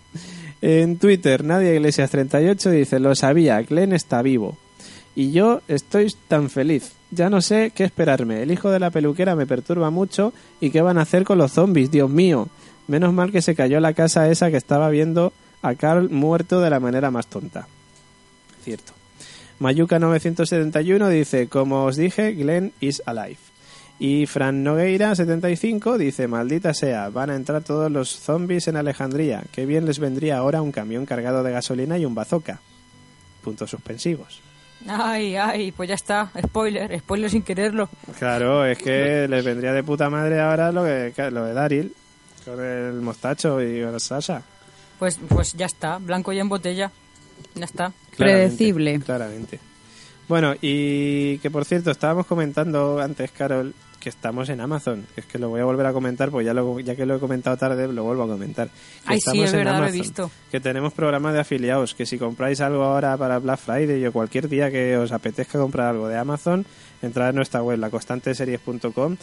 En 0.62 0.98
Twitter, 0.98 1.42
Nadia 1.42 1.74
Iglesias 1.74 2.10
38 2.10 2.70
dice, 2.70 3.00
lo 3.00 3.14
sabía, 3.14 3.62
Glenn 3.62 3.92
está 3.92 4.20
vivo. 4.22 4.58
Y 5.14 5.32
yo 5.32 5.62
estoy 5.68 6.14
tan 6.28 6.50
feliz. 6.50 6.92
Ya 7.10 7.28
no 7.28 7.40
sé 7.40 7.72
qué 7.74 7.84
esperarme. 7.84 8.42
El 8.42 8.52
hijo 8.52 8.70
de 8.70 8.78
la 8.78 8.90
peluquera 8.90 9.34
me 9.34 9.46
perturba 9.46 9.90
mucho. 9.90 10.32
¿Y 10.60 10.70
qué 10.70 10.82
van 10.82 10.98
a 10.98 11.02
hacer 11.02 11.24
con 11.24 11.38
los 11.38 11.52
zombies? 11.52 11.90
Dios 11.90 12.08
mío. 12.08 12.48
Menos 12.86 13.12
mal 13.12 13.32
que 13.32 13.42
se 13.42 13.54
cayó 13.54 13.80
la 13.80 13.92
casa 13.92 14.30
esa 14.30 14.50
que 14.50 14.56
estaba 14.56 14.88
viendo 14.88 15.32
a 15.62 15.74
Carl 15.74 16.10
muerto 16.10 16.60
de 16.60 16.70
la 16.70 16.80
manera 16.80 17.10
más 17.10 17.26
tonta. 17.26 17.66
Cierto. 18.62 18.92
Mayuca 19.60 19.98
971 19.98 21.10
dice, 21.10 21.48
como 21.48 21.84
os 21.84 21.96
dije, 21.96 22.32
Glenn 22.32 22.72
is 22.80 23.02
alive. 23.04 23.36
Y 23.98 24.24
Fran 24.24 24.64
Nogueira 24.64 25.14
75 25.14 25.98
dice, 25.98 26.26
maldita 26.26 26.72
sea, 26.72 27.10
van 27.10 27.28
a 27.28 27.36
entrar 27.36 27.62
todos 27.62 27.92
los 27.92 28.08
zombies 28.08 28.68
en 28.68 28.76
Alejandría. 28.76 29.44
Qué 29.52 29.66
bien 29.66 29.84
les 29.84 29.98
vendría 29.98 30.38
ahora 30.38 30.62
un 30.62 30.72
camión 30.72 31.04
cargado 31.04 31.42
de 31.42 31.52
gasolina 31.52 31.98
y 31.98 32.06
un 32.06 32.14
bazooka. 32.14 32.58
Puntos 33.44 33.68
suspensivos. 33.68 34.40
Ay, 34.88 35.36
ay, 35.36 35.72
pues 35.72 35.90
ya 35.90 35.94
está. 35.94 36.32
Spoiler, 36.42 36.98
spoiler 36.98 37.30
sin 37.30 37.42
quererlo. 37.42 37.90
Claro, 38.18 38.64
es 38.64 38.78
que 38.78 39.28
les 39.28 39.44
vendría 39.44 39.74
de 39.74 39.84
puta 39.84 40.08
madre 40.08 40.40
ahora 40.40 40.72
lo, 40.72 40.84
que, 40.84 41.30
lo 41.30 41.44
de 41.44 41.52
Daryl, 41.52 41.94
con 42.46 42.64
el 42.64 42.94
mostacho 43.02 43.62
y 43.62 43.82
con 43.82 44.00
Sasha. 44.00 44.42
Pues, 44.98 45.18
pues 45.28 45.52
ya 45.52 45.66
está. 45.66 45.98
Blanco 45.98 46.32
ya 46.32 46.40
en 46.40 46.48
botella. 46.48 46.90
Ya 47.54 47.64
está. 47.64 47.92
Claramente, 48.16 48.56
Predecible. 48.56 49.00
Claramente. 49.00 49.60
Bueno, 50.28 50.54
y 50.60 51.38
que 51.38 51.50
por 51.50 51.64
cierto, 51.64 51.90
estábamos 51.90 52.26
comentando 52.26 53.00
antes, 53.00 53.32
Carol, 53.32 53.74
que 54.00 54.08
estamos 54.08 54.48
en 54.48 54.60
Amazon. 54.60 55.06
Es 55.16 55.26
que 55.26 55.38
lo 55.38 55.48
voy 55.50 55.60
a 55.60 55.64
volver 55.64 55.86
a 55.86 55.92
comentar, 55.92 56.30
pues 56.30 56.46
ya, 56.46 56.54
lo, 56.54 56.80
ya 56.80 56.96
que 56.96 57.04
lo 57.04 57.16
he 57.16 57.20
comentado 57.20 57.56
tarde, 57.56 57.86
lo 57.86 58.02
vuelvo 58.04 58.22
a 58.24 58.28
comentar. 58.28 58.68
Que 58.68 58.74
Ay, 59.06 59.20
sí, 59.20 59.28
estamos 59.28 59.44
es 59.44 59.52
en 59.52 59.58
verdad, 59.58 59.72
lo 59.72 59.78
he 59.78 59.88
Amazon, 59.88 60.00
visto. 60.00 60.30
Que 60.50 60.60
tenemos 60.60 60.92
programa 60.92 61.32
de 61.32 61.40
afiliados, 61.40 61.94
que 61.94 62.06
si 62.06 62.18
compráis 62.18 62.60
algo 62.60 62.82
ahora 62.82 63.16
para 63.16 63.38
Black 63.38 63.58
Friday 63.58 64.04
o 64.06 64.12
cualquier 64.12 64.48
día 64.48 64.70
que 64.70 64.96
os 64.96 65.12
apetezca 65.12 65.58
comprar 65.58 65.88
algo 65.88 66.08
de 66.08 66.16
Amazon, 66.16 66.64
entrad 67.02 67.30
en 67.30 67.36
nuestra 67.36 67.62
web, 67.62 67.78
laconstanteseries.com. 67.78 69.16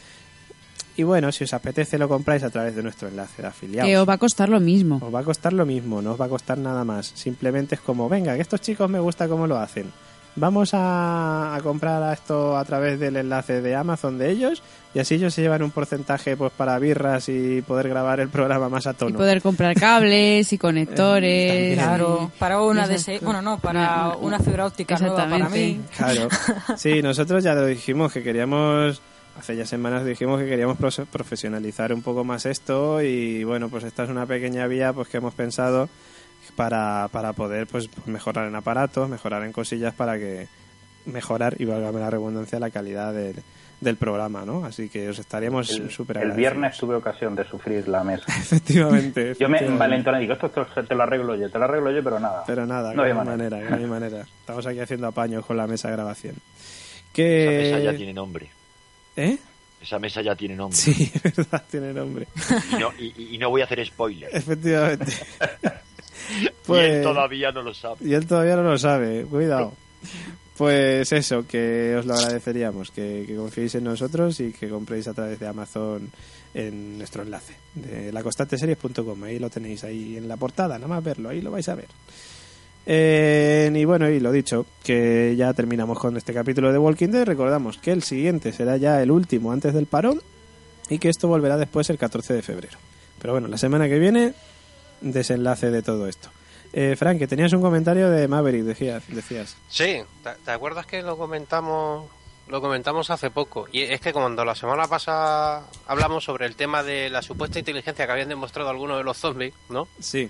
Y 0.96 1.04
bueno, 1.04 1.32
si 1.32 1.44
os 1.44 1.54
apetece 1.54 1.98
lo 1.98 2.10
compráis 2.10 2.44
a 2.44 2.50
través 2.50 2.76
de 2.76 2.82
nuestro 2.82 3.08
enlace 3.08 3.42
de 3.42 3.48
afiliados. 3.48 3.88
Que 3.88 3.98
os 3.98 4.10
va 4.10 4.14
a 4.14 4.18
costar 4.18 4.50
lo 4.50 4.60
mismo. 4.60 5.00
Os 5.04 5.14
va 5.14 5.20
a 5.20 5.24
costar 5.24 5.54
lo 5.54 5.66
mismo, 5.66 6.02
no 6.02 6.14
os 6.14 6.20
va 6.22 6.26
a 6.26 6.30
costar 6.30 6.58
nada 6.58 6.84
más. 6.84 7.12
Simplemente 7.14 7.76
es 7.76 7.82
como, 7.82 8.10
venga, 8.10 8.34
que 8.36 8.42
estos 8.42 8.62
chicos 8.62 8.90
me 8.90 9.00
gusta 9.00 9.28
cómo 9.28 9.46
lo 9.46 9.58
hacen. 9.58 9.92
Vamos 10.40 10.76
a, 10.76 11.56
a 11.56 11.62
comprar 11.62 12.02
a 12.04 12.14
esto 12.14 12.56
a 12.56 12.64
través 12.64 13.00
del 13.00 13.16
enlace 13.18 13.60
de 13.60 13.76
Amazon 13.76 14.20
de 14.20 14.30
ellos 14.30 14.62
y 14.94 15.00
así 15.00 15.16
ellos 15.16 15.34
se 15.34 15.42
llevan 15.42 15.64
un 15.64 15.72
porcentaje 15.72 16.38
pues 16.38 16.52
para 16.56 16.78
birras 16.78 17.28
y 17.28 17.64
poder 17.64 17.90
grabar 17.90 18.20
el 18.20 18.30
programa 18.30 18.70
más 18.70 18.86
a 18.86 18.92
Y 18.92 18.94
tono. 18.94 19.18
poder 19.18 19.42
comprar 19.42 19.74
cables 19.76 20.54
y 20.54 20.58
conectores. 20.60 21.74
Claro, 21.76 22.32
para 22.38 22.62
una 22.62 22.88
de. 22.88 23.20
Bueno, 23.24 23.42
no, 23.42 23.58
para 23.58 24.10
Una- 24.10 24.18
una 24.18 24.40
fibra 24.40 24.66
óptica 24.68 24.98
nueva 25.00 25.28
para 25.28 25.50
mí. 25.50 25.82
Claro. 25.98 26.28
Sí, 26.76 27.02
nosotros 27.02 27.44
ya 27.44 27.56
lo 27.56 27.66
dijimos 27.66 28.14
que 28.14 28.22
queríamos, 28.22 29.02
hace 29.38 29.56
ya 29.56 29.66
semanas 29.66 30.04
dijimos 30.06 30.40
que 30.40 30.48
queríamos 30.48 30.78
profesionalizar 30.78 31.94
un 31.94 32.02
poco 32.02 32.24
más 32.24 32.46
esto 32.46 33.02
y 33.02 33.44
bueno, 33.44 33.70
pues 33.70 33.84
esta 33.84 34.04
es 34.04 34.10
una 34.10 34.26
pequeña 34.26 34.68
vía 34.68 34.94
pues 34.94 35.08
que 35.08 35.18
hemos 35.18 35.34
pensado 35.34 35.90
para, 36.56 37.08
para 37.12 37.34
poder 37.34 37.68
pues 37.68 37.90
mejorar 38.06 38.48
en 38.48 38.56
aparatos, 38.56 39.10
mejorar 39.10 39.44
en 39.44 39.52
cosillas 39.52 39.94
para 39.94 40.18
que 40.18 40.48
mejorar 41.06 41.56
y 41.60 41.66
válgame 41.66 42.00
la 42.00 42.10
redundancia 42.10 42.60
la 42.60 42.70
calidad 42.70 43.14
del, 43.14 43.36
del 43.80 43.96
programa, 43.96 44.44
¿no? 44.46 44.66
Así 44.66 44.90
que 44.90 45.08
os 45.08 45.20
estaríamos 45.20 45.68
súper 45.90 46.18
el 46.18 46.32
viernes 46.32 46.78
tuve 46.78 46.96
ocasión 46.96 47.36
de 47.36 47.46
sufrir 47.46 47.88
la 47.88 48.04
mesa. 48.04 48.26
Efectivamente. 48.28 49.36
Yo 49.40 49.48
me 49.50 49.60
envalentoné 49.60 50.18
y 50.18 50.22
digo, 50.22 50.34
esto, 50.34 50.48
esto 50.48 50.84
te 50.84 50.96
lo 50.96 51.04
arreglo 51.04 51.36
yo, 51.36 51.50
te 51.50 51.60
lo 51.60 51.66
arreglo 51.66 51.92
yo, 51.92 52.04
pero 52.04 52.20
nada. 52.20 52.44
Pero 52.48 52.66
nada, 52.66 52.94
No 52.94 53.04
hay 53.04 53.14
manera. 53.14 53.38
manera, 53.58 53.70
no 53.70 53.76
hay 53.78 53.86
manera. 53.86 54.22
Estamos 54.22 54.66
aquí 54.66 54.80
haciendo 54.80 55.08
apaños 55.08 55.46
con 55.46 55.56
la 55.58 55.68
mesa 55.68 55.90
de 55.90 55.94
grabación. 55.96 56.36
Esa 56.36 57.14
Que... 57.14 57.70
mesa 57.72 57.80
ya 57.92 57.96
tiene 57.98 58.14
nombre. 58.14 58.50
¿Eh? 59.18 59.38
Esa 59.82 60.00
mesa 60.00 60.22
ya 60.22 60.36
tiene 60.36 60.56
nombre. 60.56 60.78
Sí, 60.78 61.12
es 61.24 61.36
verdad, 61.36 61.64
tiene 61.70 61.92
nombre. 61.94 62.28
Y, 62.72 62.76
no, 62.80 62.92
y- 62.98 63.36
y 63.36 63.38
no 63.38 63.50
voy 63.50 63.62
a 63.62 63.66
hacer 63.66 63.86
spoiler. 63.86 64.30
Efectivamente. 64.34 65.12
Y 66.42 66.50
Pues- 66.66 66.92
él 66.98 67.04
todavía 67.04 67.52
no 67.54 67.62
lo 67.62 67.74
sabe. 67.74 67.98
Y 68.06 68.14
él 68.14 68.26
todavía 68.28 68.58
no 68.58 68.64
lo 68.64 68.78
sabe, 68.78 69.24
cuidado. 69.24 69.74
Pues 70.58 71.10
eso, 71.14 71.48
que 71.48 71.96
os 71.98 72.06
lo 72.06 72.16
agradeceríamos, 72.16 72.92
que, 72.92 73.24
que 73.26 73.36
confiéis 73.36 73.76
en 73.76 73.86
nosotros 73.86 74.38
y 74.42 74.52
que 74.52 74.68
compréis 74.68 75.08
a 75.08 75.14
través 75.14 75.40
de 75.40 75.48
Amazon 75.48 76.10
en 76.54 76.98
nuestro 76.98 77.22
enlace 77.24 77.54
de 77.76 78.12
laconstanteseries.com. 78.12 79.24
Ahí 79.24 79.40
lo 79.40 79.50
tenéis 79.50 79.84
ahí 79.86 80.18
en 80.18 80.28
la 80.28 80.36
portada, 80.36 80.76
nada 80.78 80.88
más 80.90 81.04
verlo, 81.04 81.30
ahí 81.30 81.40
lo 81.42 81.52
vais 81.52 81.70
a 81.70 81.76
ver. 81.76 81.88
Eh, 82.90 83.70
y 83.76 83.84
bueno, 83.84 84.10
y 84.10 84.22
lo 84.22 84.32
dicho, 84.32 84.66
que 84.82 85.36
ya 85.38 85.54
terminamos 85.54 86.00
con 86.00 86.16
este 86.16 86.34
capítulo 86.34 86.72
de 86.72 86.78
Walking 86.78 87.10
Dead. 87.10 87.26
Recordamos 87.26 87.78
que 87.78 87.92
el 87.92 88.02
siguiente 88.02 88.54
será 88.54 88.78
ya 88.78 89.02
el 89.04 89.12
último 89.12 89.52
antes 89.52 89.74
del 89.74 89.88
parón 89.88 90.22
y 90.90 90.98
que 90.98 91.10
esto 91.10 91.28
volverá 91.28 91.58
después 91.58 91.90
el 91.90 91.98
14 91.98 92.34
de 92.34 92.42
febrero. 92.42 92.78
Pero 93.20 93.34
bueno, 93.34 93.50
la 93.50 93.58
semana 93.58 93.90
que 93.90 94.00
viene, 94.00 94.34
desenlace 95.02 95.70
de 95.70 95.82
todo 95.82 96.08
esto. 96.08 96.30
Eh, 96.72 96.96
Frank, 96.98 97.20
que 97.20 97.28
tenías 97.28 97.52
un 97.52 97.62
comentario 97.62 98.10
de 98.10 98.26
Maverick, 98.30 98.64
decías. 98.64 99.04
decías. 99.10 99.58
Sí, 99.68 100.02
¿te, 100.46 100.52
acuerdas 100.52 100.86
que 100.86 101.02
lo 101.02 101.18
comentamos 101.18 102.10
lo 102.48 102.62
comentamos 102.62 103.10
hace 103.10 103.30
poco? 103.30 103.68
Y 103.70 103.82
es 103.82 104.00
que 104.00 104.14
cuando 104.14 104.46
la 104.46 104.56
semana 104.56 104.88
pasada 104.88 105.66
hablamos 105.88 106.24
sobre 106.24 106.46
el 106.46 106.56
tema 106.56 106.84
de 106.84 107.10
la 107.10 107.22
supuesta 107.22 107.60
inteligencia 107.60 108.06
que 108.06 108.12
habían 108.14 108.30
demostrado 108.30 108.70
algunos 108.70 108.98
de 108.98 109.04
los 109.04 109.18
zombies, 109.18 109.54
¿no? 109.68 109.90
Sí, 110.00 110.30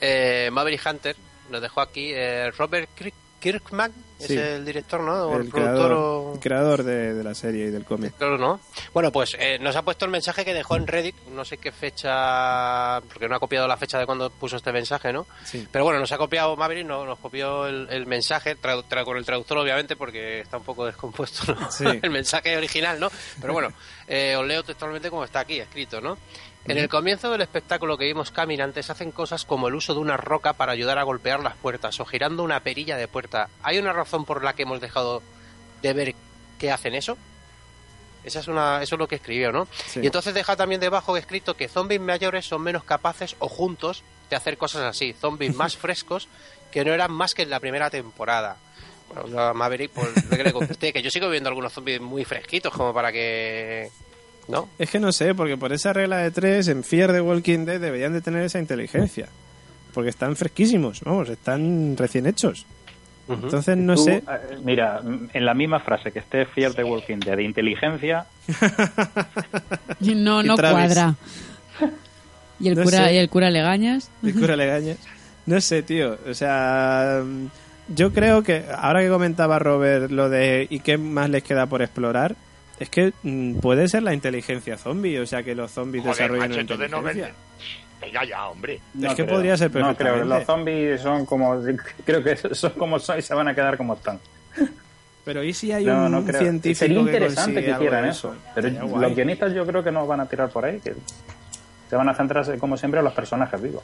Eh, 0.00 0.48
Maverick 0.52 0.86
Hunter 0.86 1.16
nos 1.50 1.60
dejó 1.62 1.80
aquí 1.80 2.12
eh, 2.14 2.50
Robert 2.56 2.88
Kirk- 2.98 3.12
Kirkman, 3.40 3.92
Sí. 4.18 4.34
es 4.34 4.40
el 4.40 4.64
director, 4.64 5.00
¿no? 5.00 5.12
O 5.26 5.36
el, 5.36 5.42
el 5.42 5.48
productor 5.48 5.74
creador, 5.76 5.92
o... 5.92 6.40
creador 6.40 6.82
de, 6.82 7.14
de 7.14 7.22
la 7.22 7.36
serie 7.36 7.66
y 7.66 7.70
del 7.70 7.84
cómic. 7.84 8.12
Claro, 8.18 8.36
¿no? 8.36 8.58
Bueno, 8.92 9.12
pues 9.12 9.36
eh, 9.38 9.60
nos 9.60 9.76
ha 9.76 9.82
puesto 9.82 10.04
el 10.06 10.10
mensaje 10.10 10.44
que 10.44 10.52
dejó 10.54 10.74
en 10.74 10.88
Reddit, 10.88 11.14
no 11.28 11.44
sé 11.44 11.56
qué 11.58 11.70
fecha, 11.70 13.00
porque 13.02 13.28
no 13.28 13.36
ha 13.36 13.38
copiado 13.38 13.68
la 13.68 13.76
fecha 13.76 13.96
de 13.98 14.06
cuando 14.06 14.28
puso 14.30 14.56
este 14.56 14.72
mensaje, 14.72 15.12
¿no? 15.12 15.24
Sí. 15.44 15.66
Pero 15.70 15.84
bueno, 15.84 16.00
nos 16.00 16.10
ha 16.10 16.18
copiado 16.18 16.56
Maverick, 16.56 16.84
no, 16.86 17.04
nos 17.04 17.18
copió 17.20 17.66
el, 17.68 17.86
el 17.90 18.06
mensaje, 18.06 18.56
tradu- 18.56 18.84
tra- 18.88 19.04
con 19.04 19.16
el 19.16 19.24
traductor 19.24 19.58
obviamente, 19.58 19.94
porque 19.94 20.40
está 20.40 20.56
un 20.56 20.64
poco 20.64 20.84
descompuesto 20.86 21.54
¿no? 21.54 21.70
Sí. 21.70 21.84
el 22.02 22.10
mensaje 22.10 22.56
original, 22.56 22.98
¿no? 22.98 23.08
Pero 23.40 23.52
bueno, 23.52 23.68
eh, 24.08 24.34
os 24.36 24.44
leo 24.46 24.62
textualmente 24.64 25.10
como 25.10 25.22
está 25.24 25.40
aquí 25.40 25.60
escrito, 25.60 26.00
¿no? 26.00 26.18
En 26.64 26.76
el 26.76 26.88
comienzo 26.88 27.30
del 27.30 27.40
espectáculo 27.40 27.96
que 27.96 28.04
vimos 28.04 28.30
caminantes 28.30 28.90
hacen 28.90 29.10
cosas 29.10 29.44
como 29.44 29.68
el 29.68 29.74
uso 29.74 29.94
de 29.94 30.00
una 30.00 30.16
roca 30.18 30.52
para 30.52 30.72
ayudar 30.72 30.98
a 30.98 31.02
golpear 31.02 31.40
las 31.40 31.56
puertas 31.56 31.98
o 32.00 32.04
girando 32.04 32.42
una 32.42 32.60
perilla 32.60 32.96
de 32.96 33.08
puerta. 33.08 33.48
¿Hay 33.62 33.78
una 33.78 33.92
razón 33.92 34.24
por 34.24 34.44
la 34.44 34.52
que 34.52 34.62
hemos 34.62 34.80
dejado 34.80 35.22
de 35.80 35.92
ver 35.94 36.14
que 36.58 36.70
hacen 36.70 36.94
eso? 36.94 37.16
Esa 38.24 38.40
es 38.40 38.48
una, 38.48 38.82
eso 38.82 38.96
es 38.96 38.98
lo 38.98 39.08
que 39.08 39.14
escribió, 39.14 39.50
¿no? 39.50 39.66
Sí. 39.86 40.00
Y 40.02 40.06
entonces 40.06 40.34
deja 40.34 40.56
también 40.56 40.80
debajo 40.80 41.16
escrito 41.16 41.56
que 41.56 41.68
zombies 41.68 42.00
mayores 42.00 42.46
son 42.46 42.60
menos 42.62 42.84
capaces 42.84 43.36
o 43.38 43.48
juntos 43.48 44.02
de 44.28 44.36
hacer 44.36 44.58
cosas 44.58 44.82
así. 44.82 45.14
Zombies 45.14 45.54
más 45.54 45.76
frescos 45.78 46.28
que 46.70 46.84
no 46.84 46.92
eran 46.92 47.12
más 47.12 47.34
que 47.34 47.42
en 47.42 47.50
la 47.50 47.60
primera 47.60 47.88
temporada. 47.88 48.56
Bueno, 49.08 49.40
a 49.40 49.54
Maverick, 49.54 49.90
pues, 49.92 50.30
le 50.30 50.52
contesté, 50.52 50.92
que 50.92 51.02
yo 51.02 51.10
sigo 51.10 51.30
viendo 51.30 51.48
algunos 51.48 51.72
zombies 51.72 52.00
muy 52.00 52.24
fresquitos 52.24 52.72
como 52.72 52.92
para 52.92 53.10
que... 53.10 53.90
¿No? 54.48 54.68
Es 54.78 54.90
que 54.90 54.98
no 54.98 55.12
sé, 55.12 55.34
porque 55.34 55.56
por 55.56 55.72
esa 55.72 55.92
regla 55.92 56.18
de 56.18 56.30
tres, 56.30 56.68
en 56.68 56.82
Fear 56.82 57.12
de 57.12 57.20
Walking 57.20 57.64
Dead 57.66 57.80
deberían 57.80 58.12
de 58.14 58.20
tener 58.22 58.42
esa 58.42 58.58
inteligencia. 58.58 59.28
Porque 59.94 60.10
están 60.10 60.36
fresquísimos, 60.36 61.00
vamos, 61.02 61.28
están 61.28 61.96
recién 61.96 62.26
hechos. 62.26 62.64
Entonces 63.28 63.76
no 63.76 63.94
Tú, 63.94 64.04
sé. 64.04 64.16
eh, 64.16 64.22
Mira, 64.64 65.02
en 65.34 65.44
la 65.44 65.52
misma 65.52 65.80
frase 65.80 66.10
que 66.12 66.20
esté 66.20 66.46
Fear 66.46 66.72
the 66.72 66.82
Walking 66.82 67.18
Dead 67.18 67.36
de 67.36 67.42
inteligencia, 67.44 68.24
No, 70.00 70.42
Y 70.42 70.46
no 70.46 70.56
cuadra. 70.56 71.14
Y 72.60 72.68
el 72.68 72.74
No 72.74 72.82
cura, 72.82 73.04
sé. 73.06 73.14
y 73.14 73.18
el 73.18 73.28
cura 73.28 73.50
Legañas. 73.50 74.10
El 74.22 74.34
cura 74.34 74.56
Legañas. 74.56 74.96
No 75.46 75.60
sé, 75.60 75.82
tío. 75.84 76.18
O 76.28 76.34
sea, 76.34 77.22
mm, 77.24 77.46
yo 77.94 78.12
creo 78.12 78.42
que 78.42 78.64
ahora 78.76 79.00
que 79.00 79.08
comentaba 79.08 79.58
Robert 79.60 80.10
lo 80.10 80.28
de 80.28 80.66
y 80.68 80.80
qué 80.80 80.98
más 80.98 81.30
les 81.30 81.44
queda 81.44 81.66
por 81.66 81.82
explorar, 81.82 82.34
es 82.80 82.88
que 82.90 83.12
mm, 83.22 83.56
puede 83.60 83.88
ser 83.88 84.02
la 84.02 84.14
inteligencia 84.14 84.76
zombie, 84.78 85.18
o 85.18 85.26
sea 85.26 85.42
que 85.42 85.54
los 85.54 85.70
zombies 85.70 86.02
Joder, 86.04 86.16
desarrollen 86.16 86.50
macho, 86.50 86.74
una 86.74 86.88
no 86.88 86.98
inteligencia. 86.98 87.24
venden. 87.26 87.34
Venga 88.00 88.24
ya, 88.24 88.48
hombre. 88.48 88.80
Es 89.02 89.14
que 89.14 89.24
podría 89.24 89.56
ser 89.56 89.68
No, 89.68 89.72
creo 89.74 89.88
que 89.88 89.96
perfectamente. 90.04 90.34
los 90.38 90.44
zombies 90.46 91.00
son 91.00 91.26
como. 91.26 91.60
Creo 92.06 92.22
que 92.22 92.36
son 92.54 92.70
como 92.72 92.98
son 93.00 93.18
y 93.18 93.22
se 93.22 93.34
van 93.34 93.48
a 93.48 93.54
quedar 93.54 93.76
como 93.76 93.94
están. 93.94 94.20
Pero 95.24 95.42
¿y 95.42 95.52
si 95.52 95.72
hay 95.72 95.84
No, 95.84 96.06
un 96.06 96.12
no 96.12 96.24
creo. 96.24 96.40
científico 96.40 96.78
Sería 96.78 96.96
que 96.98 97.02
interesante 97.04 97.60
que 97.64 97.72
algo 97.72 97.84
hicieran 97.84 98.04
eso. 98.08 98.34
Pero 98.54 98.70
los 98.98 99.14
guionistas 99.16 99.52
yo 99.52 99.66
creo 99.66 99.82
que 99.82 99.90
no 99.90 100.06
van 100.06 100.20
a 100.20 100.26
tirar 100.26 100.48
por 100.48 100.64
ahí. 100.64 100.78
Que 100.80 100.94
se 101.90 101.96
van 101.96 102.08
a 102.08 102.14
centrarse, 102.14 102.56
como 102.58 102.76
siempre, 102.76 103.00
en 103.00 103.04
los 103.04 103.12
personajes 103.14 103.60
vivos. 103.60 103.82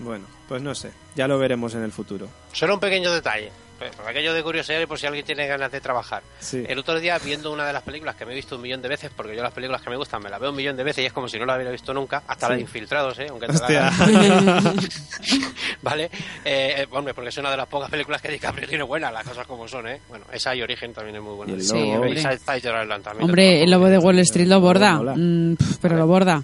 Bueno, 0.00 0.26
pues 0.48 0.60
no 0.60 0.74
sé, 0.74 0.90
ya 1.16 1.26
lo 1.26 1.38
veremos 1.38 1.74
en 1.74 1.82
el 1.82 1.92
futuro. 1.92 2.28
Solo 2.52 2.74
un 2.74 2.80
pequeño 2.80 3.10
detalle. 3.12 3.50
Por 3.78 4.08
aquello 4.08 4.32
de 4.32 4.42
curiosidad 4.42 4.80
y 4.80 4.86
por 4.86 4.98
si 4.98 5.06
alguien 5.06 5.24
tiene 5.26 5.46
ganas 5.46 5.70
de 5.70 5.80
trabajar. 5.80 6.22
Sí. 6.38 6.64
El 6.66 6.78
otro 6.78 6.98
día, 7.00 7.18
viendo 7.18 7.52
una 7.52 7.66
de 7.66 7.72
las 7.72 7.82
películas 7.82 8.14
que 8.14 8.24
me 8.24 8.32
he 8.32 8.34
visto 8.36 8.56
un 8.56 8.62
millón 8.62 8.80
de 8.80 8.88
veces, 8.88 9.10
porque 9.14 9.34
yo 9.36 9.42
las 9.42 9.52
películas 9.52 9.82
que 9.82 9.90
me 9.90 9.96
gustan 9.96 10.22
me 10.22 10.30
las 10.30 10.40
veo 10.40 10.50
un 10.50 10.56
millón 10.56 10.76
de 10.76 10.84
veces 10.84 11.02
y 11.02 11.06
es 11.06 11.12
como 11.12 11.28
si 11.28 11.38
no 11.38 11.44
las 11.44 11.56
hubiera 11.56 11.70
visto 11.72 11.92
nunca, 11.92 12.22
hasta 12.26 12.48
la 12.48 12.54
de 12.54 12.60
Infiltrados, 12.62 13.18
¿eh? 13.18 13.26
Aunque 13.28 13.46
te 13.46 13.52
Hostia. 13.52 13.90
la- 13.90 14.74
¿Vale? 15.82 16.04
Eh, 16.44 16.74
eh, 16.78 16.86
hombre, 16.90 17.12
porque 17.14 17.28
es 17.30 17.36
una 17.38 17.50
de 17.50 17.56
las 17.56 17.66
pocas 17.66 17.90
películas 17.90 18.22
que 18.22 18.28
DiCaprio 18.30 18.68
tiene 18.68 18.84
buenas, 18.84 19.12
las 19.12 19.26
cosas 19.26 19.46
como 19.46 19.66
son, 19.68 19.88
¿eh? 19.88 20.00
Bueno, 20.08 20.24
esa 20.32 20.54
y 20.54 20.62
Origen 20.62 20.92
también 20.94 21.16
es 21.16 21.22
muy 21.22 21.34
buena. 21.34 21.52
Y 21.52 21.56
el 21.56 21.62
Sí, 21.62 21.72
lobo. 21.78 21.92
hombre. 21.94 22.10
Y 22.12 22.16
Side- 22.16 22.38
Side 22.38 22.58
Island 22.82 23.02
también. 23.04 23.24
Hombre, 23.24 23.62
el 23.64 23.70
lobo 23.70 23.86
de 23.86 23.98
Wall 23.98 24.18
Street 24.20 24.46
lo 24.46 24.60
borda. 24.60 24.94
Mm, 25.16 25.56
pero 25.82 25.96
lo 25.96 26.06
borda. 26.06 26.42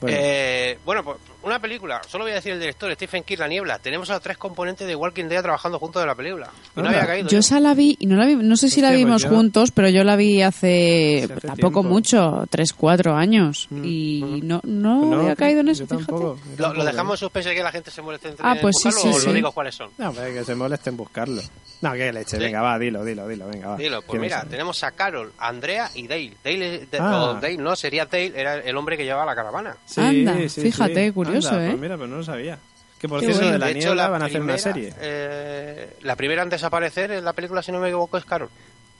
Bueno, 0.00 0.16
Eh, 0.20 0.78
bueno, 0.84 1.02
pues 1.02 1.16
una 1.46 1.58
película, 1.60 2.00
solo 2.08 2.24
voy 2.24 2.32
a 2.32 2.36
decir 2.36 2.52
el 2.52 2.60
director, 2.60 2.92
Stephen 2.94 3.22
King, 3.22 3.36
La 3.38 3.48
Niebla. 3.48 3.78
Tenemos 3.78 4.10
a 4.10 4.14
los 4.14 4.22
tres 4.22 4.36
componentes 4.36 4.86
de 4.86 4.94
Walking 4.96 5.24
Dead 5.26 5.42
trabajando 5.42 5.78
juntos 5.78 6.02
en 6.02 6.08
la 6.08 6.14
película. 6.14 6.50
Y 6.76 6.80
no 6.80 6.88
había 6.88 7.06
caído. 7.06 7.28
Yo 7.28 7.36
¿eh? 7.38 7.40
esa 7.40 7.60
la 7.60 7.74
vi, 7.74 7.96
y 7.98 8.06
no 8.06 8.16
la 8.16 8.26
vi, 8.26 8.36
no 8.36 8.56
sé 8.56 8.68
si 8.68 8.80
la 8.80 8.90
vimos 8.90 9.22
pues 9.22 9.30
yo- 9.30 9.36
juntos, 9.36 9.70
pero 9.70 9.88
yo 9.88 10.04
la 10.04 10.16
vi 10.16 10.42
hace, 10.42 11.24
hace 11.24 11.46
tampoco 11.46 11.80
tiempo. 11.80 11.82
mucho, 11.94 12.44
tres, 12.50 12.72
cuatro 12.72 13.14
años. 13.14 13.66
Mm. 13.70 13.84
Y 13.84 14.40
no, 14.42 14.60
no, 14.64 15.04
no, 15.06 15.20
había 15.20 15.36
caído 15.36 15.60
en 15.60 15.66
yo 15.66 15.72
eso, 15.72 15.84
fíjate. 15.86 16.04
tampoco, 16.06 16.38
yo 16.58 16.72
Lo, 16.74 16.84
dejamos 16.84 17.14
en 17.14 17.18
suspense 17.18 17.54
que 17.54 17.62
la 17.62 17.72
gente 17.72 17.90
se 17.90 18.02
moleste 18.02 18.34
Ah, 18.40 18.54
en 18.54 18.60
pues 18.60 18.76
sí, 18.78 18.88
buscarlo 18.88 19.12
sí, 19.12 19.16
o 19.16 19.20
sí. 19.20 19.26
lo 19.28 19.32
digo 19.32 19.52
cuáles 19.52 19.74
son. 19.74 19.90
No, 19.98 20.12
pero 20.12 20.34
que 20.34 20.44
se 20.44 20.54
moleste 20.54 20.90
en 20.90 20.96
buscarlo. 20.96 21.42
No, 21.82 21.92
que 21.92 22.10
leche, 22.12 22.36
Sí. 22.38 22.42
venga, 22.42 22.62
va, 22.62 22.78
dilo, 22.78 23.04
dilo, 23.04 23.28
dilo, 23.28 23.46
venga, 23.48 23.68
va. 23.68 23.76
Dilo, 23.76 24.00
pues 24.00 24.18
¿Quiénes 24.18 24.30
mira, 24.38 24.44
tenemos 24.48 24.82
a 24.82 24.92
Carol, 24.92 25.32
Andrea 25.38 25.90
y 25.94 26.06
Dale. 26.08 26.32
Dale, 26.42 26.74
es 26.76 26.90
de- 26.90 26.98
Ah. 26.98 27.22
o 27.22 27.34
Dale, 27.34 27.56
no, 27.58 27.76
sería 27.76 28.06
Dale, 28.06 28.32
era 28.34 28.54
el 28.56 28.76
hombre 28.76 28.96
que 28.96 29.04
llevaba 29.04 29.26
la 29.26 29.34
caravana. 29.34 29.76
Sí, 29.84 30.00
Anda, 30.00 30.36
sí, 30.48 30.62
fíjate, 30.62 31.06
sí. 31.06 31.12
curioso, 31.12 31.35
Anda, 31.36 31.64
¿eh? 31.64 31.68
Pues 31.70 31.80
mira, 31.80 31.96
pero 31.96 32.06
no 32.08 32.16
lo 32.16 32.24
sabía. 32.24 32.58
Que 32.98 33.08
por 33.08 33.20
Qué 33.20 33.26
cierto, 33.26 33.40
bueno. 33.42 33.52
de 33.52 33.58
la 33.58 33.66
de 33.66 33.72
hecho, 33.72 33.88
niebla 33.88 34.02
la 34.04 34.08
van 34.08 34.22
a 34.22 34.24
hacer 34.26 34.40
una 34.40 34.54
primera, 34.54 34.72
serie. 34.72 34.94
eh, 35.00 35.96
la 36.02 36.16
primera 36.16 36.42
en 36.42 36.48
desaparecer 36.48 37.10
en 37.12 37.24
la 37.24 37.32
película, 37.34 37.62
si 37.62 37.70
no 37.72 37.78
me 37.80 37.88
equivoco, 37.88 38.16
es 38.16 38.24
Carol. 38.24 38.48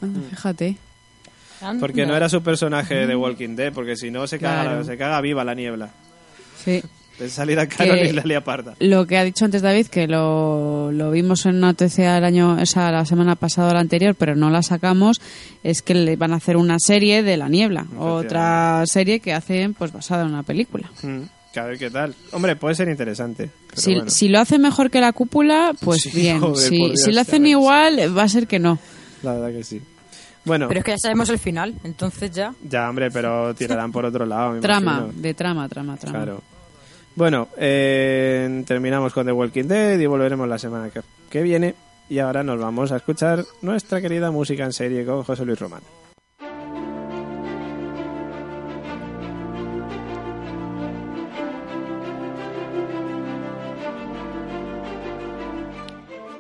Anda, 0.02 0.20
fíjate. 0.28 0.76
Porque 1.80 2.04
no 2.04 2.14
era 2.14 2.28
su 2.28 2.42
personaje 2.42 3.06
de 3.06 3.16
Walking 3.16 3.56
Dead, 3.56 3.72
porque 3.72 3.96
si 3.96 4.10
no 4.10 4.26
se 4.26 4.38
caga, 4.38 4.62
Claro. 4.64 4.84
se 4.84 4.98
caga 4.98 5.20
viva 5.22 5.42
la 5.44 5.54
niebla. 5.54 5.90
Sí. 6.62 6.82
De 7.18 7.30
salir 7.30 7.58
a 7.58 7.66
Carol 7.66 7.96
Que- 7.96 8.08
y 8.08 8.12
la 8.12 8.22
lía 8.24 8.42
parda. 8.44 8.74
Lo 8.78 9.06
que 9.06 9.16
ha 9.16 9.24
dicho 9.24 9.46
antes 9.46 9.62
David, 9.62 9.86
que 9.86 10.06
lo, 10.06 10.92
lo 10.92 11.10
vimos 11.10 11.46
en 11.46 11.56
una 11.56 11.68
noticia 11.68 12.18
el 12.18 12.24
año, 12.24 12.58
esa, 12.58 12.90
la 12.92 13.06
semana 13.06 13.36
pasada 13.36 13.70
o 13.70 13.72
la 13.72 13.80
anterior, 13.80 14.14
pero 14.14 14.36
no 14.36 14.50
la 14.50 14.62
sacamos, 14.62 15.22
es 15.62 15.80
que 15.80 15.94
le 15.94 16.16
van 16.16 16.34
a 16.34 16.36
hacer 16.36 16.58
una 16.58 16.76
serie 16.78 17.22
de 17.22 17.38
La 17.38 17.48
Niebla. 17.48 17.86
Otra 17.98 18.82
serie 18.84 19.20
que 19.20 19.32
hacen 19.32 19.72
pues 19.72 19.92
basada 19.92 20.24
en 20.24 20.28
una 20.28 20.42
película. 20.42 20.90
Mm, 21.02 21.22
que 21.56 21.60
a 21.60 21.64
ver 21.70 21.78
qué 21.78 21.90
tal. 21.90 22.14
Hombre, 22.32 22.54
puede 22.56 22.74
ser 22.74 22.88
interesante. 22.88 23.50
pero 23.68 23.80
Si, 23.80 23.94
bueno. 23.94 24.10
si 24.10 24.28
lo 24.28 24.38
hacen 24.40 24.60
mejor 24.62 24.90
que 24.90 25.00
la 25.00 25.12
cúpula, 25.12 25.72
pues 25.80 26.02
Sí, 26.02 26.10
bien. 26.14 26.40
joder, 26.40 26.56
si, 26.68 26.76
Dios, 26.76 27.00
si 27.02 27.12
lo 27.12 27.20
hacen 27.20 27.46
igual, 27.46 28.16
va 28.16 28.22
a 28.24 28.28
ser 28.28 28.46
que 28.46 28.58
no. 28.58 28.78
La 29.22 29.32
verdad 29.34 29.50
que 29.52 29.64
sí. 29.64 29.80
Bueno, 30.44 30.68
Pero 30.68 30.78
es 30.80 30.84
que 30.84 30.92
ya 30.92 30.98
sabemos 30.98 31.28
el 31.30 31.38
final, 31.40 31.74
entonces 31.82 32.30
ya. 32.30 32.54
ya, 32.62 32.88
hombre, 32.88 33.10
pero 33.10 33.52
tirarán 33.54 33.90
por 33.90 34.04
otro 34.04 34.24
lado. 34.26 34.52
me 34.52 34.60
Trama, 34.60 34.98
imagino. 35.00 35.20
de 35.22 35.34
trama, 35.34 35.68
trama, 35.68 35.96
trama. 35.96 36.18
Claro. 36.18 36.42
Bueno, 37.16 37.48
eh, 37.56 38.62
terminamos 38.66 39.12
con 39.12 39.26
The 39.26 39.32
Walking 39.32 39.64
Dead 39.64 39.98
y 39.98 40.06
volveremos 40.06 40.46
la 40.48 40.58
semana 40.58 40.90
que, 40.90 41.00
que 41.30 41.42
viene. 41.42 41.74
Y 42.08 42.20
ahora 42.20 42.44
nos 42.44 42.60
vamos 42.60 42.92
a 42.92 42.96
escuchar 42.96 43.44
nuestra 43.62 44.00
querida 44.00 44.30
música 44.30 44.62
en 44.64 44.72
serie 44.72 45.04
con 45.04 45.24
José 45.24 45.44
Luis 45.44 45.58
Román. 45.58 45.80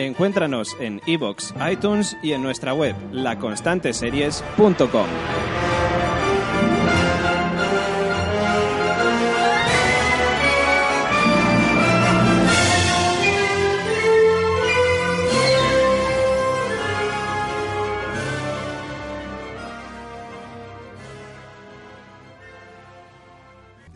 Encuéntranos 0.00 0.78
en 0.80 1.02
iBox, 1.04 1.52
iTunes 1.70 2.16
y 2.22 2.32
en 2.32 2.42
nuestra 2.42 2.72
web 2.72 2.96
laconstanteseries.com. 3.12 5.06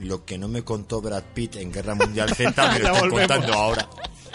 Lo 0.00 0.26
que 0.26 0.36
no 0.36 0.48
me 0.48 0.62
contó 0.62 1.00
Brad 1.00 1.22
Pitt 1.32 1.56
en 1.56 1.72
Guerra 1.72 1.94
Mundial 1.94 2.28
Z 2.34 2.72
me 2.72 2.78
lo 2.80 2.88
están 2.94 3.10
contando 3.10 3.54
ahora. 3.54 3.88